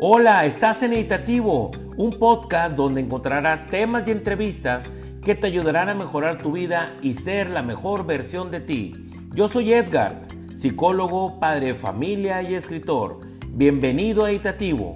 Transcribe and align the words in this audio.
Hola, 0.00 0.46
estás 0.46 0.84
en 0.84 0.92
Editativo, 0.92 1.72
un 1.96 2.10
podcast 2.10 2.76
donde 2.76 3.00
encontrarás 3.00 3.66
temas 3.66 4.06
y 4.06 4.12
entrevistas 4.12 4.84
que 5.24 5.34
te 5.34 5.48
ayudarán 5.48 5.88
a 5.88 5.94
mejorar 5.96 6.38
tu 6.38 6.52
vida 6.52 6.94
y 7.02 7.14
ser 7.14 7.50
la 7.50 7.62
mejor 7.62 8.06
versión 8.06 8.52
de 8.52 8.60
ti. 8.60 8.92
Yo 9.34 9.48
soy 9.48 9.72
Edgar, 9.72 10.22
psicólogo, 10.54 11.40
padre 11.40 11.66
de 11.68 11.74
familia 11.74 12.42
y 12.42 12.54
escritor. 12.54 13.22
Bienvenido 13.48 14.24
a 14.24 14.30
Editativo. 14.30 14.94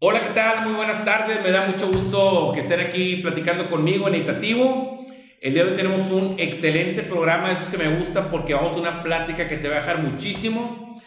Hola, 0.00 0.20
¿qué 0.20 0.30
tal? 0.34 0.64
Muy 0.64 0.74
buenas 0.74 1.04
tardes. 1.04 1.44
Me 1.44 1.52
da 1.52 1.68
mucho 1.68 1.86
gusto 1.86 2.50
que 2.52 2.58
estén 2.58 2.80
aquí 2.80 3.18
platicando 3.18 3.70
conmigo 3.70 4.08
en 4.08 4.16
Editativo. 4.16 5.05
El 5.46 5.54
día 5.54 5.62
de 5.62 5.70
hoy 5.70 5.76
tenemos 5.76 6.10
un 6.10 6.34
excelente 6.40 7.04
programa, 7.04 7.52
esos 7.52 7.68
que 7.68 7.78
me 7.78 7.86
gustan 7.96 8.30
porque 8.32 8.52
vamos 8.52 8.72
a 8.72 8.80
una 8.80 9.04
plática 9.04 9.46
que 9.46 9.56
te 9.56 9.68
va 9.68 9.76
a 9.76 9.78
dejar 9.78 10.02
muchísimo. 10.02 11.00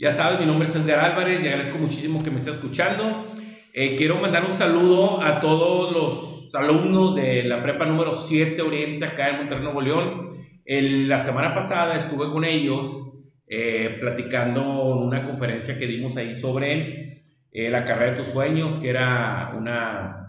Ya 0.00 0.12
sabes, 0.12 0.40
mi 0.40 0.46
nombre 0.46 0.66
es 0.66 0.74
Edgar 0.74 0.98
Álvarez 0.98 1.40
y 1.40 1.46
agradezco 1.46 1.78
muchísimo 1.78 2.20
que 2.20 2.32
me 2.32 2.38
estés 2.38 2.54
escuchando. 2.54 3.24
Eh, 3.72 3.94
quiero 3.94 4.16
mandar 4.16 4.46
un 4.46 4.52
saludo 4.52 5.22
a 5.22 5.38
todos 5.40 5.92
los 5.92 6.52
alumnos 6.56 7.14
de 7.14 7.44
la 7.44 7.62
prepa 7.62 7.86
número 7.86 8.14
7 8.14 8.60
Oriente 8.62 9.04
acá 9.04 9.28
en 9.28 9.36
Monterrey, 9.36 9.62
Nuevo 9.62 9.80
León. 9.80 10.38
la 10.66 11.20
semana 11.20 11.54
pasada 11.54 11.96
estuve 11.96 12.26
con 12.32 12.44
ellos 12.44 13.12
eh, 13.46 13.96
platicando 14.00 14.96
una 14.96 15.22
conferencia 15.22 15.78
que 15.78 15.86
dimos 15.86 16.16
ahí 16.16 16.34
sobre 16.34 17.22
eh, 17.52 17.70
la 17.70 17.84
carrera 17.84 18.10
de 18.10 18.16
tus 18.16 18.26
sueños, 18.32 18.78
que 18.78 18.88
era 18.88 19.54
una 19.56 20.23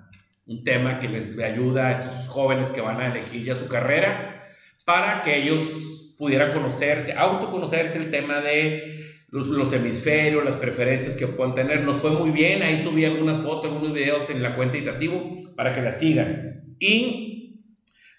un 0.45 0.63
tema 0.63 0.99
que 0.99 1.09
les 1.09 1.38
ayuda 1.40 1.88
a 1.88 1.91
estos 1.94 2.27
jóvenes 2.27 2.72
que 2.72 2.81
van 2.81 3.02
a 3.02 3.08
elegir 3.08 3.44
ya 3.44 3.55
su 3.55 3.67
carrera 3.67 4.44
para 4.86 5.22
que 5.23 5.38
ellos 5.38 6.16
pudieran 6.17 6.52
conocerse, 6.52 7.13
autoconocerse 7.13 7.97
el 7.97 8.11
tema 8.11 8.42
de 8.42 8.95
los, 9.30 9.73
hemisferios, 9.73 10.45
las 10.45 10.55
preferencias 10.58 11.16
que 11.16 11.28
puedan 11.28 11.55
tener. 11.55 11.81
Nos 11.81 11.97
fue 11.97 12.11
muy 12.11 12.30
bien, 12.30 12.61
ahí 12.61 12.81
subí 12.81 13.03
algunas 13.03 13.42
fotos, 13.42 13.66
algunos 13.66 13.94
videos 13.94 14.30
en 14.30 14.44
la 14.44 14.55
cuenta 14.55 14.78
Itativo 14.78 15.42
para 15.55 15.73
que 15.73 15.81
la 15.81 15.92
sigan. 15.92 16.75
Y 16.80 17.61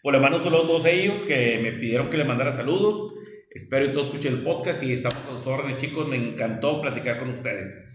por 0.03 0.13
lo 0.13 0.21
mando 0.21 0.41
solo 0.41 0.65
a 0.65 0.67
todos 0.67 0.85
ellos 0.87 1.21
que 1.21 1.59
me 1.63 1.73
pidieron 1.73 2.11
que 2.11 2.17
les 2.17 2.27
mandara 2.27 2.53
saludos. 2.53 3.15
Espero 3.51 3.87
que 3.87 3.93
todos 3.93 4.09
escuchen 4.09 4.35
el 4.35 4.43
podcast 4.43 4.83
y 4.83 4.93
estamos 4.93 5.25
a 5.27 5.39
sus 5.39 5.47
órdenes, 5.47 5.81
chicos. 5.81 6.07
Me 6.09 6.17
encantó 6.17 6.83
platicar 6.83 7.19
con 7.19 7.31
ustedes. 7.31 7.86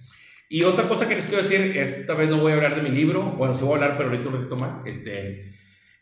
Y 0.54 0.64
otra 0.64 0.90
cosa 0.90 1.08
que 1.08 1.16
les 1.16 1.28
quiero 1.28 1.44
decir, 1.44 1.78
esta 1.78 2.14
vez 2.14 2.30
no 2.30 2.38
voy 2.38 2.52
a 2.52 2.56
hablar 2.56 2.76
de 2.76 2.82
mi 2.82 2.90
libro, 2.90 3.24
bueno, 3.24 3.56
sí 3.56 3.64
voy 3.64 3.72
a 3.72 3.76
hablar, 3.76 3.96
pero 3.96 4.10
ahorita 4.10 4.28
un 4.28 4.36
ratito 4.36 4.58
más. 4.58 4.86
Este, 4.86 5.50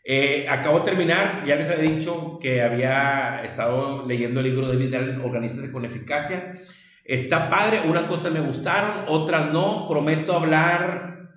eh, 0.04 0.48
acabo 0.50 0.80
de 0.80 0.86
terminar, 0.86 1.44
ya 1.46 1.54
les 1.54 1.68
había 1.68 1.88
dicho 1.88 2.40
que 2.42 2.60
había 2.60 3.44
estado 3.44 4.04
leyendo 4.08 4.40
el 4.40 4.46
libro 4.46 4.66
de 4.66 4.76
Vidal, 4.76 5.20
Organízate 5.24 5.70
con 5.70 5.84
Eficacia. 5.84 6.60
Está 7.04 7.48
padre, 7.48 7.82
unas 7.86 8.02
cosas 8.06 8.32
me 8.32 8.40
gustaron, 8.40 9.04
otras 9.06 9.52
no. 9.52 9.86
Prometo 9.88 10.32
hablar 10.32 11.30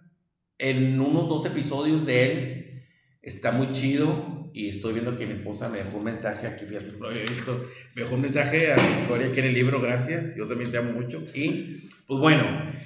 en 0.57 0.99
unos 0.99 1.29
dos 1.29 1.45
episodios 1.45 2.07
de 2.07 2.23
él. 2.25 2.83
Está 3.21 3.51
muy 3.51 3.69
chido 3.69 4.42
y 4.53 4.69
estoy 4.69 4.93
viendo 4.93 5.15
que 5.15 5.25
mi 5.25 5.33
esposa 5.33 5.67
me 5.67 5.79
dejó 5.79 5.97
un 5.97 6.03
mensaje 6.03 6.45
aquí, 6.45 6.65
fíjate, 6.65 6.91
lo 6.99 7.07
había 7.07 7.21
visto, 7.21 7.69
me 7.95 8.03
dejó 8.03 8.15
un 8.15 8.21
mensaje 8.21 8.71
a 8.71 8.75
Victoria 8.75 9.27
aquí 9.27 9.39
en 9.39 9.47
el 9.47 9.53
libro, 9.53 9.81
gracias, 9.81 10.35
yo 10.35 10.47
también 10.47 10.71
te 10.71 10.77
amo 10.77 10.91
mucho. 10.91 11.23
Y 11.33 11.89
pues 12.07 12.19
bueno, 12.19 12.43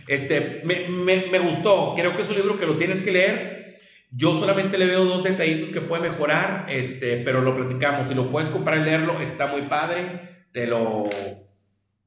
este, 0.08 0.62
me, 0.66 0.88
me, 0.88 1.28
me 1.30 1.40
gustó, 1.40 1.94
creo 1.96 2.14
que 2.14 2.22
es 2.22 2.30
un 2.30 2.36
libro 2.36 2.58
que 2.58 2.66
lo 2.66 2.78
tienes 2.78 3.02
que 3.02 3.12
leer. 3.12 3.78
Yo 4.10 4.34
solamente 4.34 4.78
le 4.78 4.86
veo 4.86 5.04
dos 5.04 5.24
detallitos 5.24 5.70
que 5.72 5.82
puede 5.82 6.04
mejorar, 6.04 6.66
este, 6.70 7.18
pero 7.18 7.42
lo 7.42 7.56
platicamos. 7.56 8.08
Si 8.08 8.16
lo 8.16 8.32
puedes 8.32 8.50
comprar 8.50 8.80
y 8.80 8.86
leerlo, 8.86 9.20
está 9.20 9.48
muy 9.48 9.64
padre. 9.64 10.46
Te 10.54 10.66
lo 10.66 11.10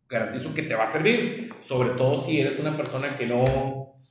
garantizo 0.08 0.54
que 0.54 0.62
te 0.62 0.74
va 0.74 0.84
a 0.84 0.86
servir, 0.86 1.52
sobre 1.60 1.90
todo 1.90 2.24
si 2.24 2.40
eres 2.40 2.58
una 2.58 2.74
persona 2.74 3.14
que 3.14 3.26
no 3.26 3.44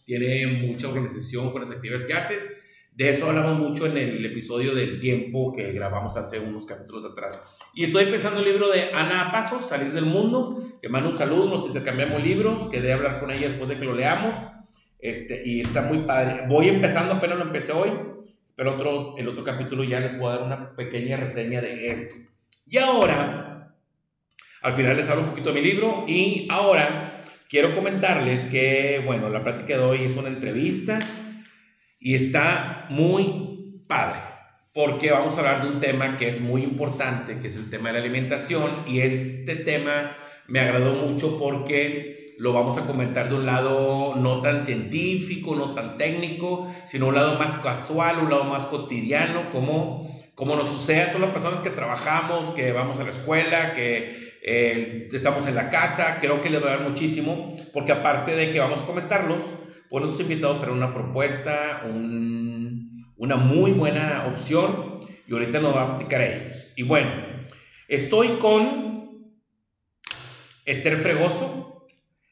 tiene 0.06 0.46
mucha 0.48 0.88
organización 0.88 1.52
con 1.52 1.62
las 1.62 1.72
actividades 1.72 2.06
que 2.06 2.14
haces 2.14 2.59
de 3.00 3.12
eso 3.12 3.30
hablamos 3.30 3.58
mucho 3.58 3.86
en 3.86 3.98
el 3.98 4.26
episodio 4.26 4.76
del 4.76 5.00
tiempo 5.00 5.54
que 5.54 5.72
grabamos 5.72 6.18
hace 6.18 6.38
unos 6.38 6.66
capítulos 6.66 7.06
atrás. 7.06 7.40
Y 7.74 7.86
estoy 7.86 8.04
empezando 8.04 8.42
el 8.42 8.46
libro 8.48 8.68
de 8.68 8.92
Ana 8.94 9.32
Pasos, 9.32 9.70
Salir 9.70 9.94
del 9.94 10.04
Mundo. 10.04 10.62
Que 10.82 10.90
mando 10.90 11.12
un 11.12 11.18
saludo, 11.18 11.50
nos 11.50 11.66
intercambiamos 11.66 12.22
libros. 12.22 12.68
Quedé 12.70 12.92
a 12.92 12.96
hablar 12.96 13.22
con 13.22 13.32
ella 13.32 13.48
después 13.48 13.70
de 13.70 13.78
que 13.78 13.86
lo 13.86 13.94
leamos. 13.94 14.36
Este, 15.00 15.42
y 15.46 15.62
está 15.62 15.84
muy 15.84 16.00
padre. 16.00 16.44
Voy 16.50 16.68
empezando, 16.68 17.14
apenas 17.14 17.38
lo 17.38 17.46
empecé 17.46 17.72
hoy. 17.72 17.90
Espero 18.46 18.76
otro, 18.76 19.16
el 19.18 19.30
otro 19.30 19.46
capítulo 19.46 19.86
ya 19.86 20.02
les 20.02 20.16
puedo 20.16 20.36
dar 20.36 20.44
una 20.44 20.76
pequeña 20.76 21.16
reseña 21.16 21.62
de 21.62 21.92
esto. 21.92 22.18
Y 22.68 22.80
ahora, 22.80 23.78
al 24.62 24.74
final 24.74 24.98
les 24.98 25.08
hablo 25.08 25.24
un 25.24 25.30
poquito 25.30 25.54
de 25.54 25.62
mi 25.62 25.66
libro. 25.66 26.04
Y 26.06 26.50
ahora 26.52 27.24
quiero 27.50 27.74
comentarles 27.74 28.48
que, 28.48 29.02
bueno, 29.06 29.30
la 29.30 29.42
plática 29.42 29.78
de 29.78 29.84
hoy 29.86 30.04
es 30.04 30.18
una 30.18 30.28
entrevista 30.28 31.00
y 32.00 32.16
está 32.16 32.86
muy 32.90 33.84
padre, 33.88 34.20
porque 34.74 35.12
vamos 35.12 35.36
a 35.36 35.40
hablar 35.40 35.64
de 35.64 35.70
un 35.70 35.80
tema 35.80 36.18
que 36.18 36.30
es 36.30 36.40
muy 36.40 36.64
importante, 36.64 37.40
que 37.40 37.48
es 37.48 37.56
el 37.56 37.70
tema 37.70 37.90
de 37.90 37.94
la 37.94 38.00
alimentación. 38.00 38.84
Y 38.88 39.02
este 39.02 39.56
tema 39.56 40.16
me 40.48 40.60
agradó 40.60 40.94
mucho 40.94 41.38
porque 41.38 42.28
lo 42.38 42.54
vamos 42.54 42.78
a 42.78 42.86
comentar 42.86 43.28
de 43.28 43.36
un 43.36 43.46
lado 43.46 44.16
no 44.16 44.40
tan 44.40 44.64
científico, 44.64 45.56
no 45.56 45.74
tan 45.74 45.98
técnico, 45.98 46.74
sino 46.86 47.08
un 47.08 47.16
lado 47.16 47.38
más 47.38 47.58
casual, 47.58 48.20
un 48.20 48.30
lado 48.30 48.46
más 48.46 48.66
cotidiano, 48.66 49.52
como, 49.52 50.18
como 50.36 50.56
nos 50.56 50.70
sucede 50.70 51.02
a 51.02 51.08
todas 51.08 51.22
las 51.22 51.32
personas 51.32 51.60
que 51.60 51.70
trabajamos, 51.70 52.52
que 52.52 52.72
vamos 52.72 52.98
a 53.00 53.04
la 53.04 53.10
escuela, 53.10 53.74
que 53.74 54.40
eh, 54.42 55.10
estamos 55.12 55.48
en 55.48 55.56
la 55.56 55.70
casa. 55.70 56.20
Creo 56.22 56.40
que 56.40 56.50
les 56.50 56.64
va 56.64 56.68
a 56.68 56.78
dar 56.78 56.88
muchísimo, 56.88 57.58
porque 57.74 57.92
aparte 57.92 58.34
de 58.36 58.52
que 58.52 58.60
vamos 58.62 58.84
a 58.84 58.86
comentarlos, 58.86 59.42
pues 59.90 60.04
nuestros 60.04 60.30
invitados 60.30 60.60
traen 60.60 60.78
una 60.78 60.94
propuesta, 60.94 61.84
una 63.18 63.36
muy 63.36 63.72
buena 63.72 64.28
opción 64.28 65.00
y 65.28 65.34
ahorita 65.34 65.60
nos 65.60 65.76
va 65.76 65.84
a 65.84 65.98
platicar 65.98 66.22
a 66.22 66.28
ellos. 66.28 66.72
Y 66.76 66.84
bueno, 66.84 67.12
estoy 67.88 68.30
con 68.40 69.34
Esther 70.66 70.98
Fregoso. 70.98 71.88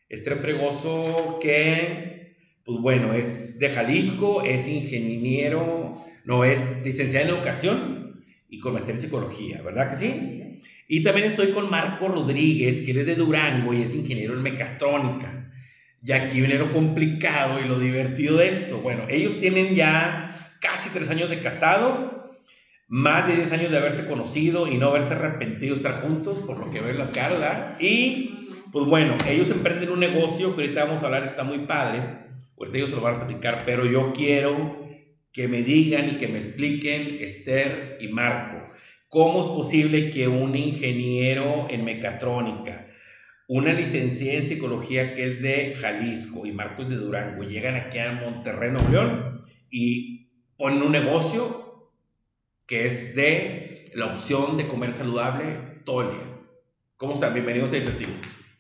Esther 0.09 0.37
Fregoso 0.37 1.39
que, 1.41 2.37
pues 2.63 2.79
bueno, 2.79 3.13
es 3.13 3.59
de 3.59 3.69
Jalisco, 3.69 4.43
es 4.43 4.67
ingeniero, 4.67 5.93
no, 6.23 6.45
es 6.45 6.83
licenciada 6.85 7.27
en 7.27 7.35
educación 7.35 8.23
y 8.49 8.59
con 8.59 8.73
maestría 8.73 8.95
en 8.95 9.01
psicología, 9.01 9.61
¿verdad 9.61 9.89
que 9.89 9.95
sí? 9.95 10.61
Y 10.87 11.03
también 11.03 11.27
estoy 11.27 11.51
con 11.51 11.69
Marco 11.69 12.07
Rodríguez, 12.07 12.81
que 12.81 12.91
él 12.91 12.99
es 12.99 13.07
de 13.07 13.15
Durango 13.15 13.73
y 13.73 13.81
es 13.81 13.93
ingeniero 13.93 14.33
en 14.33 14.41
mecatrónica. 14.41 15.36
Y 16.03 16.11
aquí 16.11 16.39
viene 16.39 16.55
lo 16.55 16.71
complicado 16.71 17.59
y 17.59 17.67
lo 17.67 17.79
divertido 17.79 18.37
de 18.37 18.49
esto. 18.49 18.79
Bueno, 18.79 19.03
ellos 19.09 19.39
tienen 19.39 19.75
ya 19.75 20.35
casi 20.61 20.89
tres 20.89 21.09
años 21.09 21.29
de 21.29 21.39
casado, 21.39 22.37
más 22.87 23.27
de 23.27 23.35
diez 23.35 23.51
años 23.51 23.71
de 23.71 23.77
haberse 23.77 24.05
conocido 24.05 24.67
y 24.67 24.77
no 24.77 24.87
haberse 24.87 25.13
arrepentido 25.13 25.73
de 25.75 25.81
estar 25.81 26.01
juntos, 26.01 26.39
por 26.39 26.59
lo 26.59 26.69
que 26.71 26.81
ven 26.81 26.97
las 26.97 27.11
caras, 27.11 27.81
Y, 27.81 28.49
pues 28.71 28.85
bueno, 28.85 29.17
ellos 29.29 29.51
emprenden 29.51 29.89
un 29.89 29.99
negocio 29.99 30.55
que 30.55 30.61
ahorita 30.61 30.85
vamos 30.85 31.03
a 31.03 31.07
hablar, 31.07 31.23
está 31.23 31.43
muy 31.43 31.59
padre. 31.59 32.01
Ahorita 32.57 32.77
ellos 32.77 32.91
lo 32.91 33.01
van 33.01 33.15
a 33.15 33.19
platicar, 33.19 33.63
pero 33.65 33.85
yo 33.85 34.13
quiero 34.13 34.85
que 35.31 35.47
me 35.47 35.61
digan 35.61 36.09
y 36.09 36.17
que 36.17 36.27
me 36.27 36.39
expliquen, 36.39 37.17
Esther 37.19 37.97
y 38.01 38.07
Marco, 38.07 38.73
cómo 39.07 39.41
es 39.41 39.45
posible 39.47 40.09
que 40.09 40.27
un 40.27 40.55
ingeniero 40.55 41.67
en 41.69 41.85
mecatrónica, 41.85 42.86
una 43.47 43.71
licenciada 43.71 44.39
en 44.39 44.43
psicología 44.43 45.13
que 45.13 45.23
es 45.23 45.41
de 45.41 45.73
Jalisco 45.75 46.45
y 46.45 46.51
Marcos 46.51 46.89
de 46.89 46.97
Durango 46.97 47.43
llegan 47.43 47.75
aquí 47.75 47.97
a 47.99 48.11
Monterrey, 48.11 48.71
Nuevo 48.71 48.89
León 48.89 49.41
y 49.69 50.27
ponen 50.57 50.81
un 50.81 50.91
negocio 50.91 51.93
que 52.65 52.85
es 52.85 53.15
de 53.15 53.85
la 53.95 54.07
opción 54.07 54.57
de 54.57 54.67
comer 54.67 54.91
saludable 54.91 55.79
todo 55.85 56.01
el 56.01 56.09
día. 56.09 56.27
¿Cómo 56.97 57.13
están? 57.13 57.33
Bienvenidos 57.33 57.71
a 57.71 57.77
Interactivo. 57.77 58.11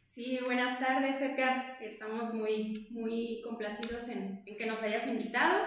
Sí, 0.05 0.39
buenas 0.43 0.79
tardes, 0.79 1.21
Edgar. 1.21 1.77
Estamos 1.81 2.33
muy, 2.33 2.87
muy 2.91 3.41
complacidos 3.43 4.07
en, 4.07 4.45
que 4.45 4.65
nos 4.65 4.81
hayas 4.81 5.05
invitado. 5.05 5.65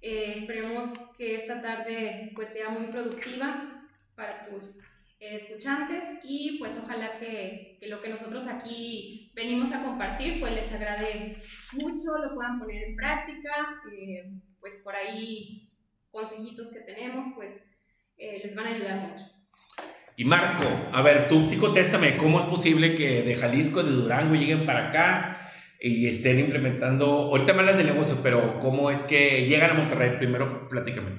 Eh, 0.00 0.34
esperemos 0.36 0.96
que 1.18 1.34
esta 1.34 1.60
tarde 1.60 2.30
pues, 2.36 2.50
sea 2.50 2.68
muy 2.68 2.86
productiva 2.86 3.88
para 4.14 4.46
tus 4.46 4.78
escuchantes 5.30 6.02
y 6.24 6.58
pues 6.58 6.72
ojalá 6.82 7.18
que, 7.18 7.76
que, 7.78 7.86
lo 7.86 8.02
que 8.02 8.08
nosotros 8.08 8.46
aquí 8.46 9.30
venimos 9.34 9.72
a 9.72 9.82
compartir 9.82 10.40
pues 10.40 10.52
les 10.52 10.72
agrade 10.72 11.36
mucho, 11.74 12.18
lo 12.18 12.34
puedan 12.34 12.58
poner 12.58 12.82
en 12.82 12.96
práctica, 12.96 13.50
eh, 13.92 14.32
pues 14.60 14.74
por 14.82 14.94
ahí 14.96 15.70
consejitos 16.10 16.68
que 16.72 16.80
tenemos 16.80 17.34
pues 17.36 17.54
eh, 18.18 18.40
les 18.42 18.54
van 18.54 18.66
a 18.66 18.74
ayudar 18.74 19.08
mucho. 19.08 19.24
Y 20.16 20.24
Marco, 20.24 20.64
a 20.92 21.02
ver, 21.02 21.26
tú 21.26 21.48
sí 21.48 21.56
contéstame, 21.56 22.16
¿cómo 22.16 22.38
es 22.38 22.44
posible 22.44 22.94
que 22.94 23.22
de 23.22 23.34
Jalisco, 23.36 23.82
de 23.82 23.92
Durango 23.92 24.34
lleguen 24.34 24.66
para 24.66 24.88
acá 24.88 25.50
y 25.80 26.06
estén 26.06 26.38
implementando, 26.38 27.06
ahorita 27.06 27.54
me 27.54 27.60
hablas 27.60 27.78
de 27.78 27.84
negocio, 27.84 28.18
pero 28.22 28.58
¿cómo 28.58 28.90
es 28.90 29.02
que 29.04 29.46
llegan 29.46 29.70
a 29.70 29.74
Monterrey? 29.74 30.16
Primero, 30.18 30.68
platícame. 30.68 31.10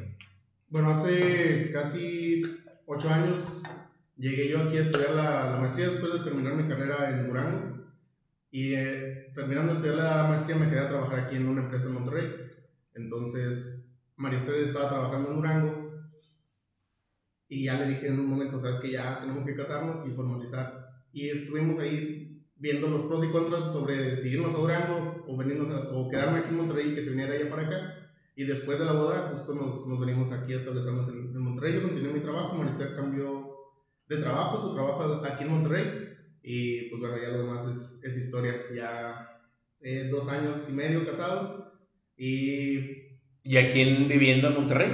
Bueno, 0.70 0.92
hace 0.92 1.72
casi 1.72 2.42
ocho 2.86 3.10
años 3.10 3.64
Llegué 4.16 4.50
yo 4.50 4.60
aquí 4.60 4.78
a 4.78 4.82
estudiar 4.82 5.16
la, 5.16 5.52
la, 5.52 5.58
maestría 5.58 5.90
después 5.90 6.14
de 6.14 6.24
terminar 6.24 6.56
mi 6.56 6.68
carrera 6.68 7.10
en 7.10 7.28
Durango. 7.28 7.84
Y 8.52 8.76
eh, 8.76 9.32
terminando 9.34 9.74
de 9.74 9.80
estudiar 9.80 9.98
la 9.98 10.28
maestría 10.28 10.56
me 10.56 10.70
quedé 10.70 10.80
a 10.80 10.90
trabajar 10.90 11.20
aquí 11.22 11.36
en 11.36 11.48
una 11.48 11.64
empresa 11.64 11.88
en 11.88 11.94
Monterrey. 11.94 12.30
Entonces, 12.94 13.92
María 14.16 14.40
estaba 14.40 14.90
trabajando 14.90 15.30
en 15.30 15.36
Durango 15.36 15.84
y 17.54 17.66
ya 17.66 17.76
le 17.76 17.88
dije 17.88 18.08
en 18.08 18.20
un 18.20 18.30
momento, 18.30 18.60
sabes 18.60 18.80
que 18.80 18.92
ya 18.92 19.20
tenemos 19.20 19.46
que 19.46 19.56
casarnos 19.56 20.08
y 20.08 20.12
formalizar. 20.12 20.90
Y 21.12 21.30
estuvimos 21.30 21.78
ahí 21.80 22.44
viendo 22.56 22.88
los 22.88 23.06
pros 23.06 23.24
y 23.24 23.30
contras 23.30 23.72
sobre 23.72 24.16
si 24.16 24.30
irnos 24.30 24.56
a 24.56 24.58
Durango 24.58 25.24
o, 25.28 25.38
venirnos 25.38 25.70
o 25.92 26.10
quedarme 26.10 26.40
aquí 26.40 26.50
en 26.50 26.58
Monterrey 26.58 26.92
y 26.92 26.96
que 26.96 27.02
se 27.02 27.12
viniera 27.12 27.36
ella 27.36 27.50
para 27.50 27.68
acá. 27.68 28.10
Y 28.36 28.46
después 28.46 28.80
de 28.80 28.86
la 28.86 28.94
boda, 28.94 29.28
justo 29.32 29.54
nos, 29.54 29.86
nos 29.88 30.00
venimos 30.00 30.32
aquí 30.32 30.54
a 30.54 30.58
establecernos 30.58 31.08
en, 31.10 31.36
en, 31.36 31.40
Monterrey. 31.40 31.76
Yo 31.76 31.84
continué 31.84 32.14
mi 32.14 32.22
trabajo, 32.22 32.56
Marister 32.56 32.96
cambió 32.96 33.43
de 34.16 34.22
trabajo, 34.22 34.62
su 34.62 34.74
trabajo 34.74 35.22
aquí 35.26 35.44
en 35.44 35.52
Monterrey. 35.52 36.10
Y 36.44 36.90
pues 36.90 37.00
bueno, 37.02 37.18
ya 37.22 37.30
lo 37.30 37.44
demás 37.44 37.66
es, 37.68 38.04
es 38.04 38.26
historia. 38.26 38.54
Ya 38.76 39.34
eh, 39.82 40.10
dos 40.12 40.28
años 40.30 40.58
y 40.70 40.74
medio 40.74 41.06
casados. 41.06 41.64
Y. 42.18 43.14
¿Y 43.46 43.58
aquí 43.58 43.84
viviendo 44.08 44.48
en 44.48 44.54
Monterrey? 44.54 44.90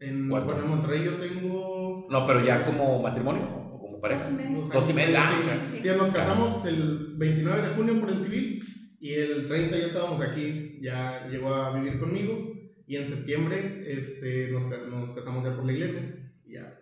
En, 0.00 0.28
bueno, 0.28 0.58
en 0.58 0.68
Monterrey 0.68 1.04
yo 1.04 1.16
tengo. 1.16 2.06
No, 2.10 2.26
pero 2.26 2.44
ya 2.44 2.64
como 2.64 3.02
matrimonio 3.02 3.44
o 3.72 3.78
como 3.78 4.00
pareja. 4.00 4.28
Dos 4.72 4.90
y 4.90 4.92
medio. 4.92 5.16
Ah, 5.18 5.32
sí, 5.80 5.88
nos 5.96 6.10
casamos 6.10 6.64
el 6.66 7.14
29 7.16 7.68
de 7.68 7.74
junio 7.74 8.00
por 8.00 8.10
el 8.10 8.22
civil 8.22 8.62
y 9.00 9.14
el 9.14 9.48
30 9.48 9.78
ya 9.78 9.86
estábamos 9.86 10.20
aquí. 10.20 10.78
Ya 10.80 11.28
llegó 11.28 11.54
a 11.54 11.78
vivir 11.78 12.00
conmigo 12.00 12.52
y 12.86 12.96
en 12.96 13.08
septiembre 13.08 13.84
este, 13.86 14.48
nos, 14.50 14.64
nos 14.88 15.10
casamos 15.10 15.44
ya 15.44 15.54
por 15.54 15.64
la 15.64 15.72
iglesia. 15.72 16.00
Ya 16.46 16.81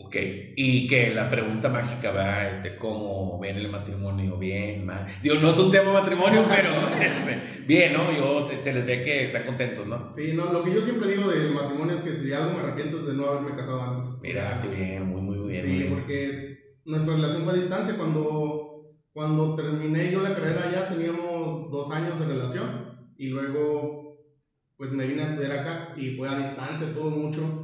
Ok, 0.00 0.14
y 0.54 0.86
que 0.86 1.12
la 1.12 1.28
pregunta 1.28 1.68
mágica 1.68 2.12
va, 2.12 2.48
este, 2.48 2.76
¿cómo 2.76 3.36
ven 3.40 3.56
el 3.56 3.68
matrimonio? 3.68 4.38
Bien, 4.38 4.86
mal. 4.86 5.04
Digo, 5.20 5.34
no 5.42 5.50
es 5.50 5.58
un 5.58 5.72
tema 5.72 5.92
matrimonio, 5.92 6.44
pero 6.48 6.70
este, 7.00 7.64
bien, 7.66 7.94
¿no? 7.94 8.12
Yo, 8.16 8.40
se, 8.40 8.72
les 8.72 8.86
ve 8.86 9.02
que 9.02 9.24
están 9.24 9.44
contentos, 9.44 9.88
¿no? 9.88 10.12
Sí, 10.12 10.34
no, 10.34 10.52
lo 10.52 10.62
que 10.62 10.72
yo 10.72 10.80
siempre 10.80 11.08
digo 11.08 11.28
del 11.28 11.52
matrimonio 11.52 11.96
es 11.96 12.02
que 12.02 12.14
si 12.14 12.32
algo 12.32 12.52
me 12.52 12.60
arrepiento 12.60 13.00
es 13.00 13.06
de 13.06 13.14
no 13.14 13.26
haberme 13.26 13.56
casado 13.56 13.82
antes. 13.82 14.08
Mira, 14.22 14.60
qué 14.62 14.68
bien, 14.68 15.04
muy, 15.04 15.20
muy 15.20 15.50
bien. 15.50 15.66
Sí, 15.66 15.86
porque 15.90 16.58
nuestra 16.84 17.14
relación 17.14 17.42
fue 17.42 17.54
a 17.54 17.56
distancia. 17.56 17.94
Cuando, 17.96 18.94
cuando 19.12 19.56
terminé 19.56 20.12
yo 20.12 20.22
la 20.22 20.36
carrera 20.36 20.70
ya 20.70 20.88
teníamos 20.88 21.72
dos 21.72 21.90
años 21.90 22.20
de 22.20 22.26
relación 22.26 23.10
y 23.16 23.30
luego 23.30 23.98
pues 24.76 24.92
me 24.92 25.08
vine 25.08 25.22
a 25.22 25.26
estudiar 25.26 25.58
acá 25.58 25.94
y 25.96 26.16
fue 26.16 26.28
a 26.28 26.38
distancia 26.38 26.86
todo 26.94 27.10
mucho 27.10 27.57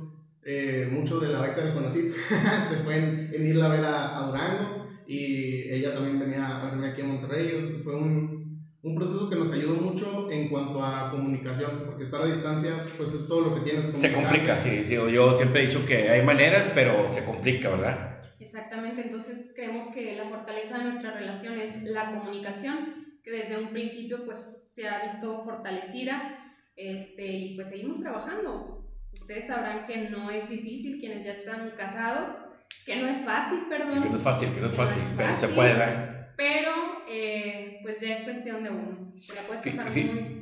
eh, 0.46 0.88
mucho 0.90 1.20
de 1.20 1.28
la 1.28 1.40
beca 1.40 1.64
de 1.64 1.72
Conacit 1.72 2.14
se 2.68 2.76
fue 2.76 2.98
en, 2.98 3.30
en, 3.32 3.46
ir 3.46 3.60
a 3.60 3.68
ver 3.68 3.84
a, 3.84 4.26
Durango 4.26 4.86
y 5.06 5.70
ella 5.72 5.94
también 5.94 6.18
venía 6.18 6.60
a 6.60 6.64
verme 6.66 6.88
aquí 6.88 7.00
a 7.00 7.06
Monterrey. 7.06 7.62
fue 7.82 7.94
un, 7.94 8.68
un, 8.82 8.94
proceso 8.94 9.30
que 9.30 9.36
nos 9.36 9.52
ayudó 9.52 9.76
mucho 9.76 10.30
en 10.30 10.48
cuanto 10.48 10.82
a 10.82 11.10
comunicación, 11.10 11.84
porque 11.86 12.04
estar 12.04 12.22
a 12.22 12.26
distancia, 12.26 12.82
pues 12.96 13.12
es 13.12 13.26
todo 13.26 13.48
lo 13.48 13.54
que 13.54 13.62
tienes. 13.62 13.86
Se 13.86 14.12
complica, 14.12 14.58
sí, 14.58 14.82
sí. 14.84 14.94
Yo 14.94 15.34
siempre 15.34 15.62
he 15.62 15.66
dicho 15.66 15.84
que 15.84 16.08
hay 16.08 16.22
maneras, 16.22 16.70
pero 16.74 17.08
se 17.08 17.24
complica, 17.24 17.70
¿verdad? 17.70 18.20
Exactamente, 18.38 19.02
entonces 19.02 19.52
creemos 19.54 19.94
que 19.94 20.16
la 20.16 20.28
fortaleza 20.28 20.78
de 20.78 20.84
nuestra 20.84 21.12
relación 21.12 21.58
es 21.58 21.82
la 21.84 22.10
comunicación, 22.10 23.18
que 23.22 23.30
desde 23.30 23.58
un 23.58 23.70
principio 23.70 24.24
pues 24.24 24.38
se 24.74 24.86
ha 24.86 25.12
visto 25.12 25.42
fortalecida 25.44 26.38
este, 26.76 27.26
y 27.26 27.56
pues 27.56 27.68
seguimos 27.68 28.00
trabajando 28.00 28.73
ustedes 29.14 29.46
sabrán 29.46 29.86
que 29.86 30.08
no 30.10 30.30
es 30.30 30.48
difícil 30.48 31.00
quienes 31.00 31.24
ya 31.24 31.32
están 31.32 31.72
casados, 31.76 32.36
que 32.84 32.96
no 32.96 33.08
es 33.08 33.22
fácil, 33.22 33.60
perdón. 33.68 34.02
Que 34.02 34.08
no 34.10 34.16
es 34.16 34.22
fácil, 34.22 34.48
que 34.50 34.60
no 34.60 34.66
es 34.66 34.74
fácil, 34.74 35.02
pero 35.16 35.34
se 35.34 35.48
puede 35.48 35.74
dar. 35.74 36.34
Pero, 36.36 36.72
eh, 37.08 37.78
pues 37.82 38.00
ya 38.00 38.16
es 38.16 38.24
cuestión 38.24 38.62
de 38.64 38.70
uno. 38.70 39.14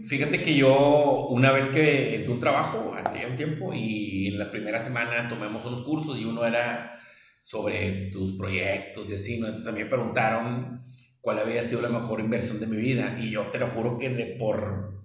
Fíjate 0.03 0.43
que 0.43 0.55
yo, 0.55 1.27
una 1.29 1.53
vez 1.53 1.67
que 1.69 2.17
entré 2.17 2.33
un 2.33 2.41
trabajo, 2.41 2.95
hace 2.97 3.27
un 3.27 3.37
tiempo, 3.37 3.73
y 3.73 4.29
en 4.29 4.39
la 4.39 4.51
primera 4.51 4.81
semana 4.81 5.29
tomamos 5.29 5.65
unos 5.65 5.83
cursos 5.83 6.19
y 6.19 6.25
uno 6.25 6.45
era 6.45 6.99
sobre 7.43 8.11
tus 8.11 8.33
proyectos 8.35 9.11
y 9.11 9.15
así, 9.15 9.39
¿no? 9.39 9.47
Entonces 9.47 9.69
a 9.69 9.73
mí 9.73 9.81
me 9.81 9.91
preguntaron 9.91 10.85
cuál 11.21 11.39
había 11.39 11.63
sido 11.63 11.83
la 11.83 11.89
mejor 11.89 12.21
inversión 12.21 12.59
de 12.61 12.67
mi 12.67 12.77
vida 12.77 13.19
y 13.21 13.31
yo 13.31 13.43
te 13.49 13.59
lo 13.59 13.69
juro 13.69 13.99
que 13.99 14.09
de 14.11 14.37
por 14.39 15.01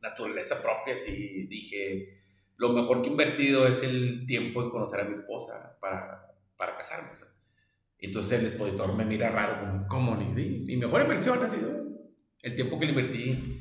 naturaleza 0.00 0.62
propia, 0.62 0.96
sí 0.96 1.46
dije, 1.48 2.21
lo 2.62 2.68
mejor 2.68 3.02
que 3.02 3.08
he 3.08 3.10
invertido 3.10 3.66
es 3.66 3.82
el 3.82 4.24
tiempo 4.24 4.62
en 4.62 4.70
conocer 4.70 5.00
a 5.00 5.04
mi 5.04 5.14
esposa 5.14 5.76
para, 5.80 6.32
para 6.56 6.76
casarme. 6.76 7.08
Entonces 7.98 8.38
el 8.38 8.46
expositor 8.46 8.94
me 8.94 9.04
mira 9.04 9.30
raro, 9.30 9.58
como, 9.58 9.88
¿cómo? 9.88 10.16
Ni, 10.16 10.32
sí, 10.32 10.62
mi 10.64 10.76
mejor 10.76 11.02
inversión 11.02 11.42
ha 11.42 11.48
sido 11.48 11.70
el 12.40 12.54
tiempo 12.54 12.78
que 12.78 12.86
le 12.86 12.92
invertí 12.92 13.60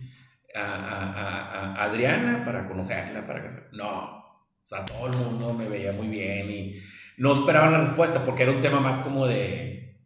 a, 0.53 0.61
a, 0.61 1.73
a, 1.79 1.83
Adriana 1.83 2.43
para 2.45 2.67
conocerla, 2.67 3.25
para 3.25 3.41
casarme. 3.41 3.69
No, 3.71 4.17
o 4.63 4.65
sea, 4.67 4.85
todo 4.85 5.07
el 5.07 5.17
mundo 5.17 5.51
me 5.51 5.67
veía 5.67 5.93
muy 5.93 6.07
bien 6.07 6.51
y 6.51 6.75
no 7.17 7.33
esperaban 7.33 7.71
la 7.71 7.79
respuesta 7.79 8.23
porque 8.23 8.43
era 8.43 8.51
un 8.51 8.61
tema 8.61 8.81
más 8.81 8.99
como 8.99 9.25
de 9.25 9.97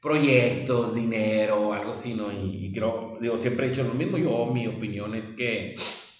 proyectos, 0.00 0.96
dinero, 0.96 1.72
algo 1.72 1.92
así, 1.92 2.14
¿no? 2.14 2.32
Y, 2.32 2.66
y 2.66 2.72
creo, 2.72 3.18
digo, 3.20 3.36
siempre 3.36 3.66
he 3.66 3.70
dicho 3.70 3.84
lo 3.84 3.94
mismo. 3.94 4.18
Yo, 4.18 4.46
mi 4.46 4.66
opinión 4.66 5.14
es 5.14 5.30
que 5.30 5.76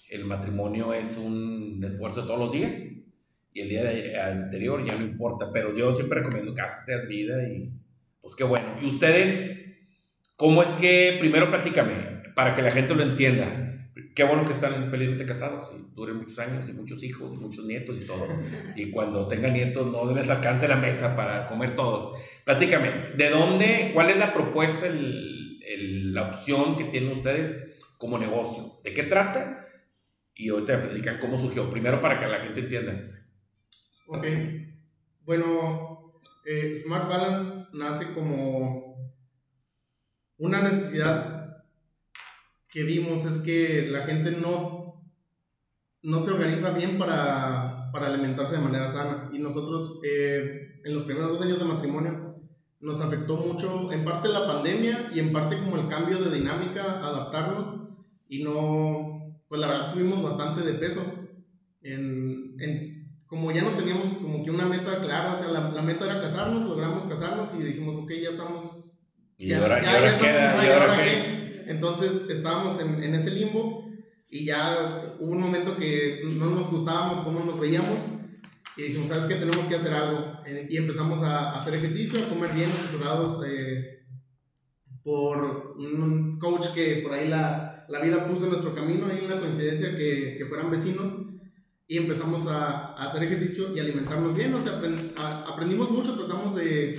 el 0.09 0.23
matrimonio 0.23 0.93
es 0.93 1.17
un 1.17 1.62
esfuerzo 1.85 2.25
todos 2.25 2.39
los 2.39 2.51
días 2.51 2.73
y 3.53 3.61
el 3.61 3.69
día 3.69 3.83
de, 3.83 4.19
anterior 4.19 4.83
ya 4.87 4.97
no 4.97 5.03
importa, 5.03 5.51
pero 5.53 5.75
yo 5.75 5.93
siempre 5.93 6.19
recomiendo 6.19 6.53
cásate, 6.53 6.93
haz 6.93 7.07
vida 7.07 7.43
y 7.47 7.71
pues 8.21 8.35
qué 8.35 8.43
bueno. 8.43 8.65
¿Y 8.81 8.85
ustedes 8.87 9.63
cómo 10.37 10.61
es 10.61 10.69
que, 10.69 11.17
primero 11.19 11.49
platícame, 11.49 12.23
para 12.35 12.53
que 12.53 12.61
la 12.61 12.71
gente 12.71 12.95
lo 12.95 13.03
entienda, 13.03 13.73
qué 14.15 14.23
bueno 14.23 14.45
que 14.45 14.53
están 14.53 14.89
felizmente 14.89 15.25
casados 15.25 15.71
y 15.77 15.95
duren 15.95 16.17
muchos 16.17 16.39
años 16.39 16.67
y 16.69 16.73
muchos 16.73 17.03
hijos 17.03 17.33
y 17.33 17.37
muchos 17.37 17.65
nietos 17.65 17.97
y 18.01 18.05
todo. 18.05 18.27
Y 18.75 18.89
cuando 18.89 19.27
tengan 19.27 19.53
nietos 19.53 19.91
no 19.91 20.11
les 20.13 20.29
alcance 20.29 20.67
la 20.67 20.75
mesa 20.75 21.15
para 21.15 21.47
comer 21.47 21.75
todos. 21.75 22.19
Platícame, 22.43 23.11
¿de 23.15 23.29
dónde, 23.29 23.91
cuál 23.93 24.09
es 24.09 24.17
la 24.17 24.33
propuesta, 24.33 24.87
el, 24.87 26.13
la 26.13 26.29
opción 26.29 26.75
que 26.75 26.85
tienen 26.85 27.11
ustedes 27.11 27.55
como 27.97 28.17
negocio? 28.17 28.79
¿De 28.83 28.93
qué 28.93 29.03
trata? 29.03 29.62
Y 30.35 30.49
hoy 30.49 30.65
te 30.65 30.77
platican 30.77 31.19
cómo 31.19 31.37
surgió. 31.37 31.69
Primero 31.69 32.01
para 32.01 32.19
que 32.19 32.27
la 32.27 32.39
gente 32.39 32.61
entienda. 32.61 32.93
Ok. 34.07 34.25
Bueno, 35.25 36.21
eh, 36.45 36.75
Smart 36.75 37.07
Balance 37.07 37.67
nace 37.73 38.13
como 38.13 39.13
una 40.37 40.61
necesidad 40.61 41.63
que 42.69 42.83
vimos 42.83 43.23
es 43.25 43.39
que 43.41 43.87
la 43.89 44.05
gente 44.05 44.31
no, 44.31 45.05
no 46.01 46.19
se 46.19 46.31
organiza 46.31 46.71
bien 46.71 46.97
para, 46.97 47.91
para 47.91 48.07
alimentarse 48.07 48.55
de 48.55 48.63
manera 48.63 48.87
sana. 48.87 49.29
Y 49.31 49.39
nosotros 49.39 50.01
eh, 50.03 50.81
en 50.83 50.95
los 50.95 51.03
primeros 51.03 51.33
dos 51.33 51.41
años 51.41 51.59
de 51.59 51.65
matrimonio 51.65 52.33
nos 52.81 52.99
afectó 52.99 53.37
mucho, 53.37 53.91
en 53.93 54.03
parte 54.03 54.27
la 54.27 54.45
pandemia 54.45 55.11
y 55.13 55.19
en 55.19 55.31
parte 55.31 55.57
como 55.57 55.77
el 55.77 55.87
cambio 55.87 56.17
de 56.17 56.35
dinámica, 56.35 56.99
adaptarnos 56.99 57.67
y 58.27 58.43
no, 58.43 59.12
pues 59.53 59.61
la 59.61 59.67
verdad 59.67 59.93
subimos 59.93 60.23
bastante 60.23 60.61
de 60.61 60.73
peso. 60.79 61.03
En, 61.83 62.55
en, 62.59 63.21
como 63.27 63.51
ya 63.51 63.61
no 63.61 63.77
teníamos 63.77 64.09
como 64.13 64.43
que 64.43 64.49
una 64.49 64.65
meta 64.65 64.99
clara, 64.99 65.31
o 65.31 65.35
sea, 65.35 65.49
la, 65.49 65.69
la, 65.69 65.83
meta 65.83 66.05
era 66.05 66.19
casarnos, 66.19 66.67
logramos 66.67 67.03
casarnos 67.03 67.53
y 67.53 67.61
dijimos, 67.61 67.95
ok, 67.97 68.11
ya 68.13 68.29
estamos... 68.29 68.99
Y 69.37 69.49
ya, 69.49 69.59
ahora, 69.59 69.79
ya, 69.79 70.11
ya 70.11 70.17
queda, 70.17 70.65
y 70.65 70.71
ahora 70.71 71.03
qué. 71.03 71.65
Entonces 71.67 72.27
estábamos 72.31 72.81
en, 72.81 73.03
en, 73.03 73.13
ese 73.13 73.29
limbo 73.29 73.91
y 74.27 74.45
ya 74.45 75.17
hubo 75.19 75.33
un 75.33 75.41
momento 75.41 75.77
que 75.77 76.23
no 76.35 76.49
nos 76.49 76.71
gustábamos 76.71 77.23
cómo 77.23 77.45
nos 77.45 77.59
veíamos 77.59 77.99
y 78.75 78.81
dijimos, 78.81 79.09
¿sabes 79.09 79.25
qué? 79.25 79.35
Tenemos 79.35 79.67
que 79.67 79.75
hacer 79.75 79.93
algo. 79.93 80.39
Eh, 80.47 80.65
y 80.67 80.77
empezamos 80.77 81.21
a, 81.21 81.51
a 81.51 81.57
hacer 81.57 81.75
ejercicio, 81.75 82.25
a 82.25 82.27
comer 82.27 82.51
bien, 82.55 82.71
asesorados 82.71 83.45
eh, 83.45 84.03
por 85.03 85.75
un 85.77 86.39
coach 86.39 86.73
que 86.73 87.01
por 87.03 87.13
ahí 87.13 87.27
la, 87.27 87.72
la 87.93 88.01
vida 88.01 88.27
puso 88.27 88.45
en 88.45 88.53
nuestro 88.53 88.73
camino, 88.73 89.05
hay 89.05 89.23
una 89.23 89.39
coincidencia 89.39 89.95
que, 89.95 90.33
que 90.35 90.45
fueran 90.47 90.71
vecinos 90.71 91.13
y 91.85 91.97
empezamos 91.97 92.47
a, 92.47 92.95
a, 92.95 93.05
hacer 93.05 93.21
ejercicio 93.21 93.71
y 93.75 93.79
alimentarnos 93.79 94.33
bien, 94.33 94.51
o 94.51 94.57
sea, 94.57 94.81
aprendimos 95.47 95.91
mucho, 95.91 96.15
tratamos 96.15 96.55
de, 96.55 96.97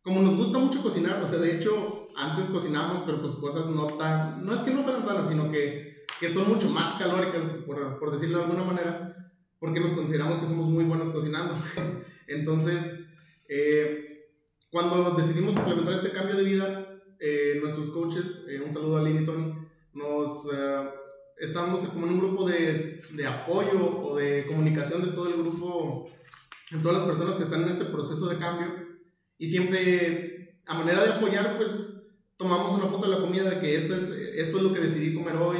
como 0.00 0.22
nos 0.22 0.36
gusta 0.36 0.60
mucho 0.60 0.80
cocinar, 0.80 1.20
o 1.20 1.26
sea, 1.26 1.40
de 1.40 1.56
hecho, 1.56 2.06
antes 2.14 2.46
cocinamos, 2.46 3.02
pero 3.04 3.20
pues 3.20 3.32
cosas 3.32 3.66
no 3.66 3.86
tan, 3.94 4.46
no 4.46 4.54
es 4.54 4.60
que 4.60 4.70
no 4.70 4.84
fueran 4.84 5.04
sanas, 5.04 5.28
sino 5.28 5.50
que, 5.50 6.04
que 6.20 6.28
son 6.28 6.48
mucho 6.48 6.70
más 6.70 7.00
calóricas, 7.00 7.42
por, 7.66 7.98
por 7.98 8.12
decirlo 8.12 8.38
de 8.38 8.44
alguna 8.44 8.62
manera, 8.62 9.32
porque 9.58 9.80
nos 9.80 9.90
consideramos 9.90 10.38
que 10.38 10.46
somos 10.46 10.68
muy 10.68 10.84
buenos 10.84 11.08
cocinando. 11.08 11.56
Entonces, 12.28 13.08
eh, 13.48 14.28
cuando 14.70 15.16
decidimos 15.16 15.56
implementar 15.56 15.94
este 15.94 16.12
cambio 16.12 16.36
de 16.36 16.44
vida, 16.44 17.02
eh, 17.18 17.58
nuestros 17.60 17.90
coaches, 17.90 18.46
eh, 18.48 18.60
un 18.64 18.70
saludo 18.70 18.98
a 18.98 19.02
Lynn 19.02 19.24
y 19.24 19.26
Tony, 19.26 19.71
nos 19.94 20.46
eh, 20.52 20.88
estamos 21.38 21.80
como 21.88 22.06
en 22.06 22.14
un 22.14 22.20
grupo 22.20 22.48
de, 22.48 22.74
de, 23.12 23.26
apoyo 23.26 23.98
o 24.00 24.16
de 24.16 24.46
comunicación 24.46 25.02
de 25.02 25.12
todo 25.12 25.28
el 25.28 25.42
grupo, 25.42 26.06
de 26.70 26.78
todas 26.78 26.98
las 26.98 27.06
personas 27.06 27.36
que 27.36 27.44
están 27.44 27.62
en 27.62 27.68
este 27.70 27.86
proceso 27.86 28.26
de 28.28 28.38
cambio 28.38 28.68
y 29.38 29.46
siempre 29.46 30.60
a 30.66 30.74
manera 30.74 31.02
de 31.04 31.12
apoyar 31.14 31.56
pues 31.56 32.02
tomamos 32.36 32.74
una 32.74 32.86
foto 32.86 33.08
de 33.08 33.16
la 33.16 33.20
comida 33.20 33.48
de 33.48 33.60
que 33.60 33.76
esto 33.76 33.94
es, 33.94 34.10
esto 34.10 34.56
es 34.58 34.62
lo 34.62 34.72
que 34.72 34.80
decidí 34.80 35.14
comer 35.14 35.36
hoy, 35.36 35.58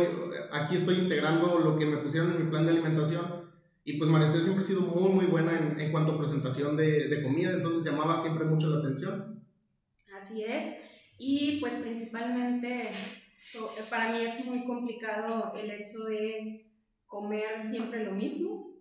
aquí 0.53 0.77
estoy 0.77 0.97
integrando 0.97 1.59
lo 1.59 1.79
que 1.79 1.87
me 1.87 1.99
pusieron 1.99 2.33
en 2.33 2.45
mi 2.45 2.51
plan 2.51 2.65
de 2.65 2.73
alimentación. 2.73 3.43
Y 3.85 3.95
pues 3.95 4.09
María 4.11 4.29
siempre 4.29 4.63
ha 4.63 4.67
sido 4.67 4.83
muy, 4.83 5.11
muy 5.11 5.27
buena 5.27 5.59
en, 5.59 5.81
en 5.81 5.91
cuanto 5.91 6.13
a 6.13 6.19
presentación 6.19 6.77
de, 6.77 7.09
de, 7.09 7.23
comida, 7.23 7.53
entonces 7.53 7.85
llamaba 7.85 8.17
siempre 8.17 8.45
mucho 8.45 8.69
la 8.69 8.79
atención. 8.79 9.43
Así 10.17 10.45
es. 10.45 10.77
Y 11.19 11.59
pues 11.59 11.75
principalmente 11.75 12.91
para 13.91 14.13
mí 14.13 14.25
es 14.25 14.45
muy 14.45 14.65
complicado 14.65 15.53
el 15.55 15.71
hecho 15.71 16.05
de 16.05 16.71
comer 17.07 17.63
siempre 17.71 18.05
lo 18.05 18.13
mismo. 18.13 18.73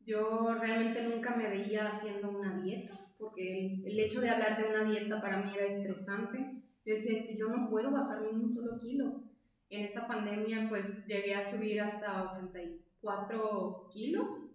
Yo 0.00 0.54
realmente 0.54 1.02
nunca 1.02 1.34
me 1.34 1.48
veía 1.48 1.88
haciendo 1.88 2.30
una 2.30 2.60
dieta, 2.62 2.94
porque 3.18 3.82
el, 3.84 4.00
hecho 4.00 4.20
de 4.20 4.30
hablar 4.30 4.56
de 4.56 4.68
una 4.68 4.90
dieta 4.90 5.20
para 5.20 5.42
mí 5.42 5.52
era 5.54 5.66
estresante. 5.66 6.62
Yo 6.84 6.94
decía, 6.94 7.26
que 7.26 7.36
yo 7.36 7.48
no 7.48 7.68
puedo 7.68 7.90
bajar 7.90 8.22
ni 8.22 8.28
un 8.28 8.52
solo 8.52 8.80
kilo. 8.80 9.22
En 9.68 9.84
esta 9.84 10.06
pandemia 10.06 10.66
pues 10.68 11.06
llegué 11.06 11.34
a 11.34 11.50
subir 11.50 11.80
hasta 11.80 12.30
84 12.30 13.88
kilos 13.92 14.50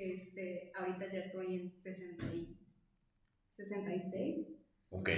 este, 0.00 0.72
ahorita 0.74 1.12
ya 1.12 1.18
estoy 1.20 1.56
en 1.56 1.70
60 1.70 2.24
66. 3.56 4.48
Ok. 4.90 5.10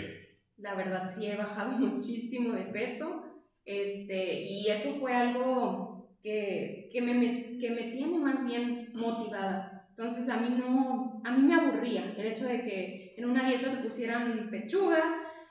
La 0.56 0.74
verdad 0.74 1.08
sí 1.14 1.26
he 1.26 1.36
bajado 1.36 1.72
muchísimo 1.78 2.52
de 2.54 2.64
peso. 2.64 3.31
Este, 3.64 4.42
y 4.42 4.68
eso 4.68 4.96
fue 4.98 5.14
algo 5.14 6.16
que, 6.22 6.88
que, 6.92 7.00
me, 7.00 7.58
que 7.58 7.70
me 7.70 7.82
tiene 7.92 8.18
más 8.18 8.44
bien 8.44 8.90
motivada. 8.94 9.86
Entonces 9.90 10.28
a 10.28 10.36
mí 10.36 10.56
no, 10.58 11.22
a 11.24 11.30
mí 11.30 11.42
me 11.42 11.54
aburría 11.54 12.14
el 12.16 12.26
hecho 12.26 12.46
de 12.46 12.62
que 12.64 13.14
en 13.16 13.26
una 13.26 13.46
dieta 13.46 13.70
te 13.70 13.88
pusieran 13.88 14.48
pechuga, 14.50 15.02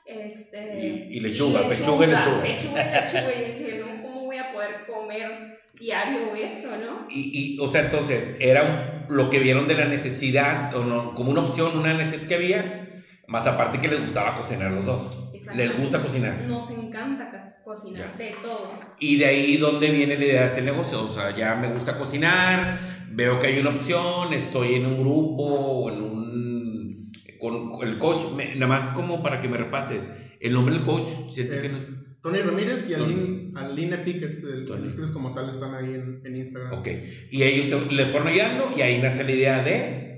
este, 0.04 1.08
y, 1.10 1.20
lechuga, 1.20 1.68
pechuga, 1.68 2.06
y 2.06 2.10
lechuga. 2.10 2.42
Pechuga 2.42 2.80
y 2.80 2.90
lechuga, 2.90 3.34
y 3.36 3.50
decía, 3.52 3.84
¿cómo 4.02 4.24
voy 4.24 4.36
a 4.36 4.52
poder 4.52 4.86
comer 4.86 5.60
diario 5.78 6.34
eso, 6.34 6.70
¿no? 6.84 7.06
Y, 7.08 7.54
y 7.54 7.58
o 7.60 7.68
sea, 7.68 7.84
entonces, 7.84 8.36
era 8.40 9.06
lo 9.08 9.30
que 9.30 9.38
vieron 9.38 9.68
de 9.68 9.74
la 9.74 9.84
necesidad, 9.84 10.74
o 10.74 10.84
no, 10.84 11.14
como 11.14 11.30
una 11.30 11.42
opción, 11.42 11.78
una 11.78 11.94
necesidad 11.94 12.26
que 12.26 12.34
había, 12.34 12.88
más 13.28 13.46
aparte 13.46 13.80
que 13.80 13.88
les 13.88 14.00
gustaba 14.00 14.36
cocinar 14.36 14.72
los 14.72 14.84
dos. 14.84 15.31
Les 15.54 15.78
gusta 15.78 16.00
cocinar. 16.00 16.40
Nos 16.46 16.70
encanta 16.70 17.30
cocinar, 17.64 18.16
de 18.16 18.34
todo. 18.42 18.72
Y 18.98 19.16
de 19.16 19.26
ahí 19.26 19.56
donde 19.56 19.90
viene 19.90 20.16
la 20.16 20.24
idea 20.24 20.40
de 20.42 20.46
hacer 20.46 20.64
negocio, 20.64 21.04
o 21.04 21.12
sea, 21.12 21.34
ya 21.34 21.54
me 21.54 21.68
gusta 21.68 21.98
cocinar, 21.98 22.78
veo 23.10 23.38
que 23.38 23.48
hay 23.48 23.58
una 23.58 23.70
opción, 23.70 24.32
estoy 24.32 24.74
en 24.74 24.86
un 24.86 24.98
grupo, 24.98 25.90
en 25.90 26.02
un... 26.02 27.12
con 27.40 27.86
el 27.86 27.98
coach, 27.98 28.24
nada 28.54 28.66
más 28.66 28.90
como 28.92 29.22
para 29.22 29.40
que 29.40 29.48
me 29.48 29.56
repases, 29.56 30.08
el 30.40 30.52
nombre 30.52 30.74
del 30.74 30.84
coach, 30.84 31.06
siento 31.32 31.58
que 31.58 31.68
no 31.68 31.78
Tony 32.22 32.38
Ramírez 32.38 32.88
y 32.88 32.94
Aline, 32.94 33.50
Aline 33.56 33.98
Piques, 33.98 34.44
los 34.44 35.10
como 35.10 35.34
tal 35.34 35.50
están 35.50 35.74
ahí 35.74 35.86
en, 35.86 36.22
en, 36.24 36.36
Instagram. 36.36 36.78
Ok. 36.78 36.88
Y 37.32 37.42
ellos 37.42 37.92
le 37.92 38.06
fueron 38.06 38.28
ayudando 38.28 38.72
y 38.76 38.80
ahí 38.80 39.02
nace 39.02 39.24
la 39.24 39.32
idea 39.32 39.62
de... 39.62 40.11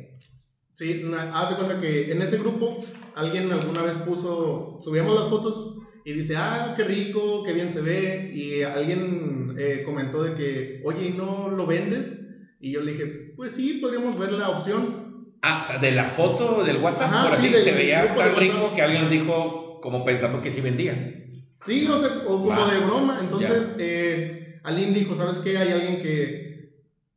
Sí, 0.75 1.05
hace 1.33 1.55
cuenta 1.55 1.81
que 1.81 2.11
en 2.11 2.21
ese 2.21 2.37
grupo 2.37 2.85
alguien 3.15 3.51
alguna 3.53 3.83
vez 3.83 3.97
puso, 3.99 4.81
subíamos 4.83 5.15
las 5.15 5.29
fotos 5.29 5.79
y 6.05 6.13
dice, 6.15 6.37
ah, 6.37 6.75
qué 6.77 6.83
rico, 6.83 7.45
qué 7.45 7.53
bien 7.53 7.73
se 7.73 7.81
ve. 7.81 8.33
Y 8.35 8.63
alguien 8.63 9.55
eh, 9.57 9.83
comentó 9.85 10.25
de 10.25 10.35
que, 10.35 10.83
oye, 10.85 11.11
¿y 11.11 11.11
no 11.11 11.49
lo 11.49 11.65
vendes? 11.65 12.19
Y 12.59 12.73
yo 12.73 12.81
le 12.81 12.91
dije, 12.91 13.05
pues 13.37 13.53
sí, 13.53 13.75
podríamos 13.75 14.19
ver 14.19 14.33
la 14.33 14.49
opción. 14.49 15.29
Ah, 15.43 15.63
o 15.65 15.67
sea, 15.69 15.79
de 15.79 15.93
la 15.93 16.07
foto 16.07 16.65
del 16.65 16.79
WhatsApp, 16.79 17.29
por 17.29 17.39
así, 17.39 17.51
se 17.53 17.71
veía 17.71 18.13
tan 18.17 18.35
rico 18.35 18.73
que 18.75 18.83
alguien 18.83 19.03
nos 19.03 19.11
dijo 19.13 19.79
como 19.81 20.05
pensando 20.05 20.41
que 20.41 20.51
sí 20.51 20.61
vendía. 20.61 21.25
Sí, 21.61 21.87
o, 21.87 21.97
sea, 21.97 22.25
o 22.27 22.37
como 22.43 22.67
de 22.67 22.81
broma. 22.81 23.21
Entonces, 23.21 23.77
eh, 23.79 24.59
Aline 24.65 24.99
dijo, 24.99 25.15
¿sabes 25.15 25.39
qué? 25.39 25.57
Hay 25.57 25.71
alguien 25.71 26.03
que 26.03 26.44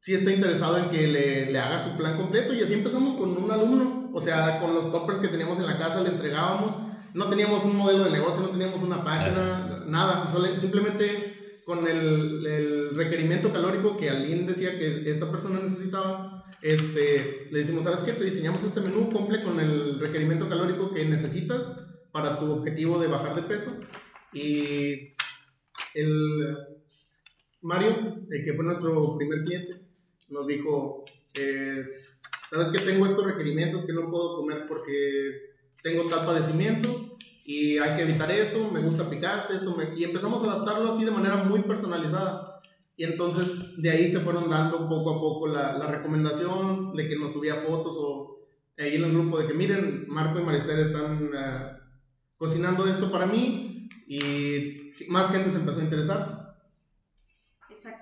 sí 0.08 0.16
está 0.16 0.32
interesado 0.32 0.78
en 0.78 0.90
que 0.90 1.06
le, 1.06 1.52
le, 1.52 1.60
haga 1.60 1.78
su 1.78 1.98
plan 1.98 2.16
completo. 2.16 2.54
Y 2.54 2.62
así 2.62 2.76
empezamos 2.76 3.16
con 3.16 3.36
un 3.36 3.52
alumno. 3.52 4.10
O 4.14 4.22
sea, 4.22 4.62
con 4.62 4.74
los 4.74 4.90
toppers 4.90 5.20
que 5.20 5.28
teníamos 5.28 5.60
en 5.60 5.66
la 5.66 5.78
casa 5.78 6.02
le 6.02 6.12
entregábamos. 6.12 6.76
No 7.14 7.28
teníamos 7.28 7.66
un 7.66 7.76
modelo 7.76 8.06
de 8.06 8.12
negocio, 8.12 8.42
no 8.42 8.48
teníamos 8.48 8.82
una 8.84 9.04
página, 9.04 9.84
nada. 9.86 10.26
simplemente 10.58 11.60
con 11.66 11.86
el, 11.86 12.46
el, 12.48 12.96
requerimiento 12.96 13.52
calórico 13.52 13.98
que 13.98 14.10
Aline 14.10 14.48
decía 14.48 14.80
que 14.80 15.12
esta 15.12 15.30
persona 15.30 15.60
necesitaba, 15.60 16.46
este, 16.62 17.50
le 17.52 17.60
decimos, 17.60 17.84
¿sabes 17.84 18.00
qué? 18.00 18.14
Te 18.14 18.24
diseñamos 18.24 18.64
este 18.64 18.80
menú, 18.80 19.10
cumple 19.10 19.42
con 19.42 19.60
el 19.60 20.00
requerimiento 20.00 20.48
calórico 20.48 20.94
que 20.94 21.04
necesitas 21.04 21.70
para 22.14 22.40
tu 22.40 22.50
objetivo 22.50 22.98
de 22.98 23.08
bajar 23.08 23.36
de 23.36 23.42
peso. 23.42 23.78
Y 24.32 25.16
el 25.96 26.56
Mario, 27.62 28.22
el 28.30 28.46
que 28.46 28.54
fue 28.54 28.64
nuestro 28.64 29.18
primer 29.18 29.44
cliente, 29.44 29.87
nos 30.30 30.48
dijo, 30.48 31.06
eh, 31.40 31.86
¿sabes 32.50 32.70
que 32.70 32.80
tengo 32.80 33.06
estos 33.06 33.26
requerimientos 33.26 33.86
que 33.86 33.94
no 33.94 34.10
puedo 34.10 34.38
comer 34.38 34.66
porque 34.68 35.54
tengo 35.82 36.04
tal 36.08 36.26
padecimiento 36.26 37.16
y 37.46 37.78
hay 37.78 37.96
que 37.96 38.04
evitar 38.04 38.30
esto, 38.32 38.70
me 38.72 38.82
gusta 38.82 39.10
picarte, 39.10 39.56
esto, 39.56 39.78
y 39.96 40.04
empezamos 40.04 40.44
a 40.44 40.52
adaptarlo 40.52 40.90
así 40.90 41.06
de 41.06 41.12
manera 41.12 41.38
muy 41.38 41.64
personalizada. 41.64 42.60
Y 42.98 43.04
entonces 43.04 43.78
de 43.78 43.90
ahí 43.90 44.10
se 44.10 44.20
fueron 44.20 44.50
dando 44.50 44.90
poco 44.90 45.12
a 45.12 45.20
poco 45.20 45.48
la, 45.48 45.78
la 45.78 45.88
recomendación 45.88 46.94
de 46.96 47.08
que 47.08 47.16
nos 47.16 47.32
subía 47.32 47.64
fotos 47.66 47.96
o 48.00 48.38
ahí 48.78 48.96
en 48.96 49.04
el 49.04 49.14
grupo 49.14 49.40
de 49.40 49.48
que 49.48 49.54
miren, 49.54 50.06
Marco 50.08 50.40
y 50.40 50.44
Marister 50.44 50.80
están 50.80 51.28
uh, 51.28 51.78
cocinando 52.38 52.88
esto 52.88 53.12
para 53.12 53.26
mí, 53.26 53.88
y 54.08 54.94
más 55.08 55.32
gente 55.32 55.50
se 55.50 55.60
empezó 55.60 55.80
a 55.80 55.84
interesar. 55.84 56.37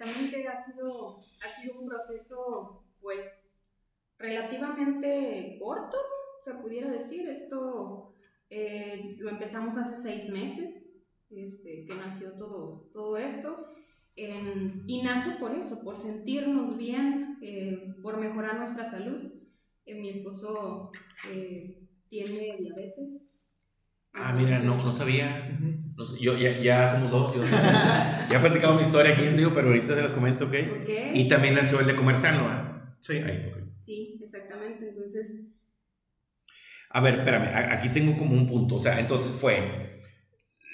Exactamente, 0.05 0.47
ha 0.47 0.65
sido, 0.65 1.17
ha 1.17 1.47
sido 1.47 1.81
un 1.81 1.87
proceso 1.87 2.83
pues 3.01 3.25
relativamente 4.17 5.57
corto, 5.59 5.97
se 6.43 6.53
pudiera 6.55 6.91
decir. 6.91 7.27
Esto 7.27 8.13
eh, 8.49 9.15
lo 9.17 9.31
empezamos 9.31 9.75
hace 9.77 10.01
seis 10.01 10.29
meses, 10.29 10.85
este, 11.29 11.85
que 11.85 11.95
nació 11.95 12.33
todo, 12.33 12.89
todo 12.93 13.17
esto. 13.17 13.71
y 14.15 15.01
nace 15.03 15.31
por 15.39 15.53
eso, 15.53 15.81
por 15.83 15.97
sentirnos 15.97 16.77
bien, 16.77 17.37
eh, 17.41 17.95
por 18.01 18.17
mejorar 18.17 18.59
nuestra 18.59 18.89
salud. 18.89 19.33
Eh, 19.85 19.95
mi 19.95 20.09
esposo 20.09 20.91
tiene 22.09 22.57
diabetes, 22.57 23.34
Ah, 24.17 24.33
mira, 24.33 24.59
no, 24.59 24.77
no 24.77 24.91
sabía. 24.91 25.57
yo, 26.19 26.37
ya, 26.37 26.59
ya, 26.59 26.89
somos 26.89 27.11
dos. 27.11 27.35
Yo, 27.35 27.43
ya 28.29 28.37
he 28.37 28.39
platicado 28.39 28.75
mi 28.75 28.81
historia 28.81 29.13
aquí 29.13 29.25
en 29.25 29.35
pero 29.53 29.67
ahorita 29.67 29.95
te 29.95 30.01
las 30.01 30.11
comento, 30.11 30.45
¿ok? 30.45 30.49
okay. 30.49 31.11
Y 31.13 31.27
también 31.27 31.55
nació 31.55 31.79
el 31.79 31.87
de 31.87 31.95
comer 31.95 32.17
sano, 32.17 32.47
Sí. 32.99 33.21
Sí, 33.81 34.19
exactamente. 34.23 34.89
Entonces. 34.89 35.31
A 36.89 37.01
ver, 37.01 37.15
espérame, 37.15 37.49
aquí 37.71 37.89
tengo 37.89 38.17
como 38.17 38.33
un 38.33 38.47
punto. 38.47 38.75
O 38.75 38.79
sea, 38.79 38.99
entonces 38.99 39.33
fue 39.39 40.01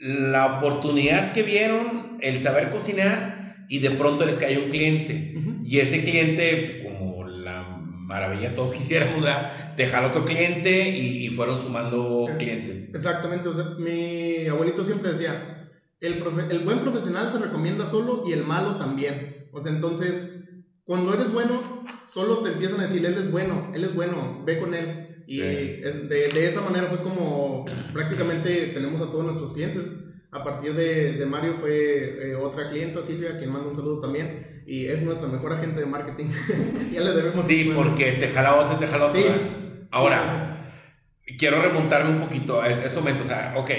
la 0.01 0.57
oportunidad 0.57 1.31
que 1.31 1.43
vieron, 1.43 2.17
el 2.21 2.39
saber 2.39 2.69
cocinar, 2.69 3.65
y 3.69 3.79
de 3.79 3.91
pronto 3.91 4.25
les 4.25 4.37
cayó 4.37 4.63
un 4.63 4.69
cliente. 4.69 5.35
Y 5.63 5.79
ese 5.79 6.03
cliente, 6.03 6.90
maravilla 8.11 8.53
todos 8.53 8.73
quisiéramos, 8.73 9.25
dejar 9.77 10.05
otro 10.05 10.25
cliente 10.25 10.89
y, 10.89 11.29
fueron 11.29 11.59
sumando 11.59 12.29
clientes. 12.37 12.89
Exactamente, 12.93 13.47
o 13.47 13.53
sea, 13.53 13.75
mi 13.77 14.47
abuelito 14.47 14.83
siempre 14.83 15.13
decía, 15.13 15.69
el, 16.01 16.21
el 16.51 16.59
buen 16.65 16.79
profesional 16.81 17.31
se 17.31 17.39
recomienda 17.39 17.85
solo 17.85 18.23
y 18.27 18.33
el 18.33 18.43
malo 18.43 18.75
también. 18.77 19.47
O 19.53 19.61
sea, 19.61 19.71
entonces, 19.71 20.43
cuando 20.83 21.13
eres 21.13 21.31
bueno, 21.31 21.83
solo 22.05 22.39
te 22.39 22.49
empiezan 22.51 22.81
a 22.81 22.83
decir, 22.83 23.05
él 23.05 23.15
es 23.15 23.31
bueno, 23.31 23.71
él 23.73 23.83
es 23.83 23.95
bueno, 23.95 24.43
ve 24.45 24.59
con 24.59 24.73
él. 24.73 25.23
Y 25.27 25.37
de, 25.37 26.29
de, 26.33 26.45
esa 26.45 26.59
manera 26.61 26.87
fue 26.87 27.01
como 27.01 27.65
prácticamente 27.93 28.67
tenemos 28.73 29.01
a 29.01 29.09
todos 29.09 29.23
nuestros 29.23 29.53
clientes. 29.53 29.85
A 30.31 30.43
partir 30.45 30.73
de, 30.73 31.13
de 31.13 31.25
Mario 31.25 31.57
fue 31.59 32.29
eh, 32.31 32.35
otra 32.35 32.69
clienta, 32.69 33.01
Silvia, 33.01 33.37
quien 33.37 33.51
manda 33.51 33.67
un 33.67 33.75
saludo 33.75 33.99
también. 33.99 34.63
Y 34.65 34.85
es 34.85 35.01
nuestra 35.01 35.27
mejor 35.27 35.51
agente 35.51 35.81
de 35.81 35.85
marketing. 35.85 36.27
ya 36.93 37.01
le 37.01 37.11
debemos. 37.11 37.45
Sí, 37.45 37.71
porque 37.75 38.13
te 38.13 38.29
jala 38.29 38.55
otro 38.55 38.77
y 38.77 38.79
te 38.79 38.87
jala 38.87 39.05
otro. 39.07 39.21
Sí. 39.21 39.27
Ahora, 39.91 40.51
quiero 41.37 41.61
remontarme 41.61 42.11
un 42.11 42.21
poquito 42.21 42.61
a 42.61 42.69
ese 42.69 42.97
momento. 42.99 43.23
O 43.23 43.25
sea, 43.25 43.55
ok, 43.57 43.71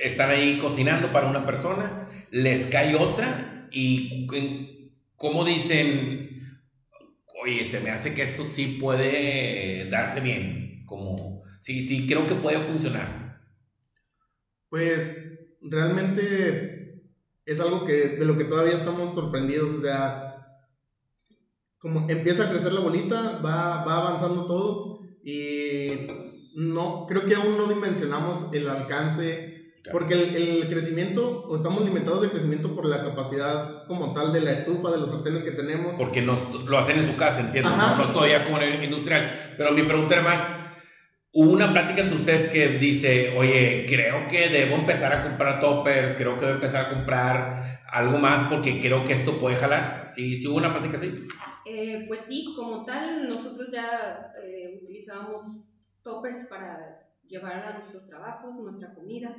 están 0.00 0.30
ahí 0.30 0.58
cocinando 0.58 1.12
para 1.12 1.28
una 1.28 1.44
persona, 1.44 2.08
les 2.30 2.66
cae 2.66 2.94
otra 2.94 3.68
y 3.72 4.26
¿cómo 5.16 5.44
dicen? 5.44 6.60
Oye, 7.42 7.64
se 7.64 7.80
me 7.80 7.90
hace 7.90 8.14
que 8.14 8.22
esto 8.22 8.44
sí 8.44 8.78
puede 8.80 9.88
darse 9.90 10.20
bien. 10.20 10.84
Como, 10.86 11.42
sí, 11.58 11.82
sí, 11.82 12.06
creo 12.06 12.26
que 12.26 12.34
puede 12.34 12.58
funcionar. 12.58 13.40
Pues 14.68 15.35
realmente 15.70 17.02
es 17.44 17.60
algo 17.60 17.84
que 17.84 18.08
de 18.08 18.24
lo 18.24 18.36
que 18.36 18.44
todavía 18.44 18.74
estamos 18.74 19.14
sorprendidos, 19.14 19.74
o 19.74 19.80
sea, 19.80 20.36
como 21.78 22.08
empieza 22.08 22.44
a 22.44 22.50
crecer 22.50 22.72
la 22.72 22.80
bolita, 22.80 23.40
va, 23.44 23.84
va 23.84 23.98
avanzando 23.98 24.46
todo 24.46 25.00
y 25.22 26.08
no, 26.56 27.06
creo 27.06 27.26
que 27.26 27.34
aún 27.34 27.56
no 27.56 27.66
dimensionamos 27.66 28.52
el 28.52 28.68
alcance 28.68 29.72
Porque 29.92 30.14
el, 30.14 30.34
el, 30.34 30.68
crecimiento, 30.68 31.44
o 31.46 31.54
estamos 31.54 31.84
limitados 31.84 32.22
de 32.22 32.30
crecimiento 32.30 32.74
por 32.74 32.86
la 32.86 33.04
capacidad 33.04 33.86
como 33.86 34.14
tal 34.14 34.32
de 34.32 34.40
la 34.40 34.52
estufa, 34.52 34.90
de 34.90 34.98
los 34.98 35.10
sartenes 35.10 35.44
que 35.44 35.52
tenemos. 35.52 35.94
Porque 35.96 36.22
nos, 36.22 36.54
lo 36.64 36.78
hacen 36.78 36.98
en 36.98 37.06
su 37.06 37.14
casa, 37.14 37.40
entiendo. 37.40 37.70
No, 37.70 37.96
no 37.96 38.12
todavía 38.12 38.42
como 38.42 38.58
en 38.58 38.72
el 38.72 38.84
industrial. 38.84 39.54
Pero 39.56 39.72
mi 39.72 39.84
pregunta 39.84 40.14
era 40.14 40.22
más, 40.24 40.48
hubo 41.38 41.52
una 41.52 41.70
plática 41.70 42.00
entre 42.00 42.16
ustedes 42.16 42.48
que 42.48 42.78
dice, 42.78 43.36
oye, 43.36 43.84
creo 43.86 44.26
que 44.26 44.48
debo 44.48 44.76
empezar 44.76 45.12
a 45.12 45.22
comprar 45.22 45.60
toppers, 45.60 46.14
creo 46.14 46.34
que 46.34 46.46
debo 46.46 46.54
empezar 46.54 46.86
a 46.86 46.94
comprar 46.94 47.80
algo 47.92 48.16
más 48.16 48.44
porque 48.44 48.80
creo 48.80 49.04
que 49.04 49.12
esto 49.12 49.38
puede 49.38 49.56
jalar. 49.56 50.08
¿Sí, 50.08 50.34
sí 50.34 50.48
hubo 50.48 50.56
una 50.56 50.72
plática 50.72 50.96
así? 50.96 51.26
Eh, 51.66 52.06
pues 52.08 52.22
sí, 52.26 52.46
como 52.56 52.86
tal, 52.86 53.28
nosotros 53.28 53.70
ya 53.70 54.32
eh, 54.42 54.80
utilizábamos 54.82 55.42
toppers 56.02 56.46
para 56.48 57.06
llevar 57.28 57.52
a 57.52 57.78
nuestros 57.80 58.06
trabajos, 58.08 58.56
nuestra 58.56 58.94
comida. 58.94 59.36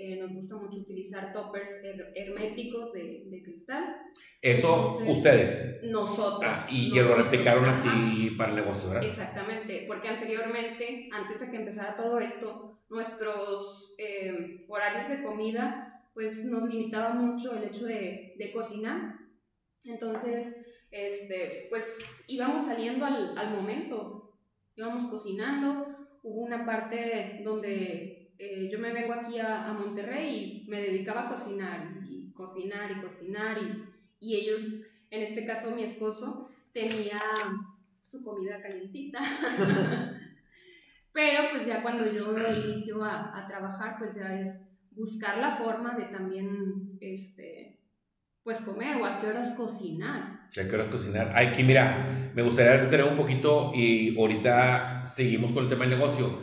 Eh, 0.00 0.16
nos 0.16 0.32
gusta 0.32 0.54
mucho 0.54 0.76
utilizar 0.78 1.32
toppers 1.32 1.68
herméticos 2.14 2.92
de, 2.92 3.24
de 3.26 3.42
cristal. 3.42 3.96
¿Eso 4.40 4.98
ustedes? 5.04 5.80
Nosotros. 5.82 6.44
Ah, 6.44 6.68
y 6.70 6.94
lo 6.94 7.16
replicaron 7.16 7.64
así 7.64 8.30
para 8.38 8.50
el 8.50 8.56
negocio, 8.56 8.90
¿verdad? 8.90 9.04
Exactamente, 9.04 9.84
porque 9.88 10.06
anteriormente, 10.06 11.08
antes 11.12 11.40
de 11.40 11.50
que 11.50 11.56
empezara 11.56 11.96
todo 11.96 12.20
esto, 12.20 12.78
nuestros 12.88 13.96
eh, 13.98 14.64
horarios 14.68 15.08
de 15.08 15.22
comida 15.24 15.84
pues 16.14 16.44
nos 16.44 16.68
limitaba 16.68 17.10
mucho 17.10 17.56
el 17.56 17.64
hecho 17.64 17.86
de, 17.86 18.34
de 18.36 18.52
cocinar. 18.52 19.14
Entonces, 19.84 20.56
este, 20.90 21.66
pues 21.70 21.84
íbamos 22.28 22.64
saliendo 22.66 23.04
al, 23.04 23.36
al 23.38 23.50
momento, 23.50 24.36
íbamos 24.74 25.04
cocinando, 25.04 25.86
hubo 26.22 26.42
una 26.42 26.66
parte 26.66 27.40
donde 27.44 28.17
eh, 28.38 28.68
yo 28.70 28.78
me 28.78 28.92
vengo 28.92 29.12
aquí 29.14 29.38
a, 29.40 29.72
Monterrey 29.72 30.64
y 30.64 30.70
me 30.70 30.80
dedicaba 30.80 31.26
a 31.26 31.34
cocinar 31.34 31.88
y 32.08 32.30
cocinar 32.32 32.90
y 32.92 33.00
cocinar 33.00 33.58
y, 33.58 33.84
y, 34.20 34.36
ellos, 34.36 34.62
en 35.10 35.22
este 35.22 35.44
caso 35.44 35.72
mi 35.72 35.82
esposo, 35.82 36.48
tenía 36.72 37.20
su 38.10 38.22
comida 38.22 38.62
calientita. 38.62 39.20
Pero 41.12 41.50
pues 41.50 41.66
ya 41.66 41.82
cuando 41.82 42.06
yo 42.10 42.32
inicio 42.64 43.04
a, 43.04 43.44
trabajar, 43.48 43.96
pues 43.98 44.14
ya 44.14 44.40
es 44.40 44.54
buscar 44.92 45.38
la 45.38 45.56
forma 45.56 45.96
de 45.96 46.04
también, 46.04 46.96
este, 47.00 47.80
pues 48.44 48.60
comer 48.60 48.96
o 48.96 49.04
a 49.04 49.18
qué 49.18 49.26
horas 49.26 49.54
cocinar. 49.56 50.46
¿A 50.48 50.68
qué 50.68 50.74
horas 50.74 50.88
cocinar? 50.88 51.32
Aquí, 51.36 51.64
mira, 51.64 52.30
me 52.34 52.42
gustaría 52.42 52.84
detener 52.84 53.06
un 53.06 53.16
poquito 53.16 53.72
y 53.74 54.16
ahorita 54.16 55.02
seguimos 55.02 55.52
con 55.52 55.64
el 55.64 55.68
tema 55.68 55.86
del 55.86 55.98
negocio. 55.98 56.38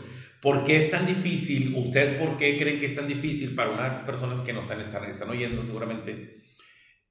¿Por 0.46 0.64
qué 0.64 0.78
es 0.78 0.92
tan 0.92 1.08
difícil? 1.08 1.74
¿Ustedes 1.76 2.20
por 2.20 2.38
qué 2.38 2.56
creen 2.60 2.78
que 2.78 2.86
es 2.86 2.94
tan 2.94 3.08
difícil 3.08 3.56
para 3.56 3.72
unas 3.72 4.02
personas 4.02 4.44
que 4.44 4.54
nos 4.54 4.70
están, 4.70 5.10
están 5.10 5.30
oyendo 5.32 5.66
seguramente 5.66 6.44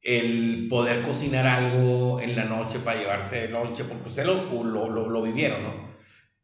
el 0.03 0.69
poder 0.71 1.03
cocinar 1.03 1.45
algo 1.45 2.21
en 2.21 2.37
la 2.37 2.45
noche 2.45 2.79
para 2.79 3.01
llevarse 3.01 3.49
noche? 3.49 3.83
Porque 3.89 4.09
ustedes 4.09 4.29
lo, 4.29 4.63
lo, 4.63 4.89
lo, 4.89 5.11
lo 5.11 5.21
vivieron, 5.21 5.65
¿no? 5.65 5.97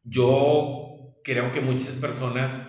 Yo 0.02 1.20
creo 1.22 1.52
que 1.52 1.60
muchas 1.60 1.94
personas 1.94 2.68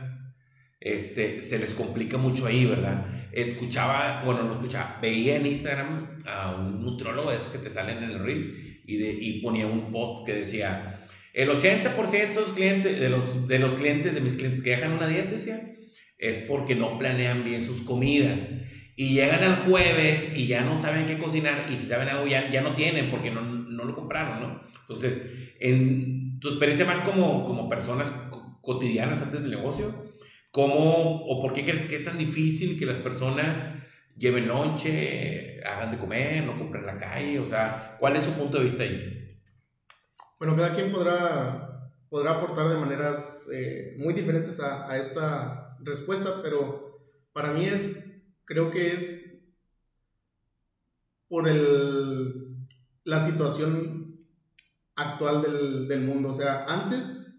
este, 0.80 1.42
se 1.42 1.58
les 1.58 1.74
complica 1.74 2.20
mucho 2.20 2.46
ahí, 2.46 2.66
¿verdad? 2.66 3.08
Escuchaba, 3.32 4.22
bueno, 4.24 4.44
no 4.44 4.54
escuchaba, 4.54 5.00
veía 5.02 5.38
en 5.38 5.48
Instagram 5.48 6.20
a 6.28 6.58
un 6.58 6.80
nutrólogo 6.80 7.32
de 7.32 7.38
esos 7.38 7.50
que 7.50 7.58
te 7.58 7.72
salen 7.72 7.98
en 7.98 8.12
el 8.12 8.20
reel 8.20 8.84
y, 8.86 8.98
de, 8.98 9.14
y 9.14 9.42
ponía 9.42 9.66
un 9.66 9.92
post 9.92 10.28
que 10.28 10.36
decía, 10.36 11.08
el 11.34 11.50
80% 11.50 12.34
de 12.34 12.36
los, 12.36 12.50
clientes, 12.50 13.00
de, 13.00 13.10
los, 13.60 13.76
clientes, 13.76 14.14
de 14.14 14.22
mis 14.22 14.34
clientes 14.34 14.62
que 14.62 14.72
dejan 14.72 14.94
una 14.94 15.08
dieta, 15.08 15.32
decía, 15.32 15.76
es 16.18 16.40
porque 16.40 16.76
no 16.76 17.00
planean 17.00 17.44
bien 17.44 17.66
sus 17.66 17.82
comidas. 17.82 18.48
Y 18.96 19.14
llegan 19.14 19.44
al 19.44 19.56
jueves 19.64 20.34
y 20.36 20.48
ya 20.48 20.62
no 20.62 20.80
saben 20.80 21.06
qué 21.06 21.18
cocinar 21.18 21.66
y 21.70 21.76
si 21.76 21.88
saben 21.88 22.10
algo 22.10 22.28
ya, 22.28 22.50
ya 22.50 22.62
no 22.62 22.76
tienen 22.76 23.10
porque 23.10 23.32
no, 23.32 23.42
no 23.42 23.84
lo 23.86 23.96
compraron, 23.96 24.42
¿no? 24.42 24.62
Entonces, 24.82 25.22
en 25.60 26.40
tu 26.40 26.50
experiencia 26.50 26.86
más 26.86 27.00
como, 27.00 27.46
como 27.46 27.70
personas 27.70 28.12
cotidianas 28.62 29.22
antes 29.22 29.42
del 29.42 29.52
negocio, 29.52 30.12
¿Cómo 30.52 31.24
o 31.28 31.42
por 31.42 31.54
qué 31.54 31.64
crees 31.64 31.86
que 31.86 31.96
es 31.96 32.04
tan 32.04 32.18
difícil 32.18 32.78
que 32.78 32.86
las 32.86 32.98
personas 32.98 33.56
lleven 34.18 34.50
lonche, 34.50 35.62
hagan 35.64 35.92
de 35.92 35.98
comer, 35.98 36.44
no 36.44 36.58
compren 36.58 36.82
en 36.82 36.88
la 36.88 36.98
calle? 36.98 37.40
O 37.40 37.46
sea, 37.46 37.96
¿cuál 37.98 38.18
es 38.18 38.26
su 38.26 38.34
punto 38.34 38.58
de 38.58 38.66
vista 38.66 38.84
ahí? 38.84 39.21
Bueno, 40.42 40.56
cada 40.56 40.74
quien 40.74 40.92
podrá, 40.92 41.92
podrá 42.10 42.32
aportar 42.32 42.68
de 42.68 42.80
maneras 42.80 43.48
eh, 43.54 43.96
muy 44.00 44.16
diferentes 44.16 44.60
a, 44.60 44.90
a, 44.90 44.98
esta 44.98 45.78
respuesta, 45.82 46.42
pero 46.42 47.00
para 47.32 47.54
mí 47.54 47.66
es, 47.66 48.12
creo 48.46 48.72
que 48.72 48.94
es 48.94 49.40
por 51.28 51.48
el, 51.48 52.58
la 53.04 53.20
situación 53.20 54.20
actual 54.96 55.44
del, 55.44 55.88
del 55.88 56.02
mundo. 56.02 56.30
O 56.30 56.34
sea, 56.34 56.66
antes 56.66 57.31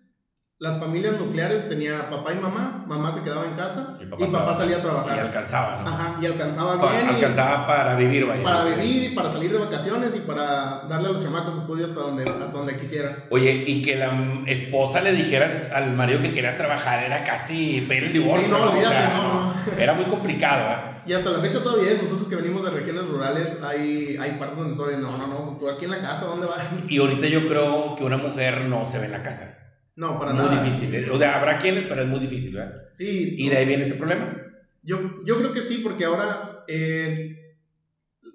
las 0.63 0.79
familias 0.79 1.19
nucleares 1.19 1.69
tenía 1.69 2.09
papá 2.09 2.33
y 2.33 2.37
mamá, 2.37 2.85
mamá 2.87 3.11
se 3.11 3.21
quedaba 3.25 3.47
en 3.47 3.55
casa 3.55 3.97
y 4.01 4.07
papá, 4.07 4.25
y 4.25 4.31
papá 4.31 4.55
salía 4.55 4.77
a 4.77 4.81
trabajar. 4.81 5.17
Y 5.17 5.19
alcanzaba, 5.19 5.83
¿no? 5.83 5.89
Ajá, 5.89 6.19
y 6.23 6.27
alcanzaba 6.27 6.81
pa 6.81 6.93
bien. 6.93 7.09
Alcanzaba 7.09 7.65
y, 7.65 7.67
para 7.67 7.97
vivir, 7.97 8.27
vaya. 8.27 8.45
Para 8.45 8.65
vivir 8.67 9.11
y 9.11 9.15
para 9.17 9.29
salir 9.29 9.51
de 9.51 9.59
vacaciones 9.59 10.15
y 10.15 10.21
para 10.21 10.83
darle 10.89 11.09
a 11.09 11.13
los 11.15 11.25
chamacos 11.25 11.57
estudios 11.57 11.91
hasta 11.91 12.03
donde, 12.03 12.31
hasta 12.31 12.57
donde 12.57 12.79
quisiera. 12.79 13.25
Oye, 13.31 13.65
y 13.67 13.83
que 13.83 13.97
la 13.97 14.13
esposa 14.47 15.01
le 15.01 15.11
dijera 15.11 15.69
al 15.75 15.95
marido 15.95 16.21
que 16.21 16.31
quería 16.31 16.57
trabajar 16.57 17.03
era 17.03 17.25
casi 17.25 17.81
pedir 17.89 18.05
el 18.05 18.13
divorcio. 18.13 18.47
Sí, 18.47 18.55
no, 18.55 18.71
olvídate, 18.71 18.87
o 18.87 18.89
sea, 18.89 19.15
no, 19.17 19.43
no. 19.43 19.83
Era 19.83 19.95
muy 19.95 20.05
complicado, 20.05 20.71
¿eh? 20.71 21.03
Y 21.07 21.13
hasta 21.13 21.31
la 21.31 21.41
fecha 21.41 21.61
todavía, 21.61 22.01
nosotros 22.01 22.29
que 22.29 22.37
venimos 22.37 22.63
de 22.63 22.71
regiones 22.71 23.09
rurales, 23.09 23.59
hay, 23.65 24.17
hay 24.17 24.39
partes 24.39 24.59
donde 24.59 24.77
todavía 24.77 24.99
no, 24.99 25.17
no, 25.17 25.27
no, 25.27 25.57
tú 25.59 25.69
aquí 25.69 25.87
en 25.87 25.91
la 25.91 26.01
casa, 26.01 26.27
¿dónde 26.27 26.47
vas? 26.47 26.61
Y 26.89 26.99
ahorita 26.99 27.27
yo 27.27 27.49
creo 27.49 27.97
que 27.97 28.05
una 28.05 28.17
mujer 28.17 28.67
no 28.67 28.85
se 28.85 29.01
ve 29.01 29.07
en 29.07 29.13
la 29.13 29.25
casa. 29.25 29.62
No, 29.97 30.19
para 30.19 30.33
muy 30.33 30.43
nada. 30.43 30.55
Muy 30.55 30.65
difícil. 30.65 30.95
¿eh? 30.95 31.11
O 31.11 31.19
sea, 31.19 31.39
habrá 31.39 31.59
quienes, 31.59 31.85
pero 31.85 32.03
es 32.03 32.09
muy 32.09 32.21
difícil, 32.21 32.55
¿verdad? 32.55 32.89
Sí. 32.93 33.35
¿Y 33.39 33.49
de 33.49 33.57
ahí 33.57 33.67
viene 33.67 33.83
este 33.83 33.97
problema? 33.97 34.37
Yo, 34.83 35.23
yo 35.25 35.39
creo 35.39 35.53
que 35.53 35.63
sí, 35.63 35.81
porque 35.83 36.05
ahora 36.05 36.65
eh, 36.67 37.57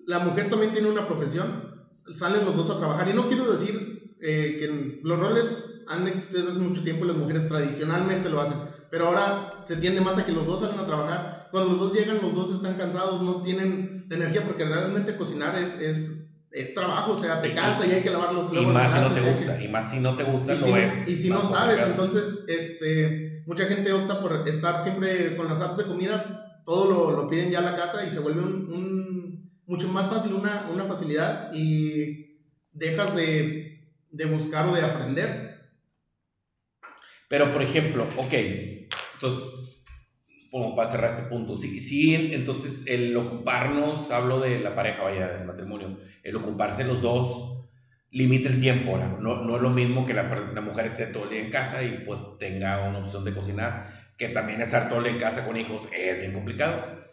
la 0.05 0.19
mujer 0.19 0.49
también 0.49 0.71
tiene 0.71 0.89
una 0.89 1.07
profesión, 1.07 1.87
salen 1.91 2.45
los 2.45 2.55
dos 2.55 2.69
a 2.69 2.77
trabajar. 2.79 3.09
Y 3.09 3.13
no 3.13 3.27
quiero 3.27 3.51
decir 3.51 4.15
eh, 4.21 4.57
que 4.59 4.99
los 5.03 5.19
roles 5.19 5.83
han 5.87 6.07
existido 6.07 6.39
desde 6.39 6.51
hace 6.51 6.67
mucho 6.67 6.83
tiempo 6.83 7.05
y 7.05 7.09
las 7.09 7.17
mujeres 7.17 7.47
tradicionalmente 7.47 8.29
lo 8.29 8.41
hacen, 8.41 8.57
pero 8.89 9.07
ahora 9.07 9.61
se 9.63 9.77
tiende 9.77 10.01
más 10.01 10.17
a 10.17 10.25
que 10.25 10.31
los 10.31 10.45
dos 10.45 10.61
salen 10.61 10.79
a 10.79 10.85
trabajar. 10.85 11.47
Cuando 11.51 11.71
los 11.71 11.79
dos 11.79 11.93
llegan, 11.93 12.19
los 12.21 12.35
dos 12.35 12.53
están 12.53 12.77
cansados, 12.77 13.21
no 13.21 13.41
tienen 13.41 14.05
la 14.09 14.15
energía, 14.15 14.45
porque 14.45 14.65
realmente 14.65 15.15
cocinar 15.15 15.57
es, 15.57 15.79
es 15.79 16.26
es 16.51 16.73
trabajo, 16.73 17.13
o 17.13 17.17
sea, 17.17 17.41
te 17.41 17.53
cansa 17.53 17.85
y, 17.85 17.91
y 17.91 17.93
hay 17.93 18.03
que 18.03 18.09
lavar 18.09 18.33
los 18.33 18.51
Y 18.51 18.65
más 18.65 18.93
si 18.93 18.99
no 18.99 19.11
te 19.11 19.21
gusta, 19.21 19.63
y 19.63 19.67
más 19.67 19.91
si 19.91 19.99
no 19.99 20.15
te 20.15 20.23
gusta, 20.23 20.53
y 20.53 20.57
si, 20.57 20.71
es. 20.71 21.07
Y 21.07 21.15
si 21.15 21.29
no 21.29 21.41
sabes, 21.41 21.79
entonces, 21.85 22.45
este, 22.47 23.43
mucha 23.45 23.65
gente 23.65 23.91
opta 23.93 24.21
por 24.21 24.47
estar 24.47 24.81
siempre 24.81 25.35
con 25.35 25.47
las 25.47 25.61
apps 25.61 25.77
de 25.77 25.85
comida, 25.85 26.61
todo 26.65 26.91
lo, 26.91 27.11
lo 27.11 27.27
piden 27.27 27.51
ya 27.51 27.59
a 27.59 27.63
la 27.63 27.75
casa 27.75 28.05
y 28.05 28.09
se 28.09 28.19
vuelve 28.19 28.41
un, 28.41 28.73
un 28.73 29.51
mucho 29.65 29.89
más 29.89 30.07
fácil, 30.07 30.33
una, 30.33 30.69
una 30.71 30.85
facilidad 30.85 31.51
y 31.53 32.39
dejas 32.71 33.15
de, 33.15 33.91
de 34.11 34.25
buscar 34.25 34.67
o 34.67 34.73
de 34.73 34.81
aprender. 34.81 35.47
Pero, 37.27 37.51
por 37.51 37.61
ejemplo, 37.61 38.05
ok, 38.15 38.33
entonces, 39.15 39.56
como 40.51 40.75
para 40.75 40.89
cerrar 40.89 41.09
este 41.09 41.23
punto, 41.23 41.55
sí, 41.55 41.79
sí, 41.79 42.15
entonces 42.33 42.85
el 42.87 43.15
ocuparnos, 43.15 44.11
hablo 44.11 44.39
de 44.39 44.59
la 44.59 44.75
pareja, 44.75 45.03
vaya, 45.03 45.27
del 45.27 45.45
matrimonio, 45.45 45.97
el 46.23 46.35
ocuparse 46.35 46.83
los 46.83 47.01
dos 47.01 47.57
limita 48.11 48.49
el 48.49 48.59
tiempo, 48.59 48.97
¿no? 48.97 49.19
No, 49.19 49.55
es 49.55 49.61
lo 49.61 49.69
mismo 49.69 50.05
que 50.05 50.13
la, 50.13 50.23
la, 50.23 50.61
mujer 50.61 50.85
esté 50.85 51.07
todo 51.07 51.25
el 51.25 51.29
día 51.29 51.41
en 51.41 51.51
casa 51.51 51.83
y 51.83 52.03
pues 52.05 52.19
tenga 52.39 52.87
una 52.87 52.99
opción 52.99 53.25
de 53.25 53.33
cocinar, 53.33 53.87
que 54.17 54.29
también 54.29 54.61
estar 54.61 54.87
todo 54.87 54.99
el 54.99 55.05
día 55.05 55.13
en 55.13 55.19
casa 55.19 55.45
con 55.45 55.57
hijos 55.57 55.87
es 55.95 56.19
bien 56.19 56.33
complicado. 56.33 57.05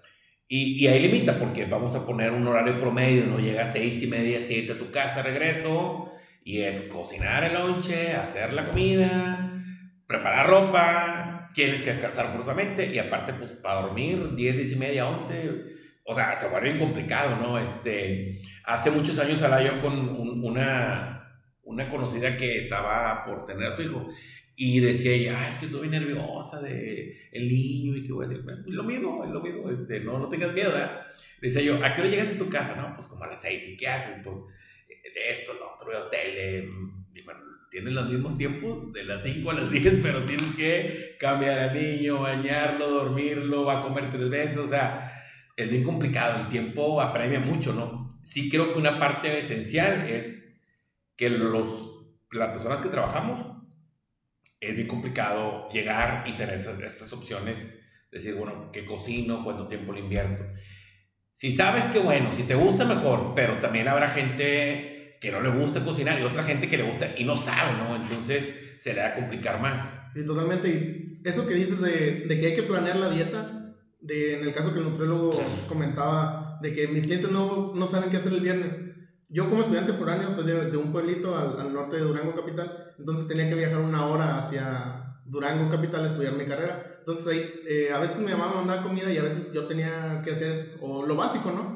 Y, 0.47 0.83
y 0.83 0.87
ahí 0.87 1.01
limita, 1.01 1.39
porque 1.39 1.65
vamos 1.65 1.97
a 1.97 2.07
poner 2.07 2.33
un 2.33 2.47
horario 2.47 2.79
promedio, 2.79 3.27
¿no? 3.27 3.39
Llega 3.39 3.63
a 3.63 3.67
seis 3.67 4.03
y 4.03 4.07
media, 4.07 4.41
siete 4.41 4.73
a 4.73 4.79
tu 4.79 4.91
casa, 4.91 5.23
regreso, 5.23 6.11
y 6.45 6.61
es 6.61 6.83
cocinar 6.83 7.45
el 7.45 7.55
lonche, 7.55 8.13
hacer 8.13 8.53
la 8.53 8.67
comida, 8.67 9.65
preparar 10.07 10.47
ropa, 10.47 11.34
tienes 11.55 11.83
que 11.83 11.91
descansar 11.91 12.33
forzosamente 12.33 12.93
y 12.93 12.99
aparte 12.99 13.33
pues 13.35 13.53
para 13.53 13.83
dormir 13.83 14.35
10, 14.35 14.57
10 14.57 14.73
y 14.73 14.77
media, 14.77 15.09
11, 15.09 15.51
o 16.05 16.15
sea, 16.15 16.37
se 16.37 16.49
vuelve 16.49 16.73
bien 16.73 16.79
complicado, 16.79 17.37
¿no? 17.37 17.59
Este, 17.59 18.43
hace 18.65 18.91
muchos 18.91 19.19
años 19.19 19.43
hablaba 19.43 19.63
yo 19.63 19.81
con 19.81 19.97
un, 19.97 20.45
una, 20.45 21.41
una 21.63 21.89
conocida 21.89 22.37
que 22.37 22.59
estaba 22.59 23.25
por 23.25 23.47
tener 23.47 23.73
a 23.73 23.77
su 23.77 23.83
hijo 23.83 24.09
y 24.57 24.81
decía 24.81 25.13
ella, 25.13 25.39
ah, 25.39 25.49
es 25.49 25.57
que 25.57 25.67
estoy 25.67 25.89
nerviosa 25.89 26.61
de 26.61 27.29
el 27.33 27.49
niño 27.49 27.97
y 27.97 28.03
que 28.03 28.13
voy 28.13 28.27
a 28.27 28.29
decir, 28.29 28.45
bueno, 28.45 28.63
lo 28.67 28.85
mismo, 28.85 29.25
es 29.25 29.31
lo 29.31 29.41
mismo, 29.41 29.71
este, 29.71 30.01
no, 30.01 30.19
no 30.19 30.29
tengas 30.29 30.53
miedo, 30.53 30.73
¿verdad? 30.73 31.01
Decía 31.41 31.63
yo, 31.63 31.85
¿a 31.85 31.95
qué 31.95 32.01
hora 32.01 32.11
llegas 32.11 32.29
a 32.29 32.39
tu 32.39 32.49
casa? 32.49 32.77
No, 32.77 32.95
pues 32.95 33.07
como 33.07 33.25
a 33.25 33.29
las 33.29 33.41
6, 33.41 33.71
¿y 33.71 33.77
qué 33.77 33.89
haces? 33.89 34.23
Pues 34.23 34.43
esto, 35.29 35.55
lo 35.55 35.75
otro, 35.75 35.89
veo 35.89 36.09
tele, 36.09 36.69
bueno, 37.25 37.41
tienes 37.75 37.93
los 37.93 38.09
mismos 38.09 38.39
tiempos, 38.39 38.93
de 38.93 39.03
las 39.03 39.25
5 39.25 39.51
a 39.51 39.55
las 39.55 39.69
10, 39.73 39.99
pero 40.01 40.25
tienes 40.25 40.55
que 40.55 41.17
cambiar 41.19 41.59
al 41.59 41.75
niño, 41.75 42.21
bañarlo, 42.21 42.89
dormirlo, 42.89 43.65
va 43.65 43.81
a 43.81 43.83
comer 43.83 44.13
tres 44.13 44.31
veces, 44.31 44.59
o 44.59 44.69
sea, 44.69 45.13
es 45.57 45.71
bien 45.71 45.83
complicado, 45.83 46.41
el 46.41 46.49
tiempo 46.49 47.01
apremia 47.01 47.41
mucho, 47.41 47.73
¿no? 47.73 48.17
Sí 48.23 48.49
creo 48.49 48.73
que 48.73 48.79
una 48.79 49.01
parte 49.01 49.37
esencial 49.37 50.07
es 50.09 50.63
que 51.17 51.29
los, 51.31 52.07
las 52.31 52.51
personas 52.51 52.79
que 52.79 52.91
trabajamos, 52.91 53.45
es 54.61 54.77
bien 54.77 54.87
complicado 54.87 55.69
llegar 55.71 56.23
y 56.29 56.37
tener 56.37 56.55
esas 56.55 57.13
opciones, 57.13 57.77
decir, 58.13 58.37
bueno, 58.37 58.71
¿qué 58.73 58.87
cocino? 58.87 59.43
¿Cuánto 59.43 59.67
tiempo 59.67 59.93
le 59.93 59.99
invierto? 59.99 60.45
Si 61.33 61.51
sabes 61.51 61.87
que 61.87 61.99
bueno, 61.99 62.33
si 62.33 62.45
te 62.45 62.55
gusta 62.55 62.85
mejor, 62.85 63.33
pero 63.35 63.59
también 63.59 63.89
habrá 63.89 64.11
gente 64.11 64.94
que 65.25 65.33
no 65.33 65.41
le 65.41 65.49
gusta 65.49 65.83
cocinar 65.83 66.21
y 66.21 66.23
otra 66.23 66.43
gente 66.43 66.69
que 66.69 66.77
le 66.77 66.83
gusta 66.83 67.15
y 67.17 67.25
no 67.25 67.35
sabe, 67.35 67.79
¿no? 67.79 67.97
Entonces 67.97 68.75
se 68.77 68.93
le 68.93 69.01
va 69.01 69.09
a 69.09 69.13
complicar 69.15 69.59
más. 69.59 70.11
Sí, 70.13 70.23
totalmente. 70.23 70.69
Y 70.69 71.27
eso 71.27 71.49
que 71.49 71.55
dices 71.55 71.81
de, 71.81 72.27
de 72.29 72.41
que 72.41 72.49
hay 72.49 72.55
que 72.55 72.65
planear 72.65 72.97
la 72.97 73.09
dieta, 73.09 73.75
de, 74.03 74.39
en 74.39 74.47
el 74.47 74.53
caso 74.53 74.75
que 74.75 74.81
el 74.81 74.85
nutriólogo 74.85 75.43
comentaba, 75.67 76.59
de 76.61 76.75
que 76.75 76.89
mis 76.89 77.07
clientes 77.07 77.31
no, 77.31 77.73
no 77.75 77.87
saben 77.87 78.11
qué 78.11 78.19
hacer 78.19 78.35
el 78.35 78.41
viernes. 78.41 78.79
Yo 79.31 79.49
como 79.49 79.63
estudiante 79.63 79.95
foráneo 79.95 80.31
soy 80.31 80.45
de, 80.45 80.71
de 80.71 80.77
un 80.77 80.93
pueblito 80.93 81.39
al, 81.39 81.59
al, 81.59 81.73
norte 81.73 81.97
de 81.97 82.03
Durango 82.03 82.35
Capital, 82.35 82.93
entonces 82.99 83.27
tenía 83.27 83.49
que 83.49 83.55
viajar 83.55 83.81
una 83.81 84.05
hora 84.05 84.37
hacia 84.37 85.21
Durango 85.25 85.71
Capital 85.71 86.05
a 86.05 86.09
estudiar 86.09 86.35
mi 86.35 86.45
carrera. 86.45 86.99
Entonces 86.99 87.27
ahí, 87.29 87.63
eh, 87.67 87.91
a 87.91 87.99
veces 87.99 88.21
mi 88.21 88.31
mamá 88.31 88.51
me 88.51 88.57
mandaba 88.57 88.83
comida 88.83 89.11
y 89.11 89.17
a 89.17 89.23
veces 89.23 89.55
yo 89.55 89.67
tenía 89.67 90.21
que 90.23 90.33
hacer 90.33 90.77
o 90.83 91.07
lo 91.07 91.17
básico, 91.17 91.51
¿no? 91.51 91.74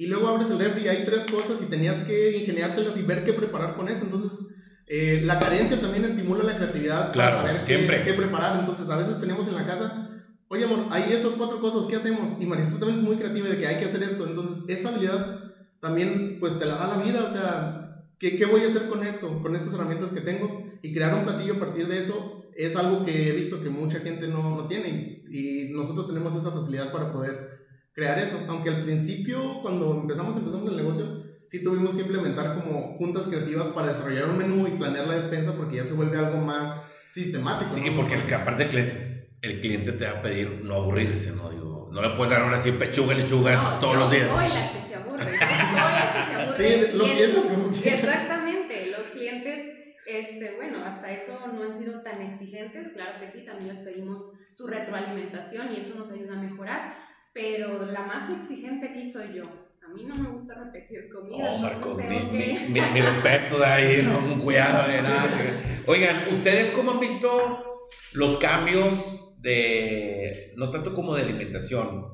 Y 0.00 0.06
luego 0.06 0.28
abres 0.28 0.50
el 0.50 0.58
refri 0.58 0.84
y 0.84 0.88
hay 0.88 1.04
tres 1.04 1.26
cosas 1.26 1.60
y 1.62 1.66
tenías 1.66 1.98
que 2.04 2.38
ingeniártelas 2.38 2.96
y 2.96 3.02
ver 3.02 3.22
qué 3.24 3.34
preparar 3.34 3.76
con 3.76 3.88
eso. 3.88 4.06
Entonces 4.06 4.56
eh, 4.86 5.20
la 5.24 5.38
carencia 5.38 5.78
también 5.80 6.06
estimula 6.06 6.42
la 6.42 6.56
creatividad 6.56 7.12
claro, 7.12 7.36
para 7.36 7.48
saber 7.48 7.62
siempre. 7.62 7.98
Qué, 7.98 8.04
qué 8.06 8.14
preparar. 8.14 8.60
Entonces 8.60 8.88
a 8.88 8.96
veces 8.96 9.20
tenemos 9.20 9.46
en 9.48 9.56
la 9.56 9.66
casa 9.66 10.06
oye 10.50 10.64
amor, 10.64 10.86
hay 10.90 11.12
estas 11.12 11.34
cuatro 11.34 11.60
cosas, 11.60 11.86
¿qué 11.86 11.96
hacemos? 11.96 12.32
Y 12.40 12.46
Marisa 12.46 12.78
también 12.78 12.98
es 12.98 13.04
muy 13.04 13.16
creativa 13.16 13.48
de 13.48 13.58
que 13.58 13.66
hay 13.68 13.78
que 13.78 13.84
hacer 13.84 14.02
esto, 14.02 14.26
entonces 14.26 14.64
esa 14.66 14.88
habilidad 14.88 15.44
también 15.78 16.38
pues 16.40 16.58
te 16.58 16.66
la 16.66 16.74
da 16.74 16.96
la 16.96 17.02
vida, 17.04 17.24
o 17.24 17.30
sea, 17.30 18.04
¿qué, 18.18 18.36
qué 18.36 18.46
voy 18.46 18.64
a 18.64 18.66
hacer 18.66 18.88
con 18.88 19.06
esto, 19.06 19.40
con 19.42 19.54
estas 19.54 19.72
herramientas 19.74 20.10
que 20.10 20.20
tengo? 20.20 20.64
Y 20.82 20.92
crear 20.92 21.14
un 21.14 21.24
platillo 21.24 21.54
a 21.54 21.60
partir 21.60 21.86
de 21.86 21.98
eso 21.98 22.50
es 22.56 22.74
algo 22.74 23.04
que 23.04 23.28
he 23.28 23.32
visto 23.32 23.62
que 23.62 23.70
mucha 23.70 24.00
gente 24.00 24.26
no, 24.26 24.56
no 24.56 24.66
tiene 24.66 25.22
y, 25.30 25.68
y 25.68 25.72
nosotros 25.72 26.08
tenemos 26.08 26.34
esa 26.34 26.50
facilidad 26.50 26.90
para 26.90 27.12
poder 27.12 27.49
crear 27.92 28.18
eso, 28.18 28.44
aunque 28.48 28.70
al 28.70 28.84
principio 28.84 29.60
cuando 29.62 30.00
empezamos, 30.00 30.36
empezamos 30.36 30.70
el 30.70 30.76
negocio, 30.76 31.04
sí 31.48 31.62
tuvimos 31.64 31.92
que 31.94 32.02
implementar 32.02 32.54
como 32.62 32.96
juntas 32.96 33.26
creativas 33.26 33.68
para 33.68 33.88
desarrollar 33.88 34.28
un 34.30 34.38
menú 34.38 34.66
y 34.68 34.78
planear 34.78 35.06
la 35.06 35.16
despensa 35.16 35.54
porque 35.56 35.76
ya 35.76 35.84
se 35.84 35.94
vuelve 35.94 36.16
algo 36.18 36.38
más 36.38 36.86
sistemático. 37.10 37.72
Sí, 37.72 37.90
¿no? 37.90 37.96
porque 37.96 38.14
el, 38.14 38.34
aparte 38.34 38.62
el 38.64 38.68
cliente, 38.68 39.30
el 39.42 39.60
cliente 39.60 39.92
te 39.92 40.04
va 40.06 40.18
a 40.18 40.22
pedir 40.22 40.60
no 40.64 40.74
aburrirse, 40.76 41.32
¿no? 41.32 41.50
Digo, 41.50 41.88
no 41.92 42.00
le 42.02 42.10
puedes 42.10 42.30
dar 42.32 42.42
ahora 42.42 42.58
sí 42.58 42.70
pechuga, 42.72 43.14
lechuga 43.14 43.56
No, 43.72 43.78
todos 43.80 43.96
los 43.96 44.10
días. 44.10 44.28
soy 44.28 44.48
la 44.48 44.70
que 44.72 44.88
se 44.88 44.94
aburre. 44.94 45.22
Soy 45.24 45.32
la 45.32 45.38
que 45.38 45.44
se 45.44 45.80
aburre. 45.80 46.56
Sí, 46.56 46.96
los 46.96 47.08
clientes 47.10 47.44
como 47.46 47.72
que- 47.72 47.94
Exactamente, 47.94 48.86
los 48.96 49.06
clientes, 49.08 49.62
este, 50.06 50.54
bueno, 50.56 50.84
hasta 50.84 51.10
eso 51.12 51.38
no 51.52 51.62
han 51.64 51.78
sido 51.78 52.00
tan 52.02 52.20
exigentes, 52.22 52.88
claro 52.92 53.20
que 53.20 53.30
sí, 53.30 53.44
también 53.44 53.74
les 53.74 53.84
pedimos 53.84 54.22
su 54.54 54.66
retroalimentación 54.66 55.72
y 55.72 55.80
eso 55.80 55.94
nos 55.96 56.10
ayuda 56.10 56.34
a 56.38 56.42
mejorar, 56.42 56.94
pero 57.32 57.84
la 57.86 58.02
más 58.02 58.30
exigente 58.30 58.88
aquí 58.88 59.12
soy 59.12 59.34
yo. 59.36 59.44
A 59.84 59.92
mí 59.92 60.04
no 60.04 60.14
me 60.14 60.28
gusta 60.30 60.54
repetir 60.54 61.08
comida. 61.12 61.36
Oh, 61.36 61.58
Marcos, 61.58 61.96
mi, 61.98 62.20
mi, 62.20 62.54
que- 62.56 62.68
mi, 62.68 62.80
mi 62.80 63.00
respeto 63.00 63.58
de 63.58 63.64
ahí, 63.66 64.02
¿no? 64.04 64.18
Un 64.18 64.40
cuidado 64.40 64.88
de 64.90 65.02
nada. 65.02 65.62
Oigan, 65.86 66.16
¿ustedes 66.30 66.70
cómo 66.70 66.92
han 66.92 67.00
visto 67.00 67.88
los 68.14 68.36
cambios 68.38 69.34
de, 69.40 70.52
no 70.56 70.70
tanto 70.70 70.94
como 70.94 71.14
de 71.14 71.22
alimentación, 71.22 72.06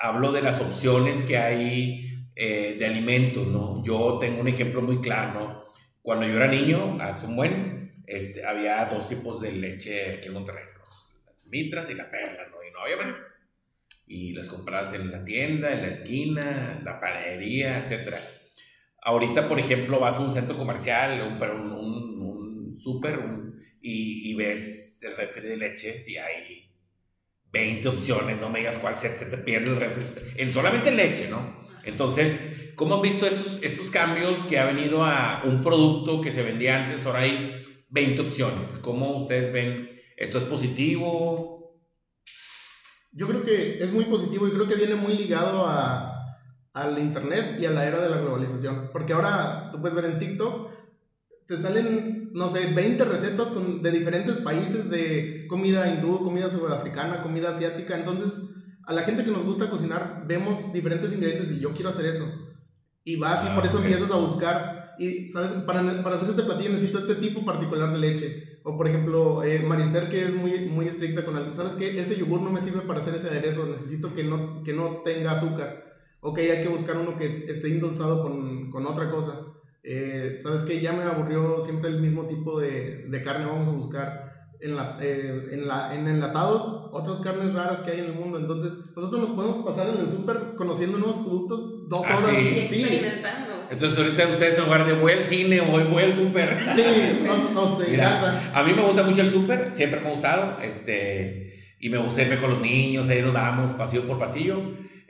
hablo 0.00 0.32
de 0.32 0.42
las 0.42 0.60
opciones 0.60 1.22
que 1.22 1.36
hay 1.36 2.24
eh, 2.36 2.76
de 2.78 2.86
alimentos, 2.86 3.46
¿no? 3.46 3.82
Yo 3.84 4.18
tengo 4.18 4.40
un 4.40 4.48
ejemplo 4.48 4.80
muy 4.80 5.00
claro, 5.00 5.34
¿no? 5.38 5.64
Cuando 6.02 6.26
yo 6.26 6.36
era 6.36 6.46
niño, 6.46 6.96
hace 7.00 7.26
un 7.26 7.36
buen, 7.36 7.92
este, 8.06 8.46
había 8.46 8.86
dos 8.86 9.06
tipos 9.08 9.40
de 9.42 9.52
leche 9.52 10.14
aquí 10.14 10.28
en 10.28 10.34
Monterrey, 10.34 10.64
¿no? 10.78 10.84
Las 11.26 11.46
mitras 11.48 11.90
y 11.90 11.94
la 11.94 12.10
perla, 12.10 12.46
¿no? 12.50 12.56
Y 12.66 12.72
no 12.72 12.80
había 12.80 12.96
más 12.96 13.14
y 14.12 14.32
las 14.32 14.48
comprabas 14.48 14.92
en 14.94 15.12
la 15.12 15.24
tienda, 15.24 15.72
en 15.72 15.82
la 15.82 15.86
esquina, 15.86 16.82
la 16.84 16.98
panadería, 16.98 17.78
etc. 17.78 18.16
Ahorita, 19.00 19.46
por 19.46 19.60
ejemplo, 19.60 20.00
vas 20.00 20.16
a 20.16 20.20
un 20.20 20.32
centro 20.32 20.58
comercial, 20.58 21.22
un, 21.22 21.40
un, 21.40 22.20
un, 22.20 22.80
súper, 22.80 23.20
y, 23.80 24.28
y 24.28 24.34
ves 24.34 25.00
el 25.04 25.16
refri 25.16 25.50
de 25.50 25.56
leches 25.56 26.08
y 26.08 26.16
hay 26.16 26.72
20 27.52 27.86
opciones, 27.86 28.40
no 28.40 28.50
me 28.50 28.58
digas 28.58 28.78
cuál 28.78 28.96
se, 28.96 29.16
se 29.16 29.26
te 29.26 29.38
pierde 29.38 29.68
el 29.68 29.76
refri, 29.76 30.02
en 30.34 30.52
solamente 30.52 30.90
leche, 30.90 31.28
¿no? 31.30 31.68
Entonces, 31.84 32.72
¿cómo 32.74 32.96
han 32.96 33.02
visto 33.02 33.28
estos, 33.28 33.60
estos 33.62 33.90
cambios 33.90 34.42
que 34.42 34.58
ha 34.58 34.66
venido 34.66 35.04
a 35.04 35.44
un 35.44 35.62
producto 35.62 36.20
que 36.20 36.32
se 36.32 36.42
vendía 36.42 36.82
antes, 36.82 37.06
ahora 37.06 37.20
hay 37.20 37.84
20 37.90 38.22
opciones? 38.22 38.70
¿Cómo 38.82 39.16
ustedes 39.18 39.52
ven? 39.52 40.00
¿Esto 40.16 40.38
es 40.38 40.44
positivo? 40.44 41.59
Yo 43.12 43.26
creo 43.26 43.42
que 43.42 43.82
es 43.82 43.92
muy 43.92 44.04
positivo 44.04 44.46
y 44.46 44.52
creo 44.52 44.68
que 44.68 44.74
viene 44.76 44.94
muy 44.94 45.14
ligado 45.16 45.66
a, 45.66 46.36
al 46.72 46.98
internet 46.98 47.58
y 47.60 47.66
a 47.66 47.70
la 47.70 47.86
era 47.86 48.00
de 48.02 48.08
la 48.10 48.18
globalización. 48.18 48.90
Porque 48.92 49.12
ahora 49.12 49.70
tú 49.72 49.80
puedes 49.80 49.96
ver 49.96 50.04
en 50.06 50.18
TikTok, 50.18 50.70
te 51.46 51.56
salen, 51.58 52.30
no 52.32 52.48
sé, 52.48 52.66
20 52.72 53.04
recetas 53.04 53.48
con- 53.48 53.82
de 53.82 53.90
diferentes 53.90 54.36
países 54.38 54.88
de 54.90 55.46
comida 55.48 55.92
hindú, 55.92 56.22
comida 56.22 56.48
sudafricana, 56.48 57.22
comida 57.22 57.50
asiática. 57.50 57.98
Entonces, 57.98 58.32
a 58.86 58.92
la 58.92 59.02
gente 59.02 59.24
que 59.24 59.32
nos 59.32 59.44
gusta 59.44 59.68
cocinar, 59.68 60.24
vemos 60.26 60.72
diferentes 60.72 61.12
ingredientes 61.12 61.50
y 61.50 61.60
yo 61.60 61.72
quiero 61.74 61.90
hacer 61.90 62.06
eso. 62.06 62.24
Y 63.02 63.16
vas 63.16 63.44
y 63.44 63.48
Ah, 63.48 63.54
por 63.56 63.66
eso 63.66 63.78
ok. 63.78 63.84
empiezas 63.84 64.10
a 64.12 64.16
buscar. 64.16 64.94
Y, 65.00 65.28
¿sabes? 65.30 65.50
Para, 65.66 65.82
para 66.04 66.16
hacer 66.16 66.30
este 66.30 66.42
platillo 66.42 66.70
necesito 66.70 66.98
este 66.98 67.16
tipo 67.16 67.44
particular 67.44 67.90
de 67.92 67.98
leche. 67.98 68.44
O 68.62 68.76
por 68.76 68.86
ejemplo, 68.88 69.42
eh, 69.42 69.60
Marister 69.66 70.10
que 70.10 70.22
es 70.24 70.34
muy, 70.34 70.66
muy 70.68 70.86
estricta 70.86 71.24
con 71.24 71.36
el, 71.36 71.54
¿sabes 71.54 71.72
qué? 71.72 71.98
Ese 71.98 72.16
yogur 72.16 72.42
no 72.42 72.50
me 72.50 72.60
sirve 72.60 72.80
para 72.82 72.98
hacer 73.00 73.14
ese 73.14 73.28
aderezo, 73.28 73.66
necesito 73.66 74.14
que 74.14 74.24
no, 74.24 74.62
que 74.62 74.72
no 74.74 74.98
tenga 75.04 75.32
azúcar. 75.32 75.84
Ok, 76.20 76.38
hay 76.38 76.62
que 76.62 76.68
buscar 76.68 76.96
uno 76.98 77.16
que 77.16 77.46
esté 77.48 77.68
endulzado 77.68 78.22
con, 78.22 78.70
con 78.70 78.86
otra 78.86 79.10
cosa. 79.10 79.40
Eh, 79.82 80.36
¿Sabes 80.42 80.62
qué? 80.62 80.80
Ya 80.80 80.92
me 80.92 81.02
aburrió 81.04 81.62
siempre 81.64 81.88
el 81.88 82.02
mismo 82.02 82.26
tipo 82.26 82.60
de, 82.60 83.06
de 83.08 83.22
carne, 83.22 83.46
vamos 83.46 83.68
a 83.68 83.76
buscar 83.76 84.30
en, 84.60 84.76
la, 84.76 84.98
eh, 85.00 85.48
en, 85.52 85.66
la, 85.66 85.94
en 85.94 86.06
enlatados 86.06 86.90
otras 86.92 87.20
carnes 87.20 87.54
raras 87.54 87.80
que 87.80 87.92
hay 87.92 88.00
en 88.00 88.04
el 88.06 88.12
mundo. 88.12 88.38
Entonces, 88.38 88.74
nosotros 88.94 89.22
nos 89.22 89.30
podemos 89.30 89.64
pasar 89.64 89.88
en 89.88 90.00
el 90.04 90.10
súper 90.10 90.54
conociendo 90.56 90.98
nuevos 90.98 91.24
productos 91.24 91.88
dos 91.88 92.04
Ah, 92.06 92.16
horas. 92.18 92.30
sí. 92.36 92.36
Y 92.54 92.58
experimentando. 92.58 93.59
Entonces, 93.70 93.98
ahorita 93.98 94.26
ustedes 94.26 94.58
en 94.58 94.64
lugar 94.64 94.84
de 94.84 94.94
voy 94.94 95.12
al 95.12 95.22
cine 95.22 95.60
o 95.60 95.66
voy 95.66 96.02
al 96.02 96.14
súper. 96.14 96.58
Sí, 96.74 97.20
no, 97.24 97.50
no 97.50 97.78
sé, 97.78 97.90
Mira. 97.90 98.50
A 98.52 98.62
mí 98.64 98.72
me 98.74 98.82
gusta 98.82 99.04
mucho 99.04 99.20
el 99.20 99.30
súper, 99.30 99.70
siempre 99.72 100.00
me 100.00 100.08
ha 100.08 100.10
gustado, 100.10 100.58
este, 100.60 101.76
y 101.78 101.88
me 101.88 101.98
gusta 101.98 102.22
irme 102.22 102.38
con 102.38 102.50
los 102.50 102.60
niños, 102.60 103.08
ahí 103.08 103.22
nos 103.22 103.32
vamos 103.32 103.72
pasillo 103.74 104.02
por 104.06 104.18
pasillo. 104.18 104.60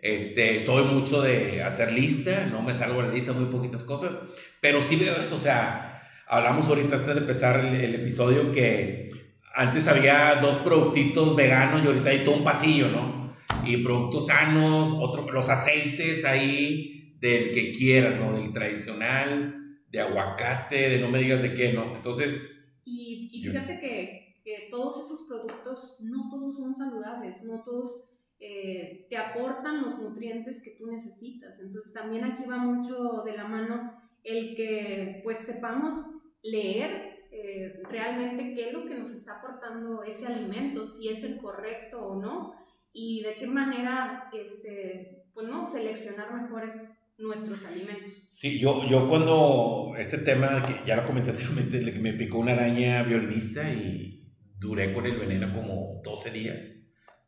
Este, 0.03 0.64
soy 0.64 0.85
mucho 0.85 1.23
de 1.23 1.62
hacer 1.62 1.92
lista, 1.92 2.46
no 2.51 2.62
me 2.62 2.75
salgo 2.75 3.03
de 3.03 3.09
la 3.09 3.14
lista, 3.14 3.33
muy 3.33 3.46
poquitas 3.46 3.83
cosas, 3.83 4.12
pero 4.61 4.81
sí 4.81 4.96
veo 4.96 5.14
eso, 5.16 5.37
o 5.37 5.40
sea, 5.40 6.03
hablamos 6.27 6.68
ahorita 6.68 6.96
antes 6.96 7.14
de 7.14 7.20
empezar 7.20 7.64
el, 7.64 7.75
el 7.75 7.94
episodio 7.96 8.51
que 8.53 9.09
antes 9.55 9.88
había 9.88 10.37
dos 10.37 10.57
productitos 10.57 11.35
veganos 11.35 11.83
y 11.83 11.87
ahorita 11.87 12.11
hay 12.11 12.25
todo 12.25 12.37
un 12.37 12.44
pasillo, 12.44 12.88
¿no? 12.88 13.35
Y 13.64 13.79
productos 13.79 14.29
sanos, 14.29 14.94
otro, 14.99 15.31
los 15.31 15.49
aceites 15.49 16.25
ahí 16.25 16.99
del 17.20 17.50
que 17.52 17.72
quieras, 17.72 18.18
¿no? 18.18 18.33
Del 18.37 18.52
tradicional, 18.52 19.78
de 19.90 20.00
aguacate, 20.00 20.88
de 20.88 21.00
no 21.00 21.09
me 21.11 21.18
digas 21.18 21.42
de 21.42 21.54
qué, 21.54 21.72
¿no? 21.72 21.94
Entonces, 21.96 22.40
Y, 22.85 23.30
y 23.33 23.42
Yo- 23.42 23.52
fíjate 23.52 23.78
que, 23.80 24.40
que 24.42 24.68
todos 24.70 25.04
esos 25.06 25.28
productos, 25.28 25.98
no 26.00 26.28
todos 26.30 26.56
son 26.56 26.74
saludables, 26.74 27.42
no 27.44 27.62
todos 27.62 28.04
eh, 28.40 29.06
te 29.11 29.16
aportan 29.18 29.83
los 29.83 29.98
nutrientes 29.98 30.62
que 30.62 30.70
tú 30.72 30.87
necesitas. 30.87 31.61
Entonces 31.61 31.92
también 31.92 32.24
aquí 32.24 32.44
va 32.48 32.56
mucho 32.56 33.22
de 33.24 33.37
la 33.37 33.44
mano 33.44 33.92
el 34.24 34.56
que 34.56 35.20
pues 35.22 35.38
sepamos 35.40 35.94
leer 36.42 37.26
eh, 37.30 37.80
realmente 37.90 38.54
qué 38.54 38.68
es 38.68 38.72
lo 38.72 38.87
que 38.87 38.94
nos 38.94 39.11
está 39.12 39.38
aportando 39.38 40.02
ese 40.04 40.26
alimento, 40.26 40.87
si 40.87 41.09
es 41.11 41.22
el 41.22 41.37
correcto 41.38 41.98
o 42.00 42.20
no, 42.20 42.54
y 42.92 43.22
de 43.22 43.35
qué 43.35 43.46
manera, 43.46 44.30
este, 44.33 45.24
pues 45.35 45.46
no, 45.46 45.70
seleccionar 45.70 46.33
mejor 46.42 46.88
nuestros 47.20 47.64
alimentos. 47.64 48.12
Sí, 48.28 48.59
yo, 48.59 48.87
yo 48.87 49.09
cuando 49.09 49.92
este 49.98 50.18
tema, 50.18 50.62
que 50.62 50.87
ya 50.87 50.96
lo 50.96 51.04
comenté 51.04 51.30
anteriormente, 51.30 51.80
me 52.00 52.14
picó 52.14 52.38
una 52.38 52.52
araña 52.52 53.02
violinista 53.02 53.70
y 53.70 54.24
duré 54.59 54.92
con 54.92 55.06
el 55.06 55.16
veneno 55.16 55.52
como 55.52 56.00
12 56.04 56.30
días 56.30 56.62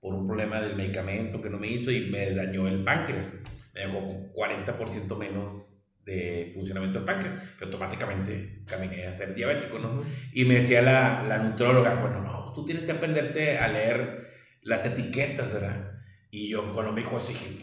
por 0.00 0.14
un 0.14 0.26
problema 0.26 0.60
del 0.60 0.76
medicamento 0.76 1.40
que 1.40 1.50
no 1.50 1.58
me 1.58 1.68
hizo 1.68 1.90
y 1.90 2.10
me 2.10 2.32
dañó 2.32 2.66
el 2.66 2.82
páncreas. 2.82 3.32
Me 3.74 3.82
dejó 3.82 4.04
con 4.04 4.32
40% 4.32 5.16
menos 5.16 5.80
de 6.04 6.50
funcionamiento 6.54 6.98
del 6.98 7.06
páncreas, 7.06 7.52
que 7.58 7.64
automáticamente 7.64 8.64
caminé 8.66 9.06
a 9.06 9.14
ser 9.14 9.34
diabético, 9.34 9.78
¿no? 9.78 10.02
Y 10.32 10.44
me 10.44 10.54
decía 10.54 10.82
la, 10.82 11.22
la 11.22 11.38
nutróloga, 11.38 11.94
bueno, 11.94 12.20
no, 12.20 12.52
tú 12.52 12.64
tienes 12.64 12.84
que 12.84 12.92
aprenderte 12.92 13.58
a 13.58 13.68
leer 13.68 14.28
las 14.62 14.84
etiquetas, 14.84 15.54
¿verdad? 15.54 15.92
Y 16.30 16.48
yo 16.48 16.72
cuando 16.72 16.92
me 16.92 17.02
dijo 17.02 17.18
eso 17.18 17.28
dije, 17.28 17.62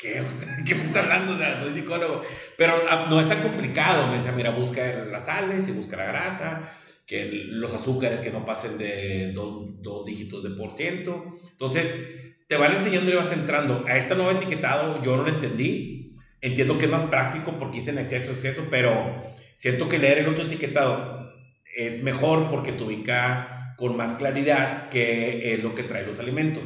¿qué? 0.00 0.22
¿Qué 0.66 0.74
me 0.74 0.84
está 0.84 1.00
hablando? 1.00 1.38
soy 1.62 1.74
psicólogo. 1.74 2.22
Pero 2.56 2.74
ah, 2.88 3.06
no 3.10 3.20
es 3.20 3.28
tan 3.28 3.42
complicado, 3.42 4.08
me 4.08 4.16
decía, 4.16 4.32
mira, 4.32 4.50
busca 4.50 5.04
las 5.04 5.26
sales 5.26 5.68
y 5.68 5.72
busca 5.72 5.96
la 5.96 6.04
grasa, 6.04 6.72
que 7.06 7.30
los 7.32 7.74
azúcares 7.74 8.20
que 8.20 8.30
no 8.30 8.44
pasen 8.44 8.78
de 8.78 9.32
dos, 9.32 9.82
dos 9.82 10.06
dígitos 10.06 10.42
de 10.42 10.50
por 10.50 10.72
ciento. 10.72 11.38
Entonces, 11.50 12.34
te 12.48 12.56
van 12.56 12.72
enseñando 12.72 13.10
y 13.10 13.14
vas 13.14 13.32
entrando. 13.32 13.84
A 13.86 13.96
este 13.96 14.14
nuevo 14.14 14.30
etiquetado 14.30 15.02
yo 15.02 15.16
no 15.16 15.24
lo 15.24 15.28
entendí, 15.28 16.00
Entiendo 16.42 16.78
que 16.78 16.86
es 16.86 16.90
más 16.90 17.04
práctico 17.04 17.58
porque 17.58 17.78
hice 17.78 17.90
en 17.90 17.98
exceso, 17.98 18.32
exceso, 18.32 18.66
pero 18.70 19.34
siento 19.54 19.88
que 19.88 19.98
leer 19.98 20.18
el 20.18 20.28
otro 20.28 20.44
etiquetado 20.44 21.34
es 21.76 22.02
mejor 22.02 22.48
porque 22.50 22.72
te 22.72 22.82
ubica 22.82 23.74
con 23.76 23.96
más 23.96 24.14
claridad 24.14 24.88
qué 24.88 25.52
es 25.52 25.62
lo 25.62 25.74
que 25.74 25.82
trae 25.82 26.06
los 26.06 26.18
alimentos. 26.18 26.62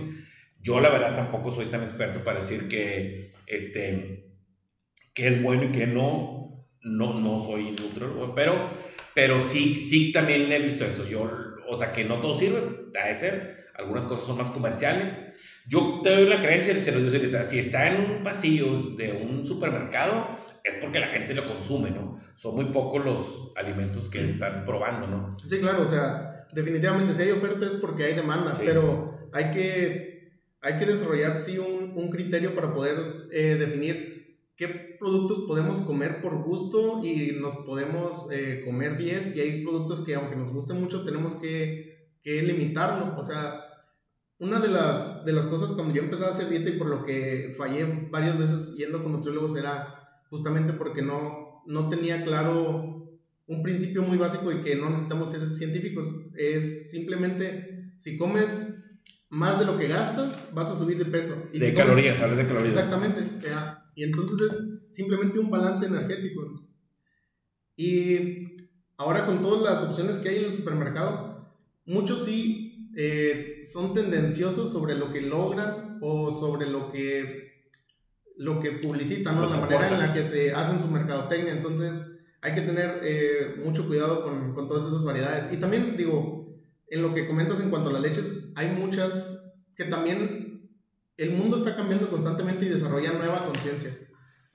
Yo 0.64 0.80
la 0.80 0.88
verdad 0.88 1.14
tampoco 1.14 1.52
soy 1.52 1.66
tan 1.66 1.82
experto 1.82 2.24
para 2.24 2.40
decir 2.40 2.66
que, 2.66 3.30
este, 3.46 4.32
que 5.14 5.28
es 5.28 5.42
bueno 5.42 5.64
y 5.64 5.70
que 5.70 5.86
no, 5.86 6.66
no, 6.80 7.20
no 7.20 7.38
soy 7.38 7.70
nutriólogo, 7.70 8.34
pero, 8.34 8.70
pero 9.14 9.40
sí, 9.40 9.78
sí 9.78 10.10
también 10.10 10.50
he 10.50 10.58
visto 10.58 10.84
eso. 10.84 11.06
Yo, 11.06 11.30
o 11.68 11.76
sea, 11.76 11.92
que 11.92 12.04
no 12.04 12.20
todo 12.20 12.36
sirve, 12.36 12.60
debe 12.92 13.14
ser, 13.14 13.66
algunas 13.76 14.06
cosas 14.06 14.26
son 14.26 14.38
más 14.38 14.50
comerciales 14.50 15.12
yo 15.66 16.00
te 16.02 16.10
doy 16.10 16.28
la 16.28 16.40
creencia, 16.40 16.78
se 16.78 16.92
lo 16.92 17.00
digo 17.00 17.44
si 17.44 17.58
está 17.58 17.88
en 17.88 18.00
un 18.00 18.22
pasillo 18.22 18.78
de 18.96 19.12
un 19.12 19.46
supermercado, 19.46 20.38
es 20.62 20.74
porque 20.74 21.00
la 21.00 21.06
gente 21.06 21.34
lo 21.34 21.46
consume, 21.46 21.90
¿no? 21.90 22.20
Son 22.34 22.54
muy 22.54 22.66
pocos 22.66 23.02
los 23.02 23.52
alimentos 23.56 24.10
que 24.10 24.28
están 24.28 24.64
probando, 24.66 25.06
¿no? 25.06 25.30
Sí, 25.48 25.60
claro, 25.60 25.82
o 25.82 25.86
sea, 25.86 26.46
definitivamente 26.52 27.14
si 27.14 27.22
hay 27.22 27.30
oferta 27.30 27.66
es 27.66 27.74
porque 27.74 28.04
hay 28.04 28.14
demanda, 28.14 28.52
pero 28.58 29.28
hay 29.32 29.52
que, 29.52 30.13
hay 30.64 30.78
que 30.78 30.86
desarrollar, 30.86 31.40
sí, 31.40 31.58
un, 31.58 31.92
un 31.94 32.10
criterio 32.10 32.54
para 32.54 32.72
poder 32.72 33.28
eh, 33.30 33.56
definir 33.58 34.14
qué 34.56 34.96
productos 34.98 35.44
podemos 35.46 35.80
comer 35.80 36.22
por 36.22 36.42
gusto 36.42 37.04
y 37.04 37.32
nos 37.40 37.58
podemos 37.66 38.30
eh, 38.32 38.62
comer 38.64 38.96
10 38.96 39.36
y 39.36 39.40
hay 39.40 39.62
productos 39.62 40.00
que 40.06 40.14
aunque 40.14 40.36
nos 40.36 40.52
gusten 40.52 40.80
mucho 40.80 41.04
tenemos 41.04 41.34
que, 41.34 42.16
que 42.22 42.42
limitarlo, 42.42 43.14
o 43.16 43.22
sea, 43.22 43.60
una 44.38 44.58
de 44.60 44.68
las, 44.68 45.24
de 45.24 45.32
las 45.32 45.46
cosas 45.46 45.72
cuando 45.72 45.94
yo 45.94 46.02
empecé 46.02 46.24
a 46.24 46.28
hacer 46.28 46.48
dieta 46.48 46.70
y 46.70 46.78
por 46.78 46.88
lo 46.88 47.04
que 47.04 47.54
fallé 47.58 48.08
varias 48.10 48.38
veces 48.38 48.74
yendo 48.76 49.02
con 49.02 49.12
nutriólogos 49.12 49.56
era 49.56 50.22
justamente 50.30 50.72
porque 50.72 51.02
no, 51.02 51.62
no 51.66 51.88
tenía 51.88 52.24
claro 52.24 53.06
un 53.46 53.62
principio 53.62 54.02
muy 54.02 54.16
básico 54.16 54.50
y 54.50 54.62
que 54.62 54.76
no 54.76 54.88
necesitamos 54.88 55.30
ser 55.30 55.46
científicos. 55.48 56.08
Es 56.36 56.90
simplemente, 56.90 57.92
si 57.98 58.16
comes 58.16 58.83
más 59.34 59.58
de 59.58 59.66
lo 59.66 59.76
que 59.76 59.88
gastas, 59.88 60.50
vas 60.54 60.70
a 60.70 60.78
subir 60.78 60.96
de 60.96 61.06
peso. 61.06 61.34
Y 61.52 61.58
de 61.58 61.74
calorías, 61.74 62.20
hablas 62.20 62.38
de 62.38 62.46
calorías. 62.46 62.74
Exactamente. 62.74 63.20
y 63.96 64.04
entonces 64.04 64.52
es 64.52 64.94
simplemente 64.94 65.40
un 65.40 65.50
balance 65.50 65.86
energético. 65.86 66.62
Y 67.76 68.70
ahora 68.96 69.26
con 69.26 69.42
todas 69.42 69.62
las 69.62 69.88
opciones 69.88 70.18
que 70.18 70.28
hay 70.28 70.38
en 70.38 70.44
el 70.44 70.54
supermercado, 70.54 71.52
muchos 71.84 72.24
sí 72.24 72.92
eh, 72.96 73.62
son 73.66 73.92
tendenciosos 73.92 74.72
sobre 74.72 74.94
lo 74.94 75.12
que 75.12 75.20
logran 75.20 75.98
o 76.00 76.30
sobre 76.30 76.70
lo 76.70 76.92
que, 76.92 77.64
lo 78.36 78.60
que 78.60 78.70
publicitan, 78.70 79.34
¿no? 79.34 79.50
la 79.50 79.58
manera 79.58 79.90
en 79.90 79.98
la 79.98 80.14
que 80.14 80.22
se 80.22 80.52
hacen 80.52 80.78
su 80.78 80.86
mercadotecnia. 80.86 81.54
Entonces, 81.54 82.20
hay 82.40 82.54
que 82.54 82.60
tener 82.60 83.00
eh, 83.02 83.56
mucho 83.64 83.88
cuidado 83.88 84.22
con, 84.22 84.54
con, 84.54 84.68
todas 84.68 84.84
esas 84.84 85.02
variedades. 85.02 85.52
Y 85.52 85.56
también, 85.56 85.96
digo, 85.96 86.43
en 86.88 87.02
lo 87.02 87.14
que 87.14 87.26
comentas 87.26 87.60
en 87.60 87.70
cuanto 87.70 87.90
a 87.90 87.92
las 87.94 88.02
leches, 88.02 88.24
hay 88.54 88.70
muchas 88.70 89.54
que 89.74 89.84
también 89.84 90.70
el 91.16 91.32
mundo 91.32 91.56
está 91.56 91.76
cambiando 91.76 92.08
constantemente 92.10 92.66
y 92.66 92.70
desarrolla 92.70 93.12
nueva 93.12 93.38
conciencia. 93.38 93.90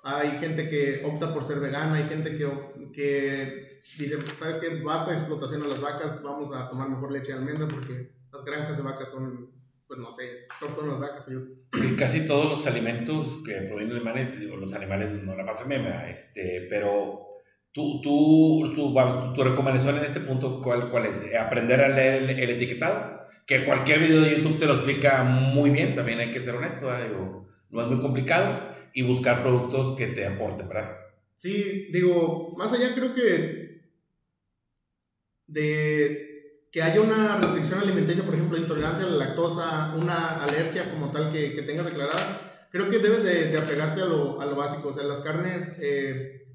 Hay 0.03 0.39
gente 0.39 0.69
que 0.69 1.03
opta 1.05 1.33
por 1.33 1.43
ser 1.43 1.59
vegana, 1.59 1.95
hay 1.95 2.05
gente 2.05 2.37
que, 2.37 2.47
que 2.93 3.81
dice, 3.97 4.17
¿sabes 4.35 4.57
qué? 4.57 4.81
Basta 4.81 5.11
de 5.11 5.17
explotación 5.17 5.63
a 5.63 5.67
las 5.67 5.81
vacas, 5.81 6.23
vamos 6.23 6.53
a 6.53 6.69
tomar 6.69 6.89
mejor 6.89 7.11
leche 7.11 7.33
de 7.33 7.39
almendra 7.39 7.67
porque 7.67 8.11
las 8.31 8.43
granjas 8.45 8.77
de 8.77 8.83
vacas 8.83 9.09
son, 9.09 9.51
pues 9.87 9.99
no 9.99 10.11
sé, 10.13 10.47
tortugas 10.59 10.91
las 10.91 10.99
vacas. 10.99 11.29
Yo. 11.29 11.39
Sí, 11.73 11.95
casi 11.97 12.27
todos 12.27 12.49
los 12.49 12.65
alimentos 12.67 13.41
que 13.45 13.53
provienen 13.61 13.89
de 13.89 13.95
animales, 13.95 14.39
digo, 14.39 14.55
los 14.55 14.73
animales 14.73 15.21
no 15.23 15.35
la 15.35 15.45
pasan 15.45 15.67
meme, 15.67 16.11
este, 16.11 16.67
pero 16.69 17.28
tú, 17.71 18.01
tú, 18.01 18.63
tu, 18.75 19.33
tu, 19.33 19.43
recomendación 19.43 19.97
en 19.97 20.03
este 20.03 20.19
punto, 20.21 20.59
¿cuál, 20.61 20.89
cuál 20.89 21.05
es? 21.05 21.25
¿Aprender 21.35 21.81
a 21.81 21.89
leer 21.89 22.23
el, 22.23 22.49
etiquetado? 22.49 23.27
Que 23.45 23.63
cualquier 23.63 23.99
video 23.99 24.21
de 24.21 24.37
YouTube 24.37 24.59
te 24.59 24.65
lo 24.65 24.75
explica 24.75 25.23
muy 25.23 25.69
bien, 25.69 25.95
también 25.95 26.19
hay 26.19 26.31
que 26.31 26.39
ser 26.39 26.55
honesto, 26.55 26.87
digo, 26.97 27.47
no 27.69 27.81
es 27.81 27.87
muy 27.87 27.99
complicado, 27.99 28.69
y 28.93 29.03
buscar 29.03 29.41
productos 29.41 29.95
que 29.97 30.07
te 30.07 30.25
aporten, 30.25 30.67
¿verdad? 30.67 30.97
Sí, 31.35 31.87
digo, 31.91 32.53
más 32.57 32.73
allá 32.73 32.93
creo 32.93 33.13
que 33.13 33.69
de 35.47 36.29
que 36.71 36.81
haya 36.83 37.01
una 37.01 37.37
restricción 37.39 37.79
alimenticia, 37.79 38.23
por 38.23 38.35
ejemplo, 38.35 38.57
intolerancia 38.57 39.05
a 39.05 39.09
la 39.09 39.25
lactosa, 39.25 39.95
una 39.95 40.43
alergia 40.43 40.91
como 40.91 41.11
tal 41.11 41.31
que, 41.31 41.55
que 41.55 41.63
tengas 41.63 41.85
declarada, 41.85 42.67
creo 42.71 42.89
que 42.89 42.99
debes 42.99 43.23
de, 43.23 43.49
de 43.49 43.57
apegarte 43.57 44.01
a 44.01 44.05
lo, 44.05 44.39
a 44.39 44.45
lo, 44.45 44.55
básico. 44.55 44.89
O 44.89 44.93
sea, 44.93 45.03
las 45.05 45.21
carnes 45.21 45.75
eh, 45.81 46.48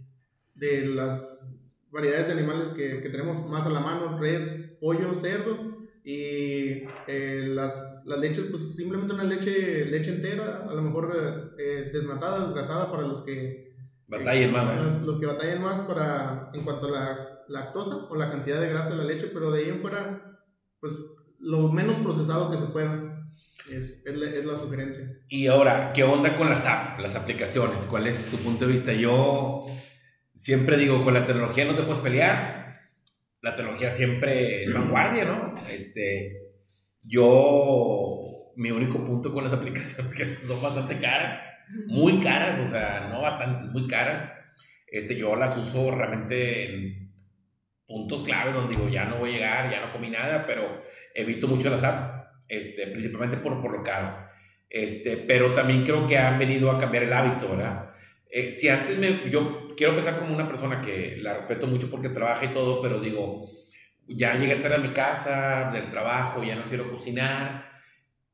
de 0.55 0.87
las 0.87 1.55
variedades 1.91 2.27
de 2.27 2.33
animales 2.33 2.69
que, 2.69 3.01
que, 3.01 3.09
tenemos 3.09 3.49
más 3.49 3.67
a 3.67 3.71
la 3.71 3.81
mano, 3.81 4.19
res, 4.19 4.77
pollo, 4.81 5.15
cerdo, 5.15 5.75
y 6.05 6.85
eh, 7.07 7.45
las, 7.47 8.03
las, 8.05 8.19
leches, 8.19 8.47
pues 8.51 8.77
simplemente 8.77 9.15
una 9.15 9.25
leche, 9.25 9.87
leche 9.87 10.17
entera, 10.17 10.67
a 10.69 10.75
lo 10.75 10.83
mejor 10.83 11.55
eh, 11.59 11.91
desnatada, 11.93 12.45
desgrasada 12.47 12.91
para 12.91 13.05
los 13.05 13.23
que... 13.23 13.73
Batallen 14.07 14.53
más, 14.53 15.03
Los 15.03 15.19
que 15.19 15.27
batallen 15.27 15.63
más 15.63 15.81
para, 15.81 16.51
en 16.53 16.63
cuanto 16.63 16.89
a 16.89 16.91
la 16.91 17.35
lactosa 17.49 18.07
o 18.11 18.17
la 18.17 18.31
cantidad 18.31 18.61
de 18.61 18.69
grasa 18.69 18.91
de 18.91 18.97
la 18.97 19.05
leche, 19.05 19.31
pero 19.33 19.51
de 19.51 19.63
ahí 19.63 19.71
en 19.71 19.81
fuera, 19.81 20.41
pues 20.79 20.93
lo 21.39 21.73
menos 21.73 21.97
procesado 21.99 22.51
que 22.51 22.59
se 22.59 22.67
pueda. 22.67 23.11
Es, 23.71 24.05
es, 24.05 24.15
la, 24.15 24.29
es, 24.29 24.45
la, 24.45 24.59
sugerencia. 24.59 25.09
Y 25.29 25.47
ahora, 25.47 25.91
¿qué 25.95 26.05
onda 26.05 26.37
con 26.37 26.51
las 26.51 26.67
apps, 26.67 27.01
las 27.01 27.17
aplicaciones? 27.17 27.87
¿Cuál 27.87 28.07
es 28.07 28.17
su 28.17 28.37
punto 28.39 28.67
de 28.67 28.73
vista? 28.73 28.93
Yo 28.93 29.65
siempre 30.35 30.77
digo, 30.77 31.03
con 31.05 31.15
la 31.15 31.27
tecnología 31.27 31.65
no 31.65 31.77
te 31.77 31.83
puedes 31.83 32.01
pelear. 32.01 32.91
La 33.41 33.55
tecnología 33.55 33.91
siempre 33.91 34.65
es 34.65 34.75
vanguardia, 34.75 35.25
¿no? 35.25 35.55
Este, 35.71 36.53
yo, 37.03 38.21
mi 38.57 38.71
único 38.71 39.05
punto 39.07 39.33
con 39.33 39.45
las 39.45 39.53
aplicaciones 39.55 40.13
es 40.13 40.19
que 40.19 40.27
son 40.27 40.61
bastante 40.63 40.99
caras, 40.99 41.41
muy 41.87 42.21
caras, 42.21 42.61
o 42.61 42.69
sea, 42.69 43.09
no 43.11 43.21
bastante, 43.21 43.65
muy 43.71 43.87
caras. 43.87 44.33
Este, 44.87 45.17
yo 45.17 45.35
las 45.37 45.57
uso 45.57 45.91
realmente 45.91 46.67
en 46.67 47.13
puntos 47.87 48.23
claves 48.23 48.55
donde 48.55 48.77
digo, 48.77 48.89
ya 48.89 49.05
no 49.05 49.19
voy 49.19 49.31
a 49.31 49.33
llegar, 49.35 49.71
ya 49.71 49.85
no 49.85 49.93
comí 49.93 50.09
nada, 50.09 50.47
pero 50.47 50.83
evito 51.15 51.49
mucho 51.49 51.69
el 51.69 51.75
azar, 51.75 52.31
este, 52.49 52.87
principalmente 52.87 53.37
por, 53.37 53.61
por 53.61 53.77
lo 53.77 53.83
caro. 53.83 54.27
Este, 54.71 55.17
pero 55.17 55.53
también 55.53 55.85
creo 55.85 56.07
que 56.07 56.19
han 56.19 56.39
venido 56.39 56.71
a 56.71 56.79
cambiar 56.79 57.05
el 57.05 57.13
hábito, 57.13 57.49
¿verdad? 57.51 57.94
Eh, 58.37 58.51
si 58.53 58.69
antes 58.69 58.99
me, 58.99 59.31
yo 59.31 59.69
quiero 59.77 59.95
pensar 59.95 60.19
como 60.19 60.35
una 60.35 60.49
persona 60.49 60.81
que 60.81 61.19
la 61.21 61.35
respeto 61.35 61.69
mucho 61.69 61.89
porque 61.89 62.09
trabaja 62.09 62.47
y 62.47 62.49
todo, 62.49 62.83
pero 62.83 62.99
digo, 62.99 63.49
ya 64.09 64.35
llegué 64.35 64.57
tarde 64.57 64.75
a 64.75 64.79
mi 64.79 64.89
casa, 64.89 65.71
del 65.73 65.89
trabajo, 65.89 66.43
ya 66.43 66.57
no 66.57 66.65
quiero 66.65 66.91
cocinar, 66.91 67.71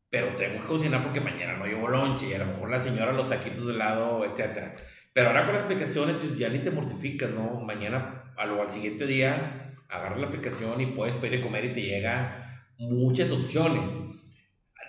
pero 0.09 0.29
tengo 0.37 0.59
que 0.59 0.67
cocinar 0.67 1.03
porque 1.03 1.21
mañana 1.21 1.59
no 1.59 1.67
llevo 1.67 1.87
lonche 1.87 2.29
y 2.31 2.33
a 2.33 2.39
lo 2.39 2.47
mejor 2.47 2.71
la 2.71 2.81
señora 2.81 3.13
los 3.13 3.29
taquitos 3.29 3.67
de 3.67 3.75
lado, 3.75 4.25
etc. 4.25 4.73
Pero 5.13 5.29
ahora 5.29 5.45
con 5.45 5.55
las 5.55 5.65
aplicaciones 5.65 6.17
pues, 6.17 6.35
ya 6.39 6.49
ni 6.49 6.61
te 6.61 6.71
mortificas, 6.71 7.29
¿no? 7.33 7.61
Mañana 7.61 8.33
al 8.39 8.73
siguiente 8.73 9.07
día 9.07 9.75
agarras 9.91 10.19
la 10.19 10.29
aplicación 10.29 10.81
y 10.81 10.87
puedes 10.87 11.15
pedir 11.17 11.43
comer 11.43 11.67
y 11.67 11.73
te 11.75 11.83
llega 11.83 12.65
muchas 12.79 13.31
opciones. 13.31 13.91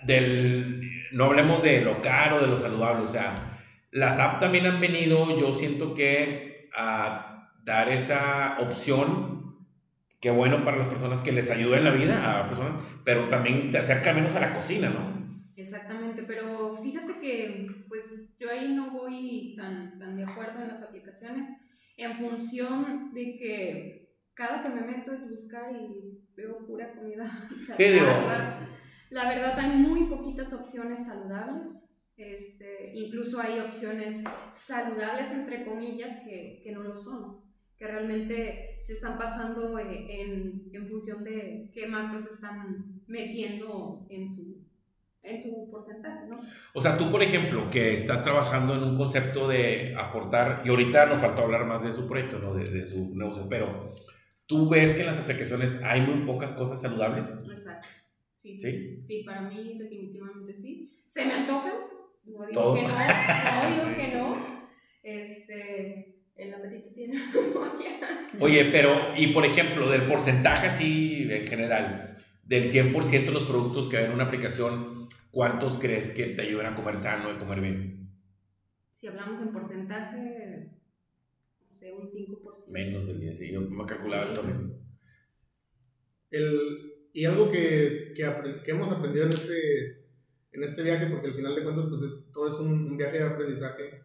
Del, 0.04 0.80
no 1.12 1.24
hablemos 1.24 1.62
de 1.62 1.82
lo 1.82 2.00
caro, 2.00 2.40
de 2.40 2.46
lo 2.46 2.56
saludable, 2.56 3.04
o 3.04 3.08
sea, 3.08 3.51
las 3.92 4.18
apps 4.18 4.40
también 4.40 4.66
han 4.66 4.80
venido, 4.80 5.38
yo 5.38 5.54
siento 5.54 5.94
que 5.94 6.62
a 6.74 7.50
dar 7.62 7.88
esa 7.90 8.58
opción, 8.60 9.66
que 10.20 10.30
bueno 10.30 10.64
para 10.64 10.78
las 10.78 10.88
personas 10.88 11.20
que 11.20 11.32
les 11.32 11.50
ayuda 11.50 11.76
en 11.76 11.84
la 11.84 11.90
vida, 11.90 12.40
a 12.40 12.48
personas, 12.48 12.82
pero 13.04 13.28
también 13.28 13.70
te 13.70 13.78
acerca 13.78 14.12
menos 14.12 14.34
a 14.34 14.40
la 14.40 14.54
cocina, 14.54 14.88
¿no? 14.88 15.22
Exactamente, 15.56 16.22
pero 16.22 16.80
fíjate 16.82 17.20
que 17.20 17.66
pues 17.88 18.04
yo 18.38 18.50
ahí 18.50 18.72
no 18.74 18.90
voy 18.90 19.54
tan, 19.56 19.98
tan 19.98 20.16
de 20.16 20.24
acuerdo 20.24 20.62
en 20.62 20.68
las 20.68 20.82
aplicaciones 20.82 21.48
en 21.96 22.16
función 22.16 23.12
de 23.12 23.36
que 23.36 24.16
cada 24.34 24.62
que 24.62 24.70
me 24.70 24.80
meto 24.80 25.12
es 25.12 25.28
buscar 25.28 25.70
y 25.74 26.24
veo 26.34 26.54
pura 26.66 26.94
comida 26.94 27.48
Sí, 27.76 27.84
digo. 27.84 28.06
La 29.10 29.28
verdad 29.28 29.58
hay 29.58 29.70
muy 29.76 30.04
poquitas 30.04 30.52
opciones 30.54 31.04
saludables. 31.04 31.81
Este, 32.16 32.92
incluso 32.94 33.40
hay 33.40 33.58
opciones 33.58 34.22
saludables, 34.52 35.30
entre 35.32 35.64
comillas, 35.64 36.20
que, 36.24 36.60
que 36.62 36.72
no 36.72 36.82
lo 36.82 36.96
son, 36.96 37.40
que 37.78 37.86
realmente 37.86 38.80
se 38.84 38.92
están 38.92 39.16
pasando 39.18 39.78
eh, 39.78 40.22
en, 40.22 40.70
en 40.72 40.88
función 40.88 41.24
de 41.24 41.70
qué 41.72 41.86
macros 41.86 42.26
están 42.26 43.00
metiendo 43.06 44.06
en 44.10 44.28
su, 44.28 44.62
en 45.22 45.42
su 45.42 45.68
porcentaje, 45.70 46.26
¿no? 46.28 46.36
O 46.74 46.80
sea, 46.80 46.98
tú, 46.98 47.10
por 47.10 47.22
ejemplo, 47.22 47.70
que 47.70 47.94
estás 47.94 48.22
trabajando 48.22 48.74
en 48.74 48.82
un 48.82 48.96
concepto 48.96 49.48
de 49.48 49.94
aportar, 49.96 50.62
y 50.64 50.68
ahorita 50.68 51.06
nos 51.06 51.20
faltó 51.20 51.42
hablar 51.42 51.64
más 51.66 51.82
de 51.82 51.92
su 51.92 52.06
proyecto, 52.06 52.38
¿no? 52.38 52.54
De, 52.54 52.64
de 52.64 52.84
su 52.84 53.14
negocio, 53.16 53.46
pero 53.48 53.94
tú 54.46 54.68
ves 54.68 54.92
que 54.92 55.00
en 55.00 55.06
las 55.06 55.18
aplicaciones 55.18 55.82
hay 55.82 56.02
muy 56.02 56.26
pocas 56.26 56.52
cosas 56.52 56.80
saludables. 56.80 57.30
Exacto. 57.30 57.88
Sí, 58.34 58.60
¿Sí? 58.60 59.00
sí, 59.06 59.22
para 59.24 59.42
mí 59.42 59.78
definitivamente 59.78 60.54
sí. 60.54 60.90
¿Se 61.06 61.24
me 61.24 61.32
antojan? 61.34 61.91
No 62.24 62.46
digo 62.46 62.52
Todo. 62.52 62.74
que 62.74 62.82
no, 62.82 62.88
no 62.88 63.84
digo 63.84 63.96
que 63.96 64.14
no. 64.14 64.52
Este, 65.02 66.22
el 66.36 66.54
apetito 66.54 66.94
tiene 66.94 67.18
memoria. 67.34 68.28
Oye, 68.40 68.66
pero, 68.72 68.90
y 69.16 69.28
por 69.28 69.44
ejemplo, 69.44 69.90
del 69.90 70.02
porcentaje 70.02 70.66
así 70.68 71.28
en 71.30 71.46
general, 71.46 72.14
del 72.44 72.64
100% 72.64 73.24
de 73.24 73.30
los 73.32 73.44
productos 73.44 73.88
que 73.88 73.98
hay 73.98 74.04
en 74.06 74.12
una 74.12 74.24
aplicación, 74.24 75.08
¿cuántos 75.30 75.78
crees 75.78 76.10
que 76.10 76.26
te 76.26 76.42
ayudan 76.42 76.72
a 76.72 76.74
comer 76.74 76.96
sano 76.96 77.32
y 77.32 77.38
comer 77.38 77.60
bien? 77.60 78.10
Si 78.92 79.08
hablamos 79.08 79.40
en 79.40 79.52
porcentaje, 79.52 80.70
no 81.60 81.74
sé, 81.74 81.92
un 81.92 82.08
5%. 82.08 82.68
Menos 82.68 83.06
del 83.08 83.20
10, 83.20 83.36
sí, 83.38 83.52
yo 83.52 83.60
me 83.62 83.84
calculaba 83.84 84.24
esto 84.24 84.42
también. 84.42 84.80
El, 86.30 87.10
y 87.12 87.24
algo 87.24 87.50
que, 87.50 88.12
que, 88.16 88.62
que 88.64 88.70
hemos 88.70 88.90
aprendido 88.90 89.26
en 89.26 89.32
este, 89.32 90.01
en 90.52 90.64
este 90.64 90.82
viaje, 90.82 91.06
porque 91.06 91.28
al 91.28 91.34
final 91.34 91.54
de 91.54 91.62
cuentas 91.62 91.86
pues 91.88 92.02
es, 92.02 92.32
todo 92.32 92.48
es 92.48 92.58
un, 92.60 92.96
viaje 92.96 93.18
de 93.18 93.24
aprendizaje, 93.24 94.02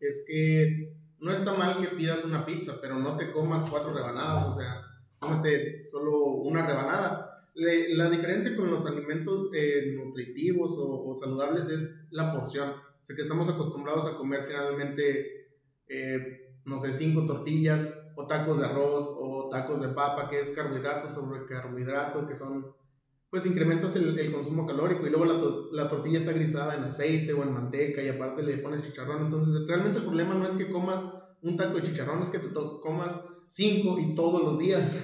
es 0.00 0.24
que 0.26 0.94
no 1.20 1.32
está 1.32 1.54
mal 1.54 1.80
que 1.80 1.96
pidas 1.96 2.24
una 2.24 2.46
pizza, 2.46 2.78
pero 2.80 2.98
no 2.98 3.16
te 3.16 3.32
comas 3.32 3.68
cuatro 3.68 3.92
rebanadas, 3.92 4.54
o 4.54 4.58
sea, 4.58 4.82
cómete 5.18 5.88
solo 5.88 6.16
una 6.42 6.64
rebanada. 6.66 7.24
La 7.54 8.08
diferencia 8.08 8.54
con 8.54 8.70
los 8.70 8.86
alimentos 8.86 9.50
eh, 9.52 9.92
nutritivos 9.96 10.78
o, 10.78 11.08
o 11.08 11.14
saludables 11.16 11.68
es 11.68 12.06
la 12.12 12.32
porción. 12.32 12.70
O 12.70 13.04
sea, 13.04 13.16
que 13.16 13.22
estamos 13.22 13.48
acostumbrados 13.48 14.06
a 14.06 14.16
comer 14.16 14.42
generalmente, 14.42 15.48
eh, 15.88 16.54
no 16.64 16.78
sé, 16.78 16.92
cinco 16.92 17.26
tortillas 17.26 18.12
o 18.14 18.26
tacos 18.26 18.58
de 18.58 18.66
arroz 18.66 19.06
o 19.18 19.48
tacos 19.48 19.80
de 19.80 19.88
papa, 19.88 20.28
que 20.28 20.40
es 20.40 20.50
carbohidrato 20.50 21.08
sobre 21.08 21.46
carbohidrato, 21.46 22.26
que 22.26 22.36
son, 22.36 22.66
pues 23.30 23.44
incrementas 23.44 23.94
el, 23.96 24.32
consumo 24.32 24.66
calórico 24.66 25.06
y 25.06 25.10
luego 25.10 25.26
la, 25.26 25.38
to- 25.38 25.68
la 25.72 25.88
tortilla 25.88 26.18
está 26.18 26.32
grisada 26.32 26.76
en 26.76 26.84
aceite 26.84 27.32
o 27.34 27.42
en 27.42 27.52
manteca 27.52 28.02
y 28.02 28.08
aparte 28.08 28.42
le 28.42 28.58
pones 28.58 28.84
chicharrón. 28.84 29.26
Entonces, 29.26 29.66
realmente 29.66 29.98
el 29.98 30.04
problema 30.04 30.34
no 30.34 30.46
es 30.46 30.54
que 30.54 30.70
comas 30.70 31.04
un 31.42 31.56
taco 31.56 31.76
de 31.76 31.82
chicharrón, 31.82 32.22
es 32.22 32.30
que 32.30 32.38
te 32.38 32.48
comas 32.52 33.22
cinco 33.46 33.98
y 33.98 34.14
todos 34.14 34.42
los 34.42 34.58
días. 34.58 34.96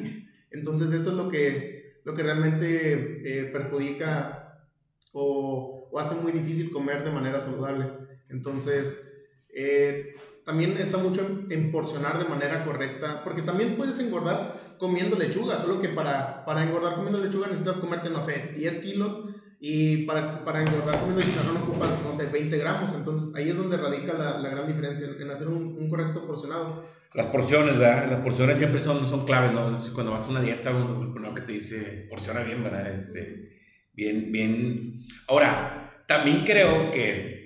Entonces, 0.50 0.92
eso 0.92 1.10
es 1.10 1.16
lo 1.16 1.28
que, 1.28 2.00
lo 2.04 2.14
que 2.14 2.22
realmente 2.22 3.40
eh, 3.40 3.46
perjudica 3.46 4.70
o, 5.12 5.88
o 5.90 5.98
hace 5.98 6.14
muy 6.20 6.30
difícil 6.32 6.70
comer 6.70 7.04
de 7.04 7.10
manera 7.10 7.40
saludable. 7.40 7.90
Entonces, 8.28 9.12
eh, 9.48 10.14
también 10.46 10.78
está 10.78 10.96
mucho 10.98 11.22
en, 11.22 11.50
en 11.50 11.72
porcionar 11.72 12.20
de 12.20 12.28
manera 12.28 12.64
correcta, 12.64 13.20
porque 13.24 13.42
también 13.42 13.76
puedes 13.76 13.98
engordar 13.98 14.76
comiendo 14.78 15.18
lechuga, 15.18 15.58
solo 15.58 15.80
que 15.80 15.88
para, 15.88 16.44
para 16.44 16.62
engordar 16.62 16.94
comiendo 16.94 17.20
lechuga 17.20 17.48
necesitas 17.48 17.78
comerte, 17.78 18.10
no 18.10 18.22
sé, 18.22 18.52
10 18.56 18.78
kilos 18.78 19.24
y 19.58 20.04
para, 20.06 20.44
para 20.44 20.60
engordar 20.60 21.00
comiendo 21.00 21.22
chicharrón 21.22 21.56
ocupas, 21.56 21.90
no 22.04 22.16
sé, 22.16 22.26
20 22.26 22.58
gramos. 22.58 22.92
Entonces, 22.94 23.34
ahí 23.34 23.50
es 23.50 23.56
donde 23.56 23.76
radica 23.76 24.12
la, 24.12 24.38
la 24.38 24.48
gran 24.48 24.68
diferencia, 24.68 25.08
en, 25.18 25.30
hacer 25.30 25.48
un, 25.48 25.76
un 25.78 25.90
correcto 25.90 26.24
porcionado. 26.24 26.84
Las 27.12 27.26
porciones, 27.26 27.76
¿verdad? 27.76 28.08
Las 28.08 28.20
porciones 28.20 28.56
siempre 28.56 28.78
son, 28.78 29.08
son 29.08 29.24
claves, 29.26 29.50
¿no? 29.50 29.82
Cuando 29.94 30.12
vas 30.12 30.28
a 30.28 30.30
una 30.30 30.42
dieta, 30.42 30.70
lo 30.70 31.12
primero 31.12 31.34
que 31.34 31.42
te 31.42 31.52
dice, 31.52 32.06
porciona 32.08 32.42
bien, 32.42 32.62
¿verdad? 32.62 32.92
Este, 32.92 33.58
bien, 33.94 34.30
bien. 34.30 35.06
Ahora, 35.26 36.04
también 36.06 36.44
creo 36.44 36.92
que 36.92 37.45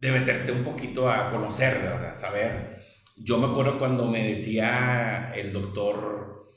de 0.00 0.12
meterte 0.12 0.52
un 0.52 0.64
poquito 0.64 1.10
a 1.10 1.30
conocer, 1.30 1.82
¿verdad? 1.82 2.14
Saber. 2.14 2.82
Yo 3.16 3.38
me 3.38 3.48
acuerdo 3.48 3.78
cuando 3.78 4.06
me 4.06 4.28
decía 4.28 5.32
el 5.34 5.52
doctor, 5.52 6.52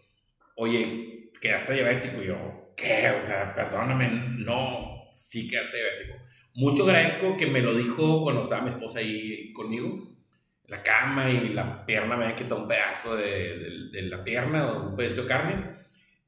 oye, 0.56 1.32
quedaste 1.42 1.74
diabético, 1.74 2.22
y 2.22 2.28
yo, 2.28 2.74
¿qué? 2.78 3.10
O 3.18 3.20
sea, 3.20 3.54
perdóname, 3.56 4.10
no, 4.38 5.12
sí 5.16 5.48
quedaste 5.48 5.78
diabético. 5.78 6.20
Mucho 6.54 6.84
agradezco 6.84 7.38
que 7.38 7.48
me 7.48 7.62
lo 7.62 7.74
dijo 7.74 8.24
cuando 8.24 8.44
estaba 8.44 8.62
mi 8.62 8.70
esposa 8.70 9.00
ahí 9.00 9.52
conmigo 9.54 10.12
la 10.72 10.82
cama 10.82 11.30
y 11.30 11.50
la 11.50 11.86
pierna 11.86 12.16
me 12.16 12.24
había 12.24 12.36
quitado 12.36 12.62
un 12.62 12.68
pedazo 12.68 13.18
de, 13.18 13.90
la 13.92 14.24
pierna 14.24 14.72
o 14.72 14.90
un 14.90 14.96
pedazo 14.96 15.24
de 15.24 15.28
carne. 15.28 15.56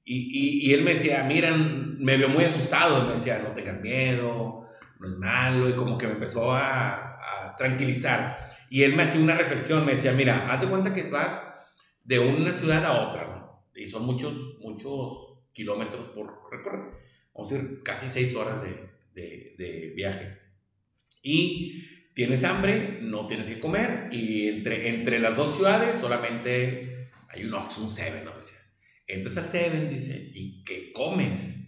Y, 0.04 0.18
y, 0.18 0.70
y 0.70 0.74
él 0.74 0.84
me 0.84 0.96
decía, 0.96 1.24
miran, 1.24 1.98
me 1.98 2.18
vio 2.18 2.28
muy 2.28 2.44
asustado, 2.44 3.08
me 3.08 3.14
decía, 3.14 3.42
no 3.42 3.54
tengas 3.54 3.80
miedo, 3.80 4.63
no 5.04 5.10
es 5.10 5.18
malo, 5.18 5.70
y 5.70 5.76
como 5.76 5.98
que 5.98 6.08
me 6.08 6.14
empezó 6.14 6.54
a, 6.54 7.50
a 7.50 7.56
tranquilizar. 7.58 8.50
Y 8.70 8.84
él 8.84 8.96
me 8.96 9.04
hacía 9.04 9.22
una 9.22 9.36
reflexión, 9.36 9.86
me 9.86 9.92
decía, 9.92 10.14
mira, 10.14 10.52
haz 10.52 10.62
de 10.62 10.68
cuenta 10.68 10.94
que 10.94 11.04
vas 11.04 11.44
de 12.04 12.20
una 12.20 12.52
ciudad 12.54 12.84
a 12.86 13.10
otra, 13.10 13.28
¿no? 13.28 13.68
Y 13.76 13.86
son 13.86 14.06
muchos, 14.06 14.34
muchos 14.60 15.42
kilómetros 15.52 16.08
por 16.08 16.50
recorrer. 16.52 16.82
Vamos 17.34 17.52
a 17.52 17.56
decir, 17.56 17.84
casi 17.84 18.10
seis 18.10 18.36
horas 18.36 18.62
de, 18.62 18.90
de, 19.14 19.56
de 19.58 19.94
viaje. 19.96 20.40
Y 21.22 21.84
tienes 22.14 22.44
hambre, 22.44 23.00
no 23.02 23.28
tienes 23.28 23.50
que 23.50 23.60
comer, 23.60 24.10
y 24.12 24.48
entre, 24.48 24.90
entre 24.90 25.20
las 25.20 25.36
dos 25.36 25.56
ciudades 25.56 25.98
solamente 26.00 27.12
hay 27.30 27.46
un 27.46 27.54
Oxxo, 27.54 27.84
un 27.84 27.92
Seven, 27.92 28.26
¿no? 28.26 28.36
Decía. 28.36 28.58
Entras 29.06 29.38
al 29.38 29.50
Seven, 29.50 29.90
dice, 29.90 30.32
¿y 30.34 30.64
qué 30.64 30.92
comes? 30.94 31.63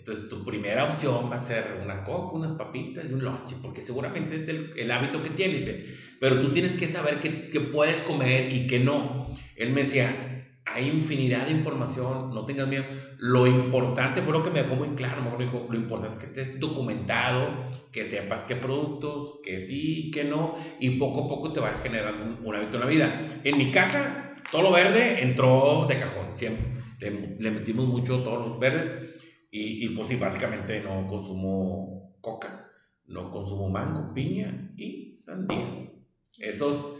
Entonces 0.00 0.28
tu 0.28 0.44
primera 0.44 0.86
opción 0.86 1.30
va 1.30 1.36
a 1.36 1.38
ser 1.38 1.78
una 1.82 2.02
coca, 2.02 2.34
unas 2.34 2.52
papitas 2.52 3.04
y 3.08 3.12
un 3.12 3.22
lonche, 3.22 3.56
porque 3.62 3.82
seguramente 3.82 4.36
es 4.36 4.48
el, 4.48 4.72
el 4.76 4.90
hábito 4.90 5.22
que 5.22 5.30
tienes, 5.30 5.66
dice. 5.66 5.86
Pero 6.18 6.40
tú 6.40 6.50
tienes 6.50 6.74
que 6.74 6.88
saber 6.88 7.20
qué, 7.20 7.48
qué 7.48 7.60
puedes 7.60 8.02
comer 8.02 8.52
y 8.52 8.66
qué 8.66 8.80
no. 8.80 9.32
Él 9.56 9.72
me 9.72 9.82
decía, 9.82 10.40
hay 10.64 10.88
infinidad 10.88 11.46
de 11.46 11.52
información, 11.52 12.30
no 12.30 12.46
tengas 12.46 12.66
miedo. 12.66 12.84
Lo 13.18 13.46
importante 13.46 14.22
fue 14.22 14.32
lo 14.32 14.42
que 14.42 14.50
me 14.50 14.62
dejó 14.62 14.76
muy 14.76 14.88
claro, 14.96 15.22
me 15.22 15.44
dijo, 15.44 15.66
lo 15.68 15.76
importante 15.76 16.16
es 16.16 16.24
que 16.24 16.40
estés 16.40 16.60
documentado, 16.60 17.68
que 17.92 18.06
sepas 18.06 18.44
qué 18.44 18.56
productos, 18.56 19.40
que 19.44 19.60
sí, 19.60 20.10
que 20.10 20.24
no, 20.24 20.54
y 20.80 20.90
poco 20.90 21.26
a 21.26 21.28
poco 21.28 21.52
te 21.52 21.60
vas 21.60 21.80
generando 21.82 22.24
un, 22.24 22.46
un 22.46 22.54
hábito 22.54 22.76
en 22.76 22.80
la 22.80 22.88
vida. 22.88 23.22
En 23.44 23.58
mi 23.58 23.70
casa, 23.70 24.34
todo 24.50 24.62
lo 24.62 24.72
verde 24.72 25.22
entró 25.22 25.86
de 25.88 25.98
cajón, 25.98 26.28
siempre. 26.34 26.66
Le, 26.98 27.36
le 27.38 27.50
metimos 27.50 27.86
mucho 27.86 28.22
todos 28.22 28.46
los 28.46 28.58
verdes, 28.58 29.09
y, 29.50 29.84
y 29.84 29.88
pues 29.90 30.08
sí, 30.08 30.16
básicamente 30.16 30.80
no 30.80 31.06
consumo 31.06 32.16
coca, 32.20 32.70
no 33.06 33.28
consumo 33.28 33.68
mango, 33.68 34.14
piña 34.14 34.72
y 34.76 35.12
sandía. 35.12 35.90
Esos 36.38 36.96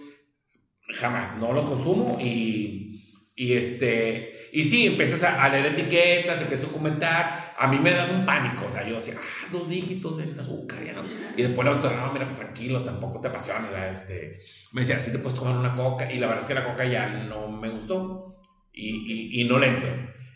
jamás, 0.92 1.36
no 1.38 1.52
los 1.52 1.64
consumo 1.64 2.18
y... 2.20 2.86
Y, 3.32 3.54
este, 3.54 4.50
y 4.52 4.64
sí, 4.64 4.88
empiezas 4.88 5.22
a, 5.22 5.48
leer 5.48 5.64
etiquetas, 5.64 6.36
te 6.36 6.42
empiezas 6.42 6.68
a 6.68 6.72
comentar. 6.72 7.54
A 7.56 7.68
mí 7.68 7.78
me 7.78 7.92
da 7.92 8.04
un 8.10 8.26
pánico. 8.26 8.66
O 8.66 8.68
sea, 8.68 8.86
yo 8.86 8.96
decía, 8.96 9.14
ah, 9.16 9.48
dos 9.50 9.66
dígitos 9.66 10.18
en 10.18 10.38
azúcar. 10.38 10.84
Ya 10.84 10.92
no. 10.92 11.04
Y 11.34 11.40
después 11.40 11.64
la 11.64 11.72
doctora, 11.72 12.04
no, 12.04 12.12
mira, 12.12 12.26
pues 12.26 12.38
tranquilo, 12.38 12.84
tampoco 12.84 13.18
te 13.18 13.28
apasiona. 13.28 13.70
¿verdad? 13.70 13.92
Este, 13.92 14.40
me 14.72 14.82
decía, 14.82 15.00
sí 15.00 15.10
te 15.10 15.20
puedes 15.20 15.38
tomar 15.38 15.56
una 15.56 15.74
coca. 15.74 16.12
Y 16.12 16.18
la 16.18 16.26
verdad 16.26 16.42
es 16.42 16.48
que 16.48 16.54
la 16.54 16.66
coca 16.66 16.84
ya 16.84 17.08
no 17.08 17.48
me 17.48 17.70
gustó. 17.70 18.42
Y, 18.74 19.10
y, 19.10 19.40
y 19.40 19.44
no 19.44 19.58
le 19.58 19.68
entro. 19.68 19.90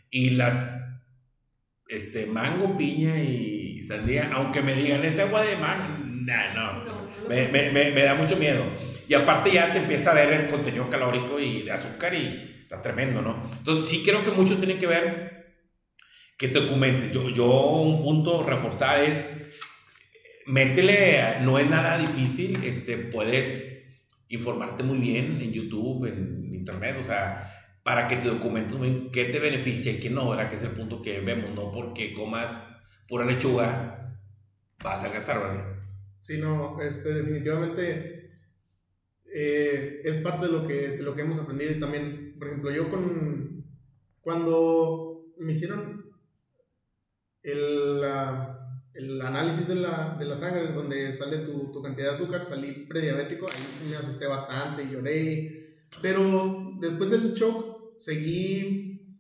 Y 0.09 0.31
las 0.31 0.84
este, 1.89 2.27
mango, 2.27 2.77
piña 2.77 3.19
y 3.19 3.83
sandía, 3.85 4.31
aunque 4.33 4.63
me 4.63 4.75
digan, 4.75 5.05
es 5.05 5.19
agua 5.19 5.43
de 5.43 5.57
mango. 5.57 6.05
Nah, 6.05 6.55
no, 6.55 6.85
No, 6.85 7.03
no 7.03 7.29
me, 7.29 7.49
me, 7.49 7.71
me, 7.71 7.91
me 7.91 8.03
da 8.03 8.15
mucho 8.15 8.37
miedo. 8.37 8.65
Y 9.09 9.15
aparte 9.15 9.51
ya 9.53 9.73
te 9.73 9.79
empieza 9.79 10.11
a 10.11 10.15
ver 10.15 10.33
el 10.33 10.47
contenido 10.49 10.89
calórico 10.89 11.39
y 11.39 11.63
de 11.63 11.73
azúcar 11.73 12.15
y 12.15 12.55
está 12.63 12.81
tremendo, 12.81 13.21
¿no? 13.21 13.43
Entonces 13.59 13.91
sí 13.91 14.03
creo 14.05 14.23
que 14.23 14.31
mucho 14.31 14.57
tiene 14.57 14.79
que 14.79 14.87
ver 14.87 15.35
que 16.39 16.49
te 16.49 16.61
documentes. 16.61 17.13
Yo, 17.13 17.29
yo 17.31 17.47
un 17.47 18.03
punto 18.03 18.43
reforzar 18.43 19.01
es, 19.01 19.31
métele, 20.47 21.41
no 21.43 21.59
es 21.59 21.69
nada 21.69 21.99
difícil, 21.99 22.59
este, 22.65 22.97
puedes 22.97 23.71
informarte 24.29 24.83
muy 24.83 24.99
bien 24.99 25.41
en 25.41 25.53
YouTube, 25.53 26.07
en 26.07 26.53
Internet, 26.53 26.97
o 26.99 27.03
sea, 27.03 27.54
para 27.85 28.07
que 28.07 28.17
te 28.17 28.29
documentes 28.29 28.77
qué 29.13 29.27
te 29.27 29.39
beneficia 29.39 29.93
y 29.93 30.01
qué 30.01 30.11
no, 30.11 30.31
¿verdad? 30.31 30.49
Que 30.49 30.57
es 30.57 30.63
el 30.63 30.71
punto 30.71 31.03
que 31.03 31.21
vemos, 31.21 31.55
no 31.55 31.71
porque 31.71 32.15
comas 32.15 32.67
pura 33.07 33.27
lechuga 33.27 34.19
vas 34.83 34.99
a 34.99 35.03
adelgazar, 35.03 35.39
¿verdad? 35.39 35.77
Sí, 36.21 36.39
no, 36.39 36.81
este, 36.81 37.13
definitivamente 37.13 38.31
eh, 39.27 40.01
es 40.03 40.17
parte 40.19 40.47
de 40.47 40.53
lo, 40.53 40.67
que, 40.67 40.89
de 40.89 41.03
lo 41.03 41.15
que 41.15 41.23
hemos 41.23 41.39
aprendido 41.39 41.73
y 41.73 41.81
también, 41.81 42.37
por 42.39 42.49
ejemplo, 42.49 42.71
yo 42.71 42.91
con, 42.91 43.65
cuando 44.23 45.27
me 45.39 45.53
hicieron 45.53 46.07
el, 47.43 48.03
el 48.95 49.21
análisis 49.21 49.69
de 49.69 49.75
la, 49.75 50.17
de 50.19 50.25
la 50.25 50.37
sangre, 50.37 50.69
donde 50.69 51.13
sale 51.13 51.39
tu, 51.39 51.71
tu, 51.71 51.83
cantidad 51.83 52.09
de 52.09 52.15
azúcar, 52.15 52.47
salí 52.47 52.87
prediabético, 52.89 53.45
ahí 53.47 53.63
sí 53.79 53.91
me 53.91 53.97
asusté 53.97 54.27
bastante, 54.27 54.89
lloré, 54.91 55.83
pero 56.01 56.79
después 56.81 57.11
del 57.11 57.35
shock 57.35 57.74
seguí 57.99 59.19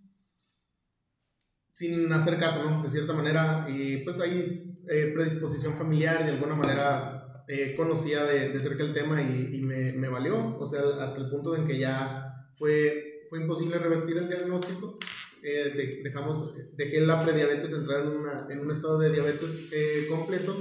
sin 1.72 2.12
hacer 2.12 2.38
caso, 2.38 2.68
¿no? 2.68 2.82
De 2.82 2.90
cierta 2.90 3.12
manera, 3.12 3.66
y 3.68 3.98
pues 3.98 4.20
hay 4.20 4.78
eh, 4.88 5.10
predisposición 5.12 5.74
familiar 5.74 6.20
y 6.20 6.24
de 6.24 6.30
alguna 6.32 6.54
manera 6.54 7.44
eh, 7.48 7.74
conocía 7.76 8.24
de, 8.24 8.50
de, 8.50 8.60
cerca 8.60 8.84
el 8.84 8.94
tema 8.94 9.20
y, 9.20 9.56
y 9.56 9.60
me, 9.60 9.92
me, 9.92 10.08
valió, 10.08 10.56
o 10.58 10.66
sea, 10.66 10.82
hasta 11.00 11.20
el 11.20 11.30
punto 11.30 11.56
en 11.56 11.66
que 11.66 11.78
ya 11.78 12.48
fue, 12.56 13.26
fue 13.28 13.40
imposible 13.40 13.78
revertir 13.78 14.18
el 14.18 14.28
diagnóstico 14.28 14.98
eh, 15.46 16.00
dejamos, 16.02 16.54
dejé 16.74 17.00
la 17.02 17.22
prediabetes 17.22 17.70
entrar 17.70 18.06
en, 18.06 18.16
una, 18.16 18.46
en 18.48 18.60
un 18.60 18.70
estado 18.70 18.98
de 18.98 19.12
diabetes 19.12 19.68
eh, 19.72 20.06
completo 20.08 20.56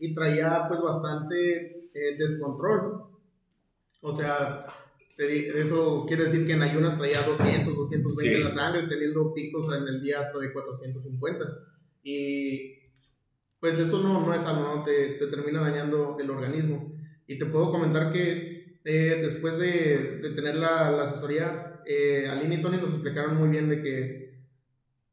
y 0.00 0.12
traía 0.12 0.66
pues 0.68 0.80
bastante 0.80 1.88
eh, 1.94 2.16
descontrol. 2.18 3.10
O 4.00 4.12
sea, 4.12 4.66
eso 5.16 6.04
quiere 6.06 6.24
decir 6.24 6.46
que 6.46 6.54
en 6.54 6.62
ayunas 6.62 6.98
traía 6.98 7.22
200, 7.22 7.76
220 7.76 8.36
en 8.36 8.44
la 8.44 8.50
sangre, 8.50 8.88
teniendo 8.88 9.32
picos 9.32 9.74
en 9.74 9.86
el 9.86 10.02
día 10.02 10.20
hasta 10.20 10.38
de 10.38 10.52
450. 10.52 11.44
Y 12.02 12.74
pues 13.60 13.78
eso 13.78 14.02
no, 14.02 14.26
no 14.26 14.34
es 14.34 14.42
algo, 14.44 14.76
¿no? 14.76 14.84
Te, 14.84 15.10
te, 15.14 15.26
termina 15.28 15.60
dañando 15.60 16.16
el 16.20 16.30
organismo. 16.30 16.92
Y 17.26 17.38
te 17.38 17.46
puedo 17.46 17.70
comentar 17.72 18.12
que 18.12 18.78
eh, 18.84 19.18
después 19.22 19.58
de, 19.58 20.20
de, 20.22 20.30
tener 20.30 20.56
la, 20.56 20.90
la 20.90 21.04
asesoría, 21.04 21.80
eh, 21.86 22.26
Aline 22.28 22.56
y 22.56 22.62
Tony 22.62 22.76
nos 22.76 22.90
explicaron 22.90 23.36
muy 23.36 23.48
bien 23.48 23.68
de 23.68 23.82
que 23.82 24.24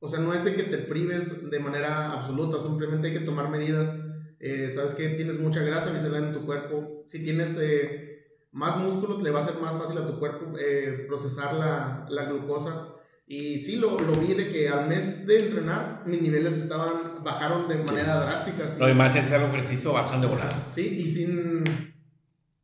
o 0.04 0.08
sea, 0.08 0.20
no 0.20 0.34
es 0.34 0.44
de 0.44 0.56
que 0.56 0.64
te 0.64 0.80
prives 0.80 1.52
de 1.52 1.60
manera 1.60 2.14
absoluta, 2.14 2.60
simplemente 2.60 3.08
hay 3.08 3.14
que 3.14 3.20
tomar 3.20 3.52
medidas. 3.52 3.96
Eh, 4.40 4.72
sabes 4.74 4.96
que 4.96 5.10
tienes 5.10 5.40
mucha 5.40 5.62
grasa 5.62 5.94
visceral 5.94 6.24
en 6.24 6.34
tu 6.34 6.44
cuerpo. 6.44 7.04
Si 7.06 7.24
tienes 7.24 7.56
eh, 7.62 8.11
más 8.52 8.78
músculo, 8.78 9.22
le 9.22 9.32
va 9.32 9.40
a 9.40 9.48
ser 9.48 9.62
más 9.62 9.76
fácil 9.76 9.98
a 9.98 10.08
tu 10.08 10.20
cuerpo 10.20 10.58
eh, 10.60 11.06
procesar 11.08 11.54
la, 11.54 12.06
la, 12.10 12.26
glucosa. 12.26 12.88
Y 13.28 13.60
sí, 13.60 13.78
lo, 13.78 14.00
lo, 14.00 14.12
vi 14.14 14.34
de 14.34 14.52
que 14.52 14.68
al 14.68 14.90
mes 14.90 15.26
de 15.26 15.46
entrenar, 15.46 16.04
mis 16.06 16.22
niveles 16.22 16.58
estaban, 16.58 17.24
bajaron 17.24 17.70
de 17.70 17.76
manera 17.76 18.20
drástica. 18.20 18.66
Lo 18.78 18.88
demás, 18.88 19.16
haces 19.16 19.32
algo 19.32 19.52
preciso, 19.52 19.94
bajan 19.94 20.20
de 20.20 20.28
volada. 20.28 20.68
Sí, 20.72 21.00
y 21.00 21.08
sin, 21.08 21.64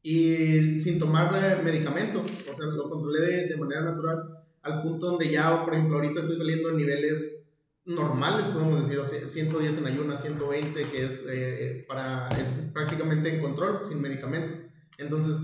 y 0.01 0.79
sin 0.79 0.99
tomar 0.99 1.63
medicamentos. 1.63 2.23
O 2.51 2.55
sea, 2.55 2.65
lo 2.65 2.89
controlé 2.89 3.21
de, 3.21 3.47
de 3.47 3.57
manera 3.57 3.81
natural 3.81 4.37
al 4.67 4.81
punto 4.81 5.07
donde 5.07 5.31
ya, 5.31 5.63
por 5.63 5.73
ejemplo, 5.73 5.97
ahorita 5.97 6.21
estoy 6.21 6.37
saliendo 6.37 6.69
en 6.69 6.77
niveles 6.77 7.53
normales, 7.85 8.47
podemos 8.47 8.83
decir, 8.83 8.99
o 8.99 9.05
sea, 9.05 9.27
110 9.27 9.77
en 9.77 9.87
ayunas, 9.87 10.21
120, 10.21 10.89
que 10.89 11.05
es, 11.05 11.25
eh, 11.29 11.85
para, 11.87 12.29
es 12.39 12.69
prácticamente 12.73 13.33
en 13.33 13.41
control, 13.41 13.79
sin 13.83 14.01
medicamento. 14.01 14.67
Entonces, 14.97 15.37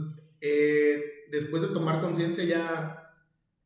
eh, 0.45 1.23
después 1.31 1.61
de 1.61 1.69
tomar 1.69 2.01
conciencia 2.01 2.43
ya 2.43 3.13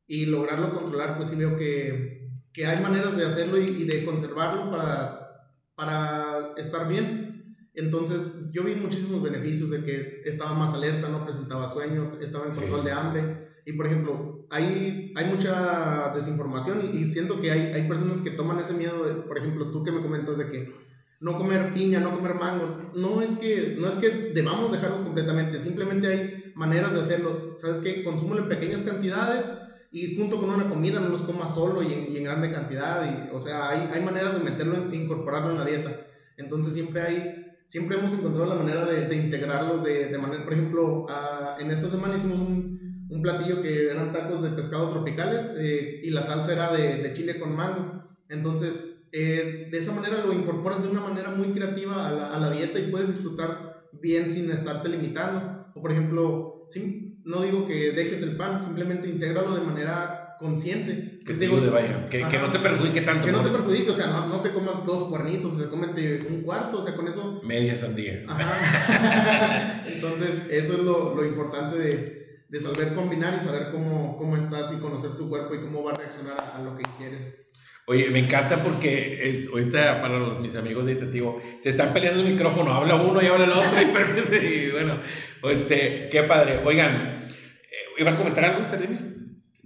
y 0.06 0.28
lograrlo 0.28 0.76
controlar, 0.76 1.18
pues 1.18 1.30
sí 1.30 1.36
veo 1.36 1.58
que, 1.58 2.30
que 2.54 2.68
hay 2.68 2.84
maneras 2.84 3.18
de 3.18 3.26
hacerlo 3.26 3.60
y, 3.60 3.82
y, 3.82 3.84
de 3.86 4.06
conservarlo 4.06 4.70
para, 4.70 5.50
para 5.74 6.54
estar 6.56 6.88
bien. 6.88 7.56
Entonces, 7.74 8.52
yo 8.52 8.64
vi 8.64 8.76
muchísimos 8.76 9.24
beneficios 9.24 9.72
de 9.72 9.84
que 9.84 10.22
estaba 10.26 10.54
más 10.54 10.76
alerta, 10.76 11.10
no 11.10 11.26
presentaba 11.26 11.68
sueño, 11.68 12.20
estaba 12.22 12.46
en 12.46 12.54
control 12.54 12.82
sí. 12.82 12.86
de 12.86 12.92
hambre. 12.92 13.48
Y, 13.66 13.74
por 13.74 13.88
ejemplo, 13.88 14.46
hay, 14.52 15.14
hay 15.16 15.26
mucha 15.34 16.14
desinformación 16.14 16.96
y, 16.96 17.06
siento 17.06 17.42
que 17.42 17.50
hay, 17.50 17.74
hay 17.74 17.88
personas 17.88 18.20
que 18.20 18.32
toman 18.32 18.60
ese 18.60 18.76
miedo, 18.76 19.04
de, 19.04 19.24
por 19.24 19.40
ejemplo, 19.40 19.72
tú 19.72 19.84
que 19.84 19.92
me 19.92 20.04
comentas 20.04 20.38
de 20.38 20.52
que 20.52 20.76
no 21.22 21.40
comer 21.40 21.74
piña, 21.74 22.00
no 22.00 22.16
comer 22.16 22.36
mango, 22.36 22.92
no 22.94 23.20
es 23.24 23.40
que, 23.40 23.78
no 23.80 23.88
es 23.88 23.96
que 23.96 24.32
debamos 24.36 24.72
dejarlos 24.72 25.02
completamente, 25.02 25.60
simplemente 25.60 26.08
hay 26.08 26.47
maneras 26.58 26.94
de 26.94 27.02
hacerlo, 27.02 27.56
¿sabes 27.58 27.78
qué? 27.80 28.04
Consúmelo 28.04 28.44
en 28.44 28.50
pequeñas 28.50 28.82
cantidades 28.82 29.46
y 29.92 30.18
junto 30.18 30.38
con 30.38 30.50
una 30.50 30.68
comida 30.68 31.00
no 31.00 31.10
los 31.10 31.22
comas 31.22 31.54
solo 31.54 31.82
y 31.82 31.94
en, 31.94 32.12
y 32.12 32.18
en 32.18 32.24
grande 32.26 32.52
cantidad, 32.52 33.06
y, 33.06 33.34
o 33.34 33.40
sea, 33.40 33.70
hay, 33.70 33.90
hay 33.94 34.04
maneras 34.04 34.38
de 34.38 34.44
meterlo, 34.44 34.94
incorporarlo 34.94 35.52
en 35.52 35.60
la 35.60 35.66
dieta, 35.66 36.08
entonces 36.38 36.74
siempre 36.74 37.02
hay 37.02 37.44
siempre 37.68 37.98
hemos 37.98 38.14
encontrado 38.14 38.48
la 38.48 38.56
manera 38.56 38.86
de, 38.86 39.08
de 39.08 39.16
integrarlos 39.16 39.84
de, 39.84 40.08
de, 40.08 40.18
manera, 40.18 40.44
por 40.44 40.54
ejemplo, 40.54 41.06
uh, 41.06 41.62
en 41.62 41.70
esta 41.70 41.90
semana 41.90 42.16
hicimos 42.16 42.40
un, 42.40 43.08
un 43.10 43.22
platillo 43.22 43.62
que 43.62 43.90
eran 43.90 44.12
tacos 44.12 44.42
de 44.42 44.50
pescado 44.52 44.92
tropicales 44.92 45.52
eh, 45.58 46.02
y 46.04 46.10
la 46.10 46.24
salsa 46.24 46.54
era 46.54 46.72
de, 46.72 47.04
de, 47.04 47.14
chile 47.14 47.40
con 47.40 47.56
mango. 47.56 48.04
Entonces, 48.30 49.08
eh, 49.12 49.68
de 49.72 49.78
esa 49.78 49.94
manera 49.94 50.26
lo 50.26 50.34
incorporas 50.34 50.84
de 50.84 50.90
una 50.90 51.02
manera 51.02 51.32
muy 51.32 51.48
creativa 51.50 52.08
a 52.08 52.12
la, 52.12 52.36
a 52.36 52.40
la, 52.40 52.52
dieta 52.52 52.80
y 52.80 52.90
puedes 52.90 53.10
disfrutar 53.10 53.88
bien 53.94 54.32
sin 54.32 54.52
estarte 54.52 54.90
limitando. 54.90 55.57
O 55.78 55.82
por 55.82 55.92
ejemplo, 55.92 56.66
sí, 56.70 57.22
no 57.24 57.42
digo 57.42 57.68
que 57.68 57.92
dejes 57.92 58.24
el 58.24 58.36
pan, 58.36 58.64
simplemente 58.64 59.08
intégralo 59.08 59.56
de 59.56 59.62
manera 59.62 60.36
consciente. 60.40 61.20
Que 61.26 61.34
te 61.34 61.46
ayude, 61.46 61.70
vaya, 61.70 62.06
que, 62.08 62.28
que, 62.28 62.40
no 62.40 62.52
te 62.52 62.60
perjudique 62.60 63.02
tanto. 63.02 63.26
Que 63.26 63.32
no 63.32 63.44
te 63.44 63.50
perjudique, 63.50 63.90
o 63.90 63.94
sea, 63.94 64.08
no, 64.08 64.28
no 64.28 64.42
te 64.42 64.52
comas 64.52 64.86
dos 64.86 65.10
cuernitos, 65.10 65.54
o 65.54 65.58
sea, 65.58 65.70
cómete 65.70 66.26
un 66.30 66.42
cuarto, 66.42 66.80
o 66.80 66.84
sea, 66.84 66.96
con 66.96 67.08
eso... 67.08 67.42
Media 67.44 67.76
sandía. 67.76 68.24
Ajá. 68.28 69.84
Entonces, 69.88 70.48
eso 70.50 70.74
es 70.74 70.80
lo, 70.80 71.16
lo 71.16 71.26
importante 71.26 71.78
de, 71.78 72.44
de 72.50 72.62
saber 72.62 72.94
combinar 72.96 73.36
y 73.36 73.44
saber 73.44 73.72
cómo, 73.72 74.18
cómo 74.18 74.38
estás 74.38 74.74
y 74.74 74.78
conocer 74.78 75.12
tu 75.12 75.30
cuerpo 75.30 75.56
y 75.56 75.62
cómo 75.62 75.84
va 75.84 75.92
a 75.92 75.96
reaccionar 75.96 76.38
a, 76.40 76.58
a 76.58 76.64
lo 76.64 76.78
que 76.78 76.84
quieres. 76.98 77.47
Oye, 77.90 78.10
me 78.10 78.20
encanta 78.20 78.62
porque 78.62 79.30
es, 79.30 79.48
ahorita 79.48 80.02
para 80.02 80.20
los, 80.20 80.42
mis 80.42 80.54
amigos 80.58 80.86
de 80.86 80.96
Tativo 80.96 81.42
se 81.60 81.70
están 81.70 81.94
peleando 81.94 82.22
el 82.22 82.34
micrófono, 82.34 82.74
habla 82.74 82.96
uno 82.96 83.22
y 83.22 83.28
habla 83.28 83.46
el 83.46 83.52
otro 83.52 83.80
y, 83.82 84.46
y 84.46 84.72
bueno, 84.72 85.00
este, 85.44 86.10
qué 86.12 86.24
padre. 86.24 86.60
Oigan, 86.66 87.26
eh, 87.26 88.00
¿ibas 88.00 88.16
a 88.16 88.18
comentar 88.18 88.44
algo 88.44 88.64
usted 88.64 88.90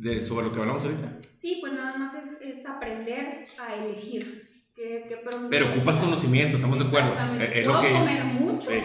de 0.01 0.21
sobre 0.21 0.45
lo 0.45 0.51
que 0.51 0.59
hablamos 0.59 0.83
ahorita. 0.83 1.19
Sí, 1.39 1.57
pues 1.61 1.73
nada 1.73 1.97
más 1.97 2.13
es, 2.15 2.41
es 2.41 2.65
aprender 2.65 3.45
a 3.59 3.75
elegir. 3.75 4.47
¿Qué, 4.75 5.05
qué 5.07 5.19
pero 5.49 5.69
ocupas 5.69 5.97
conocimiento, 5.97 6.57
estamos 6.57 6.79
de 6.79 6.85
acuerdo. 6.85 7.13
Es 7.39 7.67
lo 7.67 7.79
que, 7.81 7.91
comer 7.91 8.23
mucho, 8.23 8.69
sí. 8.69 8.79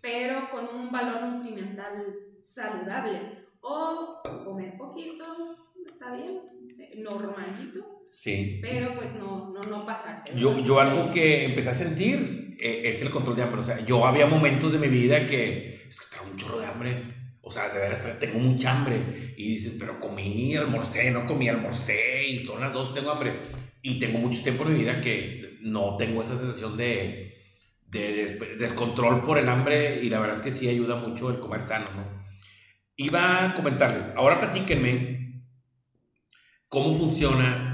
pero 0.00 0.50
con 0.50 0.68
un 0.68 0.92
valor 0.92 1.22
nutrimental 1.22 2.04
saludable. 2.44 3.42
O 3.60 4.22
comer 4.44 4.76
poquito, 4.76 5.24
está 5.84 6.14
bien, 6.14 6.42
normalito. 6.98 8.01
Sí. 8.12 8.58
Pero 8.60 8.94
pues 8.94 9.14
no, 9.14 9.50
no, 9.50 9.60
no 9.62 9.86
pasarte. 9.86 10.32
Yo, 10.36 10.62
yo 10.62 10.78
algo 10.80 11.10
que 11.10 11.46
empecé 11.46 11.70
a 11.70 11.74
sentir 11.74 12.56
eh, 12.60 12.82
es 12.84 13.00
el 13.02 13.10
control 13.10 13.36
de 13.36 13.42
hambre. 13.42 13.60
O 13.60 13.64
sea, 13.64 13.84
yo 13.84 14.06
había 14.06 14.26
momentos 14.26 14.70
de 14.70 14.78
mi 14.78 14.88
vida 14.88 15.26
que 15.26 15.86
es 15.88 15.98
que 15.98 16.16
tengo 16.16 16.30
un 16.30 16.36
chorro 16.36 16.60
de 16.60 16.66
hambre. 16.66 17.02
O 17.40 17.50
sea, 17.50 17.70
de 17.70 17.78
veras, 17.78 18.06
tengo 18.20 18.38
mucha 18.38 18.70
hambre. 18.70 19.34
Y 19.36 19.54
dices, 19.54 19.76
pero 19.78 19.98
comí, 19.98 20.54
almorcé, 20.54 21.10
no 21.10 21.26
comí, 21.26 21.48
almorcé. 21.48 22.28
Y 22.28 22.44
son 22.44 22.60
las 22.60 22.72
dos, 22.72 22.94
tengo 22.94 23.10
hambre. 23.10 23.40
Y 23.80 23.98
tengo 23.98 24.18
mucho 24.18 24.42
tiempo 24.42 24.64
en 24.64 24.74
mi 24.74 24.80
vida 24.80 25.00
que 25.00 25.58
no 25.62 25.96
tengo 25.96 26.22
esa 26.22 26.38
sensación 26.38 26.76
de, 26.76 27.34
de, 27.88 28.12
de 28.12 28.56
descontrol 28.56 29.24
por 29.24 29.38
el 29.38 29.48
hambre. 29.48 30.00
Y 30.02 30.10
la 30.10 30.20
verdad 30.20 30.36
es 30.36 30.42
que 30.42 30.52
sí 30.52 30.68
ayuda 30.68 30.96
mucho 30.96 31.30
el 31.30 31.40
comer 31.40 31.62
sano, 31.62 31.86
¿no? 31.96 32.22
Iba 32.96 33.46
a 33.46 33.54
comentarles, 33.54 34.12
ahora 34.14 34.38
platíquenme 34.38 35.42
cómo 36.68 36.96
funciona 36.96 37.71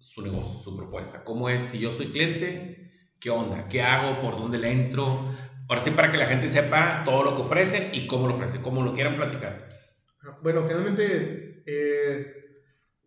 su 0.00 0.22
negocio, 0.22 0.60
su 0.60 0.76
propuesta. 0.76 1.22
¿Cómo 1.22 1.48
es 1.48 1.62
si 1.62 1.78
yo 1.78 1.92
soy 1.92 2.06
cliente? 2.06 2.90
¿Qué 3.20 3.30
onda? 3.30 3.68
¿Qué 3.68 3.82
hago? 3.82 4.20
¿Por 4.20 4.38
dónde 4.38 4.58
le 4.58 4.72
entro? 4.72 5.26
Ahora 5.68 5.82
sí, 5.82 5.90
para 5.90 6.10
que 6.10 6.16
la 6.16 6.26
gente 6.26 6.48
sepa 6.48 7.02
todo 7.04 7.22
lo 7.22 7.36
que 7.36 7.42
ofrecen 7.42 7.90
y 7.92 8.06
cómo 8.06 8.26
lo 8.26 8.34
ofrecen, 8.34 8.62
cómo 8.62 8.82
lo 8.82 8.94
quieran 8.94 9.14
platicar. 9.14 9.68
Bueno, 10.42 10.62
generalmente 10.62 11.62
eh, 11.66 12.34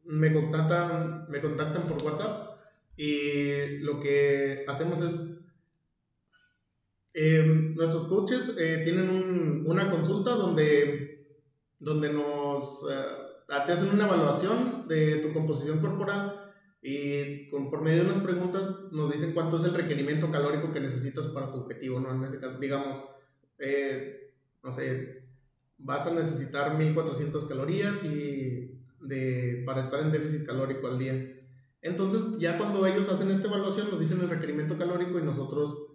me, 0.05 0.31
contactan, 0.31 1.25
me 1.29 1.41
contactan 1.41 1.83
por 1.83 2.01
WhatsApp 2.03 2.57
y 2.95 3.79
lo 3.79 3.99
que 3.99 4.63
hacemos 4.67 5.01
es 5.01 5.39
eh, 7.15 7.43
nuestros 7.75 8.07
coaches 8.07 8.55
eh, 8.59 8.81
tienen 8.83 9.09
un, 9.09 9.63
una 9.65 9.89
consulta 9.89 10.31
donde 10.31 11.09
donde 11.79 12.13
nos 12.13 12.85
te 13.47 13.71
hacen 13.71 13.93
una 13.93 14.05
evaluación 14.05 14.87
de 14.87 15.17
tu 15.17 15.33
composición 15.33 15.79
corporal 15.79 16.42
y 16.85 17.47
con, 17.47 17.69
por 17.69 17.81
medio 17.81 18.03
de 18.03 18.09
unas 18.09 18.21
preguntas 18.21 18.89
nos 18.91 19.09
dicen 19.09 19.31
cuánto 19.31 19.55
es 19.55 19.63
el 19.63 19.73
requerimiento 19.73 20.29
calórico 20.29 20.73
que 20.73 20.81
necesitas 20.81 21.27
para 21.27 21.49
tu 21.49 21.59
objetivo, 21.59 22.01
¿no? 22.01 22.13
En 22.13 22.25
ese 22.25 22.41
caso, 22.41 22.59
digamos, 22.59 23.01
eh, 23.57 24.33
no 24.61 24.69
sé, 24.69 25.23
vas 25.77 26.05
a 26.07 26.13
necesitar 26.13 26.77
1400 26.77 27.45
calorías 27.45 28.03
y 28.03 28.81
de, 28.99 29.63
para 29.65 29.79
estar 29.79 30.01
en 30.01 30.11
déficit 30.11 30.45
calórico 30.45 30.87
al 30.87 30.99
día. 30.99 31.13
Entonces, 31.81 32.37
ya 32.37 32.57
cuando 32.57 32.85
ellos 32.85 33.07
hacen 33.07 33.31
esta 33.31 33.47
evaluación, 33.47 33.89
nos 33.89 34.01
dicen 34.01 34.19
el 34.19 34.29
requerimiento 34.29 34.77
calórico 34.77 35.19
y 35.19 35.23
nosotros 35.23 35.92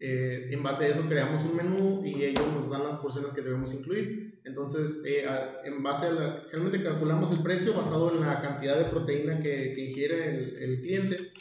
eh, 0.00 0.48
en 0.50 0.62
base 0.62 0.84
a 0.84 0.88
eso 0.88 1.08
creamos 1.08 1.44
un 1.44 1.56
menú 1.56 2.04
y 2.04 2.22
ellos 2.22 2.46
nos 2.54 2.70
dan 2.70 2.84
las 2.84 3.00
porciones 3.00 3.32
que 3.32 3.42
debemos 3.42 3.72
incluir. 3.74 4.40
Entonces, 4.44 5.02
eh, 5.04 5.24
en 5.64 5.82
base 5.82 6.06
a 6.06 6.12
la, 6.12 6.42
realmente 6.50 6.82
calculamos 6.82 7.32
el 7.32 7.42
precio 7.42 7.74
basado 7.74 8.14
en 8.14 8.20
la 8.20 8.40
cantidad 8.40 8.78
de 8.78 8.90
proteína 8.90 9.40
que, 9.40 9.72
que 9.74 9.84
ingiere 9.88 10.28
el, 10.28 10.56
el, 10.62 10.80
cliente. 10.80 11.32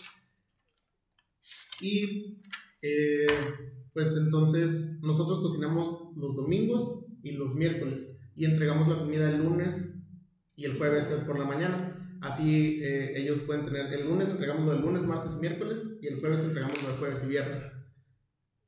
Y 1.80 2.38
Eh, 2.82 3.26
pues 3.94 4.16
entonces 4.16 5.00
nosotros 5.02 5.40
cocinamos 5.40 6.16
los 6.16 6.36
domingos 6.36 7.06
y 7.24 7.32
los 7.32 7.56
miércoles 7.56 8.16
y 8.36 8.46
entregamos 8.46 8.88
la 8.88 9.00
comida 9.00 9.30
el 9.30 9.44
lunes 9.44 10.08
y 10.56 10.66
el 10.66 10.78
jueves 10.78 11.06
por 11.26 11.40
la 11.40 11.46
mañana. 11.46 12.20
Así 12.22 12.80
eh, 12.84 13.20
ellos 13.20 13.40
pueden 13.42 13.66
tener, 13.66 13.92
el 13.92 14.08
lunes 14.08 14.30
entregamos 14.30 14.72
el 14.72 14.82
lunes, 14.82 15.04
martes 15.04 15.36
miércoles 15.38 15.82
y 16.02 16.08
el 16.08 16.20
jueves 16.20 16.44
entregamos 16.44 16.78
el 16.84 16.98
jueves 16.98 17.24
y 17.24 17.28
viernes. 17.28 17.64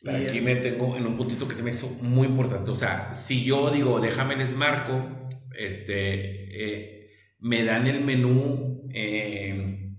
Pero 0.01 0.17
aquí 0.17 0.39
me 0.39 0.55
tengo 0.55 0.95
en 0.95 1.05
un 1.05 1.17
puntito 1.17 1.47
que 1.47 1.55
se 1.55 1.63
me 1.63 1.71
hizo 1.71 1.87
muy 2.01 2.27
importante. 2.27 2.71
O 2.71 2.75
sea, 2.75 3.13
si 3.13 3.43
yo 3.43 3.69
digo, 3.69 3.99
déjame 3.99 4.37
les 4.37 4.55
marco, 4.55 5.27
este, 5.57 6.63
eh, 6.63 7.11
me 7.39 7.65
dan 7.65 7.85
el 7.87 8.01
menú 8.01 8.87
eh, 8.93 9.93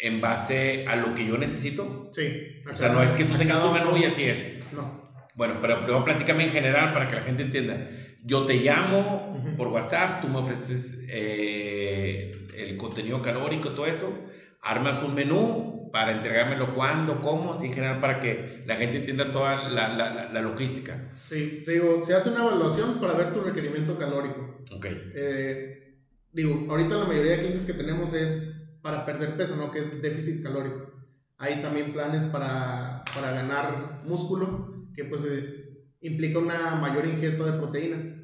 en 0.00 0.20
base 0.20 0.84
a 0.86 0.94
lo 0.94 1.12
que 1.14 1.26
yo 1.26 1.36
necesito. 1.38 2.10
Sí. 2.12 2.62
O 2.70 2.74
sea, 2.74 2.90
no 2.90 3.02
es 3.02 3.10
que 3.10 3.24
tú 3.24 3.36
tengas 3.36 3.64
un 3.64 3.72
menú 3.72 3.96
y 3.96 4.04
así 4.04 4.24
es. 4.24 4.72
No. 4.72 5.10
Bueno, 5.34 5.54
pero 5.60 5.78
primero 5.78 6.04
platícame 6.04 6.44
en 6.44 6.50
general 6.50 6.92
para 6.92 7.08
que 7.08 7.16
la 7.16 7.22
gente 7.22 7.42
entienda. 7.42 7.88
Yo 8.22 8.44
te 8.46 8.56
llamo 8.56 9.54
por 9.56 9.68
WhatsApp, 9.68 10.20
tú 10.20 10.28
me 10.28 10.38
ofreces 10.38 11.06
eh, 11.08 12.46
el 12.56 12.76
contenido 12.76 13.22
calórico, 13.22 13.70
todo 13.70 13.86
eso, 13.86 14.12
armas 14.60 15.02
un 15.02 15.14
menú 15.14 15.79
para 15.90 16.12
entregármelo 16.12 16.74
cuándo, 16.74 17.20
cómo, 17.20 17.54
en 17.54 17.72
general 17.72 18.00
para 18.00 18.20
que 18.20 18.62
la 18.66 18.76
gente 18.76 18.98
entienda 18.98 19.32
toda 19.32 19.68
la, 19.68 19.88
la, 19.88 20.30
la, 20.32 20.40
logística. 20.40 21.12
Sí, 21.24 21.62
te 21.64 21.72
digo, 21.72 22.02
se 22.02 22.14
hace 22.14 22.30
una 22.30 22.42
evaluación 22.42 23.00
para 23.00 23.14
ver 23.14 23.32
tu 23.32 23.40
requerimiento 23.40 23.98
calórico. 23.98 24.62
Ok. 24.72 24.86
Eh, 25.14 25.96
digo, 26.32 26.66
ahorita 26.68 26.96
la 26.96 27.06
mayoría 27.06 27.32
de 27.32 27.38
clientes 27.38 27.64
que 27.64 27.74
tenemos 27.74 28.12
es 28.14 28.54
para 28.82 29.04
perder 29.04 29.36
peso, 29.36 29.56
¿no? 29.56 29.70
Que 29.70 29.80
es 29.80 30.00
déficit 30.00 30.42
calórico. 30.42 30.92
Hay 31.38 31.60
también 31.62 31.92
planes 31.92 32.24
para, 32.24 33.02
para 33.14 33.32
ganar 33.32 34.02
músculo, 34.04 34.86
que 34.94 35.04
pues 35.04 35.22
eh, 35.24 35.70
implica 36.00 36.38
una 36.38 36.76
mayor 36.76 37.06
ingesta 37.06 37.44
de 37.44 37.58
proteína. 37.58 38.16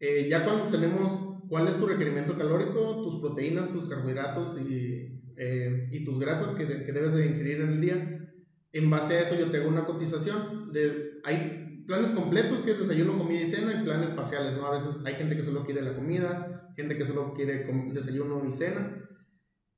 Eh, 0.00 0.28
ya 0.28 0.44
cuando 0.44 0.66
tenemos 0.66 1.42
cuál 1.48 1.68
es 1.68 1.78
tu 1.78 1.86
requerimiento 1.86 2.36
calórico, 2.36 3.02
tus 3.02 3.20
proteínas, 3.20 3.70
tus 3.70 3.86
carbohidratos 3.86 4.60
y, 4.60 5.20
eh, 5.36 5.88
y 5.90 6.04
tus 6.04 6.18
grasas 6.18 6.54
que, 6.54 6.66
que, 6.66 6.92
debes 6.92 7.14
de 7.14 7.26
ingerir 7.26 7.60
en 7.60 7.68
el 7.68 7.80
día, 7.80 8.34
en 8.72 8.90
base 8.90 9.14
a 9.14 9.20
eso 9.22 9.38
yo 9.38 9.50
te 9.50 9.58
hago 9.58 9.68
una 9.68 9.84
cotización. 9.84 10.72
De, 10.72 11.20
hay 11.24 11.84
planes 11.86 12.10
completos 12.10 12.60
que 12.60 12.72
es 12.72 12.78
desayuno, 12.80 13.18
comida 13.18 13.42
y 13.42 13.46
cena 13.46 13.80
y 13.80 13.84
planes 13.84 14.10
parciales, 14.10 14.56
¿no? 14.56 14.66
A 14.66 14.72
veces 14.72 15.02
hay 15.04 15.14
gente 15.14 15.36
que 15.36 15.42
solo 15.42 15.64
quiere 15.64 15.82
la 15.82 15.94
comida, 15.94 16.72
gente 16.76 16.96
que 16.96 17.04
solo 17.04 17.34
quiere 17.34 17.66
desayuno 17.92 18.44
y 18.46 18.52
cena. 18.52 19.08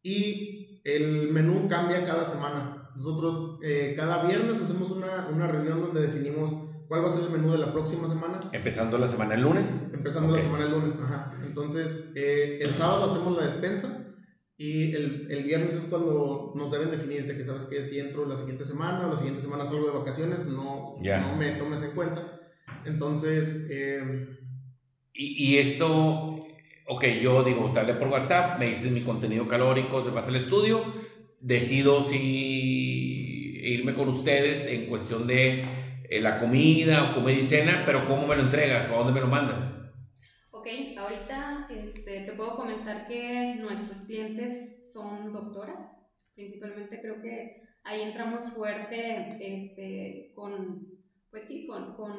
Y 0.03 0.81
el 0.85 1.33
menú 1.33 1.69
cambia 1.69 2.07
cada 2.07 2.25
semana. 2.25 2.91
Nosotros 2.95 3.59
eh, 3.63 3.95
cada 3.97 4.27
viernes 4.27 4.61
hacemos 4.61 4.91
una, 4.91 5.29
una 5.29 5.47
reunión 5.47 5.81
donde 5.81 6.03
definimos 6.03 6.53
¿Cuál 6.89 7.03
va 7.03 7.09
a 7.09 7.11
ser 7.11 7.25
el 7.25 7.31
menú 7.31 7.51
de 7.51 7.59
la 7.59 7.73
próxima 7.73 8.07
semana? 8.07 8.39
Empezando 8.53 8.97
la 8.97 9.09
semana 9.09 9.35
el 9.35 9.43
lunes. 9.43 9.91
Empezando 9.93 10.35
la 10.35 10.41
semana 10.41 10.67
el 10.67 10.71
lunes, 10.71 10.95
ajá. 11.03 11.33
Entonces, 11.45 12.13
eh, 12.15 12.59
el 12.61 12.75
sábado 12.75 13.05
hacemos 13.07 13.37
la 13.37 13.47
despensa 13.47 14.07
y 14.59 14.95
el, 14.95 15.31
el, 15.31 15.43
viernes 15.45 15.75
es 15.75 15.85
cuando 15.85 16.53
nos 16.55 16.71
deben 16.71 16.91
definir 16.91 17.27
de 17.27 17.37
que 17.37 17.45
sabes 17.45 17.65
que 17.65 17.83
si 17.85 17.99
entro 17.99 18.27
la 18.27 18.37
siguiente 18.37 18.65
semana 18.65 19.07
o 19.07 19.11
la 19.11 19.17
siguiente 19.17 19.43
semana 19.43 19.67
salgo 19.67 19.87
de 19.87 19.99
vacaciones, 19.99 20.47
no, 20.47 20.97
no 20.99 21.37
me 21.37 21.53
tomes 21.53 21.83
en 21.83 21.91
cuenta. 21.91 22.41
Entonces... 22.85 23.67
Eh, 23.71 24.29
y, 25.13 25.53
y, 25.55 25.59
esto, 25.59 26.47
ok, 26.87 27.05
yo 27.23 27.43
digo, 27.43 27.71
te 27.73 27.81
hablé 27.81 27.95
por 27.95 28.09
WhatsApp, 28.09 28.59
me 28.59 28.67
dices 28.67 28.93
mi 28.93 29.01
contenido 29.01 29.49
calórico, 29.49 30.05
se 30.05 30.11
pasa 30.11 30.29
el 30.29 30.37
estudio, 30.37 30.85
decido 31.41 32.03
si 32.03 33.59
irme 33.63 33.95
con 33.95 34.09
ustedes 34.09 34.67
en 34.67 34.87
cuestión 34.87 35.27
de 35.27 35.65
eh, 36.09 36.21
la 36.21 36.37
comida 36.39 37.11
o 37.11 37.15
comida 37.15 37.39
y 37.39 37.43
cena, 37.43 37.83
pero 37.87 38.05
¿cómo 38.05 38.27
me 38.27 38.37
lo 38.37 38.43
entregas 38.43 38.89
o 38.91 38.95
a 38.95 38.99
dónde 38.99 39.13
me 39.13 39.21
lo 39.21 39.29
mandas? 39.29 39.65
Ok, 40.67 40.99
ahorita 40.99 41.69
este, 41.71 42.23
te 42.23 42.33
puedo 42.33 42.57
comentar 42.57 43.07
que 43.07 43.55
nuestros 43.55 44.01
clientes 44.01 44.91
son 44.93 45.33
doctoras, 45.33 45.97
principalmente 46.35 47.01
creo 47.01 47.23
que 47.23 47.63
ahí 47.85 48.03
entramos 48.03 48.51
fuerte 48.51 49.29
este, 49.39 50.33
con, 50.35 50.89
pues 51.31 51.45
sí, 51.47 51.69
con, 51.69 51.95
con 51.95 52.17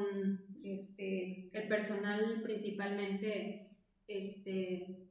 este, 0.64 1.50
el 1.52 1.68
personal 1.68 2.42
principalmente, 2.42 3.72
este, 4.08 5.10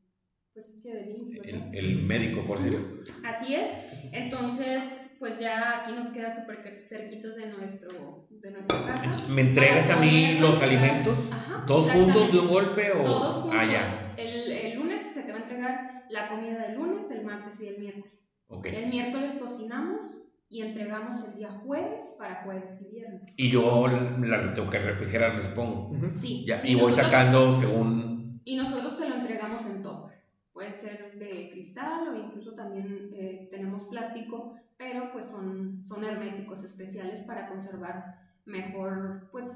pues 0.55 0.81
que 0.83 1.79
el 1.79 2.05
médico, 2.05 2.43
por 2.47 2.57
decirlo. 2.57 2.87
Así 3.23 3.55
es, 3.55 3.69
entonces 4.15 4.83
pues 5.19 5.39
ya 5.39 5.81
aquí 5.81 5.93
nos 5.93 6.09
queda 6.11 6.35
súper 6.35 6.85
cerquitos 6.89 7.37
de, 7.37 7.47
nuestro, 7.47 8.19
de 8.31 8.51
nuestra 8.51 8.87
casa. 8.87 9.29
¿Me 9.29 9.41
entregas 9.43 9.91
a 9.91 9.97
mí 9.97 10.39
los 10.39 10.63
alimentos? 10.63 11.19
Ajá, 11.33 11.65
¿Todos 11.67 11.91
juntos 11.91 12.33
de 12.33 12.39
un 12.39 12.47
golpe 12.47 12.93
o...? 12.93 13.05
Todos 13.05 13.35
juntos. 13.43 13.61
Ah, 13.61 14.15
el, 14.17 14.53
el, 14.53 14.79
lunes 14.79 15.03
se 15.15 15.23
te 15.23 15.33
va 15.33 15.39
a 15.39 15.43
entregar 15.43 16.05
la 16.11 16.29
comida 16.29 16.67
del 16.67 16.77
lunes, 16.77 17.09
del 17.09 17.25
martes 17.25 17.61
y 17.61 17.69
el 17.69 17.79
miércoles. 17.79 18.13
Okay. 18.49 18.77
El 18.77 18.91
miércoles 18.91 19.33
cocinamos 19.41 20.03
y 20.49 20.63
entregamos 20.63 21.25
el 21.25 21.37
día 21.37 21.51
jueves 21.51 22.05
para 22.19 22.45
jueves 22.45 22.79
y 22.81 22.95
viernes. 22.95 23.23
Y 23.37 23.51
yo 23.51 23.89
la 23.89 24.55
tengo 24.55 24.71
que 24.71 24.79
refrigerar, 24.79 25.35
me 25.35 25.43
supongo. 25.43 25.93
Sí. 26.21 26.45
Ya, 26.47 26.61
y 26.65 26.75
voy 26.75 26.93
sacando 26.93 27.53
según... 27.53 28.41
Y 28.45 28.57
nosotros 28.57 28.97
te 28.97 29.09
lo 29.09 29.17
entregamos 29.17 29.67
en 29.67 29.83
topper. 29.83 30.17
Puede 30.53 30.73
ser 30.75 31.19
de 31.19 31.51
cristal 31.51 32.09
o 32.09 32.17
incluso 32.17 32.55
también 32.55 33.11
eh, 33.13 33.49
tenemos 33.51 33.85
plástico 33.85 34.55
pero 34.77 35.13
pues 35.13 35.27
son, 35.27 35.83
son 35.83 36.05
herméticos 36.05 36.63
especiales 36.65 37.25
para 37.27 37.49
conservar 37.49 38.17
mejor 38.45 39.29
pues 39.33 39.47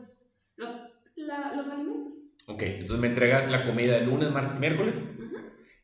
los, 0.57 0.71
los 1.17 1.69
alimentos. 1.69 2.15
Ok, 2.47 2.63
entonces 2.63 2.99
me 2.99 3.09
entregas 3.09 3.51
la 3.51 3.65
comida 3.65 3.95
de 3.95 4.07
lunes, 4.07 4.33
martes, 4.33 4.59
miércoles 4.59 4.97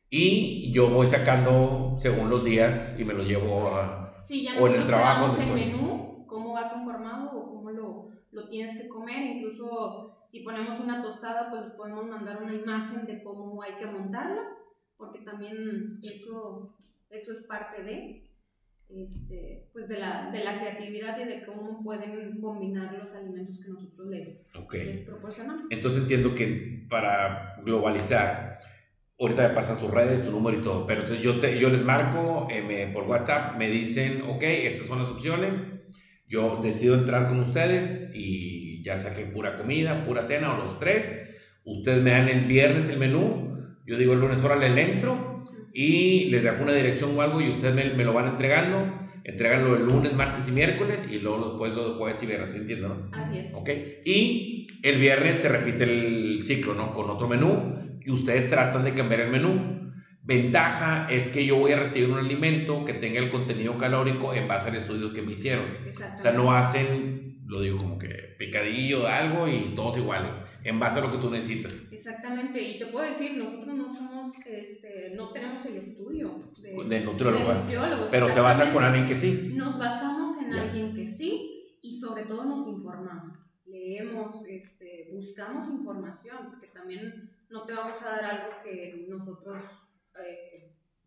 y 0.09 0.73
yo 0.73 0.89
voy 0.91 1.07
sacando 1.07 1.97
según 1.99 2.31
los 2.31 2.45
días 2.45 2.99
y 2.99 3.05
me 3.05 3.15
lo 3.15 3.23
llevo 3.23 3.69
a... 3.69 4.23
Sí, 4.27 4.45
ya 4.45 4.61
o 4.61 4.67
en 4.67 4.75
el 4.75 4.87
trabajo. 4.87 5.37
el 5.41 5.55
menú, 5.55 6.25
cómo 6.27 6.55
va 6.55 6.73
conformado 6.73 7.31
o 7.31 7.55
cómo 7.55 7.71
lo, 7.71 8.09
lo 8.33 8.49
tienes 8.49 8.81
que 8.81 8.89
comer, 8.89 9.37
incluso 9.37 10.27
si 10.31 10.41
ponemos 10.41 10.81
una 10.81 11.03
tostada 11.03 11.51
pues 11.51 11.65
les 11.65 11.73
podemos 11.73 12.07
mandar 12.07 12.43
una 12.43 12.55
imagen 12.55 13.07
de 13.07 13.23
cómo 13.23 13.63
hay 13.63 13.75
que 13.75 13.87
montarla, 13.87 14.43
porque 14.97 15.21
también 15.21 15.89
eso, 16.03 16.77
eso 17.11 17.33
es 17.33 17.47
parte 17.47 17.83
de 17.83 18.26
este, 18.89 19.69
pues 19.73 19.89
de 19.89 19.99
la, 19.99 20.31
de 20.31 20.45
la 20.45 20.61
creatividad 20.61 21.19
y 21.19 21.25
de 21.25 21.45
cómo 21.45 21.83
pueden 21.83 22.41
combinar 22.41 22.95
los 22.95 23.13
alimentos 23.15 23.59
que 23.59 23.71
nosotros 23.71 24.09
les, 24.09 24.45
les 24.73 24.99
proporcionamos. 25.05 25.63
Entonces 25.71 26.03
entiendo 26.03 26.35
que 26.35 26.87
para 26.89 27.57
globalizar, 27.65 28.61
ahorita 29.19 29.49
me 29.49 29.55
pasan 29.55 29.79
sus 29.79 29.91
redes, 29.91 30.23
su 30.23 30.31
número 30.31 30.59
y 30.59 30.63
todo, 30.63 30.87
pero 30.87 31.01
entonces 31.01 31.25
yo, 31.25 31.41
te, 31.41 31.59
yo 31.59 31.69
les 31.69 31.85
marco 31.85 32.47
eh, 32.51 32.91
por 32.93 33.05
WhatsApp, 33.05 33.57
me 33.57 33.69
dicen, 33.69 34.23
ok, 34.29 34.43
estas 34.43 34.87
son 34.87 35.01
las 35.01 35.11
opciones, 35.11 35.61
yo 36.29 36.61
decido 36.63 36.95
entrar 36.95 37.29
con 37.29 37.41
ustedes 37.41 38.11
y 38.15 38.83
ya 38.83 38.97
saqué 38.99 39.25
pura 39.25 39.57
comida, 39.57 40.05
pura 40.05 40.23
cena 40.23 40.55
o 40.55 40.59
los 40.65 40.79
tres, 40.79 41.37
ustedes 41.65 42.03
me 42.03 42.11
dan 42.11 42.29
el 42.29 42.45
viernes 42.45 42.89
el 42.89 42.99
menú, 42.99 43.49
yo 43.85 43.97
digo 43.97 44.13
el 44.13 44.21
lunes, 44.21 44.43
órale, 44.43 44.71
le 44.71 44.93
entro 44.93 45.26
y 45.77 46.31
les 46.31 46.43
dejo 46.43 46.63
una 46.63 46.73
dirección 46.73 47.11
o 47.15 47.21
algo 47.21 47.43
y 47.43 47.51
ustedes 47.51 47.75
me, 47.75 47.85
me 47.93 48.05
lo 48.05 48.15
van 48.15 48.29
entregando. 48.29 48.99
Entreganlo 49.25 49.77
el 49.77 49.85
lunes, 49.85 50.15
martes 50.15 50.49
y 50.49 50.53
miércoles 50.53 51.07
y 51.11 51.19
luego 51.19 51.51
después 51.51 51.73
lo 51.75 51.97
jueves 51.97 52.23
y 52.23 52.27
viernes, 52.27 52.55
entiendo, 52.55 52.89
no? 52.89 53.11
Así 53.13 53.39
es. 53.39 53.53
Ok. 53.53 53.69
Y 54.05 54.67
el 54.83 54.99
viernes 54.99 55.37
se 55.37 55.51
repite 55.51 55.85
el 55.85 56.43
ciclo, 56.43 56.75
¿no? 56.75 56.95
Con 56.95 57.11
otro 57.11 57.29
menú 57.29 57.75
y 58.01 58.11
ustedes 58.11 58.49
tratan 58.49 58.85
de 58.85 58.95
cambiar 58.95 59.21
el 59.21 59.31
menú. 59.31 59.93
Ventaja 60.23 61.09
es 61.11 61.29
que 61.29 61.45
yo 61.45 61.57
voy 61.57 61.73
a 61.73 61.79
recibir 61.79 62.09
un 62.09 62.19
alimento 62.19 62.85
que 62.87 62.95
tenga 62.95 63.21
el 63.21 63.29
contenido 63.29 63.77
calórico 63.77 64.33
en 64.33 64.49
base 64.49 64.71
al 64.71 64.77
estudio 64.77 65.13
que 65.13 65.21
me 65.21 65.33
hicieron. 65.33 65.67
O 66.15 66.19
sea, 66.19 66.33
no 66.33 66.53
hacen, 66.53 67.43
lo 67.45 67.61
digo 67.61 67.77
como 67.77 67.99
que 67.99 68.35
picadillo 68.39 69.01
de 69.01 69.09
algo 69.09 69.47
y 69.47 69.75
todos 69.75 69.99
iguales, 69.99 70.31
en 70.69 70.79
base 70.81 70.99
a 70.99 71.03
lo 71.03 71.11
que 71.11 71.19
tú 71.19 71.31
necesitas. 71.31 71.73
Exactamente, 71.91 72.61
y 72.61 72.79
te 72.79 72.87
puedo 72.87 73.09
decir, 73.09 73.37
nosotros 73.37 73.75
no 73.75 73.95
somos, 73.95 74.33
este, 74.45 75.13
no 75.15 75.33
tenemos 75.33 75.65
el 75.67 75.77
estudio 75.77 76.53
de, 76.61 76.85
de 76.89 77.01
nutriólogo, 77.01 78.09
pero 78.11 78.29
se 78.29 78.41
basa 78.41 78.73
con 78.73 78.85
alguien 78.85 79.07
que 79.07 79.17
sí. 79.17 79.53
Nos 79.55 79.79
basamos 79.79 80.43
en 80.43 80.53
alguien 80.55 80.95
que 80.95 81.07
sí 81.07 81.79
y 81.83 82.01
sobre 82.01 82.25
todo 82.25 82.45
nos 82.45 82.67
informamos, 82.69 83.39
leemos, 83.67 84.45
este, 84.49 85.11
buscamos 85.13 85.69
información, 85.69 86.39
porque 86.51 86.69
también 86.69 87.31
no 87.49 87.65
te 87.65 87.73
vamos 87.73 88.01
a 88.03 88.11
dar 88.11 88.25
algo 88.25 88.49
que 88.65 89.07
nosotros... 89.09 89.63
Eh, 90.25 90.56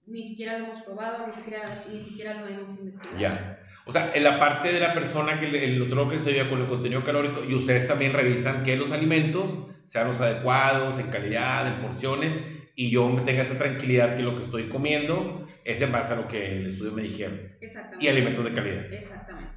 ni 0.10 0.28
siquiera 0.28 0.57
lo 0.57 0.66
hemos 0.66 0.82
probado, 0.84 1.28
ni 1.28 1.34
siquiera, 1.34 1.84
ni 1.91 2.01
siquiera 2.01 2.34
lo 2.36 2.47
hemos 2.47 2.78
investigado. 2.78 3.20
Ya. 3.20 3.60
O 3.86 3.91
sea, 3.91 4.12
en 4.14 4.24
la 4.24 4.39
parte 4.39 4.72
de 4.72 4.80
la 4.80 4.93
persona 4.93 5.38
que 5.38 5.45
el 5.45 5.82
otro 5.82 6.07
que 6.07 6.20
se 6.20 6.32
veía 6.32 6.49
con 6.49 6.62
el 6.62 6.68
contenido 6.68 7.03
calórico, 7.03 7.43
y 7.43 7.53
ustedes 7.55 7.88
también 7.88 8.14
revisan 8.14 8.64
que 8.64 8.76
los 8.76 8.91
alimentos 8.91 9.57
sean 9.84 10.07
los 10.07 10.22
adecuados, 10.22 10.99
en 10.99 11.10
calidad, 11.10 11.68
en 11.68 11.82
porciones, 11.82 12.38
y 12.76 12.91
yo 12.91 13.22
tenga 13.26 13.41
esa 13.41 13.57
tranquilidad 13.57 14.16
que 14.16 14.24
lo 14.24 14.36
que 14.36 14.41
estoy 14.41 14.70
comiendo 14.70 15.47
es 15.66 15.82
en 15.82 15.91
base 15.91 16.14
a 16.14 16.16
lo 16.16 16.28
que 16.28 16.57
el 16.57 16.68
estudio 16.68 16.91
me 16.91 17.03
dijeron. 17.03 17.39
Exactamente. 17.62 18.05
Y 18.05 18.07
alimentos 18.07 18.43
de 18.43 18.51
calidad. 18.51 18.93
Exactamente. 18.93 19.51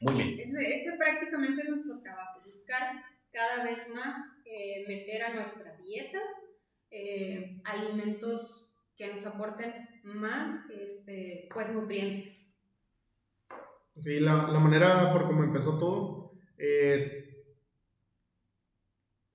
Muy 0.00 0.14
bien. 0.14 0.40
Ese, 0.40 0.80
ese 0.80 0.96
prácticamente 0.96 1.62
es 1.62 1.68
nuestro 1.70 2.00
trabajo, 2.00 2.40
buscar 2.44 3.02
cada 3.32 3.64
vez 3.64 3.78
más 3.94 4.16
eh, 4.44 4.84
meter 4.86 5.22
a 5.22 5.34
nuestra 5.34 5.76
dieta 5.76 6.18
eh, 6.90 7.60
alimentos 7.64 8.68
que 8.96 9.12
nos 9.12 9.24
aporten 9.26 9.72
más 10.14 10.70
este, 10.70 11.48
pues, 11.52 11.72
nutrientes. 11.72 12.34
Sí, 13.96 14.20
la, 14.20 14.48
la 14.48 14.60
manera 14.60 15.12
por 15.12 15.26
cómo 15.26 15.42
empezó 15.42 15.78
todo 15.78 16.32
eh, 16.56 17.44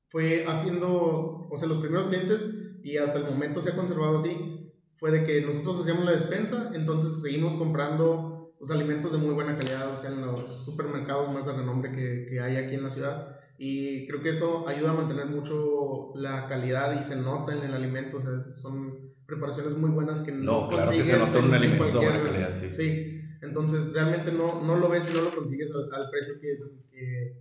fue 0.10 0.46
haciendo, 0.46 1.48
o 1.50 1.58
sea, 1.58 1.68
los 1.68 1.80
primeros 1.80 2.08
clientes, 2.08 2.46
y 2.84 2.98
hasta 2.98 3.20
el 3.20 3.26
momento 3.26 3.62
se 3.62 3.72
ha 3.72 3.76
conservado 3.76 4.18
así, 4.18 4.72
fue 4.98 5.12
de 5.12 5.26
que 5.26 5.42
nosotros 5.42 5.82
hacíamos 5.82 6.06
la 6.06 6.12
despensa, 6.12 6.72
entonces 6.74 7.22
seguimos 7.22 7.56
comprando 7.56 8.56
los 8.60 8.72
alimentos 8.72 9.12
de 9.12 9.18
muy 9.18 9.34
buena 9.34 9.58
calidad, 9.58 9.92
o 9.92 9.98
sea, 9.98 10.12
en 10.12 10.22
los 10.22 10.66
supermercados 10.66 11.34
más 11.34 11.46
de 11.46 11.54
renombre 11.54 11.92
que, 11.92 12.28
que 12.30 12.40
hay 12.40 12.56
aquí 12.58 12.76
en 12.76 12.84
la 12.84 12.90
ciudad. 12.90 13.40
Y 13.58 14.08
creo 14.08 14.22
que 14.22 14.30
eso 14.30 14.68
ayuda 14.68 14.92
a 14.92 14.96
mantener 14.96 15.26
mucho 15.26 16.14
la 16.16 16.48
calidad 16.48 17.00
y 17.00 17.04
se 17.04 17.16
nota 17.16 17.54
en 17.54 17.64
el 17.64 17.74
alimento, 17.74 18.18
o 18.18 18.22
sea, 18.22 18.32
son 18.56 19.13
preparaciones 19.34 19.78
muy 19.78 19.90
buenas 19.90 20.22
que 20.22 20.32
no, 20.32 20.70
claro 20.70 20.92
que 20.92 21.04
se 21.04 21.18
nota 21.18 21.40
un 21.40 21.54
alimento 21.54 22.00
de 22.00 22.06
buena 22.06 22.24
calidad, 22.24 22.52
sí. 22.52 22.70
Sí, 22.70 23.22
entonces 23.42 23.94
realmente 23.94 24.32
no, 24.32 24.62
no 24.64 24.78
lo 24.78 24.90
ves 24.90 25.10
y 25.10 25.16
no 25.16 25.24
lo 25.24 25.36
consigues 25.36 25.70
al, 25.72 25.94
al 25.94 26.10
precio 26.10 26.40
que, 26.40 26.60
que, 26.92 27.38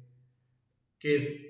que, 0.99 1.16
es, 1.16 1.47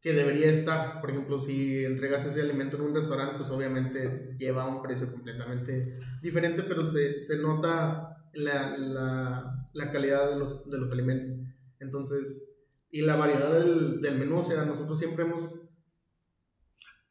que 0.00 0.12
debería 0.12 0.50
estar. 0.50 1.00
Por 1.00 1.10
ejemplo, 1.10 1.38
si 1.38 1.84
entregas 1.84 2.26
ese 2.26 2.42
alimento 2.42 2.76
en 2.76 2.82
un 2.82 2.94
restaurante, 2.94 3.36
pues 3.36 3.50
obviamente 3.50 4.36
lleva 4.38 4.68
un 4.68 4.82
precio 4.82 5.10
completamente 5.10 5.98
diferente, 6.22 6.62
pero 6.64 6.88
se, 6.90 7.22
se 7.22 7.38
nota 7.38 8.16
la, 8.34 8.76
la, 8.76 9.68
la, 9.72 9.92
calidad 9.92 10.30
de 10.30 10.38
los, 10.38 10.70
de 10.70 10.78
los 10.78 10.92
alimentos. 10.92 11.38
Entonces, 11.80 12.54
y 12.90 13.02
la 13.02 13.16
variedad 13.16 13.52
del, 13.52 14.00
del 14.00 14.18
menú, 14.18 14.38
o 14.38 14.42
sea, 14.42 14.64
nosotros 14.64 14.98
siempre 14.98 15.24
hemos 15.24 15.67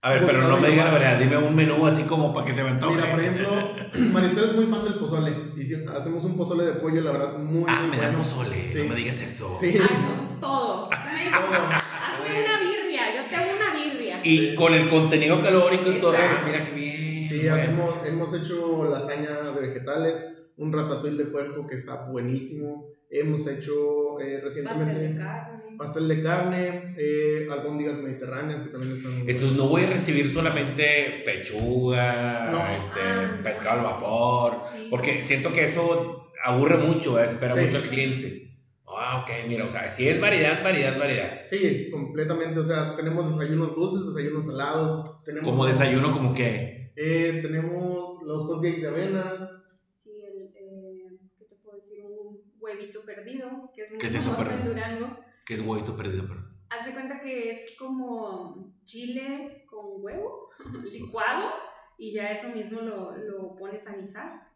a 0.08 0.10
ver, 0.12 0.26
pero 0.26 0.42
no 0.48 0.58
me 0.58 0.70
digas 0.70 0.86
la 0.86 0.92
verdad, 0.94 1.20
dime 1.20 1.38
un 1.38 1.56
menú 1.56 1.86
así 1.86 2.04
como 2.04 2.34
para 2.34 2.46
que 2.46 2.54
se 2.54 2.64
me 2.64 2.70
antoje. 2.70 2.96
Mira, 2.96 3.12
por 3.12 3.20
ejemplo, 3.20 3.50
Maristel 4.14 4.44
es 4.46 4.56
muy 4.56 4.66
fan 4.68 4.84
del 4.86 4.96
pozole. 4.96 5.36
Y 5.58 5.66
si 5.66 5.76
hacemos 5.96 6.24
un 6.24 6.38
pozole 6.38 6.64
de 6.66 6.74
pollo, 6.74 7.02
la 7.02 7.12
verdad, 7.12 7.38
muy 7.38 7.66
Ah, 7.68 7.82
muy 7.82 7.92
me 7.92 7.98
da 7.98 8.04
bueno. 8.08 8.18
pozole, 8.20 8.72
Sí. 8.72 8.80
no 8.80 8.86
me 8.90 8.96
digas 8.96 9.22
eso. 9.22 9.58
Sí. 9.60 9.68
Ay, 9.74 9.80
no, 9.80 10.40
todos. 10.40 10.90
Hazme 10.92 12.44
una 12.46 12.60
birria, 12.60 13.16
yo 13.16 13.30
te 13.30 13.36
hago 13.36 13.52
una 13.56 13.74
birria. 13.74 14.20
Y 14.24 14.56
con 14.56 14.74
el 14.74 14.90
contenido 14.90 15.42
calórico 15.42 15.92
y 15.92 16.00
todo. 16.00 16.14
Exacto. 16.14 16.38
Ah, 16.40 16.44
mira 16.46 16.64
qué 16.66 16.72
bien. 16.72 17.28
Sí, 17.28 17.40
bueno. 17.40 17.56
hacemos, 17.56 17.94
hemos 18.06 18.34
hecho 18.34 18.84
lasaña 18.86 19.30
de 19.42 19.68
vegetales, 19.68 20.26
un 20.58 20.72
ratatouille 20.74 21.18
de 21.18 21.26
puerco 21.26 21.68
que 21.68 21.76
está 21.76 22.06
buenísimo. 22.06 22.86
Hemos 23.10 23.48
hecho 23.48 24.20
eh, 24.20 24.40
recientemente 24.44 24.94
Pastel 24.94 25.14
de 25.16 25.20
carne. 25.24 25.57
Pastel 25.78 26.08
de 26.08 26.24
carne, 26.24 26.96
eh, 26.98 27.48
albóndigas 27.52 27.98
mediterráneas 27.98 28.62
que 28.62 28.70
también 28.70 28.98
están 28.98 29.20
muy 29.20 29.30
Entonces 29.32 29.58
no 29.58 29.68
voy 29.68 29.84
a 29.84 29.90
recibir 29.90 30.30
solamente 30.30 31.22
pechuga, 31.26 32.50
No. 32.52 32.60
este, 32.80 33.00
Ah. 33.04 33.40
pescado 33.44 33.80
al 33.80 33.86
vapor, 33.86 34.64
Sí. 34.76 34.88
porque 34.90 35.24
siento 35.24 35.52
que 35.52 35.66
eso 35.66 36.32
aburre 36.44 36.78
mucho, 36.78 37.20
¿eh? 37.22 37.26
espera 37.26 37.54
Sí. 37.54 37.62
mucho 37.62 37.78
al 37.78 37.84
cliente. 37.84 38.44
Ah, 38.90 39.22
ok, 39.22 39.48
mira, 39.48 39.66
o 39.66 39.70
sea, 39.70 39.90
si 39.90 40.08
es 40.08 40.20
variedad, 40.20 40.64
variedad, 40.64 40.98
variedad. 40.98 41.42
Sí, 41.46 41.90
completamente. 41.92 42.58
O 42.60 42.64
sea, 42.64 42.96
tenemos 42.96 43.30
desayunos 43.38 43.76
dulces, 43.76 44.08
desayunos 44.16 44.46
salados. 44.46 45.24
Tenemos, 45.24 45.48
Como 45.48 45.66
desayuno, 45.66 46.10
como 46.10 46.34
que. 46.34 46.92
Eh, 46.96 47.40
tenemos 47.42 48.24
los 48.24 48.44
hot 48.46 48.64
cakes 48.64 48.82
de 48.82 48.88
avena. 48.88 49.62
Sí, 49.94 50.12
el, 50.24 50.44
eh, 50.56 51.18
¿qué 51.38 51.46
te 51.46 51.56
puedo 51.56 51.78
decir? 51.78 52.00
Un 52.06 52.40
huevito 52.60 53.02
perdido, 53.06 53.70
que 53.76 53.84
es 53.84 53.92
muy 53.92 54.00
¿Qué 54.00 54.08
es 54.08 54.16
eso, 54.16 54.36
en? 54.40 54.66
Durango. 54.66 55.20
Que 55.48 55.54
es 55.54 55.62
huevito 55.62 55.96
perdido, 55.96 56.26
pero. 56.28 56.42
Haz 56.70 56.86
de 56.86 56.92
cuenta 56.92 57.22
que 57.22 57.52
es 57.52 57.72
como 57.80 58.76
chile 58.84 59.66
con 59.70 60.04
huevo 60.04 60.50
licuado 60.84 61.50
y 61.98 62.12
ya 62.12 62.32
eso 62.32 62.50
mismo 62.50 62.82
lo, 62.82 63.16
lo 63.16 63.56
pones 63.56 63.88
a 63.88 63.96
guisar. 63.96 64.47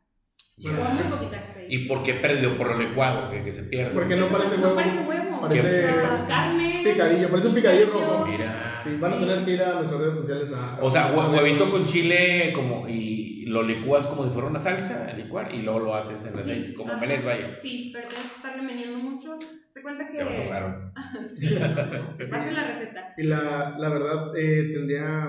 Ya. 0.57 0.71
Con 0.75 0.93
muy 0.95 1.03
poquita 1.05 1.39
aceite. 1.39 1.67
¿Y 1.73 1.87
por 1.87 2.03
qué 2.03 2.13
perdido? 2.15 2.55
Por 2.57 2.67
lo 2.67 2.77
licuado, 2.79 3.31
que, 3.31 3.41
que 3.43 3.51
se 3.51 3.63
pierde. 3.63 3.91
Porque 3.93 4.15
no 4.15 4.27
parece 4.27 4.57
No 4.57 4.63
huevo. 4.67 4.75
parece 4.75 4.97
huevo. 4.99 5.41
Parece 5.41 5.85
Ah, 5.89 6.25
carne. 6.27 6.81
picadillo, 6.83 7.29
parece 7.29 7.47
un 7.47 7.55
picadillo 7.55 7.87
rojo. 7.93 8.25
Mira. 8.27 8.79
Sí, 8.83 8.97
van 8.99 9.13
a 9.13 9.19
tener 9.19 9.43
que 9.45 9.51
ir 9.51 9.63
a 9.63 9.73
nuestras 9.75 9.99
redes 10.01 10.15
sociales 10.17 10.51
a. 10.55 10.77
O 10.81 10.91
sea, 10.91 11.15
hue- 11.15 11.33
huevito 11.35 11.69
con 11.69 11.85
chile 11.85 12.51
como 12.53 12.87
y 12.87 13.45
lo 13.47 13.63
licúas 13.63 14.05
como 14.07 14.23
si 14.25 14.29
fuera 14.29 14.47
una 14.49 14.59
salsa, 14.59 15.11
licuar, 15.13 15.51
y 15.53 15.61
luego 15.63 15.79
lo 15.79 15.95
haces 15.95 16.23
en 16.27 16.33
Sí. 16.33 16.39
aceite, 16.39 16.73
como 16.75 16.91
Ajá. 16.91 17.01
melet, 17.01 17.25
vaya. 17.25 17.55
Sí, 17.59 17.89
pero 17.93 18.07
tienes 18.07 18.27
que 18.29 18.35
estarle 18.35 18.61
meneando 18.61 18.97
mucho. 18.99 19.35
Se 19.73 19.81
cuenta 19.81 20.07
que. 20.11 20.17
Ya 20.19 20.25
me 20.25 20.37
antojaron. 20.37 20.93
sí, 21.39 21.47
te 22.17 22.25
pasen 22.27 22.53
la 22.53 22.67
receta. 22.67 23.13
Y 23.17 23.23
la, 23.23 23.75
la 23.79 23.89
verdad, 23.89 24.31
eh, 24.37 24.69
tendría. 24.75 25.27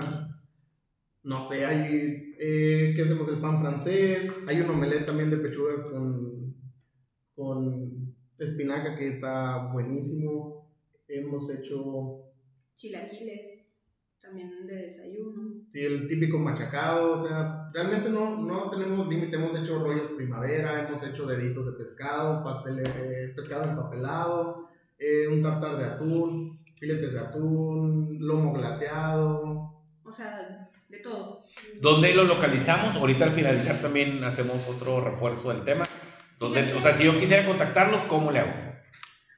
No 1.23 1.41
sé, 1.41 1.65
hay. 1.65 2.35
Eh, 2.37 2.93
¿Qué 2.95 3.01
hacemos? 3.01 3.27
El 3.29 3.39
pan 3.39 3.61
francés. 3.61 4.43
Hay 4.47 4.59
un 4.59 4.69
omelette 4.69 5.05
también 5.05 5.29
de 5.29 5.37
pechuga 5.37 5.83
con. 5.83 6.53
con 7.33 8.13
espinaca 8.37 8.97
que 8.97 9.07
está 9.07 9.71
buenísimo. 9.71 10.69
Hemos 11.07 11.49
hecho. 11.49 12.19
Chilaquiles, 12.75 13.71
también 14.21 14.67
de 14.67 14.75
desayuno. 14.75 15.61
Sí, 15.71 15.79
el 15.79 16.07
típico 16.07 16.39
machacado, 16.39 17.13
o 17.13 17.17
sea, 17.17 17.69
realmente 17.71 18.09
no, 18.09 18.37
no 18.41 18.69
tenemos 18.69 19.07
límite, 19.07 19.37
hemos 19.37 19.55
hecho 19.55 19.79
rollos 19.79 20.11
primavera, 20.17 20.87
hemos 20.87 21.03
hecho 21.03 21.25
deditos 21.27 21.65
de 21.65 21.83
pescado, 21.83 22.43
pastel, 22.43 22.79
eh, 22.79 23.31
pescado 23.35 23.69
empapelado, 23.69 24.69
eh, 24.97 25.27
un 25.27 25.41
tartar 25.41 25.77
de 25.77 25.85
atún, 25.85 26.59
filetes 26.79 27.13
de 27.13 27.19
atún, 27.19 28.17
lomo 28.19 28.53
glaseado. 28.53 29.83
O 30.03 30.11
sea, 30.11 30.69
todo. 31.03 31.43
¿Dónde 31.79 32.15
lo 32.15 32.23
localizamos? 32.23 32.95
Ahorita 32.95 33.25
al 33.25 33.31
finalizar 33.31 33.79
también 33.81 34.23
hacemos 34.23 34.67
otro 34.67 35.01
refuerzo 35.01 35.49
del 35.53 35.63
tema. 35.63 35.83
¿Dónde, 36.39 36.73
o 36.73 36.81
sea, 36.81 36.91
si 36.91 37.03
yo 37.03 37.15
quisiera 37.17 37.45
contactarlos, 37.45 38.01
¿cómo 38.05 38.31
le 38.31 38.39
hago? 38.39 38.53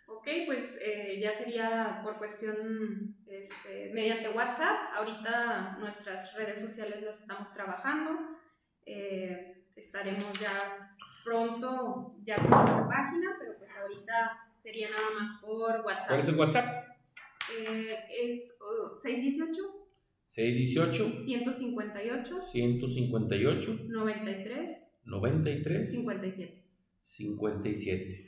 Ok, 0.07 0.27
pues 0.45 0.63
eh, 0.79 1.19
ya 1.21 1.33
sería 1.33 1.99
por 2.03 2.17
cuestión 2.17 3.15
este, 3.27 3.91
mediante 3.93 4.29
WhatsApp. 4.29 4.93
Ahorita 4.95 5.77
nuestras 5.79 6.33
redes 6.35 6.61
sociales 6.61 7.03
las 7.03 7.19
estamos 7.19 7.51
trabajando. 7.51 8.11
Eh, 8.85 9.65
estaremos 9.75 10.31
ya 10.39 10.95
pronto 11.23 12.15
ya 12.23 12.37
con 12.37 12.49
nuestra 12.49 12.87
página, 12.87 13.35
pero 13.39 13.57
pues 13.57 13.71
ahorita 13.75 14.39
sería 14.57 14.89
nada 14.89 15.09
más 15.19 15.41
por 15.41 15.81
WhatsApp. 15.85 16.07
¿Cuál 16.07 16.19
es 16.19 16.27
el 16.27 16.35
WhatsApp? 16.35 16.87
Eh, 17.53 17.99
es 18.09 18.57
uh, 18.59 18.99
618 18.99 19.74
618 20.25 21.23
158 21.25 22.41
158 22.41 23.79
93 23.87 24.71
93 25.05 25.91
57. 25.91 26.65
57. 27.01 28.25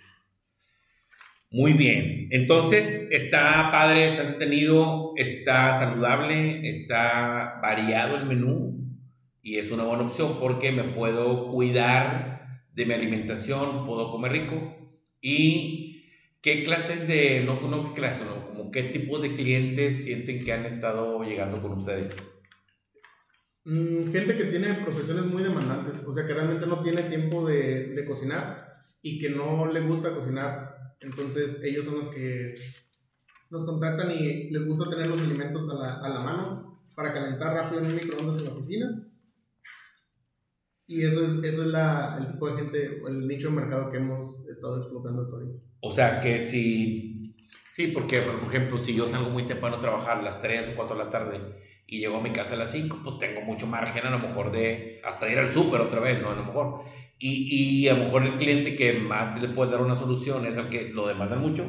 Muy 1.50 1.74
bien. 1.74 2.28
Entonces, 2.32 3.08
está 3.12 3.72
padre, 3.72 4.10
está 4.12 4.24
entretenido, 4.24 5.14
está 5.16 5.74
saludable, 5.80 6.70
está 6.70 7.60
variado 7.62 8.18
el 8.18 8.26
menú 8.26 8.78
y 9.42 9.58
es 9.58 9.72
una 9.72 9.86
buena 9.86 10.04
opción 10.04 10.40
porque 10.40 10.72
me 10.74 10.84
puedo 10.84 11.48
cuidar 11.48 12.66
de 12.74 12.86
mi 12.86 12.94
alimentación, 12.94 13.86
puedo 13.86 14.12
comer 14.12 14.34
rico. 14.34 14.76
¿Y 15.22 15.87
qué 16.42 16.64
clases 16.64 17.08
de, 17.08 17.44
no, 17.46 17.60
no 17.62 17.84
qué 17.84 18.02
clases, 18.02 18.26
no, 18.26 18.46
como 18.46 18.72
qué 18.72 18.84
tipo 18.84 19.20
de 19.20 19.36
clientes 19.36 20.04
sienten 20.04 20.44
que 20.44 20.54
han 20.54 20.66
estado 20.66 21.24
llegando 21.24 21.62
con 21.62 21.74
ustedes? 21.74 22.16
Mm, 23.66 24.12
gente 24.12 24.38
que 24.38 24.46
tiene 24.46 24.74
profesiones 24.76 25.26
muy 25.26 25.44
demandantes, 25.44 26.04
o 26.06 26.14
sea, 26.14 26.26
que 26.26 26.34
realmente 26.34 26.66
no 26.68 26.82
tiene 26.82 27.04
tiempo 27.04 27.46
de, 27.46 27.88
de 27.94 28.06
cocinar 28.06 28.86
y 29.02 29.20
que 29.20 29.30
no 29.30 29.72
le 29.72 29.82
gusta 29.82 30.14
cocinar. 30.14 30.96
Entonces, 31.02 31.64
ellos 31.64 31.86
son 31.86 31.98
los 31.98 32.08
que 32.08 32.56
nos 33.50 33.66
contactan 33.66 34.12
y 34.12 34.50
les 34.50 34.66
gusta 34.66 34.90
tener 34.90 35.08
los 35.08 35.22
alimentos 35.22 35.70
a 35.70 35.76
la, 35.76 35.94
a 35.96 36.10
la 36.10 36.20
mano 36.20 36.78
para 36.96 37.14
calentar 37.14 37.54
rápido 37.54 37.82
en 37.82 37.88
un 37.88 37.96
microondas 37.96 38.38
en 38.38 38.46
la 38.46 38.52
oficina. 38.52 39.07
Y 40.88 41.04
eso 41.04 41.26
es, 41.26 41.44
eso 41.44 41.64
es 41.64 41.68
la, 41.68 42.18
el 42.20 42.32
tipo 42.32 42.50
de 42.50 42.56
gente, 42.58 43.02
el 43.06 43.28
nicho 43.28 43.50
de 43.50 43.56
mercado 43.56 43.92
que 43.92 43.98
hemos 43.98 44.48
estado 44.48 44.78
explotando 44.78 45.22
hasta 45.22 45.36
ahorita. 45.36 45.60
O 45.82 45.92
sea, 45.92 46.20
que 46.22 46.40
si... 46.40 47.36
Sí, 47.68 47.88
porque, 47.88 48.22
por 48.22 48.50
ejemplo, 48.50 48.82
si 48.82 48.96
yo 48.96 49.08
salgo 49.08 49.30
muy 49.30 49.44
temprano 49.44 49.76
a 49.76 49.80
trabajar 49.82 50.18
a 50.18 50.22
las 50.24 50.42
3 50.42 50.70
o 50.70 50.76
4 50.76 50.98
de 50.98 51.04
la 51.04 51.10
tarde 51.10 51.42
y 51.86 52.00
llego 52.00 52.18
a 52.18 52.22
mi 52.22 52.32
casa 52.32 52.56
a 52.56 52.58
las 52.58 52.72
5, 52.72 53.02
pues 53.04 53.20
tengo 53.20 53.42
mucho 53.42 53.68
margen 53.68 54.06
a 54.06 54.10
lo 54.10 54.20
mejor 54.20 54.52
de 54.52 55.00
hasta 55.04 55.32
ir 55.32 55.38
al 55.38 55.54
súper 55.54 55.82
otra 55.82 56.00
vez, 56.00 56.22
¿no? 56.22 56.30
A 56.30 56.36
lo 56.36 56.46
mejor. 56.46 56.82
Y, 57.20 57.84
y 57.84 57.88
a 57.90 57.94
lo 57.94 58.06
mejor 58.06 58.24
el 58.24 58.38
cliente 58.38 58.76
que 58.76 58.94
más 58.94 59.40
le 59.42 59.50
puede 59.50 59.72
dar 59.72 59.82
una 59.82 59.96
solución 59.96 60.46
es 60.46 60.58
el 60.58 60.70
que 60.70 60.90
lo 60.90 61.08
demanda 61.08 61.36
mucho 61.36 61.66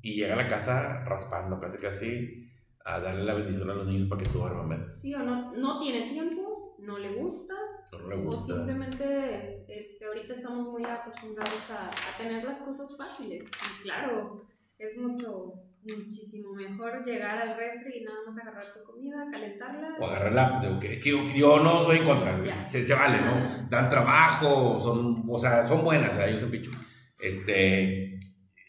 y 0.00 0.14
llega 0.14 0.34
a 0.34 0.36
la 0.36 0.46
casa 0.46 1.02
raspando 1.04 1.58
casi 1.58 1.78
casi 1.78 2.44
a 2.84 3.00
darle 3.00 3.24
la 3.24 3.34
bendición 3.34 3.70
a 3.70 3.74
los 3.74 3.86
niños 3.86 4.08
para 4.08 4.22
que 4.22 4.28
se 4.28 4.36
duerman. 4.36 4.68
¿verdad? 4.68 4.94
Sí 5.00 5.14
o 5.14 5.18
no, 5.20 5.52
no 5.56 5.80
tiene 5.80 6.10
tiempo, 6.10 6.43
no 6.84 6.98
le 6.98 7.14
gusta, 7.14 7.54
No 7.92 8.08
le 8.08 8.14
o 8.16 8.22
gusta. 8.22 8.54
simplemente 8.54 9.64
este, 9.68 10.04
ahorita 10.06 10.34
estamos 10.34 10.68
muy 10.68 10.84
acostumbrados 10.84 11.70
a, 11.70 11.88
a 11.88 12.18
tener 12.18 12.44
las 12.44 12.60
cosas 12.62 12.88
fáciles. 12.96 13.42
Y 13.44 13.82
claro, 13.82 14.36
es 14.78 14.96
mucho, 14.98 15.54
muchísimo 15.82 16.52
mejor 16.54 17.04
llegar 17.04 17.38
al 17.38 17.56
refri 17.56 18.00
y 18.00 18.04
nada 18.04 18.18
más 18.26 18.36
agarrar 18.38 18.72
tu 18.74 18.82
comida, 18.84 19.16
calentarla. 19.30 19.96
O 20.00 20.06
agarrarla, 20.06 20.78
que, 20.80 21.00
que 21.00 21.10
yo, 21.38 21.60
no 21.60 21.82
estoy 21.82 21.98
en 21.98 22.04
contra, 22.04 22.64
se, 22.64 22.84
se 22.84 22.94
vale, 22.94 23.18
¿no? 23.20 23.68
Dan 23.68 23.88
trabajo, 23.88 24.80
son, 24.80 25.24
o 25.28 25.38
sea, 25.38 25.66
son 25.66 25.84
buenas, 25.84 26.12
o 26.12 26.16
sea, 26.16 26.30
yo 26.30 26.40
soy 26.40 26.50
picho. 26.50 26.70
Este, 27.18 28.18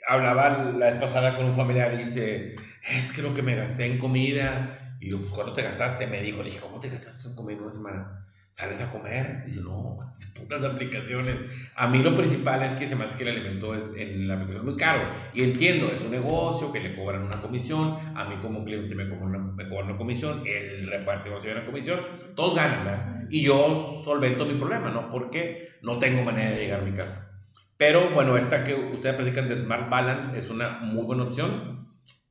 hablaba 0.08 0.72
la 0.74 0.92
vez 0.92 1.00
pasada 1.00 1.36
con 1.36 1.46
un 1.46 1.54
familiar 1.54 1.94
y 1.94 1.98
dice, 1.98 2.56
es 2.90 3.12
que 3.12 3.22
lo 3.22 3.34
que 3.34 3.42
me 3.42 3.56
gasté 3.56 3.86
en 3.86 3.98
comida, 3.98 4.85
y 5.06 5.12
yo, 5.12 5.20
pues, 5.20 5.30
¿cuánto 5.30 5.54
te 5.54 5.62
gastaste? 5.62 6.08
Me 6.08 6.20
dijo, 6.20 6.40
le 6.40 6.46
dije, 6.46 6.60
¿cómo 6.60 6.80
te 6.80 6.90
gastaste 6.90 7.30
en 7.30 7.36
comida 7.36 7.58
en 7.58 7.64
una 7.64 7.72
semana? 7.72 8.26
¿Sales 8.50 8.82
a 8.82 8.90
comer? 8.90 9.44
Dice, 9.46 9.62
no, 9.62 10.00
puras 10.40 10.64
aplicaciones. 10.64 11.36
A 11.76 11.88
mí 11.88 12.02
lo 12.02 12.16
principal 12.16 12.64
es 12.64 12.74
que 12.74 12.88
se 12.88 12.96
me 12.96 13.04
hace 13.04 13.16
que 13.16 13.30
el 13.30 13.38
alimento 13.38 13.76
es 13.76 13.92
en 13.96 14.28
la 14.28 14.34
aplicación 14.34 14.66
es 14.66 14.72
muy 14.72 14.76
caro. 14.76 15.02
Y 15.36 15.44
entiendo, 15.44 15.92
es 15.92 16.02
un 16.02 16.10
negocio 16.10 16.72
que 16.72 16.80
le 16.80 16.96
cobran 16.96 17.22
una 17.22 17.40
comisión. 17.40 18.00
A 18.16 18.26
mí 18.26 18.38
como 18.42 18.66
cliente 18.66 18.96
me 18.96 19.08
cobran 19.08 19.28
una, 19.28 19.38
me 19.38 19.70
cobran 19.70 19.90
una 19.90 19.98
comisión. 20.00 20.42
El 20.44 20.88
repartidor 20.88 21.40
se 21.40 21.50
lleva 21.50 21.60
una 21.60 21.70
comisión. 21.70 22.00
Todos 22.36 22.56
ganan, 22.56 22.84
¿verdad? 22.84 23.24
Y 23.30 23.44
yo 23.44 24.02
solvento 24.04 24.48
mi 24.48 24.56
problema, 24.56 24.90
¿no? 24.90 25.12
Porque 25.12 25.78
no 25.84 26.00
tengo 26.00 26.24
manera 26.24 26.50
de 26.50 26.58
llegar 26.58 26.80
a 26.80 26.84
mi 26.84 26.94
casa. 26.94 27.32
Pero 27.78 28.10
bueno, 28.10 28.38
esta 28.38 28.64
que 28.64 28.74
ustedes 28.74 29.16
platican 29.16 29.50
de 29.50 29.58
Smart 29.58 29.88
Balance 29.88 30.36
es 30.36 30.50
una 30.50 30.80
muy 30.80 31.04
buena 31.04 31.26
opción. 31.26 31.75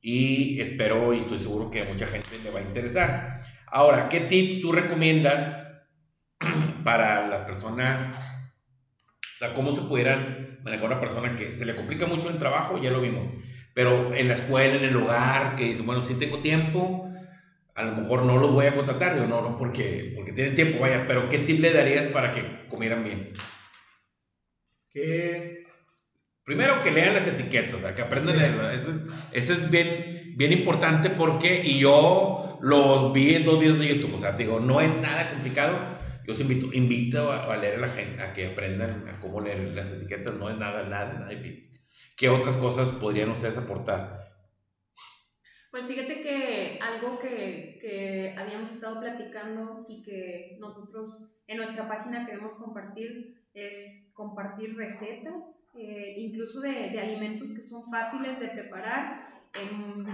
Y 0.06 0.60
espero 0.60 1.14
y 1.14 1.20
estoy 1.20 1.38
seguro 1.38 1.70
que 1.70 1.80
a 1.80 1.86
mucha 1.86 2.06
gente 2.06 2.38
le 2.44 2.50
va 2.50 2.60
a 2.60 2.62
interesar. 2.62 3.40
Ahora, 3.66 4.10
¿qué 4.10 4.20
tips 4.20 4.60
tú 4.60 4.70
recomiendas 4.70 5.66
para 6.84 7.26
las 7.26 7.46
personas? 7.46 8.12
O 9.34 9.38
sea, 9.38 9.54
¿cómo 9.54 9.72
se 9.72 9.80
pudieran 9.80 10.58
manejar 10.62 10.88
una 10.88 11.00
persona 11.00 11.34
que 11.34 11.54
se 11.54 11.64
le 11.64 11.74
complica 11.74 12.04
mucho 12.04 12.28
el 12.28 12.38
trabajo? 12.38 12.78
Ya 12.82 12.90
lo 12.90 13.00
vimos. 13.00 13.32
Pero 13.72 14.14
en 14.14 14.28
la 14.28 14.34
escuela, 14.34 14.74
en 14.74 14.84
el 14.84 14.94
hogar, 14.94 15.56
que 15.56 15.64
dice, 15.64 15.80
bueno, 15.80 16.04
si 16.04 16.16
tengo 16.16 16.40
tiempo, 16.40 17.10
a 17.74 17.82
lo 17.82 17.92
mejor 17.92 18.24
no 18.24 18.36
los 18.36 18.52
voy 18.52 18.66
a 18.66 18.76
contratar. 18.76 19.14
Digo, 19.14 19.26
no, 19.26 19.40
no, 19.40 19.56
porque, 19.56 20.12
porque 20.14 20.34
tienen 20.34 20.54
tiempo, 20.54 20.80
vaya. 20.80 21.06
Pero 21.08 21.30
¿qué 21.30 21.38
tip 21.38 21.60
le 21.60 21.72
darías 21.72 22.08
para 22.08 22.30
que 22.30 22.66
comieran 22.68 23.04
bien? 23.04 23.32
Que 24.92 25.53
Primero 26.44 26.80
que 26.82 26.90
lean 26.90 27.14
las 27.14 27.26
etiquetas, 27.26 27.74
o 27.74 27.78
sea, 27.78 27.94
que 27.94 28.02
aprendan 28.02 28.36
a 28.36 28.42
leerlas. 28.42 28.78
Eso, 28.82 28.90
es- 28.92 29.00
eso 29.32 29.52
es 29.54 29.70
bien, 29.70 30.34
bien 30.36 30.52
importante 30.52 31.10
porque, 31.10 31.62
y 31.64 31.78
yo 31.80 32.58
los 32.60 33.12
vi 33.12 33.34
en 33.34 33.44
dos 33.44 33.58
videos 33.60 33.78
de 33.78 33.88
YouTube, 33.94 34.14
o 34.14 34.18
sea, 34.18 34.36
te 34.36 34.42
digo, 34.44 34.60
no 34.60 34.80
es 34.80 34.94
nada 35.00 35.30
complicado. 35.30 35.78
Yo 36.26 36.32
os 36.34 36.40
invito, 36.40 36.72
invito 36.72 37.30
a, 37.32 37.52
a 37.52 37.56
leer 37.56 37.76
a 37.76 37.86
la 37.86 37.88
gente, 37.88 38.22
a 38.22 38.32
que 38.32 38.46
aprendan 38.46 39.08
a 39.08 39.20
cómo 39.20 39.40
leer 39.40 39.58
las 39.74 39.92
etiquetas, 39.92 40.34
no 40.34 40.48
es 40.50 40.56
nada, 40.58 40.82
nada, 40.88 41.12
nada 41.14 41.28
difícil. 41.28 41.70
¿Qué 42.16 42.28
otras 42.28 42.56
cosas 42.56 42.90
podrían 42.90 43.30
ustedes 43.30 43.58
aportar? 43.58 44.24
Pues 45.70 45.86
fíjate 45.86 46.22
que 46.22 46.78
algo 46.80 47.18
que, 47.18 47.78
que 47.80 48.34
habíamos 48.38 48.70
estado 48.70 49.00
platicando 49.00 49.86
y 49.88 50.02
que 50.02 50.56
nosotros 50.60 51.10
en 51.46 51.56
nuestra 51.56 51.88
página 51.88 52.24
queremos 52.24 52.52
compartir 52.54 53.34
es 53.54 54.10
compartir 54.14 54.76
recetas, 54.76 55.44
eh, 55.76 56.14
incluso 56.18 56.60
de, 56.60 56.90
de 56.90 57.00
alimentos 57.00 57.52
que 57.54 57.62
son 57.62 57.90
fáciles 57.90 58.38
de 58.38 58.48
preparar. 58.48 59.42
En 59.54 60.06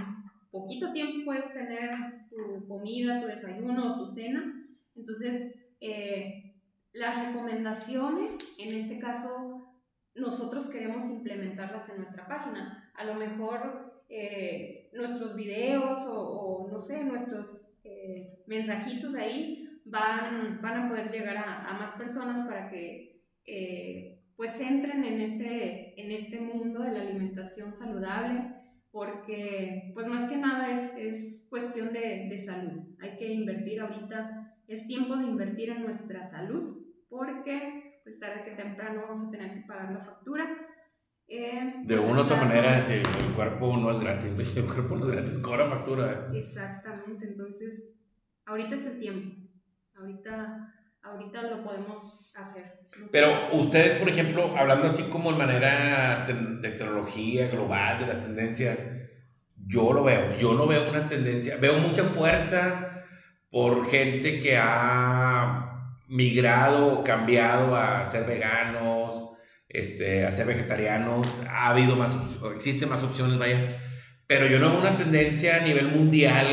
poquito 0.51 0.93
tiempo 0.93 1.25
puedes 1.25 1.53
tener 1.53 1.91
tu 2.29 2.67
comida, 2.67 3.21
tu 3.21 3.27
desayuno 3.27 3.95
o 3.95 3.99
tu 3.99 4.11
cena. 4.11 4.67
Entonces, 4.97 5.55
eh, 5.81 6.55
las 6.93 7.27
recomendaciones, 7.27 8.37
en 8.59 8.77
este 8.77 8.99
caso, 8.99 9.75
nosotros 10.15 10.67
queremos 10.67 11.09
implementarlas 11.09 11.89
en 11.89 11.99
nuestra 11.99 12.27
página. 12.27 12.93
A 12.95 13.05
lo 13.05 13.15
mejor 13.15 14.03
eh, 14.09 14.91
nuestros 14.93 15.37
videos 15.37 16.01
o, 16.01 16.21
o, 16.21 16.71
no 16.71 16.81
sé, 16.81 17.05
nuestros 17.05 17.79
eh, 17.85 18.43
mensajitos 18.47 19.15
ahí 19.15 19.81
van, 19.85 20.61
van 20.61 20.85
a 20.85 20.89
poder 20.89 21.11
llegar 21.11 21.37
a, 21.37 21.69
a 21.69 21.79
más 21.79 21.93
personas 21.93 22.41
para 22.47 22.69
que 22.69 23.23
eh, 23.47 24.10
pues 24.41 24.59
entren 24.59 25.05
en 25.05 25.21
este, 25.21 26.01
en 26.01 26.13
este 26.13 26.41
mundo 26.41 26.81
de 26.81 26.93
la 26.93 27.03
alimentación 27.03 27.75
saludable 27.75 28.55
porque 28.91 29.91
pues 29.93 30.07
más 30.07 30.31
que 30.31 30.39
nada 30.39 30.73
es, 30.73 30.97
es 30.97 31.47
cuestión 31.51 31.93
de, 31.93 32.27
de 32.31 32.39
salud. 32.39 32.97
Hay 33.03 33.19
que 33.19 33.31
invertir 33.35 33.83
ahorita, 33.83 34.57
es 34.67 34.87
tiempo 34.87 35.17
de 35.17 35.25
invertir 35.25 35.69
en 35.69 35.83
nuestra 35.83 36.27
salud 36.31 36.87
porque 37.11 38.01
pues 38.03 38.19
tarde 38.19 38.45
que 38.47 38.53
temprano 38.53 39.03
vamos 39.03 39.29
a 39.29 39.31
tener 39.31 39.53
que 39.53 39.67
pagar 39.67 39.93
la 39.93 40.07
factura. 40.07 40.49
Eh, 41.29 41.75
De 41.85 41.99
una 41.99 42.23
u 42.23 42.25
otra 42.25 42.43
manera, 42.43 42.81
si 42.81 42.95
el 42.95 43.35
cuerpo 43.37 43.77
no 43.77 43.91
es 43.91 44.01
gratis, 44.01 44.57
el 44.57 44.65
cuerpo 44.65 44.97
no 44.97 45.05
es 45.05 45.13
gratis, 45.13 45.37
cobra 45.37 45.67
factura. 45.67 46.31
Exactamente, 46.33 47.27
entonces 47.27 48.01
ahorita 48.47 48.75
es 48.75 48.87
el 48.87 49.01
tiempo, 49.01 49.37
ahorita, 49.97 50.80
ahorita 51.03 51.43
lo 51.43 51.65
podemos 51.65 52.31
hacer. 52.35 52.81
No 52.99 53.07
sé. 53.07 53.11
Pero 53.13 53.49
ustedes, 53.53 53.99
por 53.99 54.09
ejemplo, 54.09 54.55
hablando 54.57 54.89
así 54.89 55.05
como 55.05 55.31
en 55.31 55.39
manera 55.39 56.27
de, 56.27 56.35
de 56.35 56.77
tecnología 56.77 57.49
global, 57.49 58.01
de 58.01 58.07
las 58.07 58.23
tendencias, 58.23 58.87
yo 59.67 59.93
lo 59.93 60.05
veo, 60.05 60.37
yo 60.37 60.55
no 60.55 60.67
veo 60.67 60.89
una 60.91 61.09
tendencia, 61.09 61.57
veo 61.57 61.79
mucha 61.79 62.05
fuerza 62.05 63.05
por 63.51 63.89
gente 63.91 64.41
que 64.41 64.57
ha 64.57 65.71
migrado 66.09 67.05
cambiado 67.05 67.77
a 67.77 68.05
ser 68.05 68.27
veganos, 68.27 69.31
este, 69.69 70.27
a 70.27 70.33
ser 70.33 70.47
vegetarianos, 70.47 71.27
ha 71.49 71.71
habido 71.71 71.95
más, 71.97 72.11
existen 72.55 72.89
más 72.89 73.03
opciones, 73.03 73.39
vaya, 73.39 73.81
pero 74.27 74.47
yo 74.47 74.59
no 74.59 74.71
veo 74.71 74.81
una 74.81 74.97
tendencia 74.97 75.57
a 75.57 75.61
nivel 75.61 75.89
mundial 75.89 76.47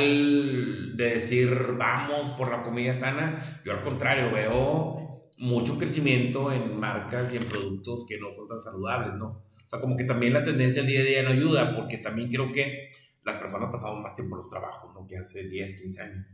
de 0.97 1.13
decir 1.13 1.55
vamos 1.77 2.31
por 2.31 2.49
la 2.49 2.63
comida 2.63 2.95
sana, 2.95 3.61
yo 3.63 3.71
al 3.71 3.83
contrario 3.83 4.31
veo 4.31 5.29
mucho 5.37 5.77
crecimiento 5.77 6.51
en 6.51 6.79
marcas 6.79 7.31
y 7.31 7.37
en 7.37 7.43
productos 7.43 8.05
que 8.07 8.19
no 8.19 8.33
son 8.33 8.47
tan 8.47 8.59
saludables, 8.59 9.13
¿no? 9.13 9.45
O 9.53 9.67
sea, 9.69 9.79
como 9.79 9.95
que 9.95 10.05
también 10.05 10.33
la 10.33 10.43
tendencia 10.43 10.81
día 10.81 11.01
a 11.01 11.03
día 11.03 11.23
no 11.23 11.29
ayuda, 11.29 11.75
porque 11.75 11.99
también 11.99 12.29
creo 12.29 12.51
que 12.51 12.89
las 13.23 13.35
personas 13.35 13.69
pasamos 13.71 14.01
más 14.01 14.15
tiempo 14.15 14.35
en 14.35 14.37
los 14.37 14.49
trabajos, 14.49 14.91
¿no? 14.95 15.05
Que 15.05 15.17
hace 15.17 15.47
10, 15.47 15.81
15 15.81 16.01
años. 16.01 16.25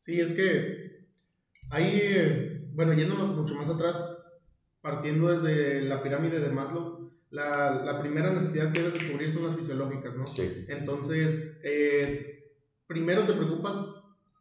Sí, 0.00 0.20
es 0.20 0.34
que 0.34 1.06
ahí, 1.70 2.68
bueno, 2.74 2.92
yéndonos 2.92 3.34
mucho 3.34 3.54
más 3.54 3.70
atrás, 3.70 4.18
partiendo 4.82 5.28
desde 5.28 5.80
la 5.82 6.02
pirámide 6.02 6.40
de 6.40 6.50
Maslow, 6.50 7.10
la, 7.30 7.82
la 7.84 8.00
primera 8.00 8.32
necesidad 8.32 8.70
que 8.70 8.82
debes 8.82 8.98
de 8.98 9.10
cubrir 9.10 9.30
son 9.30 9.46
las 9.46 9.56
fisiológicas, 9.56 10.14
¿no? 10.16 10.26
Sí. 10.26 10.66
Entonces, 10.68 11.58
eh, 11.64 12.35
primero 12.86 13.24
te 13.26 13.32
preocupas 13.32 13.76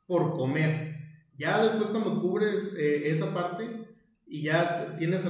por 0.07 0.35
comer. 0.37 0.95
Ya 1.37 1.63
después 1.63 1.89
cuando 1.89 2.21
cubres 2.21 2.75
eh, 2.77 3.09
esa 3.09 3.33
parte 3.33 3.69
y 4.27 4.43
ya 4.43 4.95
tienes, 4.97 5.25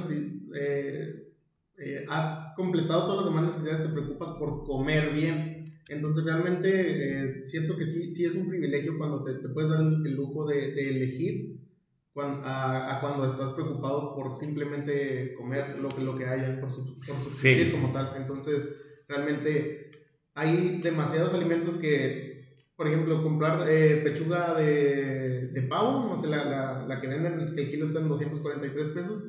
eh, 0.56 1.34
eh, 1.78 2.06
has 2.10 2.54
completado 2.56 3.06
todas 3.08 3.26
las 3.26 3.34
demás 3.34 3.46
necesidades, 3.56 3.88
te 3.88 3.94
preocupas 3.94 4.32
por 4.32 4.64
comer 4.66 5.14
bien. 5.14 5.80
Entonces 5.90 6.24
realmente 6.24 7.46
siento 7.46 7.78
que 7.78 7.86
sí, 7.86 8.12
sí 8.12 8.26
es 8.26 8.36
un 8.36 8.50
privilegio 8.50 8.98
cuando 8.98 9.24
te, 9.24 9.34
te 9.36 9.50
puedes 9.50 9.70
dar 9.70 9.82
el 9.82 10.16
lujo 10.16 10.48
de, 10.48 10.72
de 10.74 10.90
elegir 10.90 11.60
cuan- 12.14 12.42
a, 12.44 12.98
a 12.98 13.02
cuando 13.02 13.26
estás 13.26 13.54
preocupado 13.54 14.16
por 14.16 14.36
simplemente 14.36 15.34
comer 15.36 15.78
lo 15.80 15.90
que, 15.90 16.02
lo 16.02 16.16
que 16.18 16.26
haya, 16.26 16.60
por, 16.60 16.72
su, 16.72 16.98
por 16.98 17.18
subsistir 17.24 17.66
Sí. 17.68 17.72
como 17.72 17.92
tal. 17.94 18.14
Entonces 18.18 18.68
realmente 19.08 19.92
hay 20.34 20.80
demasiados 20.82 21.34
alimentos 21.34 21.76
que, 21.78 22.25
por 22.76 22.88
ejemplo, 22.88 23.24
comprar 23.24 23.66
eh, 23.70 24.02
pechuga 24.04 24.54
de, 24.56 25.48
de 25.48 25.62
pavo, 25.64 26.08
no 26.10 26.18
sé, 26.18 26.28
la, 26.28 26.44
la, 26.46 26.86
la 26.88 27.02
que 27.02 27.08
venden, 27.08 27.56
que 27.56 27.62
el 27.64 27.72
kilo 27.72 27.86
está 27.86 28.00
en 28.00 28.10
243 28.10 28.88
pesos, 28.90 29.24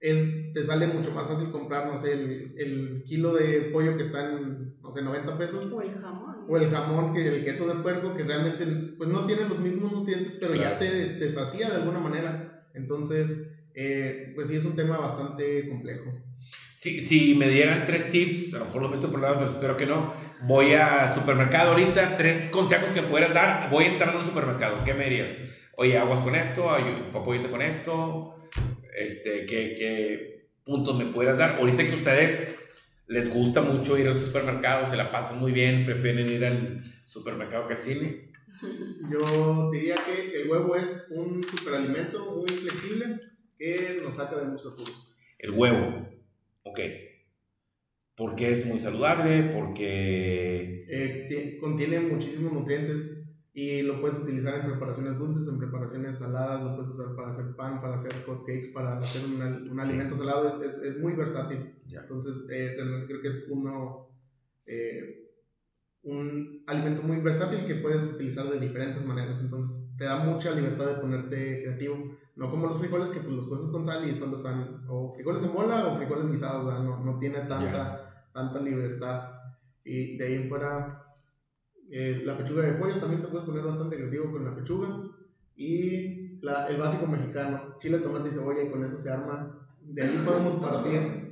es, 0.00 0.52
te 0.52 0.62
sale 0.62 0.86
mucho 0.86 1.10
más 1.12 1.26
fácil 1.26 1.50
comprar, 1.50 1.86
no 1.86 1.96
sé, 1.96 2.12
el, 2.12 2.54
el 2.58 3.04
kilo 3.06 3.34
de 3.34 3.70
pollo 3.72 3.96
que 3.96 4.02
está 4.02 4.30
en, 4.32 4.74
no 4.82 4.92
sé, 4.92 5.02
90 5.02 5.38
pesos, 5.38 5.72
O 5.72 5.80
el 5.80 5.90
jamón. 5.92 6.36
o 6.46 6.56
el 6.58 6.70
jamón, 6.70 7.14
que 7.14 7.26
el 7.26 7.44
queso 7.44 7.66
de 7.66 7.82
puerco, 7.82 8.14
que 8.14 8.22
realmente 8.22 8.66
pues 8.98 9.08
no 9.08 9.26
tiene 9.26 9.48
los 9.48 9.58
mismos 9.58 9.92
nutrientes, 9.92 10.36
pero 10.38 10.54
ya 10.54 10.78
te, 10.78 11.06
te 11.18 11.28
sacía 11.30 11.70
de 11.70 11.76
alguna 11.76 12.00
manera. 12.00 12.68
Entonces, 12.74 13.50
eh, 13.74 14.32
pues 14.34 14.48
sí 14.48 14.56
es 14.56 14.64
un 14.66 14.76
tema 14.76 14.98
bastante 14.98 15.68
complejo. 15.68 16.12
Si, 16.76 17.00
si 17.00 17.34
me 17.34 17.48
dieran 17.48 17.86
tres 17.86 18.10
tips, 18.10 18.54
a 18.54 18.58
lo 18.58 18.64
mejor 18.66 18.82
lo 18.82 18.88
meto 18.90 19.10
por 19.10 19.20
lado, 19.20 19.36
pero 19.36 19.50
espero 19.50 19.76
que 19.76 19.86
no. 19.86 20.12
Voy 20.42 20.74
al 20.74 21.14
supermercado 21.14 21.70
ahorita, 21.70 22.16
tres 22.16 22.50
consejos 22.50 22.90
que 22.90 23.02
pudieras 23.02 23.32
dar. 23.32 23.70
Voy 23.70 23.84
a 23.84 23.92
entrar 23.92 24.14
al 24.14 24.26
supermercado, 24.26 24.84
¿qué 24.84 24.92
me 24.92 25.04
dirías? 25.04 25.36
Oye, 25.76 25.96
aguas 25.96 26.20
con 26.20 26.34
esto, 26.34 26.70
ay, 26.70 27.08
papoyito 27.10 27.50
con 27.50 27.62
esto. 27.62 28.36
Este, 28.96 29.46
¿qué, 29.46 29.74
¿Qué 29.76 30.48
puntos 30.64 30.96
me 30.96 31.06
pudieras 31.06 31.38
dar? 31.38 31.56
Ahorita 31.58 31.84
que 31.86 31.94
ustedes 31.94 32.54
les 33.06 33.32
gusta 33.32 33.60
mucho 33.60 33.98
ir 33.98 34.08
al 34.08 34.18
supermercado, 34.18 34.88
se 34.88 34.96
la 34.96 35.10
pasan 35.10 35.38
muy 35.38 35.52
bien, 35.52 35.84
prefieren 35.84 36.28
ir 36.30 36.44
al 36.44 36.82
supermercado 37.04 37.66
que 37.66 37.74
al 37.74 37.80
cine. 37.80 38.32
Yo 39.10 39.70
diría 39.70 39.96
que 40.04 40.42
el 40.42 40.50
huevo 40.50 40.76
es 40.76 41.08
un 41.10 41.42
superalimento 41.42 42.34
muy 42.34 42.48
flexible 42.48 43.20
que 43.58 44.00
nos 44.02 44.16
saca 44.16 44.36
de 44.36 44.46
muchos 44.46 44.72
apuros. 44.72 45.14
El 45.38 45.50
huevo, 45.50 46.08
ok. 46.64 46.80
Porque 48.16 48.52
es 48.52 48.66
muy 48.66 48.78
saludable, 48.78 49.50
porque... 49.54 50.86
Eh, 50.88 51.58
contiene 51.60 52.00
muchísimos 52.00 52.52
nutrientes 52.52 53.24
y 53.56 53.82
lo 53.82 54.00
puedes 54.00 54.18
utilizar 54.18 54.56
en 54.56 54.66
preparaciones 54.66 55.16
dulces, 55.16 55.46
en 55.46 55.60
preparaciones 55.60 56.18
saladas, 56.18 56.60
lo 56.60 56.74
puedes 56.74 56.90
usar 56.90 57.14
para 57.14 57.30
hacer 57.30 57.54
pan, 57.54 57.80
para 57.80 57.94
hacer 57.94 58.12
cupcakes, 58.24 58.68
para 58.74 58.98
hacer 58.98 59.22
un, 59.26 59.80
alimento 59.80 60.16
salado, 60.16 60.60
es, 60.64 60.78
es, 60.78 60.98
muy 60.98 61.12
versátil. 61.12 61.72
Entonces, 61.88 62.48
eh, 62.50 62.72
realmente 62.74 63.06
creo 63.06 63.22
que 63.22 63.28
es 63.28 63.46
uno, 63.48 64.08
eh, 64.66 65.30
un 66.02 66.64
alimento 66.66 67.02
muy 67.02 67.18
versátil 67.18 67.64
que 67.64 67.76
puedes 67.76 68.14
utilizar 68.14 68.50
de 68.50 68.58
diferentes 68.58 69.06
maneras. 69.06 69.38
Entonces, 69.40 69.94
te 69.96 70.04
da 70.04 70.24
mucha 70.24 70.52
libertad 70.52 70.86
de 70.86 71.00
ponerte 71.00 71.62
creativo. 71.62 72.16
No 72.36 72.50
como 72.50 72.66
los 72.66 72.78
frijoles 72.78 73.10
que 73.10 73.20
pues, 73.20 73.32
los 73.32 73.46
cosas 73.46 73.70
con 73.70 73.84
sal 73.84 74.08
y 74.08 74.14
solo 74.14 74.36
están 74.36 74.84
o 74.88 75.12
frijoles 75.14 75.44
en 75.44 75.54
bola 75.54 75.86
o 75.86 75.96
frijoles 75.96 76.30
guisados, 76.30 76.64
no, 76.82 77.04
no 77.04 77.18
tiene 77.18 77.40
tanta, 77.40 78.28
tanta 78.32 78.60
libertad. 78.60 79.30
Y 79.84 80.16
de 80.16 80.26
ahí 80.26 80.34
en 80.34 80.48
fuera 80.48 81.04
eh, 81.90 82.22
la 82.24 82.36
pechuga 82.36 82.62
de 82.62 82.72
pollo 82.72 82.98
también 82.98 83.22
te 83.22 83.28
puedes 83.28 83.46
poner 83.46 83.62
bastante 83.62 83.96
creativo 83.96 84.32
con 84.32 84.44
la 84.44 84.54
pechuga. 84.54 84.88
Y 85.56 86.40
la, 86.40 86.66
el 86.66 86.78
básico 86.78 87.06
mexicano, 87.06 87.76
chile, 87.78 87.98
tomate 87.98 88.28
y 88.28 88.32
cebolla, 88.32 88.62
y 88.62 88.70
con 88.70 88.84
eso 88.84 88.98
se 88.98 89.10
arma. 89.10 89.68
De 89.80 90.02
ahí 90.02 90.22
podemos 90.24 90.54
partir. 90.54 91.24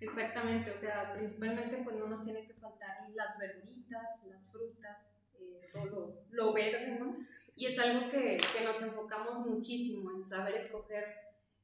Exactamente, 0.00 0.70
o 0.70 0.78
sea, 0.78 1.14
principalmente 1.14 1.80
pues 1.82 1.96
no 1.96 2.08
nos 2.08 2.24
tiene 2.24 2.46
que 2.46 2.52
faltar 2.54 3.08
las 3.14 3.38
verduritas, 3.38 4.02
las 4.28 4.46
frutas, 4.52 5.16
eh, 5.38 5.64
todo 5.72 6.26
lo 6.30 6.52
verde, 6.52 6.98
¿no? 7.00 7.16
Y 7.56 7.66
es 7.66 7.78
algo 7.78 8.10
que, 8.10 8.36
que, 8.36 8.64
nos 8.64 8.80
enfocamos 8.82 9.46
muchísimo 9.46 10.10
en 10.10 10.24
saber 10.24 10.56
escoger 10.56 11.04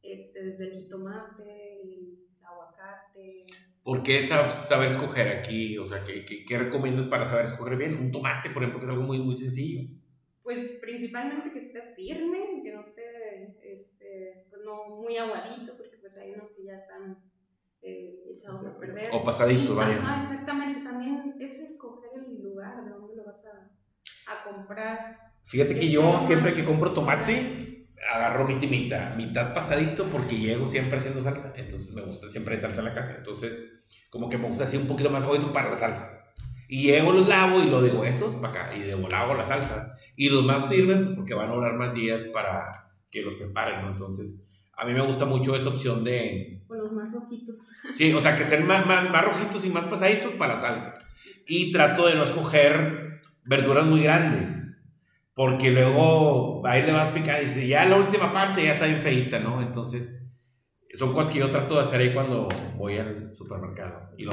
este, 0.02 0.42
desde 0.42 0.64
el 0.68 0.72
jitomate, 0.82 1.82
el 1.82 2.18
aguacate, 2.42 3.46
¿Por 3.82 4.02
qué 4.02 4.22
saber 4.22 4.88
escoger 4.88 5.38
aquí? 5.38 5.78
O 5.78 5.86
sea, 5.86 6.04
¿qué, 6.04 6.24
qué, 6.24 6.58
recomiendas 6.58 7.06
para 7.06 7.24
saber 7.24 7.46
escoger 7.46 7.78
bien? 7.78 7.94
Un 7.94 8.10
tomate, 8.10 8.50
por 8.50 8.62
ejemplo, 8.62 8.78
que 8.78 8.86
es 8.86 8.90
algo 8.90 9.04
muy, 9.04 9.18
muy 9.18 9.34
sencillo. 9.34 9.88
Pues 10.42 10.78
principalmente 10.80 11.50
que 11.50 11.60
esté 11.60 11.94
firme, 11.94 12.60
que 12.62 12.72
no 12.74 12.82
esté 12.82 13.56
este, 13.62 14.46
pues 14.50 14.62
no 14.64 14.96
muy 14.96 15.16
aguadito, 15.16 15.76
porque 15.78 15.96
pues 15.96 16.14
hay 16.18 16.32
unos 16.32 16.50
que 16.50 16.64
ya 16.64 16.76
están 16.76 17.18
eh, 17.80 18.32
echados 18.34 18.66
a 18.66 18.78
perder. 18.78 19.10
O 19.14 19.24
pasaditos, 19.24 19.74
vaya. 19.74 19.98
Ah, 20.02 20.20
exactamente. 20.24 20.84
También 20.84 21.36
es 21.40 21.60
escoger 21.60 22.10
el 22.16 22.42
lugar 22.42 22.84
de 22.84 22.90
donde 22.90 23.16
lo 23.16 23.24
vas 23.24 23.42
a, 23.46 23.70
a 24.30 24.44
comprar. 24.44 25.16
Fíjate 25.42 25.74
que 25.74 25.90
yo 25.90 26.22
siempre 26.26 26.54
que 26.54 26.64
compro 26.64 26.92
tomate 26.92 27.70
agarro 28.12 28.46
mi 28.46 28.58
timita, 28.58 29.14
mitad 29.16 29.52
pasadito 29.54 30.04
porque 30.06 30.36
llego 30.36 30.66
siempre 30.66 30.98
haciendo 30.98 31.22
salsa. 31.22 31.52
Entonces 31.56 31.92
me 31.94 32.02
gusta 32.02 32.30
siempre 32.30 32.54
hay 32.54 32.60
salsa 32.60 32.80
en 32.80 32.86
la 32.86 32.94
casa. 32.94 33.14
Entonces, 33.18 33.58
como 34.08 34.28
que 34.28 34.38
me 34.38 34.48
gusta 34.48 34.64
así 34.64 34.76
un 34.76 34.86
poquito 34.86 35.10
más 35.10 35.24
jodido 35.24 35.52
para 35.52 35.70
la 35.70 35.76
salsa. 35.76 36.24
Y 36.68 36.84
llego, 36.84 37.12
los 37.12 37.28
lavo 37.28 37.60
y 37.62 37.66
lo 37.68 37.82
digo, 37.82 38.04
estos 38.04 38.34
para 38.36 38.64
acá. 38.64 38.76
Y 38.76 38.80
de 38.80 38.96
lavo 38.96 39.34
la 39.34 39.46
salsa. 39.46 39.96
Y 40.16 40.28
los 40.28 40.44
más 40.44 40.68
sirven 40.68 41.14
porque 41.16 41.34
van 41.34 41.50
a 41.50 41.54
durar 41.54 41.74
más 41.74 41.94
días 41.94 42.24
para 42.26 42.70
que 43.10 43.22
los 43.22 43.34
preparen, 43.34 43.82
¿no? 43.82 43.90
Entonces, 43.90 44.42
a 44.72 44.84
mí 44.84 44.94
me 44.94 45.00
gusta 45.00 45.24
mucho 45.24 45.56
esa 45.56 45.68
opción 45.68 46.04
de... 46.04 46.62
O 46.68 46.74
los 46.74 46.92
más 46.92 47.12
rojitos. 47.12 47.56
Sí, 47.94 48.12
o 48.12 48.20
sea, 48.20 48.36
que 48.36 48.44
estén 48.44 48.66
más, 48.66 48.86
más, 48.86 49.10
más 49.10 49.24
rojitos 49.24 49.64
y 49.64 49.70
más 49.70 49.84
pasaditos 49.86 50.32
para 50.34 50.54
la 50.54 50.60
salsa. 50.60 50.98
Y 51.46 51.72
trato 51.72 52.06
de 52.06 52.14
no 52.14 52.22
escoger 52.22 53.20
verduras 53.44 53.84
muy 53.84 54.02
grandes 54.02 54.69
porque 55.40 55.70
luego 55.70 56.60
ahí 56.66 56.82
le 56.82 56.92
vas 56.92 57.08
picando 57.14 57.40
y 57.40 57.46
dice, 57.46 57.66
ya 57.66 57.86
la 57.86 57.96
última 57.96 58.30
parte 58.30 58.62
ya 58.62 58.74
está 58.74 58.84
bien 58.84 58.98
feita, 58.98 59.38
¿no? 59.38 59.62
Entonces, 59.62 60.22
son 60.92 61.14
cosas 61.14 61.32
que 61.32 61.38
yo 61.38 61.50
trato 61.50 61.76
de 61.76 61.80
hacer 61.80 61.98
ahí 61.98 62.12
cuando 62.12 62.46
voy 62.76 62.98
al 62.98 63.34
supermercado. 63.34 64.10
Y 64.18 64.24
lo 64.24 64.32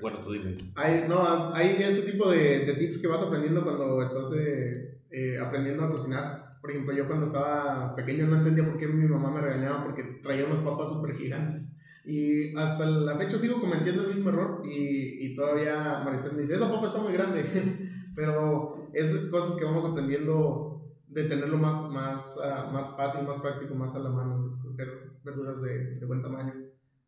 bueno, 0.00 0.18
tú 0.18 0.32
dime. 0.32 0.56
Hay, 0.74 1.04
no, 1.08 1.54
hay 1.54 1.76
ese 1.78 2.10
tipo 2.10 2.28
de, 2.28 2.66
de, 2.66 2.74
tips 2.74 2.98
que 2.98 3.06
vas 3.06 3.22
aprendiendo 3.22 3.62
cuando 3.62 4.02
estás 4.02 4.32
eh, 4.36 4.98
eh, 5.12 5.38
aprendiendo 5.38 5.84
a 5.84 5.88
cocinar. 5.90 6.50
Por 6.60 6.72
ejemplo, 6.72 6.92
yo 6.92 7.06
cuando 7.06 7.26
estaba 7.26 7.94
pequeño 7.94 8.26
no 8.26 8.38
entendía 8.38 8.64
por 8.64 8.78
qué 8.78 8.88
mi 8.88 9.06
mamá 9.06 9.30
me 9.30 9.40
regañaba 9.40 9.84
porque 9.84 10.18
traía 10.24 10.44
unas 10.44 10.64
papas 10.64 10.88
súper 10.88 11.14
gigantes. 11.14 11.78
Y 12.04 12.52
hasta 12.56 12.84
la 12.84 13.16
fecha 13.16 13.38
sigo 13.38 13.60
cometiendo 13.60 14.08
el 14.08 14.16
mismo 14.16 14.30
error 14.30 14.62
y, 14.66 15.24
y 15.24 15.36
todavía 15.36 16.02
Maristel 16.04 16.32
me 16.32 16.42
dice, 16.42 16.56
esa 16.56 16.68
papa 16.68 16.88
está 16.88 16.98
muy 16.98 17.12
grande. 17.12 17.44
Pero 18.16 18.77
es 18.92 19.16
cosas 19.30 19.56
que 19.56 19.64
vamos 19.64 19.84
aprendiendo 19.84 20.78
de 21.08 21.24
tenerlo 21.24 21.56
más, 21.56 21.88
más, 21.90 22.36
uh, 22.36 22.72
más 22.72 22.94
fácil, 22.96 23.26
más 23.26 23.40
práctico, 23.40 23.74
más 23.74 23.94
a 23.94 24.00
la 24.00 24.10
mano, 24.10 24.46
escoger 24.46 25.18
verduras 25.24 25.62
de, 25.62 25.94
de 25.94 26.06
buen 26.06 26.22
tamaño. 26.22 26.54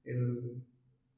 El, 0.05 0.63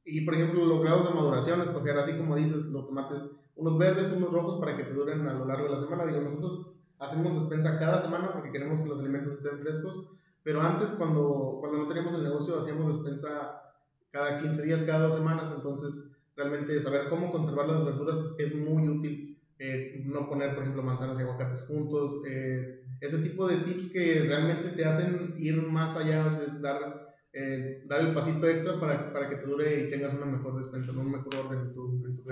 y 0.04 0.24
por 0.24 0.34
ejemplo, 0.34 0.64
los 0.64 0.82
grados 0.82 1.08
de 1.08 1.14
maduración, 1.14 1.60
escoger 1.62 1.96
así 1.98 2.16
como 2.16 2.36
dices, 2.36 2.66
los 2.66 2.86
tomates, 2.86 3.22
unos 3.54 3.78
verdes, 3.78 4.12
unos 4.12 4.32
rojos 4.32 4.58
para 4.58 4.76
que 4.76 4.84
te 4.84 4.94
duren 4.94 5.26
a 5.28 5.34
lo 5.34 5.46
largo 5.46 5.64
de 5.64 5.70
la 5.70 5.80
semana. 5.80 6.06
Digo, 6.06 6.20
nosotros 6.22 6.74
hacemos 6.98 7.34
despensa 7.34 7.78
cada 7.78 8.00
semana 8.00 8.32
porque 8.32 8.50
queremos 8.50 8.80
que 8.80 8.88
los 8.88 8.98
alimentos 8.98 9.34
estén 9.34 9.60
frescos, 9.60 10.10
pero 10.42 10.60
antes 10.60 10.90
cuando, 10.98 11.58
cuando 11.60 11.78
no 11.78 11.88
teníamos 11.88 12.14
el 12.14 12.24
negocio 12.24 12.58
hacíamos 12.58 12.88
despensa 12.88 13.62
cada 14.10 14.40
15 14.40 14.62
días, 14.62 14.82
cada 14.82 15.06
dos 15.06 15.14
semanas, 15.14 15.52
entonces 15.54 16.16
realmente 16.36 16.78
saber 16.80 17.08
cómo 17.08 17.30
conservar 17.30 17.68
las 17.68 17.84
verduras 17.84 18.18
es 18.38 18.54
muy 18.56 18.88
útil 18.88 19.32
eh, 19.64 20.02
no 20.06 20.28
poner, 20.28 20.54
por 20.54 20.64
ejemplo, 20.64 20.82
manzanas 20.82 21.16
y 21.16 21.22
aguacates 21.22 21.66
juntos, 21.66 22.20
eh, 22.28 22.80
ese 23.00 23.18
tipo 23.18 23.46
de 23.46 23.58
tips 23.58 23.92
que 23.92 24.24
realmente 24.26 24.70
te 24.70 24.84
hacen 24.84 25.36
ir 25.38 25.54
más 25.62 25.96
allá, 25.96 26.36
dar, 26.60 27.14
eh, 27.32 27.84
dar 27.86 28.00
el 28.00 28.12
pasito 28.12 28.48
extra 28.48 28.80
para, 28.80 29.12
para, 29.12 29.28
que 29.28 29.36
te 29.36 29.46
dure 29.46 29.84
y 29.84 29.88
tengas 29.88 30.14
una 30.14 30.26
mejor 30.26 30.60
despensa, 30.60 30.90
un 30.90 31.12
mejor 31.12 31.32
orden 31.36 31.60
en 31.60 31.74
tu, 31.74 32.04
en 32.04 32.16
tu 32.16 32.24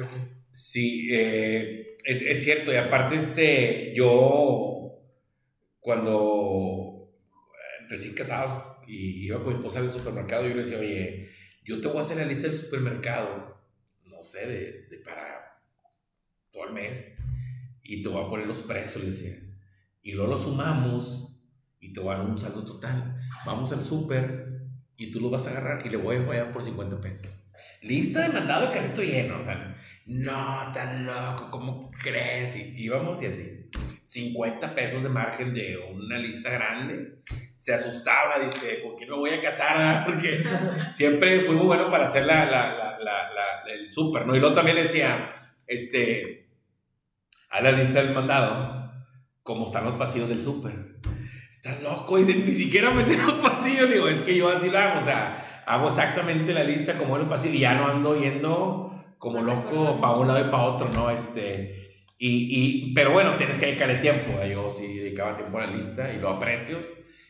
Sí, 0.51 1.09
es, 1.13 1.87
es, 2.05 2.43
cierto, 2.43 2.73
y 2.73 2.77
aparte 2.77 3.15
este, 3.15 3.95
yo 3.95 4.99
cuando 5.79 7.13
recién 7.89 8.15
casados 8.15 8.77
y 8.89 9.27
iba 9.27 9.41
con 9.41 9.53
mi 9.53 9.59
esposa 9.61 9.79
al 9.79 9.93
supermercado, 9.93 10.49
yo 10.49 10.57
le 10.57 10.65
decía, 10.65 10.81
oye, 10.81 11.29
yo 11.63 11.81
te 11.81 11.87
voy 11.87 11.99
a 11.99 12.01
hacer 12.01 12.17
la 12.17 12.27
lista 12.27 12.49
del 12.49 12.59
supermercado, 12.59 13.57
no 14.07 14.25
sé, 14.25 14.49
de, 14.49 14.87
de 14.89 14.99
para 15.05 15.63
todo 16.51 16.67
el 16.67 16.73
mes 16.73 17.20
y 17.91 18.05
te 18.05 18.09
voy 18.09 18.25
a 18.25 18.29
poner 18.29 18.47
los 18.47 18.61
precios, 18.61 19.03
le 19.03 19.11
decía. 19.11 19.37
Y 20.01 20.13
luego 20.13 20.31
lo 20.31 20.39
sumamos 20.39 21.43
y 21.81 21.93
te 21.93 21.99
voy 21.99 22.15
a 22.15 22.19
dar 22.19 22.27
un 22.27 22.39
saldo 22.39 22.65
total. 22.65 23.21
Vamos 23.45 23.73
al 23.73 23.83
súper 23.83 24.61
y 24.97 25.11
tú 25.11 25.19
lo 25.19 25.29
vas 25.29 25.49
a 25.49 25.51
agarrar 25.51 25.85
y 25.85 25.91
le 25.91 25.97
voy 25.97 26.19
a 26.19 26.23
fallar 26.23 26.53
por 26.53 26.63
50 26.63 27.01
pesos. 27.01 27.51
Lista 27.83 28.21
de 28.21 28.29
mandado 28.29 28.69
de 28.69 28.75
carrito 28.75 29.03
lleno. 29.03 29.41
O 29.41 29.43
sea, 29.43 29.77
no, 30.07 30.71
tan 30.73 31.05
loco, 31.05 31.51
¿cómo 31.51 31.91
crees? 31.91 32.55
Y 32.55 32.81
íbamos 32.81 33.21
y 33.25 33.27
así. 33.27 33.69
50 34.05 34.73
pesos 34.73 35.03
de 35.03 35.09
margen 35.09 35.53
de 35.53 35.77
una 35.93 36.17
lista 36.17 36.49
grande. 36.49 37.23
Se 37.57 37.75
asustaba, 37.75 38.39
dice, 38.39 38.83
¿con 38.83 38.95
quién 38.95 39.11
me 39.11 39.17
voy 39.17 39.31
a 39.31 39.43
casar? 39.43 40.07
Porque 40.07 40.45
siempre 40.93 41.41
fui 41.41 41.57
muy 41.57 41.67
bueno 41.67 41.91
para 41.91 42.05
hacer 42.05 42.25
la, 42.25 42.45
la, 42.45 42.99
la, 43.01 43.65
el 43.67 43.93
súper, 43.93 44.27
¿no? 44.27 44.37
Y 44.37 44.39
luego 44.39 44.55
también 44.55 44.77
decía, 44.77 45.35
este, 45.67 46.40
a 47.51 47.61
la 47.61 47.73
lista 47.73 48.03
del 48.03 48.15
mandado, 48.15 48.93
como 49.43 49.67
están 49.67 49.85
los 49.85 49.95
pasillos 49.95 50.29
del 50.29 50.41
súper. 50.41 50.97
Estás 51.51 51.83
loco, 51.83 52.17
dice, 52.17 52.35
ni 52.35 52.53
siquiera 52.53 52.91
me 52.91 53.05
sé 53.05 53.17
los 53.17 53.33
pasillos. 53.35 53.91
Digo, 53.91 54.09
es 54.09 54.21
que 54.23 54.37
yo 54.37 54.49
así 54.49 54.71
lo 54.71 54.79
hago, 54.79 55.01
o 55.01 55.05
sea, 55.05 55.63
hago 55.67 55.89
exactamente 55.89 56.55
la 56.55 56.65
lista 56.65 56.97
como 56.97 57.17
en 57.17 57.23
el 57.23 57.29
pasillo 57.29 57.55
y 57.55 57.61
ya 57.61 57.75
no 57.75 57.87
ando 57.89 58.17
yendo 58.17 58.91
como 59.19 59.43
loco 59.43 60.01
para 60.01 60.15
un 60.15 60.29
lado 60.29 60.41
y 60.41 60.51
para 60.51 60.63
otro, 60.63 60.89
¿no? 60.93 61.11
Este, 61.11 62.05
y, 62.19 62.89
y, 62.89 62.95
pero 62.95 63.13
bueno, 63.13 63.37
tienes 63.37 63.59
que 63.59 63.67
dedicarle 63.67 63.97
tiempo. 63.97 64.43
Yo 64.45 64.71
sí 64.71 64.99
dedicaba 64.99 65.37
tiempo 65.37 65.59
a 65.59 65.67
la 65.67 65.73
lista 65.73 66.13
y 66.13 66.19
lo 66.19 66.31
aprecio 66.31 66.79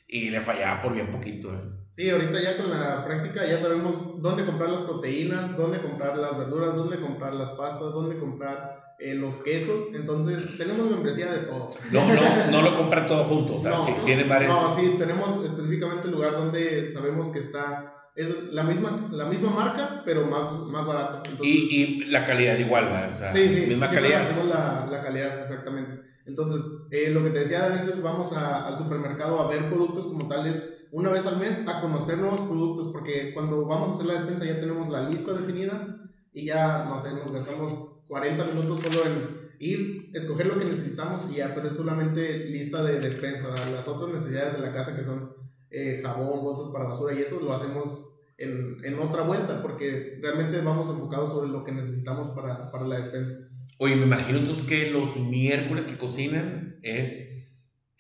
y 0.07 0.31
le 0.31 0.41
fallaba 0.41 0.83
por 0.83 0.93
bien 0.93 1.11
poquito. 1.11 1.53
¿eh? 1.53 1.80
Sí, 2.01 2.09
ahorita 2.09 2.41
ya 2.41 2.57
con 2.57 2.71
la 2.71 3.05
práctica 3.05 3.47
ya 3.47 3.59
sabemos 3.59 4.23
dónde 4.23 4.47
comprar 4.47 4.71
las 4.71 4.81
proteínas, 4.85 5.55
dónde 5.55 5.83
comprar 5.83 6.17
las 6.17 6.39
verduras, 6.39 6.75
dónde 6.75 6.99
comprar 6.99 7.35
las 7.35 7.51
pastas, 7.51 7.93
dónde 7.93 8.17
comprar 8.17 8.95
eh, 8.99 9.13
los 9.13 9.43
quesos. 9.43 9.83
Entonces, 9.95 10.57
tenemos 10.57 10.91
membresía 10.91 11.31
de 11.31 11.41
todo. 11.41 11.69
No, 11.93 12.09
no, 12.09 12.51
no 12.51 12.63
lo 12.63 12.75
compran 12.75 13.07
todo 13.07 13.25
junto, 13.25 13.57
o 13.57 13.61
sea, 13.61 13.73
no, 13.73 13.85
sí, 13.85 13.93
tiene 14.07 14.25
varios. 14.25 14.51
No, 14.51 14.75
sí, 14.75 14.95
tenemos 14.99 15.45
específicamente 15.45 16.07
el 16.07 16.13
lugar 16.15 16.33
donde 16.33 16.91
sabemos 16.91 17.29
que 17.29 17.41
está. 17.41 17.93
Es 18.17 18.45
la 18.45 18.63
misma, 18.63 19.11
la 19.13 19.27
misma 19.27 19.51
marca, 19.51 20.01
pero 20.03 20.27
más, 20.27 20.51
más 20.69 20.87
barato. 20.87 21.31
y, 21.43 21.49
y, 21.51 22.05
la 22.07 22.25
calidad 22.25 22.57
igual, 22.57 22.87
¿va? 22.87 23.11
O 23.13 23.15
sea, 23.15 23.31
sí, 23.31 23.47
sí, 23.47 23.67
misma 23.67 23.89
calidad. 23.89 24.31
La, 24.49 24.89
la 24.91 25.03
calidad, 25.03 25.43
exactamente. 25.43 26.01
Entonces, 26.25 26.63
eh, 26.91 27.11
lo 27.11 27.23
que 27.23 27.31
te 27.31 27.41
decía, 27.41 27.67
a 27.67 27.69
veces 27.69 28.03
vamos 28.03 28.35
a, 28.35 28.69
al 28.69 28.79
supermercado 28.79 29.39
a 29.41 29.49
ver 29.49 29.69
productos 29.69 30.07
como 30.07 30.29
tales 30.29 30.80
una 30.93 31.11
vez 31.11 31.27
al 31.27 31.39
mes 31.39 31.67
a 31.67 31.81
conocer 31.81 32.19
nuevos 32.19 32.41
productos, 32.43 32.89
porque 32.93 33.33
cuando 33.35 33.65
vamos 33.67 33.91
a 33.91 33.95
hacer 33.95 34.07
la 34.07 34.15
despensa 34.15 34.45
ya 34.45 34.61
tenemos 34.61 34.89
la 34.89 35.09
lista 35.09 35.33
definida 35.33 36.11
y 36.33 36.47
ya, 36.47 36.85
no 36.85 37.01
sé, 37.01 37.11
nos 37.13 37.33
gastamos 37.33 38.03
40 38.09 38.45
minutos 38.45 38.81
solo 38.81 39.07
en, 39.07 39.41
ir, 39.61 40.11
escoger 40.15 40.47
lo 40.47 40.59
que 40.59 40.67
necesitamos 40.67 41.31
y 41.31 41.37
ya, 41.37 41.55
pero 41.55 41.69
es 41.69 41.77
solamente 41.77 42.47
lista 42.47 42.83
de 42.83 42.99
despensa. 42.99 43.49
Las 43.71 43.87
otras 43.87 44.13
necesidades 44.13 44.55
de 44.55 44.61
la 44.61 44.73
casa 44.73 44.97
que 44.97 45.05
son 45.05 45.33
eh, 45.71 46.01
jabón, 46.03 46.43
bolsas 46.43 46.73
para 46.73 46.87
basura 46.87 47.15
y 47.15 47.23
eso 47.23 47.39
lo 47.41 47.53
hacemos 47.53 48.17
en, 48.39 48.79
en, 48.83 48.99
otra 48.99 49.23
vuelta 49.23 49.61
porque 49.61 50.19
realmente 50.21 50.61
vamos 50.63 50.89
enfocados 50.89 51.31
sobre 51.31 51.51
lo 51.51 51.63
que 51.63 51.73
necesitamos 51.73 52.29
para, 52.29 52.71
para 52.71 52.87
la 52.87 53.01
despensa. 53.01 53.35
Oye, 53.79 53.97
me 53.97 54.07
imagino 54.07 54.39
entonces 54.39 54.65
que 54.65 54.91
los 54.91 55.17
miércoles 55.17 55.85
que 55.85 55.97
cocinan 55.97 56.79
es 56.83 57.40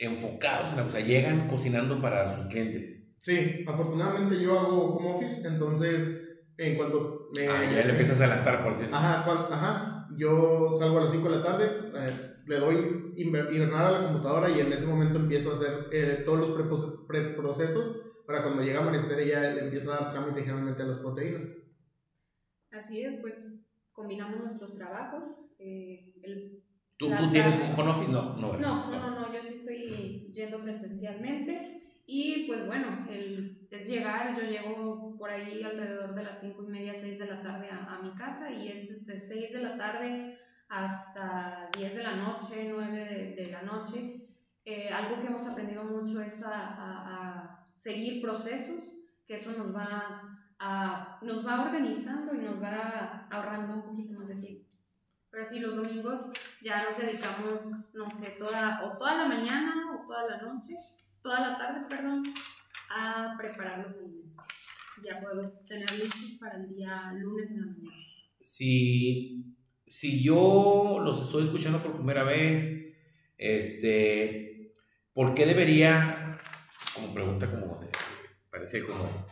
enfocados, 0.00 0.72
o 0.72 0.90
sea, 0.90 1.00
llegan 1.00 1.46
cocinando 1.46 2.00
para 2.00 2.34
sus 2.34 2.46
clientes. 2.46 3.06
Sí, 3.22 3.64
afortunadamente 3.66 4.42
yo 4.42 4.58
hago 4.58 4.96
home 4.96 5.14
office, 5.14 5.46
entonces 5.46 6.26
en 6.56 6.76
cuanto 6.76 7.28
me... 7.36 7.46
Ah, 7.46 7.62
ya 7.64 7.84
le 7.84 7.90
empiezas 7.90 8.20
a 8.20 8.24
adelantar, 8.24 8.64
por 8.64 8.74
cierto. 8.74 8.96
Ajá, 8.96 9.24
ajá, 9.50 10.08
yo 10.16 10.72
salgo 10.78 10.98
a 10.98 11.02
las 11.02 11.12
5 11.12 11.28
de 11.28 11.36
la 11.36 11.42
tarde, 11.42 11.66
eh, 11.94 12.30
le 12.46 12.58
doy 12.58 13.14
invernar 13.16 13.86
a 13.86 13.90
la 13.92 14.06
computadora 14.08 14.50
y 14.50 14.60
en 14.60 14.72
ese 14.72 14.86
momento 14.86 15.18
empiezo 15.18 15.50
a 15.50 15.54
hacer 15.54 15.88
eh, 15.92 16.22
todos 16.24 16.40
los 16.40 17.06
preprocesos 17.06 18.10
para 18.26 18.42
cuando 18.42 18.62
llega 18.62 18.80
Marister 18.80 19.26
ya 19.26 19.40
le 19.40 19.64
empieza 19.64 19.92
a 19.92 20.00
dar 20.00 20.12
trámite 20.12 20.42
generalmente 20.42 20.82
a 20.82 20.86
las 20.86 21.00
proteínas. 21.00 21.42
Así 22.70 23.02
es, 23.02 23.20
pues 23.20 23.34
combinamos 23.92 24.44
nuestros 24.44 24.76
trabajos. 24.76 25.24
Eh, 25.58 26.14
el, 26.22 26.62
¿Tú, 27.00 27.08
¿Tú, 27.16 27.30
tienes 27.30 27.56
un 27.56 27.80
home 27.80 27.92
office? 27.92 28.12
No, 28.12 28.36
no, 28.36 28.58
no, 28.58 28.90
no, 28.90 29.10
no, 29.10 29.32
yo 29.32 29.42
sí 29.42 29.54
estoy 29.54 30.30
yendo 30.34 30.60
presencialmente. 30.60 32.02
Y 32.06 32.46
pues 32.46 32.66
bueno, 32.66 33.06
el, 33.08 33.66
es 33.70 33.88
llegar, 33.88 34.36
yo 34.36 34.42
llego 34.42 35.16
por 35.16 35.30
ahí 35.30 35.62
alrededor 35.62 36.14
de 36.14 36.24
las 36.24 36.38
5 36.38 36.62
y 36.62 36.66
media, 36.66 36.94
6 36.94 37.18
de 37.18 37.24
la 37.24 37.40
tarde 37.40 37.70
a, 37.70 37.94
a 37.94 38.02
mi 38.02 38.14
casa 38.14 38.50
y 38.50 38.68
es 38.68 39.06
desde 39.06 39.18
6 39.18 39.52
de 39.54 39.62
la 39.62 39.78
tarde 39.78 40.38
hasta 40.68 41.70
10 41.74 41.94
de 41.94 42.02
la 42.02 42.16
noche, 42.16 42.68
9 42.70 43.34
de, 43.34 43.50
la 43.50 43.62
noche. 43.62 44.28
Eh, 44.66 44.90
algo 44.90 45.22
que 45.22 45.28
hemos 45.28 45.46
aprendido 45.46 45.82
mucho 45.84 46.20
es 46.20 46.42
a, 46.42 46.50
a, 46.52 47.66
seguir 47.78 48.20
procesos, 48.20 48.84
que 49.26 49.36
eso 49.36 49.52
nos 49.52 49.74
va, 49.74 50.20
a, 50.58 51.18
nos 51.22 51.46
va 51.46 51.62
organizando 51.62 52.34
y 52.34 52.44
nos 52.44 52.62
va 52.62 53.26
ahorrando 53.30 53.72
un 53.76 53.82
poquito 53.84 54.18
más 54.18 54.28
de 54.28 54.34
tiempo. 54.34 54.69
Pero 55.30 55.46
sí, 55.46 55.60
los 55.60 55.76
domingos 55.76 56.20
ya 56.60 56.82
nos 56.82 56.98
dedicamos, 56.98 57.94
no 57.94 58.10
sé, 58.10 58.30
toda, 58.38 58.82
o 58.84 58.98
toda 58.98 59.14
la 59.16 59.26
mañana 59.26 59.74
o 59.94 60.06
toda 60.06 60.28
la 60.28 60.42
noche, 60.42 60.74
toda 61.22 61.40
la 61.40 61.58
tarde, 61.58 61.86
perdón, 61.88 62.24
a 62.90 63.36
preparar 63.38 63.78
los 63.78 63.96
alimentos. 63.96 64.46
Ya 65.04 65.14
puedo 65.20 65.64
tener 65.66 65.90
listos 65.92 66.38
para 66.40 66.56
el 66.56 66.68
día 66.68 67.12
lunes 67.16 67.50
en 67.50 67.60
la 67.60 67.66
mañana. 67.66 67.96
Sí 68.40 69.56
si 69.90 70.22
yo 70.22 71.00
los 71.02 71.20
estoy 71.20 71.44
escuchando 71.44 71.82
por 71.82 71.96
primera 71.96 72.22
vez, 72.22 72.94
este, 73.36 74.72
¿por 75.12 75.34
qué 75.34 75.46
debería, 75.46 76.38
como 76.94 77.12
pregunta 77.12 77.50
como, 77.50 77.80
parece 78.52 78.84
como 78.84 79.26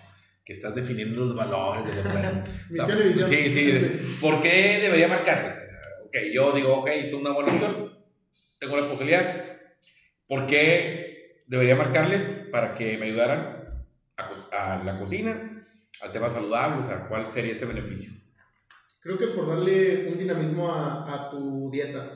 que 0.44 0.53
estás 0.53 0.74
definiendo 0.74 1.26
los 1.26 1.36
valores 1.36 1.84
de 1.86 2.03
la 2.03 2.11
empresa. 2.72 3.24
sí, 3.24 3.49
sí, 3.49 4.01
¿por 4.20 4.40
qué 4.40 4.80
debería 4.82 5.07
marcarles? 5.07 5.67
Ok, 6.09 6.16
yo 6.32 6.52
digo, 6.52 6.78
ok, 6.78 6.86
es 6.86 7.12
una 7.12 7.32
buena 7.32 7.52
opción, 7.52 7.92
tengo 8.59 8.78
la 8.78 8.88
posibilidad. 8.88 9.44
¿Por 10.26 10.46
qué 10.46 11.42
debería 11.46 11.76
marcarles 11.76 12.48
para 12.50 12.72
que 12.72 12.96
me 12.96 13.06
ayudaran 13.06 13.84
a, 14.16 14.74
a 14.74 14.84
la 14.84 14.96
cocina, 14.96 15.68
al 16.00 16.11
tema 16.11 16.30
saludable? 16.30 16.82
O 16.82 16.86
sea, 16.86 17.06
¿cuál 17.09 17.30
sería 17.30 17.52
ese 17.52 17.66
beneficio? 17.66 18.11
Creo 19.00 19.18
que 19.18 19.26
por 19.26 19.48
darle 19.48 20.09
un 20.11 20.16
dinamismo 20.16 20.72
a, 20.72 21.26
a 21.26 21.30
tu 21.30 21.70
dieta 21.70 22.11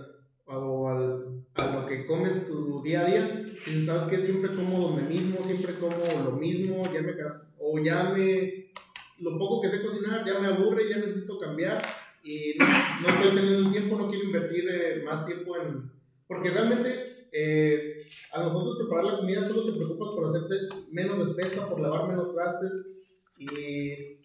o 0.46 0.88
al, 0.88 1.44
a 1.54 1.66
lo 1.76 1.86
que 1.86 2.06
comes 2.06 2.46
tu 2.46 2.82
día 2.82 3.02
a 3.02 3.04
día, 3.04 3.44
y 3.66 3.84
sabes 3.84 4.04
que 4.04 4.24
siempre 4.24 4.54
como 4.54 4.78
donde 4.78 5.02
mismo, 5.02 5.38
siempre 5.42 5.74
como 5.74 5.98
lo 6.24 6.32
mismo, 6.32 6.82
ya 6.90 7.02
me, 7.02 7.12
o 7.58 7.78
ya 7.78 8.04
me, 8.04 8.72
lo 9.18 9.38
poco 9.38 9.60
que 9.60 9.68
sé 9.68 9.82
cocinar 9.82 10.24
ya 10.24 10.38
me 10.38 10.46
aburre, 10.46 10.88
ya 10.88 10.96
necesito 10.96 11.38
cambiar 11.38 11.82
y 12.22 12.54
no, 12.58 13.08
estoy 13.08 13.34
teniendo 13.34 13.68
el 13.68 13.72
tiempo, 13.72 13.98
no 13.98 14.08
quiero 14.08 14.24
invertir 14.24 14.64
eh, 14.70 15.02
más 15.04 15.26
tiempo 15.26 15.56
en, 15.56 15.90
porque 16.26 16.50
realmente 16.50 17.04
eh, 17.32 17.96
a 18.32 18.42
nosotros 18.42 18.76
preparar 18.78 19.04
la 19.04 19.18
comida 19.18 19.42
solo 19.42 19.64
te 19.64 19.72
preocupas 19.72 20.08
por 20.14 20.26
hacerte 20.26 20.54
menos 20.90 21.26
despensa, 21.26 21.68
por 21.68 21.80
lavar 21.80 22.08
menos 22.08 22.34
trastes 22.34 23.28
y 23.38 23.46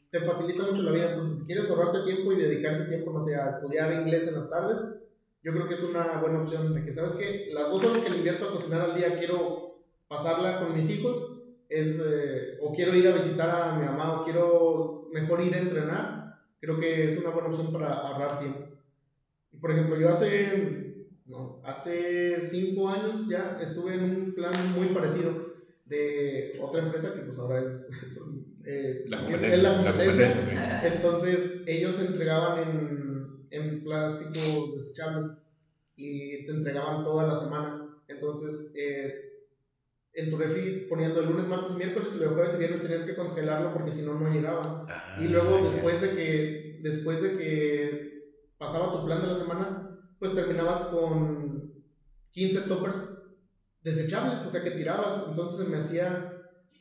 te 0.10 0.20
facilita 0.22 0.64
mucho 0.64 0.84
la 0.84 0.92
vida. 0.92 1.12
Entonces, 1.12 1.40
si 1.40 1.46
quieres 1.46 1.70
ahorrarte 1.70 2.04
tiempo 2.04 2.32
y 2.32 2.38
dedicarse 2.38 2.86
tiempo, 2.86 3.12
no 3.12 3.22
sé, 3.22 3.36
a 3.36 3.50
estudiar 3.50 3.94
inglés 3.94 4.28
en 4.28 4.36
las 4.36 4.50
tardes, 4.50 4.78
yo 5.44 5.52
creo 5.54 5.68
que 5.68 5.74
es 5.74 5.84
una 5.84 6.20
buena 6.22 6.42
opción. 6.42 6.74
De 6.74 6.84
que, 6.84 6.92
¿sabes 6.92 7.14
que 7.14 7.50
Las 7.54 7.70
dos 7.70 7.84
horas 7.84 8.04
que 8.04 8.10
le 8.10 8.18
invierto 8.18 8.48
a 8.48 8.54
cocinar 8.54 8.82
al 8.82 8.96
día 8.96 9.18
quiero 9.18 9.84
pasarla 10.08 10.60
con 10.60 10.76
mis 10.76 10.90
hijos, 10.90 11.34
es, 11.70 12.02
eh, 12.06 12.58
o 12.62 12.74
quiero 12.74 12.96
ir 12.96 13.08
a 13.08 13.16
visitar 13.16 13.50
a 13.50 13.78
mi 13.78 13.86
mamá, 13.86 14.22
o 14.22 14.24
quiero 14.24 15.10
mejor 15.12 15.42
ir 15.42 15.54
a 15.56 15.60
entrenar, 15.60 16.17
creo 16.60 16.80
que 16.80 17.10
es 17.10 17.20
una 17.20 17.30
buena 17.30 17.50
opción 17.50 17.72
para 17.72 17.94
ahorrar 17.94 18.40
tiempo. 18.40 18.60
Y 19.52 19.58
por 19.58 19.72
ejemplo, 19.72 20.00
yo 20.00 20.10
hace, 20.10 21.08
no, 21.28 21.62
hace 21.64 22.40
cinco 22.42 22.90
años 22.90 23.28
ya 23.28 23.60
estuve 23.62 23.96
en 23.96 24.04
un 24.04 24.34
plan 24.34 24.54
muy 24.76 24.88
parecido 24.88 25.56
de 25.86 26.60
otra 26.62 26.84
empresa 26.84 27.14
que 27.14 27.22
pues 27.22 27.38
ahora 27.40 27.62
es, 27.64 27.90
eh, 28.66 29.06
la 29.08 29.22
competencia. 29.22 30.86
Entonces 30.86 31.64
ellos 31.66 32.00
entregaban 32.02 32.60
en, 32.60 33.48
en 33.52 33.84
plásticos 33.84 34.76
desechables 34.76 35.38
y 35.96 36.46
te 36.46 36.52
entregaban 36.52 37.04
toda 37.04 37.28
la 37.28 37.36
semana. 37.36 37.88
Entonces 38.08 38.74
eh, 38.76 39.27
en 40.18 40.32
tu 40.32 40.38
refri 40.38 40.88
poniendo 40.90 41.20
el 41.20 41.28
lunes, 41.28 41.48
martes 41.48 41.74
y 41.74 41.78
miércoles 41.78 42.12
y 42.16 42.18
luego 42.18 42.34
jueves 42.34 42.56
y 42.56 42.58
viernes 42.58 42.82
tenías 42.82 43.04
que 43.04 43.16
congelarlo 43.16 43.72
porque 43.72 43.92
si 43.92 44.02
no, 44.02 44.20
no 44.20 44.34
llegaba. 44.34 44.84
Ah, 44.90 45.16
y 45.22 45.28
luego 45.28 45.70
después 45.70 46.02
de, 46.02 46.10
que, 46.16 46.80
después 46.82 47.22
de 47.22 47.38
que 47.38 48.24
pasaba 48.58 48.92
tu 48.92 49.06
plan 49.06 49.22
de 49.22 49.28
la 49.28 49.36
semana, 49.36 50.00
pues 50.18 50.34
terminabas 50.34 50.82
con 50.88 51.72
15 52.32 52.62
toppers 52.62 52.98
desechables, 53.84 54.40
o 54.40 54.50
sea 54.50 54.64
que 54.64 54.72
tirabas. 54.72 55.24
Entonces 55.30 55.64
se 55.64 55.72
me 55.72 55.78
hacía 55.78 56.34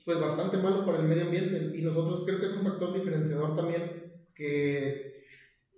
pues 0.06 0.18
bastante 0.18 0.56
malo 0.56 0.86
para 0.86 1.00
el 1.00 1.04
medio 1.04 1.24
ambiente 1.24 1.76
y 1.76 1.82
nosotros 1.82 2.22
creo 2.24 2.40
que 2.40 2.46
es 2.46 2.56
un 2.56 2.62
factor 2.62 2.94
diferenciador 2.94 3.54
también 3.54 4.24
que 4.34 5.26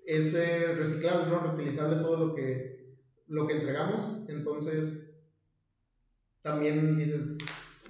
es 0.06 0.34
eh, 0.34 0.74
reciclable, 0.76 1.26
¿no? 1.26 1.40
reutilizable 1.40 1.96
todo 1.96 2.28
lo 2.28 2.34
que, 2.36 2.98
lo 3.26 3.48
que 3.48 3.56
entregamos, 3.56 4.28
entonces 4.28 5.17
también 6.42 6.96
dices, 6.96 7.36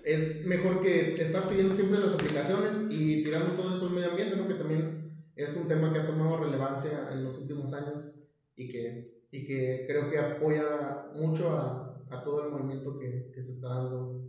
es 0.05 0.47
mejor 0.47 0.83
que 0.83 1.15
estar 1.15 1.47
pidiendo 1.47 1.75
siempre 1.75 2.01
las 2.01 2.15
aplicaciones 2.15 2.87
y 2.91 3.23
tirando 3.23 3.53
todo 3.53 3.75
eso 3.75 3.87
al 3.87 3.93
medio 3.93 4.11
ambiente, 4.11 4.37
¿no? 4.37 4.49
que 4.49 4.55
también 4.55 5.13
es 5.37 5.55
un 5.57 5.69
tema 5.69 5.93
que 5.93 6.01
ha 6.01 6.07
tomado 6.07 6.45
relevancia 6.45 7.11
en 7.13 7.25
los 7.25 7.39
últimos 7.39 7.73
años 7.73 8.13
y 8.57 8.69
que, 8.69 9.23
y 9.31 9.47
que 9.47 9.85
creo 9.87 10.11
que 10.11 10.19
apoya 10.19 11.11
mucho 11.15 11.51
a, 11.51 12.05
a 12.11 12.23
todo 12.23 12.47
el 12.47 12.53
movimiento 12.53 12.99
que, 12.99 13.31
que 13.35 13.43
se 13.43 13.53
está 13.53 13.69
dando 13.69 14.29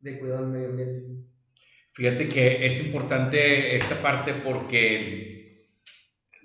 de 0.00 0.18
cuidado 0.18 0.42
del 0.42 0.50
medio 0.50 0.68
ambiente. 0.70 1.22
Fíjate 1.92 2.28
que 2.28 2.66
es 2.66 2.84
importante 2.84 3.76
esta 3.76 4.00
parte 4.02 4.34
porque, 4.34 5.68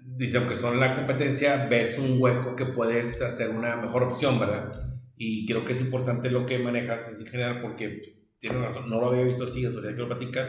dice, 0.06 0.38
aunque 0.38 0.56
son 0.56 0.80
la 0.80 0.94
competencia, 0.94 1.66
ves 1.66 1.98
un 1.98 2.22
hueco 2.22 2.56
que 2.56 2.66
puedes 2.66 3.22
hacer 3.22 3.50
una 3.50 3.76
mejor 3.78 4.04
opción, 4.04 4.40
¿verdad? 4.40 4.97
Y 5.18 5.46
creo 5.48 5.66
que 5.66 5.74
es 5.74 5.82
importante 5.82 6.30
lo 6.30 6.46
que 6.46 6.60
manejas 6.60 7.20
en 7.20 7.26
general 7.26 7.62
porque 7.62 8.02
tienes 8.40 8.62
razón, 8.62 8.90
no 8.90 9.00
lo 9.00 9.08
había 9.08 9.24
visto 9.24 9.46
así, 9.46 9.66
autoridad 9.66 9.96
que 9.96 10.02
lo 10.02 10.08
platicas, 10.08 10.48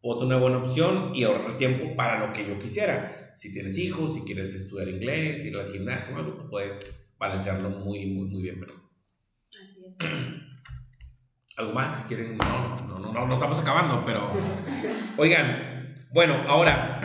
puedo 0.00 0.24
una 0.24 0.38
buena 0.38 0.58
opción 0.58 1.12
y 1.14 1.24
ahorrar 1.24 1.58
tiempo 1.58 1.94
para 1.94 2.26
lo 2.26 2.32
que 2.32 2.46
yo 2.46 2.58
quisiera. 2.58 3.32
Si 3.36 3.52
tienes 3.52 3.76
hijos, 3.76 4.14
si 4.14 4.22
quieres 4.22 4.54
estudiar 4.54 4.88
inglés, 4.88 5.44
ir 5.44 5.56
al 5.56 5.70
gimnasio, 5.70 6.16
algo, 6.16 6.34
pues 6.36 6.48
puedes 6.50 6.86
balancearlo 7.18 7.70
muy, 7.70 8.06
muy, 8.06 8.28
muy 8.28 8.42
bien, 8.42 8.60
¿verdad? 8.60 8.76
Así 9.62 9.84
es. 9.84 10.08
¿Algo 11.56 11.72
más? 11.72 11.96
Si 11.96 12.08
quieren, 12.08 12.36
no, 12.36 12.76
no, 12.86 13.12
no, 13.12 13.26
no, 13.26 13.34
estamos 13.34 13.60
acabando, 13.60 14.04
pero... 14.06 14.30
Oigan, 15.18 15.94
bueno, 16.12 16.34
ahora 16.46 17.00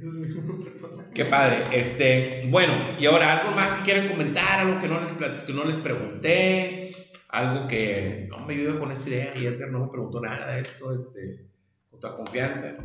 Qué 1.13 1.23
padre. 1.23 1.63
Este, 1.71 2.49
bueno, 2.49 2.97
y 2.99 3.05
ahora, 3.05 3.39
¿algo 3.39 3.55
más 3.55 3.75
que 3.75 3.85
quieran 3.85 4.09
comentar? 4.09 4.59
Algo 4.59 4.77
que 4.77 4.89
no 4.89 4.99
les, 4.99 5.13
que 5.45 5.53
no 5.53 5.63
les 5.63 5.77
pregunté. 5.77 6.93
Algo 7.29 7.65
que 7.65 8.27
no 8.29 8.45
me 8.45 8.55
ayuda 8.55 8.77
con 8.77 8.91
esta 8.91 9.07
idea 9.07 9.31
y 9.37 9.45
Edgar 9.45 9.69
no 9.69 9.85
me 9.85 9.91
preguntó 9.91 10.19
nada 10.19 10.53
de 10.53 10.63
esto. 10.63 10.93
Este, 10.93 11.48
toda 11.99 12.17
confianza. 12.17 12.75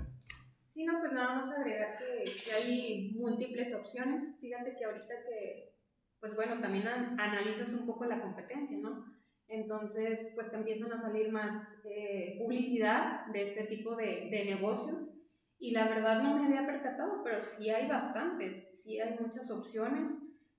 Sí, 0.73 0.85
no, 0.85 0.99
pues 1.01 1.13
nada 1.13 1.37
más 1.37 1.57
agregar 1.57 1.97
que, 1.97 2.25
que 2.25 2.53
hay 2.53 3.15
múltiples 3.17 3.73
opciones. 3.75 4.37
Fíjate 4.41 4.75
que 4.77 4.85
ahorita 4.85 5.15
que, 5.29 5.73
pues 6.19 6.35
bueno, 6.35 6.61
también 6.61 6.89
analizas 6.89 7.69
un 7.69 7.87
poco 7.87 8.05
la 8.07 8.21
competencia, 8.21 8.77
¿no? 8.79 9.05
Entonces, 9.47 10.33
pues 10.35 10.51
te 10.51 10.57
empiezan 10.57 10.93
a 10.93 11.01
salir 11.01 11.31
más 11.31 11.55
eh, 11.85 12.37
publicidad 12.41 13.27
de 13.27 13.51
este 13.51 13.65
tipo 13.65 13.95
de, 13.95 14.29
de, 14.31 14.45
negocios 14.47 15.11
y 15.59 15.71
la 15.71 15.87
verdad 15.87 16.23
no 16.23 16.37
me 16.37 16.47
había 16.47 16.67
percatado, 16.67 17.23
pero 17.23 17.41
sí 17.41 17.71
hay 17.71 17.87
bastantes, 17.87 18.83
sí 18.83 18.99
hay 18.99 19.17
muchas 19.21 19.51
opciones. 19.51 20.11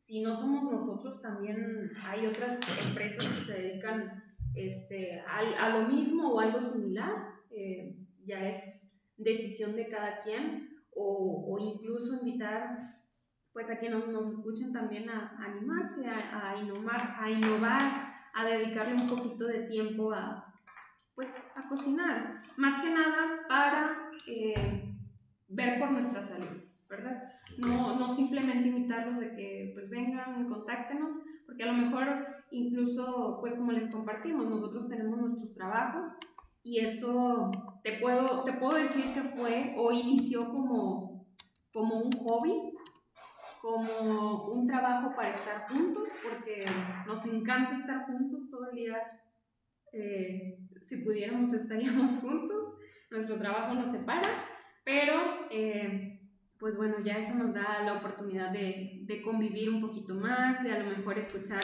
Si 0.01 0.21
no 0.21 0.35
somos 0.35 0.71
nosotros, 0.71 1.21
también 1.21 1.91
hay 2.05 2.27
otras 2.27 2.59
empresas 2.87 3.25
que 3.25 3.45
se 3.45 3.53
dedican 3.53 4.23
este, 4.55 5.19
a, 5.21 5.65
a 5.65 5.77
lo 5.77 5.87
mismo 5.89 6.31
o 6.31 6.39
algo 6.39 6.61
similar. 6.61 7.11
Eh, 7.49 7.95
ya 8.25 8.49
es 8.49 8.91
decisión 9.17 9.75
de 9.75 9.87
cada 9.87 10.19
quien 10.19 10.69
o, 10.95 11.45
o 11.47 11.59
incluso 11.59 12.15
invitar 12.15 12.95
pues 13.55 13.71
a 13.71 13.79
quienes 13.79 14.05
nos, 14.09 14.37
escuchen 14.37 14.73
también 14.73 15.09
a, 15.09 15.33
animarse, 15.39 16.05
a, 16.05 16.51
a, 16.51 16.57
innovar, 16.57 17.15
a 17.17 17.31
innovar, 17.31 18.13
a 18.33 18.45
dedicarle 18.45 18.95
un 18.95 19.07
poquito 19.07 19.47
de 19.47 19.61
tiempo 19.61 20.11
a, 20.11 20.53
pues, 21.15 21.33
a 21.55 21.65
cocinar. 21.69 22.41
Más 22.57 22.83
que 22.83 22.89
nada 22.89 23.45
para 23.47 24.09
eh, 24.27 24.93
ver 25.47 25.79
por 25.79 25.91
nuestra 25.91 26.21
salud, 26.21 26.63
¿verdad? 26.89 27.31
No, 27.65 27.97
no 27.97 28.13
simplemente 28.13 28.67
invitarlos 28.67 29.21
de 29.21 29.35
que 29.37 29.71
pues 29.73 29.89
vengan, 29.89 30.49
contáctenos, 30.49 31.13
porque 31.45 31.63
a 31.63 31.71
lo 31.71 31.77
mejor 31.77 32.27
incluso, 32.51 33.37
pues 33.39 33.53
como 33.53 33.71
les 33.71 33.89
compartimos, 33.89 34.49
nosotros 34.49 34.89
tenemos 34.89 35.17
nuestros 35.17 35.53
trabajos 35.53 36.07
y 36.61 36.79
eso 36.79 37.51
te 37.85 37.99
puedo, 37.99 38.43
te 38.43 38.53
puedo 38.53 38.79
decir 38.79 39.13
que 39.13 39.21
fue 39.21 39.75
o 39.77 39.91
inició 39.91 40.51
como, 40.51 41.27
como 41.71 41.99
un 41.99 42.11
hobby, 42.13 42.59
como 43.61 44.47
un 44.47 44.65
trabajo 44.65 45.15
para 45.15 45.29
estar 45.29 45.67
juntos, 45.67 46.09
porque 46.23 46.65
nos 47.05 47.23
encanta 47.27 47.75
estar 47.75 48.07
juntos 48.07 48.49
todo 48.49 48.71
el 48.71 48.75
día. 48.75 48.97
Eh, 49.93 50.57
si 50.81 50.97
pudiéramos 51.03 51.53
estaríamos 51.53 52.19
juntos, 52.21 52.73
nuestro 53.11 53.37
trabajo 53.37 53.75
nos 53.75 53.91
separa, 53.91 54.45
pero 54.83 55.47
eh, 55.51 56.27
pues 56.57 56.75
bueno, 56.77 56.95
ya 57.03 57.19
eso 57.19 57.35
nos 57.35 57.53
da 57.53 57.83
la 57.83 57.99
oportunidad 57.99 58.49
de, 58.49 59.01
de, 59.03 59.21
convivir 59.21 59.69
un 59.69 59.79
poquito 59.79 60.15
más, 60.15 60.63
de 60.63 60.71
a 60.71 60.79
lo 60.79 60.89
mejor 60.89 61.19
escuchar 61.19 61.61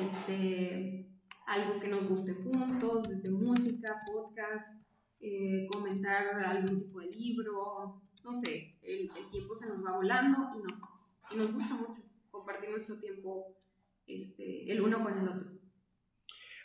este, 0.00 1.10
algo 1.48 1.80
que 1.80 1.88
nos 1.88 2.08
guste 2.08 2.34
juntos, 2.34 3.08
desde 3.08 3.30
música, 3.30 3.96
podcast, 4.06 4.89
eh, 5.20 5.66
comentar 5.70 6.28
algún 6.44 6.80
tipo 6.80 7.00
de 7.00 7.08
libro, 7.18 8.00
no 8.24 8.40
sé, 8.42 8.76
el, 8.82 9.10
el, 9.16 9.30
tiempo 9.30 9.54
se 9.56 9.66
nos 9.66 9.84
va 9.84 9.96
volando 9.96 10.48
y 10.56 10.62
nos, 10.62 10.78
y 11.32 11.36
nos 11.36 11.52
gusta 11.52 11.74
mucho 11.74 12.00
compartir 12.30 12.70
nuestro 12.70 12.98
tiempo 12.98 13.56
este, 14.06 14.70
el 14.70 14.80
uno 14.80 15.02
con 15.02 15.18
el 15.18 15.28
otro. 15.28 15.50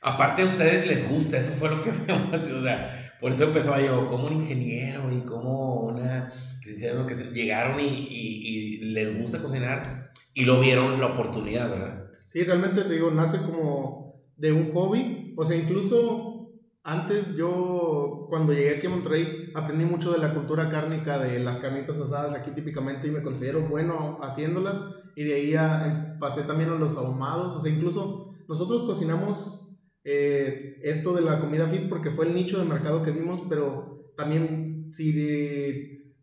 Aparte 0.02 0.44
a 0.44 0.46
ustedes 0.46 0.88
les 0.88 1.10
gusta, 1.10 1.38
eso 1.38 1.54
fue 1.54 1.70
lo 1.70 1.82
que 1.82 1.92
me 2.08 2.14
o 2.14 2.64
sea, 2.64 3.18
por 3.20 3.32
eso 3.32 3.46
empezaba 3.46 3.82
yo 3.82 4.08
como 4.08 4.28
un 4.28 4.34
ingeniero 4.34 5.12
y 5.12 5.22
como 5.26 5.88
una 5.88 6.30
licenciada 6.60 7.06
que 7.06 7.16
llegaron 7.16 7.80
y, 7.80 7.84
y, 7.84 8.48
y 8.48 8.78
les 8.92 9.18
gusta 9.20 9.42
cocinar 9.42 10.12
y 10.34 10.46
lo 10.46 10.60
vieron 10.60 11.00
la 11.00 11.08
oportunidad, 11.08 11.70
¿verdad? 11.70 12.12
Sí, 12.26 12.44
realmente 12.44 12.84
te 12.84 12.94
digo, 12.94 13.10
nace 13.12 13.38
como 13.38 14.22
de 14.36 14.52
un 14.52 14.74
hobby. 14.74 15.34
O 15.38 15.46
sea, 15.46 15.56
incluso 15.56 16.52
antes 16.84 17.36
yo, 17.38 17.85
cuando 18.30 18.54
llegué 18.54 18.78
aquí 18.78 18.88
a 18.88 18.90
Monterrey, 18.90 19.52
aprendí 19.54 19.86
mucho 19.86 20.12
de 20.12 20.20
la 20.20 20.34
cultura 20.34 20.70
cárnica, 20.70 21.20
de 21.20 21.40
las 21.40 21.58
carnitas 21.58 21.98
asadas 21.98 22.34
aquí 22.34 22.52
típicamente 22.52 23.08
y 23.08 23.12
me 23.12 23.24
considero 23.24 23.62
bueno 23.68 24.20
haciéndolas. 24.22 24.78
Y 25.16 25.24
de 25.24 25.34
ahí 25.34 25.56
a, 25.56 26.18
pasé 26.20 26.44
también 26.44 26.70
a 26.70 26.76
los 26.76 26.98
ahumados. 26.98 27.56
O 27.56 27.60
sea, 27.62 27.72
incluso 27.72 28.34
nosotros 28.48 28.84
cocinamos 28.84 29.78
eh, 30.04 30.78
esto 30.84 31.14
de 31.14 31.22
la 31.22 31.40
comida 31.40 31.68
fit 31.68 31.90
porque 31.90 32.12
fue 32.12 32.28
el 32.28 32.36
nicho 32.36 32.60
de 32.60 32.66
mercado 32.66 33.04
que 33.04 33.12
vimos, 33.12 33.42
pero 33.50 34.14
también 34.16 34.90
si 34.92 35.12
de, 35.12 36.14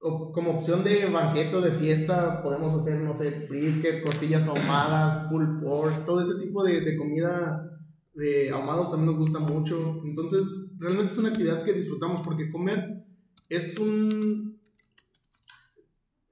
o 0.00 0.32
como 0.32 0.58
opción 0.58 0.82
de 0.82 1.06
banquete 1.06 1.56
o 1.56 1.60
de 1.60 1.72
fiesta 1.72 2.42
podemos 2.42 2.74
hacer, 2.74 3.00
no 3.00 3.14
sé, 3.14 3.46
brisket, 3.48 4.02
costillas 4.02 4.48
ahumadas, 4.48 5.28
pulled 5.30 5.60
pork, 5.62 6.04
todo 6.04 6.22
ese 6.22 6.40
tipo 6.44 6.64
de, 6.64 6.80
de, 6.80 6.96
comida 6.96 7.70
de 8.14 8.50
ahumados 8.50 8.90
también 8.90 9.10
nos 9.10 9.18
gusta 9.18 9.38
mucho. 9.38 10.00
Entonces, 10.04 10.42
realmente 10.82 11.12
es 11.12 11.18
una 11.18 11.28
actividad 11.30 11.64
que 11.64 11.72
disfrutamos 11.72 12.20
porque 12.22 12.50
comer 12.50 13.04
es 13.48 13.78
un... 13.78 14.60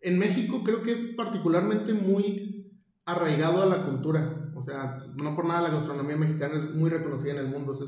En 0.03 0.19
México 0.19 0.63
creo 0.65 0.83
que 0.83 0.93
es 0.93 0.99
particularmente 1.15 1.93
muy 1.93 2.71
arraigado 3.05 3.63
a 3.63 3.67
la 3.67 3.85
cultura. 3.85 4.53
O 4.55 4.63
sea, 4.63 5.05
no 5.17 5.35
por 5.35 5.47
nada 5.47 5.63
la 5.63 5.71
gastronomía 5.71 6.17
mexicana 6.17 6.65
es 6.65 6.75
muy 6.75 6.91
reconocida 6.91 7.33
en 7.33 7.39
el 7.39 7.49
mundo. 7.49 7.73
O 7.73 7.75
sea, 7.75 7.87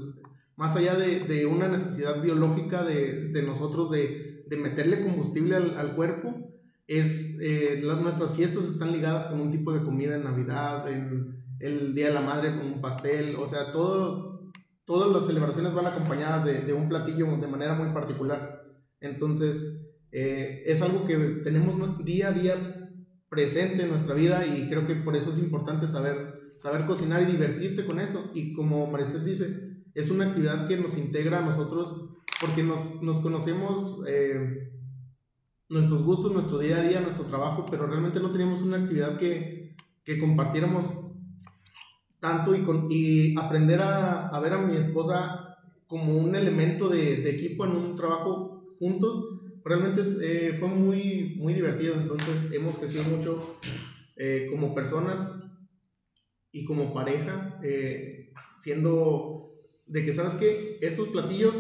más 0.57 0.77
allá 0.77 0.95
de, 0.95 1.21
de 1.21 1.47
una 1.47 1.69
necesidad 1.69 2.23
biológica 2.23 2.85
de, 2.85 3.29
de 3.29 3.43
nosotros 3.43 3.91
de 3.91 4.33
de 4.53 4.59
meterle 4.59 5.03
combustible 5.03 5.57
al, 5.57 5.79
al 5.79 5.95
cuerpo, 5.95 6.35
es, 6.87 7.41
eh, 7.41 7.81
las, 7.83 8.03
nuestras 8.03 8.33
fiestas 8.33 8.67
están 8.67 8.93
ligadas 8.93 9.27
con 9.27 9.41
un 9.41 9.51
tipo 9.51 9.73
de 9.73 9.83
comida 9.83 10.17
en 10.17 10.25
Navidad, 10.25 10.91
en 10.91 11.43
el 11.59 11.95
Día 11.95 12.09
de 12.09 12.15
la 12.15 12.21
Madre 12.21 12.59
con 12.59 12.67
un 12.67 12.81
pastel, 12.83 13.37
o 13.37 13.47
sea, 13.47 13.73
todo, 13.73 14.32
todas 14.85 15.13
las 15.13 15.27
celebraciones 15.27 15.75
van 15.75 15.87
acompañadas 15.87 16.45
de, 16.45 16.73
un 16.73 16.89
platillo 16.89 17.37
de 17.37 17.47
manera 17.47 17.75
muy 17.75 17.93
particular. 17.93 18.65
Entonces, 19.01 19.81
eh, 20.11 20.63
es 20.67 20.83
algo 20.83 21.07
que 21.07 21.17
tenemos 21.45 21.77
día 22.05 22.29
a 22.29 22.33
día 22.33 22.91
presente 23.29 23.85
en 23.85 23.89
nuestra 23.89 24.15
vida 24.15 24.47
y 24.47 24.69
creo 24.69 24.87
que 24.87 24.95
por 24.95 25.17
eso 25.17 25.31
es 25.31 25.39
importante 25.39 25.89
saber, 25.89 26.53
saber 26.57 26.87
cocinar 26.87 27.23
y 27.23 27.33
divertirte 27.33 27.87
con 27.87 27.99
eso. 27.99 28.31
Y 28.35 28.53
como 28.55 28.87
Maristel 28.91 29.25
dice, 29.25 29.85
es 29.95 30.11
una 30.11 30.27
actividad 30.27 30.69
que 30.69 30.77
nos 30.77 30.99
integra 30.99 31.39
a 31.39 31.45
nosotros 31.45 32.11
porque 32.41 32.63
nos, 32.63 33.03
nos 33.03 33.21
conocemos 33.21 34.05
eh, 34.09 34.73
nuestros 35.69 36.03
gustos, 36.03 36.33
nuestro 36.33 36.59
día 36.59 36.79
a 36.79 36.83
día, 36.83 37.01
nuestro 37.01 37.25
trabajo, 37.25 37.67
pero 37.71 37.87
realmente 37.87 38.21
no 38.21 38.33
teníamos 38.33 38.61
una 38.63 38.79
actividad 38.79 39.17
que, 39.17 39.77
que 40.05 40.19
compartiéramos 40.19 40.85
tanto 42.23 42.55
y, 42.55 42.63
con, 42.63 42.87
y 42.89 43.37
aprender 43.37 43.81
a, 43.81 44.29
a, 44.29 44.39
ver 44.39 44.53
a 44.53 44.59
mi 44.59 44.77
esposa 44.77 45.59
como 45.89 46.17
un 46.17 46.37
elemento 46.37 46.89
de, 46.89 47.17
de 47.17 47.31
equipo 47.31 47.65
en 47.67 47.73
un 47.73 47.97
trabajo 47.97 48.77
juntos, 48.79 49.41
realmente 49.65 50.03
eh, 50.23 50.57
fue 50.61 50.69
muy, 50.69 51.35
muy 51.37 51.53
divertido, 51.53 51.95
entonces 51.95 52.53
hemos 52.53 52.77
crecido 52.77 53.03
mucho 53.03 53.59
eh, 54.17 54.47
como 54.49 54.73
personas 54.73 55.43
y 56.53 56.65
como 56.65 56.95
pareja, 56.95 57.59
eh, 57.65 58.33
siendo 58.61 59.55
de 59.87 60.05
que, 60.05 60.13
¿sabes 60.13 60.35
que 60.35 60.79
Estos 60.81 61.09
platillos 61.09 61.55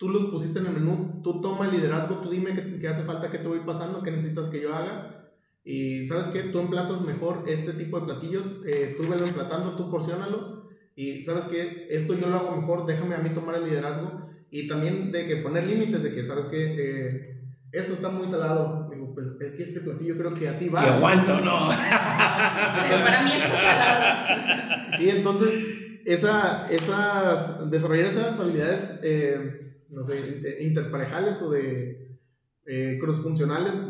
tú 0.00 0.08
los 0.08 0.24
pusiste 0.24 0.58
en 0.58 0.66
el 0.66 0.72
menú, 0.72 1.20
tú 1.22 1.40
toma 1.40 1.66
el 1.66 1.72
liderazgo, 1.76 2.16
tú 2.16 2.30
dime 2.30 2.80
qué, 2.80 2.88
hace 2.88 3.04
falta, 3.04 3.30
qué 3.30 3.38
te 3.38 3.46
voy 3.46 3.60
pasando, 3.60 4.02
qué 4.02 4.10
necesitas 4.10 4.48
que 4.48 4.60
yo 4.60 4.74
haga. 4.74 5.23
Y 5.64 6.04
sabes 6.04 6.26
qué, 6.26 6.40
tú 6.40 6.60
emplatas 6.60 7.00
mejor 7.00 7.44
este 7.46 7.72
tipo 7.72 7.98
de 7.98 8.06
platillos, 8.06 8.62
eh, 8.66 8.94
tú 8.96 9.08
velo 9.08 9.26
emplatando, 9.26 9.76
tú 9.76 9.90
porcionalo. 9.90 10.68
Y 10.94 11.22
sabes 11.22 11.44
qué, 11.44 11.88
esto 11.90 12.14
yo 12.14 12.28
lo 12.28 12.36
hago 12.36 12.56
mejor, 12.56 12.86
déjame 12.86 13.14
a 13.14 13.18
mí 13.18 13.30
tomar 13.30 13.56
el 13.56 13.64
liderazgo. 13.64 14.28
Y 14.50 14.68
también 14.68 15.10
de 15.10 15.26
que 15.26 15.36
poner 15.36 15.64
límites, 15.64 16.02
de 16.02 16.14
que 16.14 16.22
sabes 16.22 16.44
que 16.46 16.74
eh, 16.78 17.40
esto 17.72 17.94
está 17.94 18.10
muy 18.10 18.28
salado. 18.28 18.88
Digo, 18.92 19.14
pues 19.14 19.26
es 19.40 19.52
que 19.54 19.62
este 19.62 19.80
platillo 19.80 20.16
creo 20.18 20.34
que 20.34 20.48
así 20.48 20.68
va. 20.68 20.84
¿Y 20.84 20.88
aguanto 20.88 21.40
no? 21.40 21.68
Pero 22.88 23.04
para 23.04 23.22
mí 23.22 23.32
está 23.32 23.56
salado. 23.56 24.96
Sí, 24.98 25.10
entonces, 25.10 25.66
esa, 26.04 26.68
esas, 26.70 27.70
desarrollar 27.70 28.06
esas 28.06 28.38
habilidades. 28.38 29.00
Eh, 29.02 29.60
no 29.94 30.04
sé, 30.04 30.58
interparejales 30.60 31.40
o 31.42 31.50
de 31.50 32.03
eh, 32.66 32.98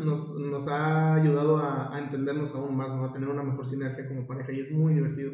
nos, 0.03 0.39
nos 0.39 0.67
ha 0.67 1.15
ayudado 1.15 1.57
a, 1.57 1.95
a, 1.95 1.99
entendernos 1.99 2.53
aún 2.55 2.75
más, 2.75 2.93
¿no? 2.93 3.05
a 3.05 3.13
tener 3.13 3.29
una 3.29 3.43
mejor 3.43 3.65
sinergia 3.67 4.07
como 4.07 4.27
pareja 4.27 4.51
y 4.51 4.59
es 4.59 4.71
muy 4.71 4.93
divertido. 4.93 5.31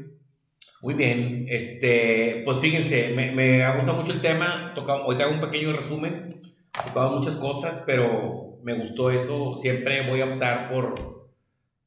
Muy 0.81 0.95
bien, 0.95 1.45
este, 1.47 2.41
pues 2.43 2.57
fíjense, 2.57 3.13
me, 3.15 3.31
me 3.31 3.63
ha 3.63 3.75
gustado 3.75 3.97
mucho 3.97 4.13
el 4.13 4.21
tema, 4.21 4.71
tocado, 4.73 5.05
hoy 5.05 5.15
te 5.15 5.23
hago 5.23 5.33
un 5.33 5.41
pequeño 5.41 5.73
resumen, 5.73 6.29
he 6.29 6.87
tocado 6.87 7.15
muchas 7.15 7.35
cosas, 7.35 7.83
pero 7.85 8.59
me 8.63 8.73
gustó 8.73 9.11
eso, 9.11 9.55
siempre 9.55 10.07
voy 10.07 10.21
a 10.21 10.25
optar 10.25 10.71
por, 10.71 10.95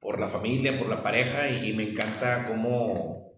por 0.01 0.21
la 0.21 0.29
familia, 0.29 0.79
por 0.79 0.89
la 0.89 1.03
pareja 1.03 1.51
y, 1.51 1.71
y 1.71 1.73
me 1.73 1.91
encanta 1.91 2.45
cómo 2.45 3.35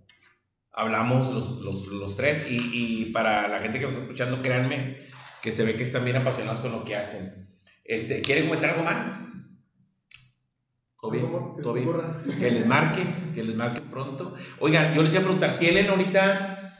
hablamos 0.72 1.32
los, 1.32 1.50
los, 1.60 1.86
los 1.86 2.16
tres 2.16 2.46
y, 2.50 2.58
y, 2.72 3.04
para 3.06 3.48
la 3.48 3.60
gente 3.60 3.78
que 3.78 3.86
me 3.86 3.92
está 3.92 4.04
escuchando, 4.04 4.42
créanme, 4.42 4.98
que 5.42 5.52
se 5.52 5.64
ve 5.64 5.74
que 5.74 5.82
están 5.82 6.04
bien 6.04 6.16
apasionados 6.16 6.60
con 6.60 6.72
lo 6.72 6.84
que 6.84 6.96
hacen. 6.96 7.48
Este, 7.88 8.20
¿Quieren 8.20 8.46
comentar 8.46 8.70
algo 8.70 8.82
más? 8.82 9.32
¿Todo 11.00 11.10
bien? 11.10 11.26
¿Todo 11.62 11.72
bien? 11.72 11.88
Que 12.38 12.50
les 12.50 12.66
marque, 12.66 13.02
que 13.34 13.44
les 13.44 13.54
marque 13.54 13.80
pronto. 13.82 14.34
Oigan, 14.58 14.94
yo 14.94 15.02
les 15.02 15.12
iba 15.12 15.20
a 15.20 15.24
preguntar, 15.24 15.58
¿tienen 15.58 15.88
ahorita 15.88 16.74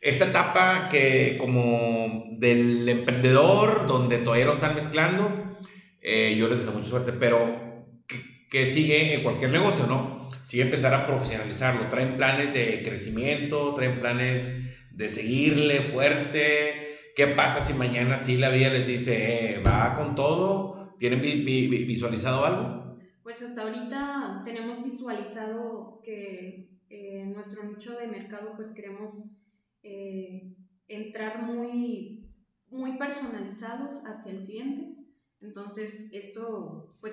esta 0.00 0.26
etapa 0.26 0.88
que 0.90 1.36
como 1.38 2.24
del 2.32 2.88
emprendedor, 2.88 3.86
donde 3.86 4.18
todavía 4.18 4.46
lo 4.46 4.54
están 4.54 4.74
mezclando, 4.74 5.58
eh, 6.02 6.34
yo 6.38 6.48
les 6.48 6.58
deseo 6.58 6.72
mucha 6.72 6.90
suerte, 6.90 7.12
pero 7.12 7.86
que, 8.06 8.46
que, 8.50 8.70
sigue 8.70 9.14
en 9.14 9.22
cualquier 9.22 9.50
negocio, 9.50 9.86
¿no? 9.86 10.28
Sigue 10.42 10.64
empezar 10.64 10.92
a 10.94 11.06
profesionalizarlo, 11.06 11.88
traen 11.88 12.16
planes 12.16 12.52
de 12.52 12.82
crecimiento, 12.82 13.74
traen 13.74 14.00
planes 14.00 14.48
de 14.90 15.08
seguirle 15.08 15.80
fuerte. 15.80 16.89
¿Qué 17.20 17.26
pasa 17.26 17.60
si 17.60 17.74
mañana 17.74 18.16
sí 18.16 18.38
la 18.38 18.48
vida 18.48 18.70
les 18.70 18.86
dice, 18.86 19.56
eh, 19.56 19.62
va 19.62 19.94
con 19.94 20.14
todo? 20.14 20.94
¿Tienen 20.96 21.20
vi, 21.20 21.44
vi, 21.44 21.84
visualizado 21.84 22.46
algo? 22.46 22.96
Pues 23.22 23.42
hasta 23.42 23.60
ahorita 23.60 24.40
tenemos 24.42 24.82
visualizado 24.82 26.00
que 26.02 26.70
eh, 26.88 27.26
nuestro 27.26 27.64
nicho 27.64 27.92
de 27.98 28.06
mercado 28.06 28.54
pues 28.56 28.68
queremos 28.72 29.10
eh, 29.82 30.54
entrar 30.88 31.42
muy, 31.42 32.26
muy 32.70 32.96
personalizados 32.96 34.02
hacia 34.06 34.32
el 34.32 34.46
cliente. 34.46 35.04
Entonces, 35.42 36.08
esto 36.12 36.96
pues 37.02 37.12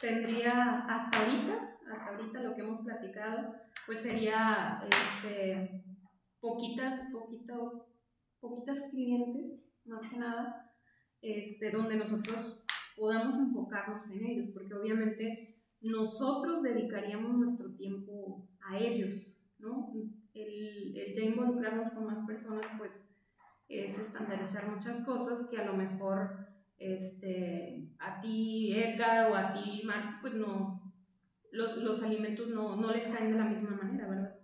tendría 0.00 0.86
hasta 0.88 1.20
ahorita, 1.20 1.76
hasta 1.92 2.16
ahorita 2.16 2.40
lo 2.40 2.54
que 2.54 2.62
hemos 2.62 2.80
platicado, 2.80 3.52
pues 3.84 4.00
sería 4.00 4.80
este, 4.88 5.84
poquita, 6.40 7.10
poquito, 7.12 7.86
poquitas 8.40 8.90
clientes, 8.90 9.60
más 9.84 10.08
que 10.10 10.18
nada, 10.18 10.72
este, 11.22 11.70
donde 11.70 11.96
nosotros 11.96 12.64
podamos 12.96 13.38
enfocarnos 13.38 14.10
en 14.10 14.24
ellos, 14.24 14.50
porque 14.52 14.74
obviamente 14.74 15.62
nosotros 15.80 16.62
dedicaríamos 16.62 17.36
nuestro 17.36 17.74
tiempo 17.74 18.48
a 18.60 18.78
ellos, 18.78 19.40
¿no? 19.58 19.92
el, 20.34 20.96
el 20.96 21.14
ya 21.14 21.22
involucrarnos 21.22 21.92
con 21.92 22.06
más 22.06 22.26
personas, 22.26 22.66
pues 22.78 22.92
es 23.68 23.98
estandarizar 23.98 24.68
muchas 24.70 25.04
cosas 25.04 25.48
que 25.48 25.58
a 25.58 25.64
lo 25.64 25.74
mejor 25.74 26.46
este, 26.78 27.88
a 27.98 28.20
ti, 28.20 28.74
Edgar, 28.76 29.30
o 29.30 29.34
a 29.34 29.54
ti, 29.54 29.82
Mark, 29.84 30.20
pues 30.20 30.34
no, 30.34 30.92
los, 31.52 31.78
los 31.78 32.02
alimentos 32.02 32.48
no, 32.48 32.76
no, 32.76 32.92
les 32.92 33.06
caen 33.06 33.32
de 33.32 33.38
la 33.38 33.46
misma 33.46 33.70
manera, 33.70 34.08
¿verdad? 34.08 34.38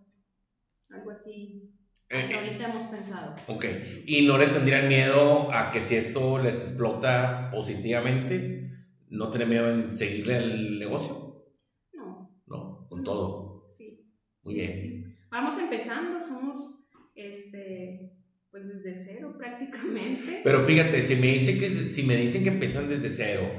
Algo 0.90 1.10
así. 1.10 1.71
Hasta 2.12 2.30
eh, 2.30 2.34
ahorita 2.34 2.64
hemos 2.66 2.90
pensado. 2.90 3.36
Ok. 3.46 3.64
¿Y 4.04 4.26
no 4.26 4.36
le 4.36 4.48
tendrían 4.48 4.86
miedo 4.86 5.50
a 5.50 5.70
que 5.70 5.80
si 5.80 5.96
esto 5.96 6.38
les 6.38 6.68
explota 6.68 7.50
positivamente, 7.50 8.68
no 9.08 9.30
tienen 9.30 9.48
miedo 9.48 9.70
en 9.70 9.92
seguirle 9.92 10.36
el 10.36 10.78
negocio? 10.78 11.46
No. 11.94 12.42
No, 12.46 12.86
con 12.90 13.02
todo. 13.02 13.72
Sí. 13.78 14.06
Muy 14.42 14.54
bien. 14.54 15.16
Vamos 15.30 15.58
empezando, 15.58 16.20
somos 16.20 16.82
este, 17.14 18.12
pues 18.50 18.64
desde 18.68 18.94
cero 19.06 19.34
prácticamente. 19.38 20.42
Pero 20.44 20.60
fíjate, 20.60 21.00
si 21.00 21.16
me 21.16 21.28
dicen 21.28 21.58
que, 21.58 21.70
si 21.70 22.02
me 22.02 22.16
dicen 22.16 22.42
que 22.42 22.50
empiezan 22.50 22.90
desde 22.90 23.08
cero, 23.08 23.50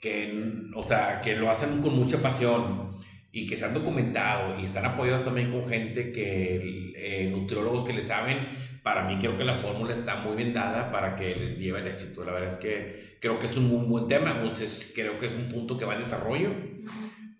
que, 0.00 0.70
o 0.74 0.82
sea, 0.82 1.20
que 1.20 1.36
lo 1.36 1.50
hacen 1.50 1.82
con 1.82 1.94
mucha 1.94 2.22
pasión 2.22 2.96
y 3.30 3.46
que 3.46 3.56
se 3.56 3.66
han 3.66 3.74
documentado 3.74 4.58
y 4.58 4.64
están 4.64 4.86
apoyados 4.86 5.24
también 5.24 5.50
con 5.50 5.62
gente 5.66 6.10
que, 6.10 6.77
eh, 6.98 7.30
nutriólogos 7.30 7.84
que 7.84 7.92
le 7.92 8.02
saben, 8.02 8.38
para 8.82 9.04
mí 9.04 9.18
creo 9.18 9.36
que 9.36 9.44
la 9.44 9.54
fórmula 9.54 9.94
está 9.94 10.16
muy 10.16 10.36
bien 10.36 10.52
dada 10.52 10.90
para 10.90 11.14
que 11.16 11.36
les 11.36 11.58
lleve 11.58 11.80
el 11.80 11.88
éxito. 11.88 12.24
La 12.24 12.32
verdad 12.32 12.48
es 12.48 12.56
que 12.56 13.18
creo 13.20 13.38
que 13.38 13.46
es 13.46 13.56
un 13.56 13.68
muy 13.68 13.86
buen 13.86 14.08
tema, 14.08 14.32
entonces 14.36 14.92
creo 14.94 15.18
que 15.18 15.26
es 15.26 15.34
un 15.34 15.48
punto 15.48 15.76
que 15.76 15.84
va 15.84 15.94
en 15.94 16.02
desarrollo 16.02 16.50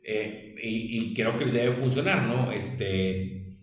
eh, 0.03 0.55
y, 0.63 0.99
y, 0.99 1.15
creo 1.15 1.37
que 1.37 1.45
debe 1.45 1.75
funcionar, 1.75 2.23
¿no? 2.23 2.51
Este, 2.51 3.59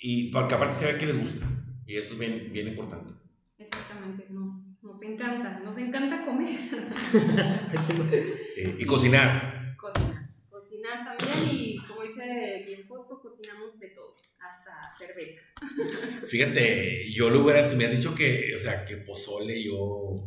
y 0.00 0.30
porque 0.30 0.54
aparte 0.54 0.74
se 0.74 0.92
ve 0.92 0.98
que 0.98 1.06
les 1.06 1.18
gusta. 1.18 1.46
Y 1.86 1.96
eso 1.96 2.14
es 2.14 2.18
bien, 2.18 2.52
bien 2.52 2.68
importante. 2.68 3.14
Exactamente, 3.56 4.26
nos, 4.30 4.82
nos 4.82 5.00
encanta, 5.02 5.60
nos 5.60 5.76
encanta 5.78 6.24
comer. 6.24 6.58
Eh, 8.58 8.76
y 8.78 8.86
cocinar. 8.86 9.76
Cocinar, 9.76 10.30
cocinar 10.48 11.04
también 11.04 11.54
y 11.54 11.76
como 11.76 12.02
dice 12.02 12.64
mi 12.66 12.72
esposo, 12.72 13.20
cocinamos 13.20 13.78
de 13.78 13.88
todo, 13.88 14.14
cerveza. 14.96 15.42
Fíjate, 16.26 17.12
yo 17.12 17.30
lo 17.30 17.42
hubiera, 17.42 17.66
si 17.66 17.76
me 17.76 17.86
has 17.86 17.96
dicho 17.96 18.14
que, 18.14 18.54
o 18.54 18.58
sea, 18.58 18.84
que 18.84 18.96
pozole, 18.98 19.62
yo 19.62 19.72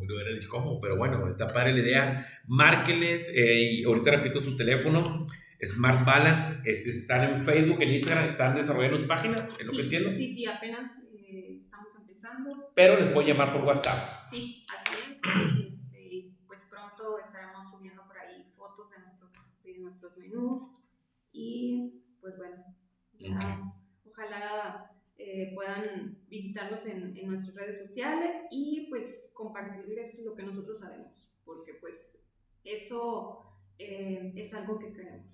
lo 0.02 0.16
hubiera 0.16 0.32
dicho 0.32 0.50
cómo, 0.50 0.80
pero 0.80 0.98
bueno, 0.98 1.28
está 1.28 1.48
padre 1.48 1.74
la 1.74 1.80
idea. 1.80 2.28
Márqueles, 2.48 3.32
eh, 3.36 3.62
y 3.62 3.84
ahorita 3.84 4.12
repito 4.12 4.42
su 4.42 4.56
teléfono, 4.56 5.28
Smart 5.62 6.06
Balance, 6.06 6.70
este, 6.70 6.90
están 6.90 7.30
en 7.30 7.40
Facebook, 7.40 7.82
en 7.82 7.94
Instagram, 7.94 8.26
están 8.26 8.56
desarrollando 8.56 8.98
sus 8.98 9.08
páginas, 9.08 9.56
es 9.60 9.66
lo 9.66 9.74
que 9.74 9.82
entiendo. 9.82 10.12
Sí, 10.12 10.34
sí, 10.34 10.46
apenas 10.46 10.92
eh, 11.14 11.60
estamos 11.62 11.90
empezando. 12.00 12.72
Pero 12.76 12.98
les 12.98 13.08
pueden 13.08 13.30
llamar 13.30 13.54
por 13.54 13.64
WhatsApp. 13.64 14.30
Sí, 14.32 14.66
así 14.70 14.98
es. 14.98 15.70
Este, 15.94 16.32
pues 16.48 16.60
pronto 16.70 17.20
estaremos 17.20 17.70
subiendo 17.72 18.06
por 18.08 18.18
ahí 18.18 18.46
fotos 18.56 18.90
de, 18.90 19.00
nuestro, 19.00 19.30
de 19.64 19.80
nuestros 19.80 20.18
menús 20.18 20.64
y 21.34 22.04
pues 22.22 22.38
bueno, 22.38 22.64
ojalá 24.20 24.92
eh, 25.18 25.52
puedan 25.54 26.18
visitarnos 26.28 26.86
en, 26.86 27.16
en 27.16 27.28
nuestras 27.28 27.56
redes 27.56 27.80
sociales 27.80 28.36
y 28.52 28.88
pues 28.90 29.30
compartirles 29.34 30.20
lo 30.20 30.36
que 30.36 30.44
nosotros 30.44 30.80
sabemos, 30.80 31.32
porque 31.46 31.76
pues 31.76 32.20
eso 32.64 33.46
eh, 33.78 34.34
es 34.36 34.54
algo 34.54 34.80
que 34.80 34.92
queremos. 34.92 35.26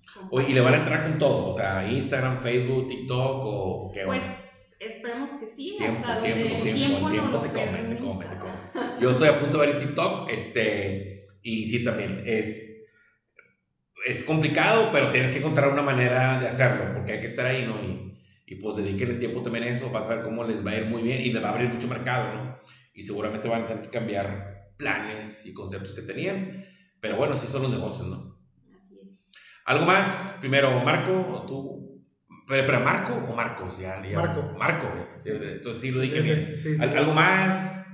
y 0.48 0.54
le 0.54 0.60
van 0.60 0.74
a 0.74 0.76
entrar 0.78 1.02
con 1.04 1.18
todo, 1.18 1.48
o 1.48 1.52
sea, 1.52 1.88
Instagram, 1.90 2.36
Facebook, 2.36 2.86
TikTok 2.86 3.42
o, 3.44 3.90
qué 3.92 4.04
Pues 4.04 4.22
esperemos 4.78 5.30
que 5.40 5.48
sí. 5.48 5.74
Tiempo, 5.76 6.06
hasta 6.06 6.20
tiempo, 6.20 6.62
tiempo, 6.62 6.62
tiempo, 6.62 7.10
tiempo 7.10 7.40
te 7.40 7.48
come, 7.48 7.82
te 7.84 7.98
come, 7.98 8.24
te 8.26 8.38
come. 8.38 9.00
Yo 9.00 9.10
estoy 9.10 9.28
a 9.28 9.40
punto 9.40 9.60
de 9.60 9.66
ver 9.66 9.78
TikTok, 9.78 10.30
este, 10.30 11.24
y 11.42 11.66
sí 11.66 11.82
también 11.82 12.22
es, 12.24 12.88
es 14.06 14.22
complicado, 14.22 14.90
pero 14.92 15.10
tienes 15.10 15.32
que 15.32 15.38
encontrar 15.38 15.72
una 15.72 15.82
manera 15.82 16.38
de 16.38 16.46
hacerlo, 16.46 16.94
porque 16.94 17.12
hay 17.12 17.20
que 17.20 17.26
estar 17.26 17.46
ahí, 17.46 17.66
¿no? 17.66 17.82
Y, 17.82 18.15
y 18.46 18.54
pues 18.56 18.76
dediquen 18.76 19.18
tiempo 19.18 19.42
también 19.42 19.64
a 19.64 19.68
eso, 19.68 19.90
vas 19.90 20.06
a 20.06 20.14
ver 20.14 20.22
cómo 20.22 20.44
les 20.44 20.64
va 20.64 20.70
a 20.70 20.76
ir 20.76 20.86
muy 20.86 21.02
bien 21.02 21.20
y 21.20 21.32
les 21.32 21.42
va 21.42 21.48
a 21.48 21.52
abrir 21.52 21.68
mucho 21.68 21.88
mercado, 21.88 22.32
¿no? 22.32 22.58
Y 22.94 23.02
seguramente 23.02 23.48
van 23.48 23.62
a 23.62 23.66
tener 23.66 23.82
que 23.82 23.90
cambiar 23.90 24.70
planes 24.76 25.44
y 25.46 25.52
conceptos 25.52 25.92
que 25.92 26.02
tenían, 26.02 26.64
pero 27.00 27.16
bueno, 27.16 27.34
así 27.34 27.46
son 27.48 27.62
los 27.62 27.72
negocios, 27.72 28.08
¿no? 28.08 28.36
¿Algo 29.64 29.84
más? 29.84 30.38
Primero, 30.40 30.80
Marco, 30.84 31.12
o 31.12 31.44
tú. 31.44 32.04
Pero, 32.46 32.80
Marco 32.80 33.14
o 33.28 33.34
Marcos, 33.34 33.78
ya, 33.78 34.00
Marco. 34.14 34.56
Marco, 34.56 34.86
entonces 35.24 35.82
sí 35.82 35.90
lo 35.90 36.00
dije 36.00 36.20
bien. 36.20 36.54
¿Algo 36.80 37.12
más 37.12 37.84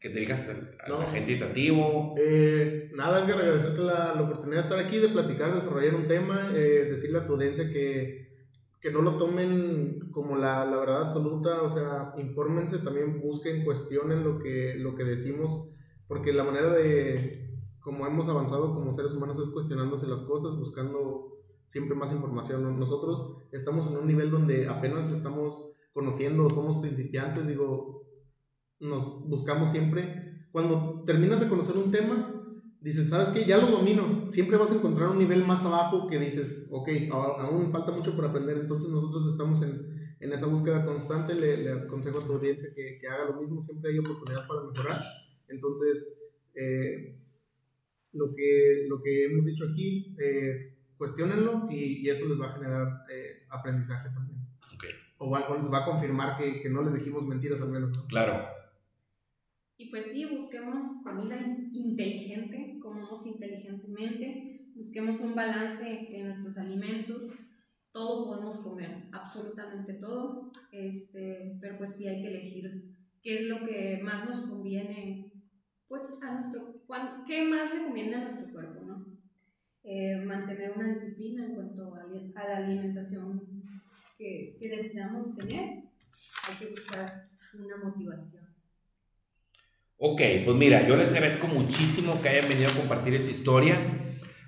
que 0.00 0.08
te 0.08 0.18
digas 0.18 0.50
a 0.80 0.88
la 0.88 1.06
gente 1.06 1.36
tentativo? 1.36 2.16
Eh, 2.18 2.90
nada, 2.94 3.24
que 3.24 3.32
agradecerte 3.32 3.80
la, 3.82 4.14
la, 4.14 4.22
oportunidad 4.22 4.62
de 4.64 4.68
estar 4.68 4.84
aquí, 4.84 4.98
de 4.98 5.10
platicar, 5.10 5.50
de 5.50 5.60
desarrollar 5.60 5.94
un 5.94 6.08
tema, 6.08 6.50
eh, 6.52 6.88
decirle 6.90 7.18
a 7.18 7.26
tu 7.26 7.34
audiencia 7.34 7.70
que, 7.70 8.29
que 8.80 8.90
no 8.90 9.02
lo 9.02 9.16
tomen 9.16 10.10
como 10.10 10.36
la, 10.36 10.64
la, 10.64 10.78
verdad 10.78 11.06
absoluta, 11.06 11.62
o 11.62 11.68
sea, 11.68 12.14
infórmense, 12.18 12.78
también 12.78 13.20
busquen, 13.20 13.64
cuestionen 13.64 14.24
lo 14.24 14.38
que, 14.38 14.74
lo 14.78 14.94
que 14.94 15.04
decimos, 15.04 15.70
porque 16.08 16.32
la 16.32 16.44
manera 16.44 16.72
de, 16.72 17.58
como 17.80 18.06
hemos 18.06 18.28
avanzado 18.28 18.74
como 18.74 18.92
seres 18.92 19.12
humanos 19.12 19.38
es 19.38 19.50
cuestionándose 19.50 20.06
las 20.06 20.22
cosas, 20.22 20.56
buscando 20.56 21.30
siempre 21.66 21.94
más 21.94 22.12
información. 22.12 22.78
Nosotros 22.78 23.36
estamos 23.52 23.86
en 23.86 23.96
un 23.96 24.06
nivel 24.06 24.30
donde 24.30 24.68
apenas 24.68 25.12
estamos 25.12 25.72
conociendo, 25.92 26.48
somos 26.48 26.78
principiantes, 26.78 27.48
digo, 27.48 28.02
nos 28.80 29.28
buscamos 29.28 29.68
siempre. 29.68 30.46
Cuando 30.52 31.04
terminas 31.04 31.40
de 31.40 31.48
conocer 31.48 31.76
un 31.76 31.90
tema, 31.90 32.29
dices, 32.80 33.10
¿sabes 33.10 33.28
qué? 33.28 33.44
Ya 33.44 33.58
lo 33.58 33.70
domino. 33.70 34.30
Siempre 34.30 34.56
vas 34.56 34.70
a 34.72 34.76
encontrar 34.76 35.08
un 35.08 35.18
nivel 35.18 35.44
más 35.44 35.64
abajo 35.64 36.06
que 36.06 36.18
dices, 36.18 36.68
ok, 36.70 36.88
aún 37.10 37.70
falta 37.72 37.92
mucho 37.92 38.14
por 38.14 38.26
aprender. 38.26 38.58
Entonces 38.58 38.90
nosotros 38.90 39.26
estamos 39.32 39.62
en, 39.62 40.14
en 40.20 40.32
esa 40.32 40.46
búsqueda 40.46 40.84
constante. 40.84 41.34
Le, 41.34 41.56
le, 41.58 41.72
aconsejo 41.72 42.18
a 42.18 42.26
tu 42.26 42.32
audiencia 42.34 42.72
que, 42.74 42.98
que, 42.98 43.06
haga 43.06 43.26
lo 43.26 43.40
mismo. 43.40 43.60
Siempre 43.60 43.92
hay 43.92 43.98
oportunidad 43.98 44.46
para 44.46 44.62
mejorar. 44.62 45.02
Entonces, 45.48 46.16
eh, 46.54 47.16
lo 48.12 48.34
que, 48.34 48.86
lo 48.88 49.02
que 49.02 49.26
hemos 49.26 49.46
dicho 49.46 49.64
aquí, 49.70 50.16
eh, 50.18 50.74
cuestionenlo 50.96 51.68
y, 51.70 52.04
y, 52.04 52.10
eso 52.10 52.28
les 52.28 52.40
va 52.40 52.50
a 52.50 52.54
generar 52.54 53.04
eh, 53.12 53.44
aprendizaje 53.48 54.08
también. 54.10 54.40
Okay. 54.74 54.90
O, 55.18 55.26
o, 55.26 55.58
les 55.58 55.72
va 55.72 55.78
a 55.78 55.84
confirmar 55.84 56.38
que, 56.38 56.60
que, 56.60 56.68
no 56.68 56.82
les 56.82 56.94
dijimos 56.94 57.26
mentiras 57.26 57.60
al 57.60 57.70
menos. 57.70 57.96
Claro. 58.08 58.60
Y 59.80 59.88
pues 59.88 60.08
sí, 60.12 60.26
busquemos 60.26 61.02
comida 61.02 61.38
inteligente, 61.72 62.69
comamos 62.90 63.24
inteligentemente, 63.24 64.66
busquemos 64.74 65.20
un 65.20 65.34
balance 65.34 66.08
en 66.10 66.26
nuestros 66.26 66.58
alimentos. 66.58 67.32
Todo 67.92 68.26
podemos 68.26 68.56
comer, 68.60 69.08
absolutamente 69.12 69.94
todo, 69.94 70.52
este, 70.72 71.56
pero 71.60 71.78
pues 71.78 71.96
sí 71.96 72.06
hay 72.06 72.22
que 72.22 72.28
elegir 72.28 72.94
qué 73.22 73.40
es 73.40 73.48
lo 73.48 73.64
que 73.66 74.00
más 74.02 74.28
nos 74.28 74.40
conviene 74.48 75.32
pues 75.88 76.02
a 76.22 76.34
nuestro, 76.34 76.82
¿qué 77.26 77.42
más 77.48 77.74
le 77.74 77.84
conviene 77.84 78.14
a 78.14 78.24
nuestro 78.24 78.52
cuerpo, 78.52 78.84
no? 78.84 79.06
Eh, 79.82 80.22
mantener 80.24 80.72
una 80.76 80.94
disciplina 80.94 81.46
en 81.46 81.54
cuanto 81.54 81.94
a, 81.94 82.48
la 82.48 82.56
alimentación 82.58 83.64
que, 84.16 84.56
que, 84.58 84.68
decidamos 84.68 85.34
tener. 85.36 85.84
Hay 86.48 86.56
que 86.58 86.66
buscar 86.66 87.30
una 87.54 87.76
motivación. 87.76 88.39
Ok, 90.02 90.22
pues 90.46 90.56
mira, 90.56 90.88
yo 90.88 90.96
les 90.96 91.12
agradezco 91.12 91.46
muchísimo 91.46 92.22
que 92.22 92.30
hayan 92.30 92.48
venido 92.48 92.70
a 92.70 92.72
compartir 92.72 93.12
esta 93.12 93.30
historia, 93.30 93.78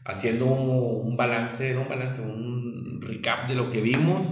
haciendo 0.02 0.46
un, 0.46 1.14
balance, 1.14 1.74
no 1.74 1.82
un 1.82 1.88
balance, 1.88 2.22
un 2.22 3.02
recap 3.02 3.50
de 3.50 3.54
lo 3.54 3.68
que 3.68 3.82
vimos. 3.82 4.22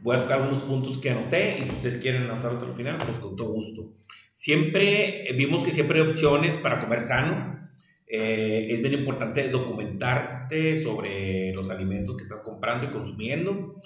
Voy 0.00 0.14
a 0.14 0.20
tocar 0.20 0.40
algunos 0.40 0.62
puntos 0.62 0.98
que 0.98 1.10
anoté 1.10 1.56
y 1.58 1.64
si 1.64 1.70
ustedes 1.70 1.96
quieren 1.96 2.22
anotar 2.22 2.52
otro 2.52 2.72
final, 2.72 2.98
pues 2.98 3.18
con 3.18 3.34
todo 3.34 3.48
gusto. 3.48 3.94
Siempre 4.30 5.26
vimos 5.36 5.64
que 5.64 5.72
siempre 5.72 6.00
hay 6.00 6.06
opciones 6.06 6.56
para 6.56 6.78
comer 6.78 7.00
sano. 7.00 7.58
Eh, 8.06 8.68
es 8.70 8.80
bien 8.80 8.94
importante 8.94 9.48
documentarte 9.48 10.80
sobre 10.80 11.52
los 11.52 11.68
alimentos 11.68 12.16
que 12.16 12.22
estás 12.22 12.42
comprando 12.44 12.86
y 12.86 12.90
consumiendo. 12.90 13.80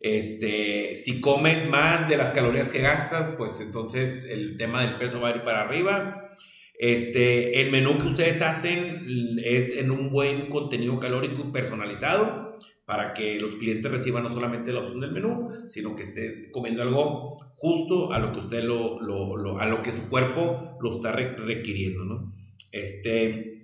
Este, 0.00 0.94
si 0.96 1.20
comes 1.20 1.68
más 1.68 2.08
de 2.08 2.16
las 2.16 2.30
calorías 2.30 2.70
que 2.70 2.80
gastas, 2.80 3.30
pues 3.30 3.60
entonces 3.60 4.24
el 4.24 4.56
tema 4.56 4.82
del 4.82 4.98
peso 4.98 5.20
va 5.20 5.28
a 5.28 5.36
ir 5.36 5.42
para 5.44 5.62
arriba. 5.62 6.32
Este, 6.78 7.60
el 7.60 7.70
menú 7.70 7.98
que 7.98 8.08
ustedes 8.08 8.42
hacen 8.42 9.38
es 9.42 9.76
en 9.76 9.90
un 9.90 10.10
buen 10.10 10.48
contenido 10.48 10.98
calórico 10.98 11.52
personalizado 11.52 12.58
para 12.84 13.14
que 13.14 13.40
los 13.40 13.56
clientes 13.56 13.90
reciban 13.90 14.24
no 14.24 14.28
solamente 14.28 14.72
la 14.72 14.80
opción 14.80 15.00
del 15.00 15.12
menú, 15.12 15.48
sino 15.68 15.94
que 15.96 16.02
esté 16.02 16.50
comiendo 16.50 16.82
algo 16.82 17.38
justo 17.54 18.12
a 18.12 18.18
lo 18.18 18.30
que 18.32 18.40
usted 18.40 18.62
lo, 18.62 19.00
lo, 19.00 19.58
a 19.58 19.66
lo 19.66 19.80
que 19.80 19.92
su 19.92 20.08
cuerpo 20.08 20.76
lo 20.80 20.90
está 20.90 21.12
requiriendo, 21.12 22.04
¿no? 22.04 22.34
Este, 22.72 23.62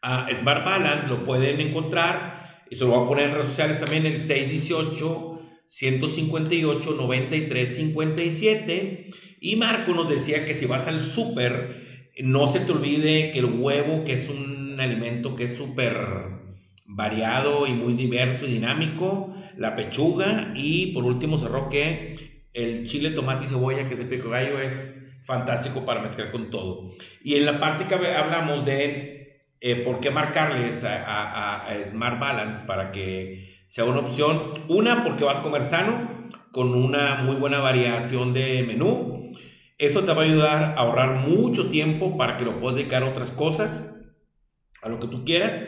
a 0.00 0.28
Smart 0.32 0.64
Balance 0.64 1.08
lo 1.08 1.24
pueden 1.24 1.60
encontrar 1.60 2.64
y 2.70 2.76
se 2.76 2.84
lo 2.84 2.90
voy 2.90 3.04
a 3.04 3.08
poner 3.08 3.26
en 3.26 3.34
redes 3.34 3.48
sociales 3.48 3.78
también 3.78 4.06
en 4.06 4.18
618 4.18 5.29
158 5.70 6.94
93 6.96 7.76
57 7.76 9.10
y 9.40 9.54
Marco 9.54 9.94
nos 9.94 10.10
decía 10.10 10.44
que 10.44 10.54
si 10.54 10.66
vas 10.66 10.88
al 10.88 11.04
súper 11.04 12.10
no 12.24 12.48
se 12.48 12.58
te 12.58 12.72
olvide 12.72 13.30
que 13.30 13.38
el 13.38 13.44
huevo 13.44 14.02
que 14.02 14.14
es 14.14 14.28
un 14.28 14.80
alimento 14.80 15.36
que 15.36 15.44
es 15.44 15.56
súper 15.56 15.94
variado 16.86 17.68
y 17.68 17.72
muy 17.74 17.92
diverso 17.92 18.46
y 18.46 18.54
dinámico 18.54 19.32
la 19.56 19.76
pechuga 19.76 20.52
y 20.56 20.88
por 20.88 21.04
último 21.04 21.38
cerró 21.38 21.68
que 21.68 22.16
el 22.52 22.88
chile 22.88 23.10
tomate 23.10 23.44
y 23.44 23.48
cebolla 23.48 23.86
que 23.86 23.94
es 23.94 24.00
el 24.00 24.08
pico 24.08 24.28
gallo 24.28 24.58
es 24.58 25.06
fantástico 25.22 25.84
para 25.84 26.02
mezclar 26.02 26.32
con 26.32 26.50
todo. 26.50 26.90
Y 27.22 27.36
en 27.36 27.46
la 27.46 27.60
parte 27.60 27.84
que 27.84 27.94
hablamos 27.94 28.64
de 28.64 29.19
eh, 29.60 29.76
por 29.76 30.00
qué 30.00 30.10
marcarles 30.10 30.84
a 30.84 31.66
Smart 31.84 32.18
Balance 32.18 32.64
para 32.64 32.92
que 32.92 33.50
sea 33.70 33.84
una 33.84 34.00
opción. 34.00 34.52
Una, 34.68 35.04
porque 35.04 35.22
vas 35.22 35.38
a 35.38 35.42
comer 35.42 35.62
sano, 35.62 36.28
con 36.50 36.74
una 36.74 37.22
muy 37.22 37.36
buena 37.36 37.60
variación 37.60 38.34
de 38.34 38.64
menú. 38.66 39.30
Eso 39.78 40.02
te 40.02 40.12
va 40.12 40.22
a 40.22 40.24
ayudar 40.24 40.62
a 40.62 40.74
ahorrar 40.74 41.28
mucho 41.28 41.70
tiempo 41.70 42.18
para 42.18 42.36
que 42.36 42.44
lo 42.44 42.58
puedas 42.58 42.76
dedicar 42.76 43.04
a 43.04 43.08
otras 43.08 43.30
cosas, 43.30 43.94
a 44.82 44.88
lo 44.88 44.98
que 44.98 45.06
tú 45.06 45.24
quieras. 45.24 45.62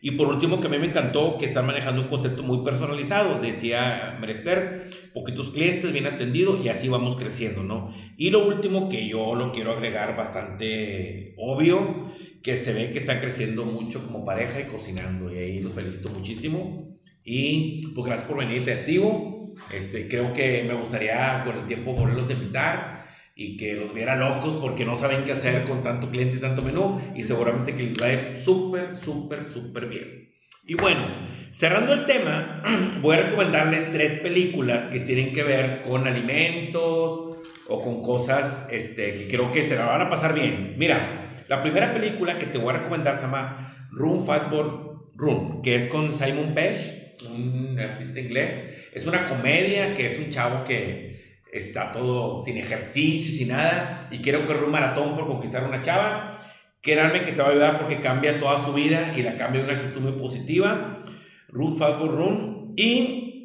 Y 0.00 0.12
por 0.12 0.28
último, 0.28 0.60
que 0.60 0.68
a 0.68 0.70
mí 0.70 0.78
me 0.78 0.86
encantó 0.86 1.36
que 1.38 1.46
están 1.46 1.66
manejando 1.66 2.02
un 2.02 2.08
concepto 2.08 2.42
muy 2.42 2.64
personalizado. 2.64 3.40
Decía 3.40 4.16
Merester, 4.20 4.90
poquitos 5.12 5.50
clientes, 5.50 5.92
bien 5.92 6.06
atendido 6.06 6.60
y 6.62 6.68
así 6.68 6.88
vamos 6.88 7.16
creciendo, 7.16 7.64
¿no? 7.64 7.92
Y 8.16 8.30
lo 8.30 8.46
último 8.46 8.88
que 8.88 9.08
yo 9.08 9.34
lo 9.34 9.52
quiero 9.52 9.72
agregar 9.72 10.16
bastante 10.16 11.34
obvio, 11.36 12.12
que 12.42 12.56
se 12.56 12.72
ve 12.72 12.92
que 12.92 12.98
están 12.98 13.20
creciendo 13.20 13.64
mucho 13.64 14.04
como 14.04 14.24
pareja 14.24 14.60
y 14.60 14.64
cocinando. 14.64 15.32
Y 15.32 15.38
ahí 15.38 15.60
los 15.60 15.72
felicito 15.72 16.10
muchísimo. 16.10 16.96
Y 17.24 17.80
pues 17.94 18.06
gracias 18.06 18.28
por 18.28 18.38
venir 18.38 18.64
de 18.64 18.72
activo. 18.72 19.54
Este, 19.72 20.06
creo 20.06 20.32
que 20.32 20.62
me 20.62 20.74
gustaría 20.74 21.42
con 21.44 21.58
el 21.58 21.66
tiempo 21.66 21.92
volverlos 21.94 22.30
a 22.30 22.32
invitar 22.32 22.97
y 23.40 23.56
que 23.56 23.74
los 23.74 23.94
viera 23.94 24.16
locos 24.16 24.56
porque 24.56 24.84
no 24.84 24.98
saben 24.98 25.22
qué 25.22 25.30
hacer 25.30 25.62
con 25.62 25.84
tanto 25.84 26.10
cliente 26.10 26.36
y 26.36 26.40
tanto 26.40 26.60
menú 26.60 27.00
y 27.14 27.22
seguramente 27.22 27.72
que 27.76 27.84
les 27.84 28.02
va 28.02 28.06
a 28.06 28.12
ir 28.12 28.36
súper, 28.36 28.98
súper, 29.00 29.52
súper 29.52 29.86
bien. 29.86 30.28
Y 30.66 30.74
bueno, 30.74 31.06
cerrando 31.52 31.92
el 31.92 32.04
tema, 32.04 32.64
voy 33.00 33.16
a 33.16 33.22
recomendarles 33.22 33.92
tres 33.92 34.14
películas 34.16 34.88
que 34.88 34.98
tienen 34.98 35.32
que 35.32 35.44
ver 35.44 35.82
con 35.82 36.08
alimentos 36.08 37.38
o 37.68 37.80
con 37.80 38.02
cosas 38.02 38.68
este, 38.72 39.14
que 39.14 39.28
creo 39.28 39.52
que 39.52 39.68
se 39.68 39.76
la 39.76 39.86
van 39.86 40.00
a 40.00 40.10
pasar 40.10 40.34
bien. 40.34 40.74
Mira, 40.76 41.32
la 41.46 41.62
primera 41.62 41.94
película 41.94 42.38
que 42.38 42.46
te 42.46 42.58
voy 42.58 42.70
a 42.70 42.78
recomendar 42.78 43.14
se 43.18 43.22
llama 43.22 43.88
Room 43.92 44.26
Fatboard 44.26 45.12
Room, 45.14 45.62
que 45.62 45.76
es 45.76 45.86
con 45.86 46.12
Simon 46.12 46.56
Page 46.56 46.98
un 47.26 47.78
artista 47.78 48.20
inglés. 48.20 48.88
Es 48.92 49.06
una 49.06 49.28
comedia 49.28 49.94
que 49.94 50.06
es 50.06 50.18
un 50.18 50.30
chavo 50.30 50.64
que 50.64 51.07
está 51.52 51.92
todo 51.92 52.40
sin 52.40 52.56
ejercicio, 52.56 53.32
sin 53.32 53.48
nada, 53.48 54.00
y 54.10 54.18
quiere 54.18 54.44
correr 54.44 54.64
un 54.64 54.72
maratón 54.72 55.14
por 55.14 55.26
conquistar 55.26 55.64
una 55.64 55.80
chava. 55.80 56.38
Créanme 56.80 57.22
que 57.22 57.32
te 57.32 57.42
va 57.42 57.48
a 57.48 57.50
ayudar 57.50 57.78
porque 57.78 58.00
cambia 58.00 58.38
toda 58.38 58.58
su 58.58 58.72
vida 58.72 59.12
y 59.16 59.22
la 59.22 59.36
cambia 59.36 59.62
de 59.62 59.68
una 59.68 59.78
actitud 59.78 60.00
muy 60.00 60.12
positiva. 60.12 61.02
Ruth 61.48 61.78
Falco 61.78 62.06
Run. 62.06 62.74
Y 62.76 63.44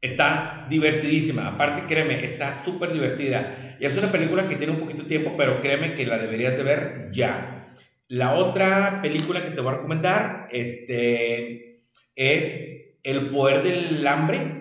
está 0.00 0.66
divertidísima. 0.70 1.48
Aparte, 1.48 1.82
créeme, 1.86 2.24
está 2.24 2.62
súper 2.64 2.92
divertida. 2.92 3.76
Y 3.80 3.86
es 3.86 3.96
una 3.96 4.12
película 4.12 4.46
que 4.46 4.56
tiene 4.56 4.72
un 4.72 4.80
poquito 4.80 5.02
de 5.02 5.08
tiempo, 5.08 5.34
pero 5.36 5.60
créeme 5.60 5.94
que 5.94 6.06
la 6.06 6.18
deberías 6.18 6.56
de 6.56 6.62
ver 6.62 7.08
ya. 7.12 7.72
La 8.08 8.34
otra 8.34 9.00
película 9.02 9.42
que 9.42 9.50
te 9.50 9.60
voy 9.60 9.72
a 9.72 9.76
recomendar 9.76 10.48
este, 10.50 11.80
es 12.14 12.96
el 13.02 13.30
poder 13.30 13.62
del 13.62 14.06
hambre 14.06 14.59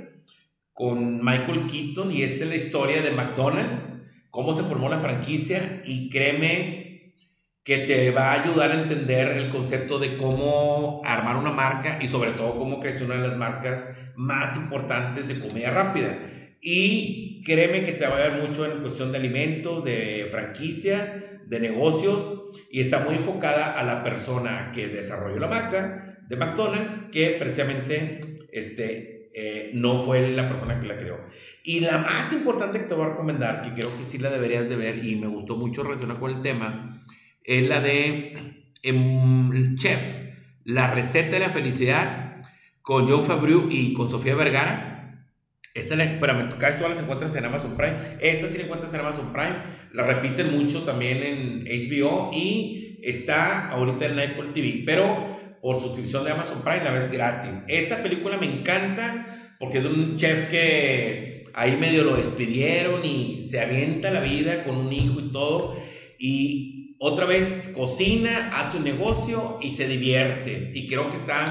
con 0.80 1.22
Michael 1.22 1.68
Keaton 1.68 2.10
y 2.10 2.24
esta 2.24 2.46
es 2.46 2.50
la 2.50 2.56
historia 2.56 3.02
de 3.02 3.12
McDonald's, 3.12 3.96
cómo 4.30 4.54
se 4.54 4.64
formó 4.64 4.88
la 4.88 5.00
franquicia 5.00 5.84
y 5.86 6.10
créeme 6.10 7.16
que 7.66 7.80
te 7.80 8.12
va 8.12 8.32
a 8.32 8.42
ayudar 8.42 8.72
a 8.72 8.82
entender 8.84 9.28
el 9.40 9.50
concepto 9.50 10.00
de 10.00 10.16
cómo 10.16 11.02
armar 11.04 11.36
una 11.36 11.52
marca 11.52 12.00
y 12.02 12.08
sobre 12.08 12.32
todo 12.32 12.56
cómo 12.56 12.80
crecer 12.80 13.04
una 13.04 13.16
de 13.16 13.28
las 13.28 13.36
marcas 13.36 13.90
más 14.16 14.56
importantes 14.56 15.28
de 15.28 15.46
comida 15.46 15.70
rápida. 15.70 16.18
Y 16.62 17.44
créeme 17.44 17.84
que 17.84 17.92
te 17.92 18.08
va 18.08 18.16
a 18.16 18.24
ayudar 18.24 18.48
mucho 18.48 18.66
en 18.66 18.80
cuestión 18.80 19.12
de 19.12 19.18
alimentos, 19.18 19.84
de 19.84 20.30
franquicias, 20.32 21.14
de 21.46 21.60
negocios 21.60 22.54
y 22.72 22.80
está 22.80 23.00
muy 23.00 23.16
enfocada 23.16 23.78
a 23.78 23.84
la 23.84 24.02
persona 24.02 24.72
que 24.74 24.88
desarrolló 24.88 25.40
la 25.40 25.50
marca 25.50 26.20
de 26.30 26.38
McDonald's 26.38 27.02
que 27.12 27.36
precisamente 27.38 28.22
este, 28.54 29.19
eh, 29.34 29.72
no 29.74 30.04
fue 30.04 30.30
la 30.32 30.48
persona 30.50 30.80
que 30.80 30.88
la 30.88 30.96
creó. 30.96 31.20
Y 31.64 31.82
la 31.82 32.00
más 32.00 32.32
importante 32.34 32.80
que 32.80 32.86
te 32.86 32.94
voy 32.94 33.06
a 33.06 33.10
recomendar, 33.10 33.62
que 33.62 33.74
creo 33.74 33.96
que 33.98 34.04
sí 34.04 34.18
la 34.18 34.30
deberías 34.30 34.70
de 34.70 34.76
ver 34.76 35.04
y 35.06 35.16
me 35.16 35.28
gustó 35.28 35.56
mucho 35.56 35.84
relacionada 35.84 36.20
con 36.20 36.32
el 36.32 36.42
tema, 36.42 37.04
es 37.44 37.68
la 37.68 37.82
de 37.82 38.64
em, 38.84 39.76
Chef, 39.76 40.02
la 40.64 40.92
receta 40.94 41.32
de 41.32 41.40
la 41.40 41.50
felicidad 41.50 42.42
con 42.82 43.08
Joe 43.08 43.22
Fabriu 43.22 43.68
y 43.70 43.94
con 43.94 44.10
Sofía 44.10 44.36
Vergara. 44.36 44.96
Esta, 45.76 46.02
espérame, 46.04 46.50
casi 46.58 46.78
todas 46.78 46.92
las 46.92 47.02
encuentras 47.02 47.36
en 47.36 47.46
Amazon 47.46 47.78
Prime. 47.78 48.18
Esta 48.20 48.48
sí 48.48 48.58
la 48.58 48.64
encuentras 48.64 48.94
en 48.94 49.02
Amazon 49.02 49.32
Prime. 49.32 49.58
La 49.94 50.04
repiten 50.04 50.58
mucho 50.58 50.84
también 50.84 51.24
en 51.24 51.64
HBO 51.66 52.32
y 52.34 53.00
está 53.04 53.70
ahorita 53.70 54.08
en 54.08 54.20
Apple 54.20 54.50
TV. 54.54 54.84
Pero 54.86 55.39
por 55.62 55.82
suscripción 55.82 56.24
de 56.24 56.32
Amazon 56.32 56.62
Prime, 56.62 56.84
la 56.84 56.92
ves 56.92 57.12
gratis. 57.12 57.62
Esta 57.68 58.02
película 58.02 58.38
me 58.38 58.46
encanta 58.46 59.56
porque 59.60 59.80
es 59.80 59.86
un 59.86 60.16
chef 60.16 60.50
que 60.50 61.44
ahí 61.54 61.76
medio 61.76 62.04
lo 62.04 62.16
despidieron 62.16 63.04
y 63.04 63.46
se 63.50 63.60
avienta 63.60 64.12
la 64.12 64.22
vida 64.22 64.64
con 64.64 64.78
un 64.78 64.94
hijo 64.94 65.20
y 65.20 65.32
todo. 65.32 65.76
Y 66.18 66.96
otra 67.00 67.26
vez 67.26 67.72
cocina, 67.76 68.50
hace 68.54 68.78
un 68.78 68.84
negocio 68.84 69.58
y 69.62 69.72
se 69.72 69.88
divierte. 69.88 70.72
Y 70.74 70.88
creo 70.88 71.10
que 71.10 71.18
está 71.18 71.46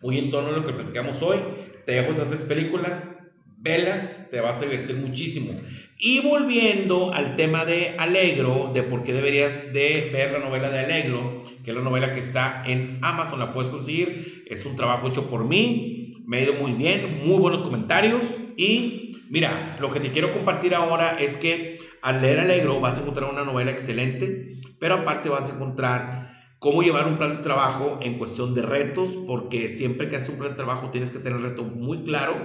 muy 0.00 0.18
en 0.18 0.30
torno 0.30 0.50
a 0.50 0.52
lo 0.52 0.66
que 0.66 0.72
platicamos 0.72 1.22
hoy. 1.22 1.38
Te 1.86 1.92
dejo 1.92 2.10
estas 2.10 2.28
tres 2.28 2.42
películas, 2.42 3.18
velas, 3.56 4.28
te 4.30 4.40
vas 4.40 4.60
a 4.60 4.64
divertir 4.64 4.96
muchísimo. 4.96 5.52
Y 6.00 6.20
volviendo 6.20 7.12
al 7.12 7.34
tema 7.34 7.64
de 7.64 7.96
Alegro, 7.98 8.70
de 8.72 8.84
por 8.84 9.02
qué 9.02 9.12
deberías 9.12 9.72
de 9.72 10.10
ver 10.12 10.30
la 10.30 10.38
novela 10.38 10.70
de 10.70 10.78
Alegro, 10.78 11.42
que 11.64 11.72
es 11.72 11.76
la 11.76 11.82
novela 11.82 12.12
que 12.12 12.20
está 12.20 12.62
en 12.64 13.00
Amazon, 13.02 13.40
la 13.40 13.52
puedes 13.52 13.68
conseguir, 13.68 14.44
es 14.46 14.64
un 14.64 14.76
trabajo 14.76 15.08
hecho 15.08 15.28
por 15.28 15.44
mí, 15.44 16.12
me 16.24 16.38
ha 16.38 16.42
ido 16.44 16.54
muy 16.54 16.74
bien, 16.74 17.26
muy 17.26 17.40
buenos 17.40 17.62
comentarios. 17.62 18.22
Y 18.56 19.10
mira, 19.28 19.76
lo 19.80 19.90
que 19.90 19.98
te 19.98 20.12
quiero 20.12 20.32
compartir 20.32 20.76
ahora 20.76 21.16
es 21.18 21.36
que 21.36 21.78
al 22.00 22.22
leer 22.22 22.38
Alegro 22.38 22.78
vas 22.78 22.98
a 22.98 23.00
encontrar 23.00 23.28
una 23.28 23.42
novela 23.42 23.72
excelente, 23.72 24.60
pero 24.78 24.94
aparte 24.94 25.30
vas 25.30 25.50
a 25.50 25.54
encontrar 25.56 26.30
cómo 26.60 26.84
llevar 26.84 27.08
un 27.08 27.16
plan 27.16 27.38
de 27.38 27.42
trabajo 27.42 27.98
en 28.02 28.18
cuestión 28.18 28.54
de 28.54 28.62
retos, 28.62 29.10
porque 29.26 29.68
siempre 29.68 30.08
que 30.08 30.14
haces 30.14 30.28
un 30.28 30.38
plan 30.38 30.52
de 30.52 30.56
trabajo 30.56 30.90
tienes 30.90 31.10
que 31.10 31.18
tener 31.18 31.38
el 31.38 31.42
reto 31.42 31.64
muy 31.64 32.04
claro 32.04 32.36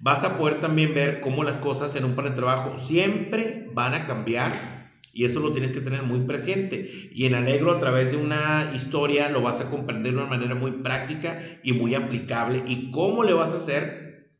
vas 0.00 0.24
a 0.24 0.38
poder 0.38 0.60
también 0.60 0.94
ver 0.94 1.20
cómo 1.20 1.44
las 1.44 1.58
cosas 1.58 1.94
en 1.96 2.04
un 2.04 2.14
plan 2.14 2.28
de 2.28 2.36
trabajo 2.36 2.78
siempre 2.80 3.68
van 3.72 3.94
a 3.94 4.06
cambiar 4.06 4.78
y 5.18 5.24
eso 5.24 5.40
lo 5.40 5.50
tienes 5.50 5.72
que 5.72 5.80
tener 5.80 6.04
muy 6.04 6.20
presente. 6.20 7.10
Y 7.12 7.24
en 7.26 7.34
Alegro 7.34 7.72
a 7.72 7.80
través 7.80 8.12
de 8.12 8.16
una 8.16 8.70
historia 8.72 9.28
lo 9.30 9.42
vas 9.42 9.60
a 9.60 9.68
comprender 9.68 10.12
de 10.12 10.18
una 10.18 10.28
manera 10.28 10.54
muy 10.54 10.70
práctica 10.70 11.42
y 11.64 11.72
muy 11.72 11.96
aplicable. 11.96 12.62
¿Y 12.68 12.92
cómo 12.92 13.24
le 13.24 13.32
vas 13.32 13.52
a 13.52 13.56
hacer 13.56 14.30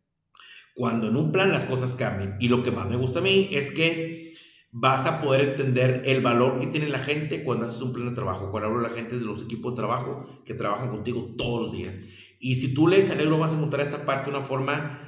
cuando 0.75 1.09
en 1.09 1.17
un 1.17 1.33
plan 1.33 1.51
las 1.51 1.65
cosas 1.65 1.97
cambien? 1.97 2.37
Y 2.39 2.49
lo 2.49 2.63
que 2.63 2.71
más 2.71 2.89
me 2.89 2.95
gusta 2.95 3.19
a 3.19 3.23
mí 3.23 3.49
es 3.51 3.73
que 3.73 4.33
vas 4.71 5.07
a 5.07 5.21
poder 5.21 5.49
entender 5.49 6.03
el 6.05 6.21
valor 6.21 6.59
que 6.61 6.69
tiene 6.69 6.89
la 6.89 7.01
gente 7.01 7.43
cuando 7.43 7.67
haces 7.67 7.83
un 7.83 7.93
plan 7.93 8.11
de 8.11 8.15
trabajo. 8.15 8.53
Cuando 8.53 8.69
hablo 8.69 8.81
de 8.81 8.89
la 8.89 8.95
gente 8.95 9.19
de 9.19 9.25
los 9.25 9.43
equipos 9.43 9.73
de 9.73 9.79
trabajo 9.79 10.43
que 10.45 10.55
trabajan 10.55 10.91
contigo 10.91 11.35
todos 11.37 11.63
los 11.63 11.73
días. 11.73 11.99
Y 12.39 12.55
si 12.55 12.73
tú 12.73 12.87
lees 12.87 13.17
libro 13.17 13.39
vas 13.39 13.53
a 13.53 13.57
encontrar 13.57 13.83
esta 13.83 14.07
parte 14.07 14.31
de 14.31 14.37
una 14.37 14.47
forma 14.47 15.08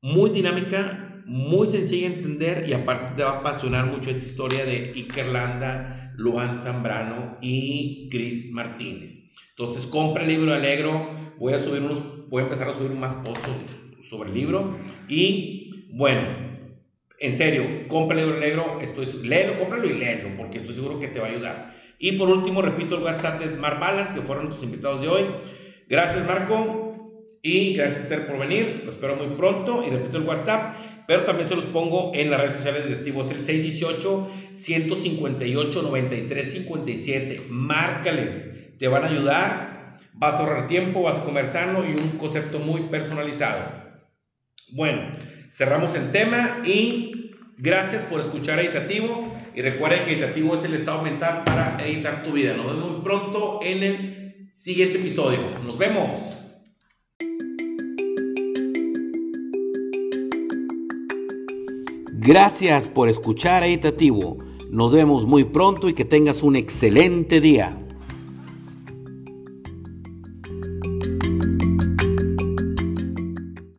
muy 0.00 0.30
dinámica, 0.30 1.22
muy 1.26 1.66
sencilla 1.66 2.08
de 2.08 2.14
entender 2.16 2.68
y 2.68 2.72
aparte 2.72 3.16
te 3.16 3.22
va 3.22 3.30
a 3.30 3.38
apasionar 3.38 3.86
mucho 3.86 4.10
esta 4.10 4.24
historia 4.24 4.64
de 4.64 4.92
Iker 4.94 5.26
Landa, 5.26 6.12
Luan 6.16 6.56
Zambrano 6.56 7.38
y 7.40 8.08
Chris 8.10 8.52
Martínez. 8.52 9.18
Entonces 9.50 9.86
compra 9.86 10.22
el 10.22 10.28
libro 10.28 10.52
de 10.52 10.58
Alegro, 10.58 11.10
voy 11.38 11.54
a 11.54 11.58
subir 11.58 11.82
unos, 11.82 12.28
voy 12.28 12.42
a 12.42 12.44
empezar 12.44 12.68
a 12.68 12.72
subir 12.72 12.92
más 12.92 13.14
posts 13.16 13.48
sobre 14.02 14.30
el 14.30 14.36
libro 14.36 14.78
y 15.08 15.88
bueno, 15.92 16.46
en 17.18 17.38
serio, 17.38 17.88
compra 17.88 18.18
el 18.18 18.26
libro 18.26 18.40
negro, 18.40 18.78
estoy, 18.82 19.06
léelo, 19.26 19.58
cómpralo 19.58 19.86
y 19.86 19.94
léelo, 19.94 20.36
porque 20.36 20.58
estoy 20.58 20.74
seguro 20.74 20.98
que 20.98 21.08
te 21.08 21.18
va 21.18 21.26
a 21.26 21.30
ayudar. 21.30 21.74
Y 21.98 22.12
por 22.12 22.28
último, 22.28 22.60
repito 22.60 22.96
el 22.96 23.02
WhatsApp 23.02 23.40
de 23.40 23.48
Smart 23.48 23.80
Balance, 23.80 24.12
que 24.12 24.20
fueron 24.20 24.44
nuestros 24.44 24.70
invitados 24.70 25.00
de 25.00 25.08
hoy. 25.08 25.22
Gracias, 25.88 26.26
Marco. 26.26 26.85
Y 27.46 27.74
gracias, 27.74 28.02
Esther, 28.02 28.26
por 28.26 28.38
venir. 28.38 28.82
Lo 28.84 28.90
espero 28.90 29.14
muy 29.14 29.28
pronto. 29.36 29.84
Y 29.86 29.90
repito 29.90 30.18
el 30.18 30.24
WhatsApp, 30.24 30.74
pero 31.06 31.22
también 31.22 31.48
se 31.48 31.54
los 31.54 31.66
pongo 31.66 32.10
en 32.12 32.28
las 32.28 32.40
redes 32.40 32.56
sociales 32.56 32.82
de 32.82 32.88
Directivos. 32.88 33.30
El 33.30 33.40
618-158-9357. 34.52 37.46
Márcales. 37.48 38.76
Te 38.80 38.88
van 38.88 39.04
a 39.04 39.10
ayudar. 39.10 39.96
Vas 40.12 40.34
a 40.34 40.38
ahorrar 40.40 40.66
tiempo, 40.66 41.02
vas 41.02 41.18
a 41.18 41.22
comer 41.22 41.46
sano 41.46 41.88
y 41.88 41.92
un 41.92 42.18
concepto 42.18 42.58
muy 42.58 42.80
personalizado. 42.88 43.60
Bueno, 44.72 45.02
cerramos 45.52 45.94
el 45.94 46.10
tema 46.10 46.62
y 46.64 47.30
gracias 47.58 48.02
por 48.02 48.20
escuchar 48.20 48.58
a 48.58 48.62
Editativo. 48.62 49.32
Y 49.54 49.62
recuerden 49.62 50.04
que 50.04 50.14
Editativo 50.14 50.56
es 50.56 50.64
el 50.64 50.74
estado 50.74 51.02
mental 51.02 51.44
para 51.44 51.76
editar 51.86 52.24
tu 52.24 52.32
vida. 52.32 52.56
Nos 52.56 52.66
vemos 52.66 52.90
muy 52.90 53.02
pronto 53.02 53.60
en 53.62 53.84
el 53.84 54.48
siguiente 54.50 54.98
episodio. 54.98 55.38
Nos 55.64 55.78
vemos. 55.78 56.35
Gracias 62.26 62.88
por 62.88 63.08
escuchar 63.08 63.62
a 63.62 63.68
Editativo. 63.68 64.38
Nos 64.68 64.90
vemos 64.90 65.26
muy 65.26 65.44
pronto 65.44 65.88
y 65.88 65.92
que 65.92 66.04
tengas 66.04 66.42
un 66.42 66.56
excelente 66.56 67.40
día. 67.40 67.85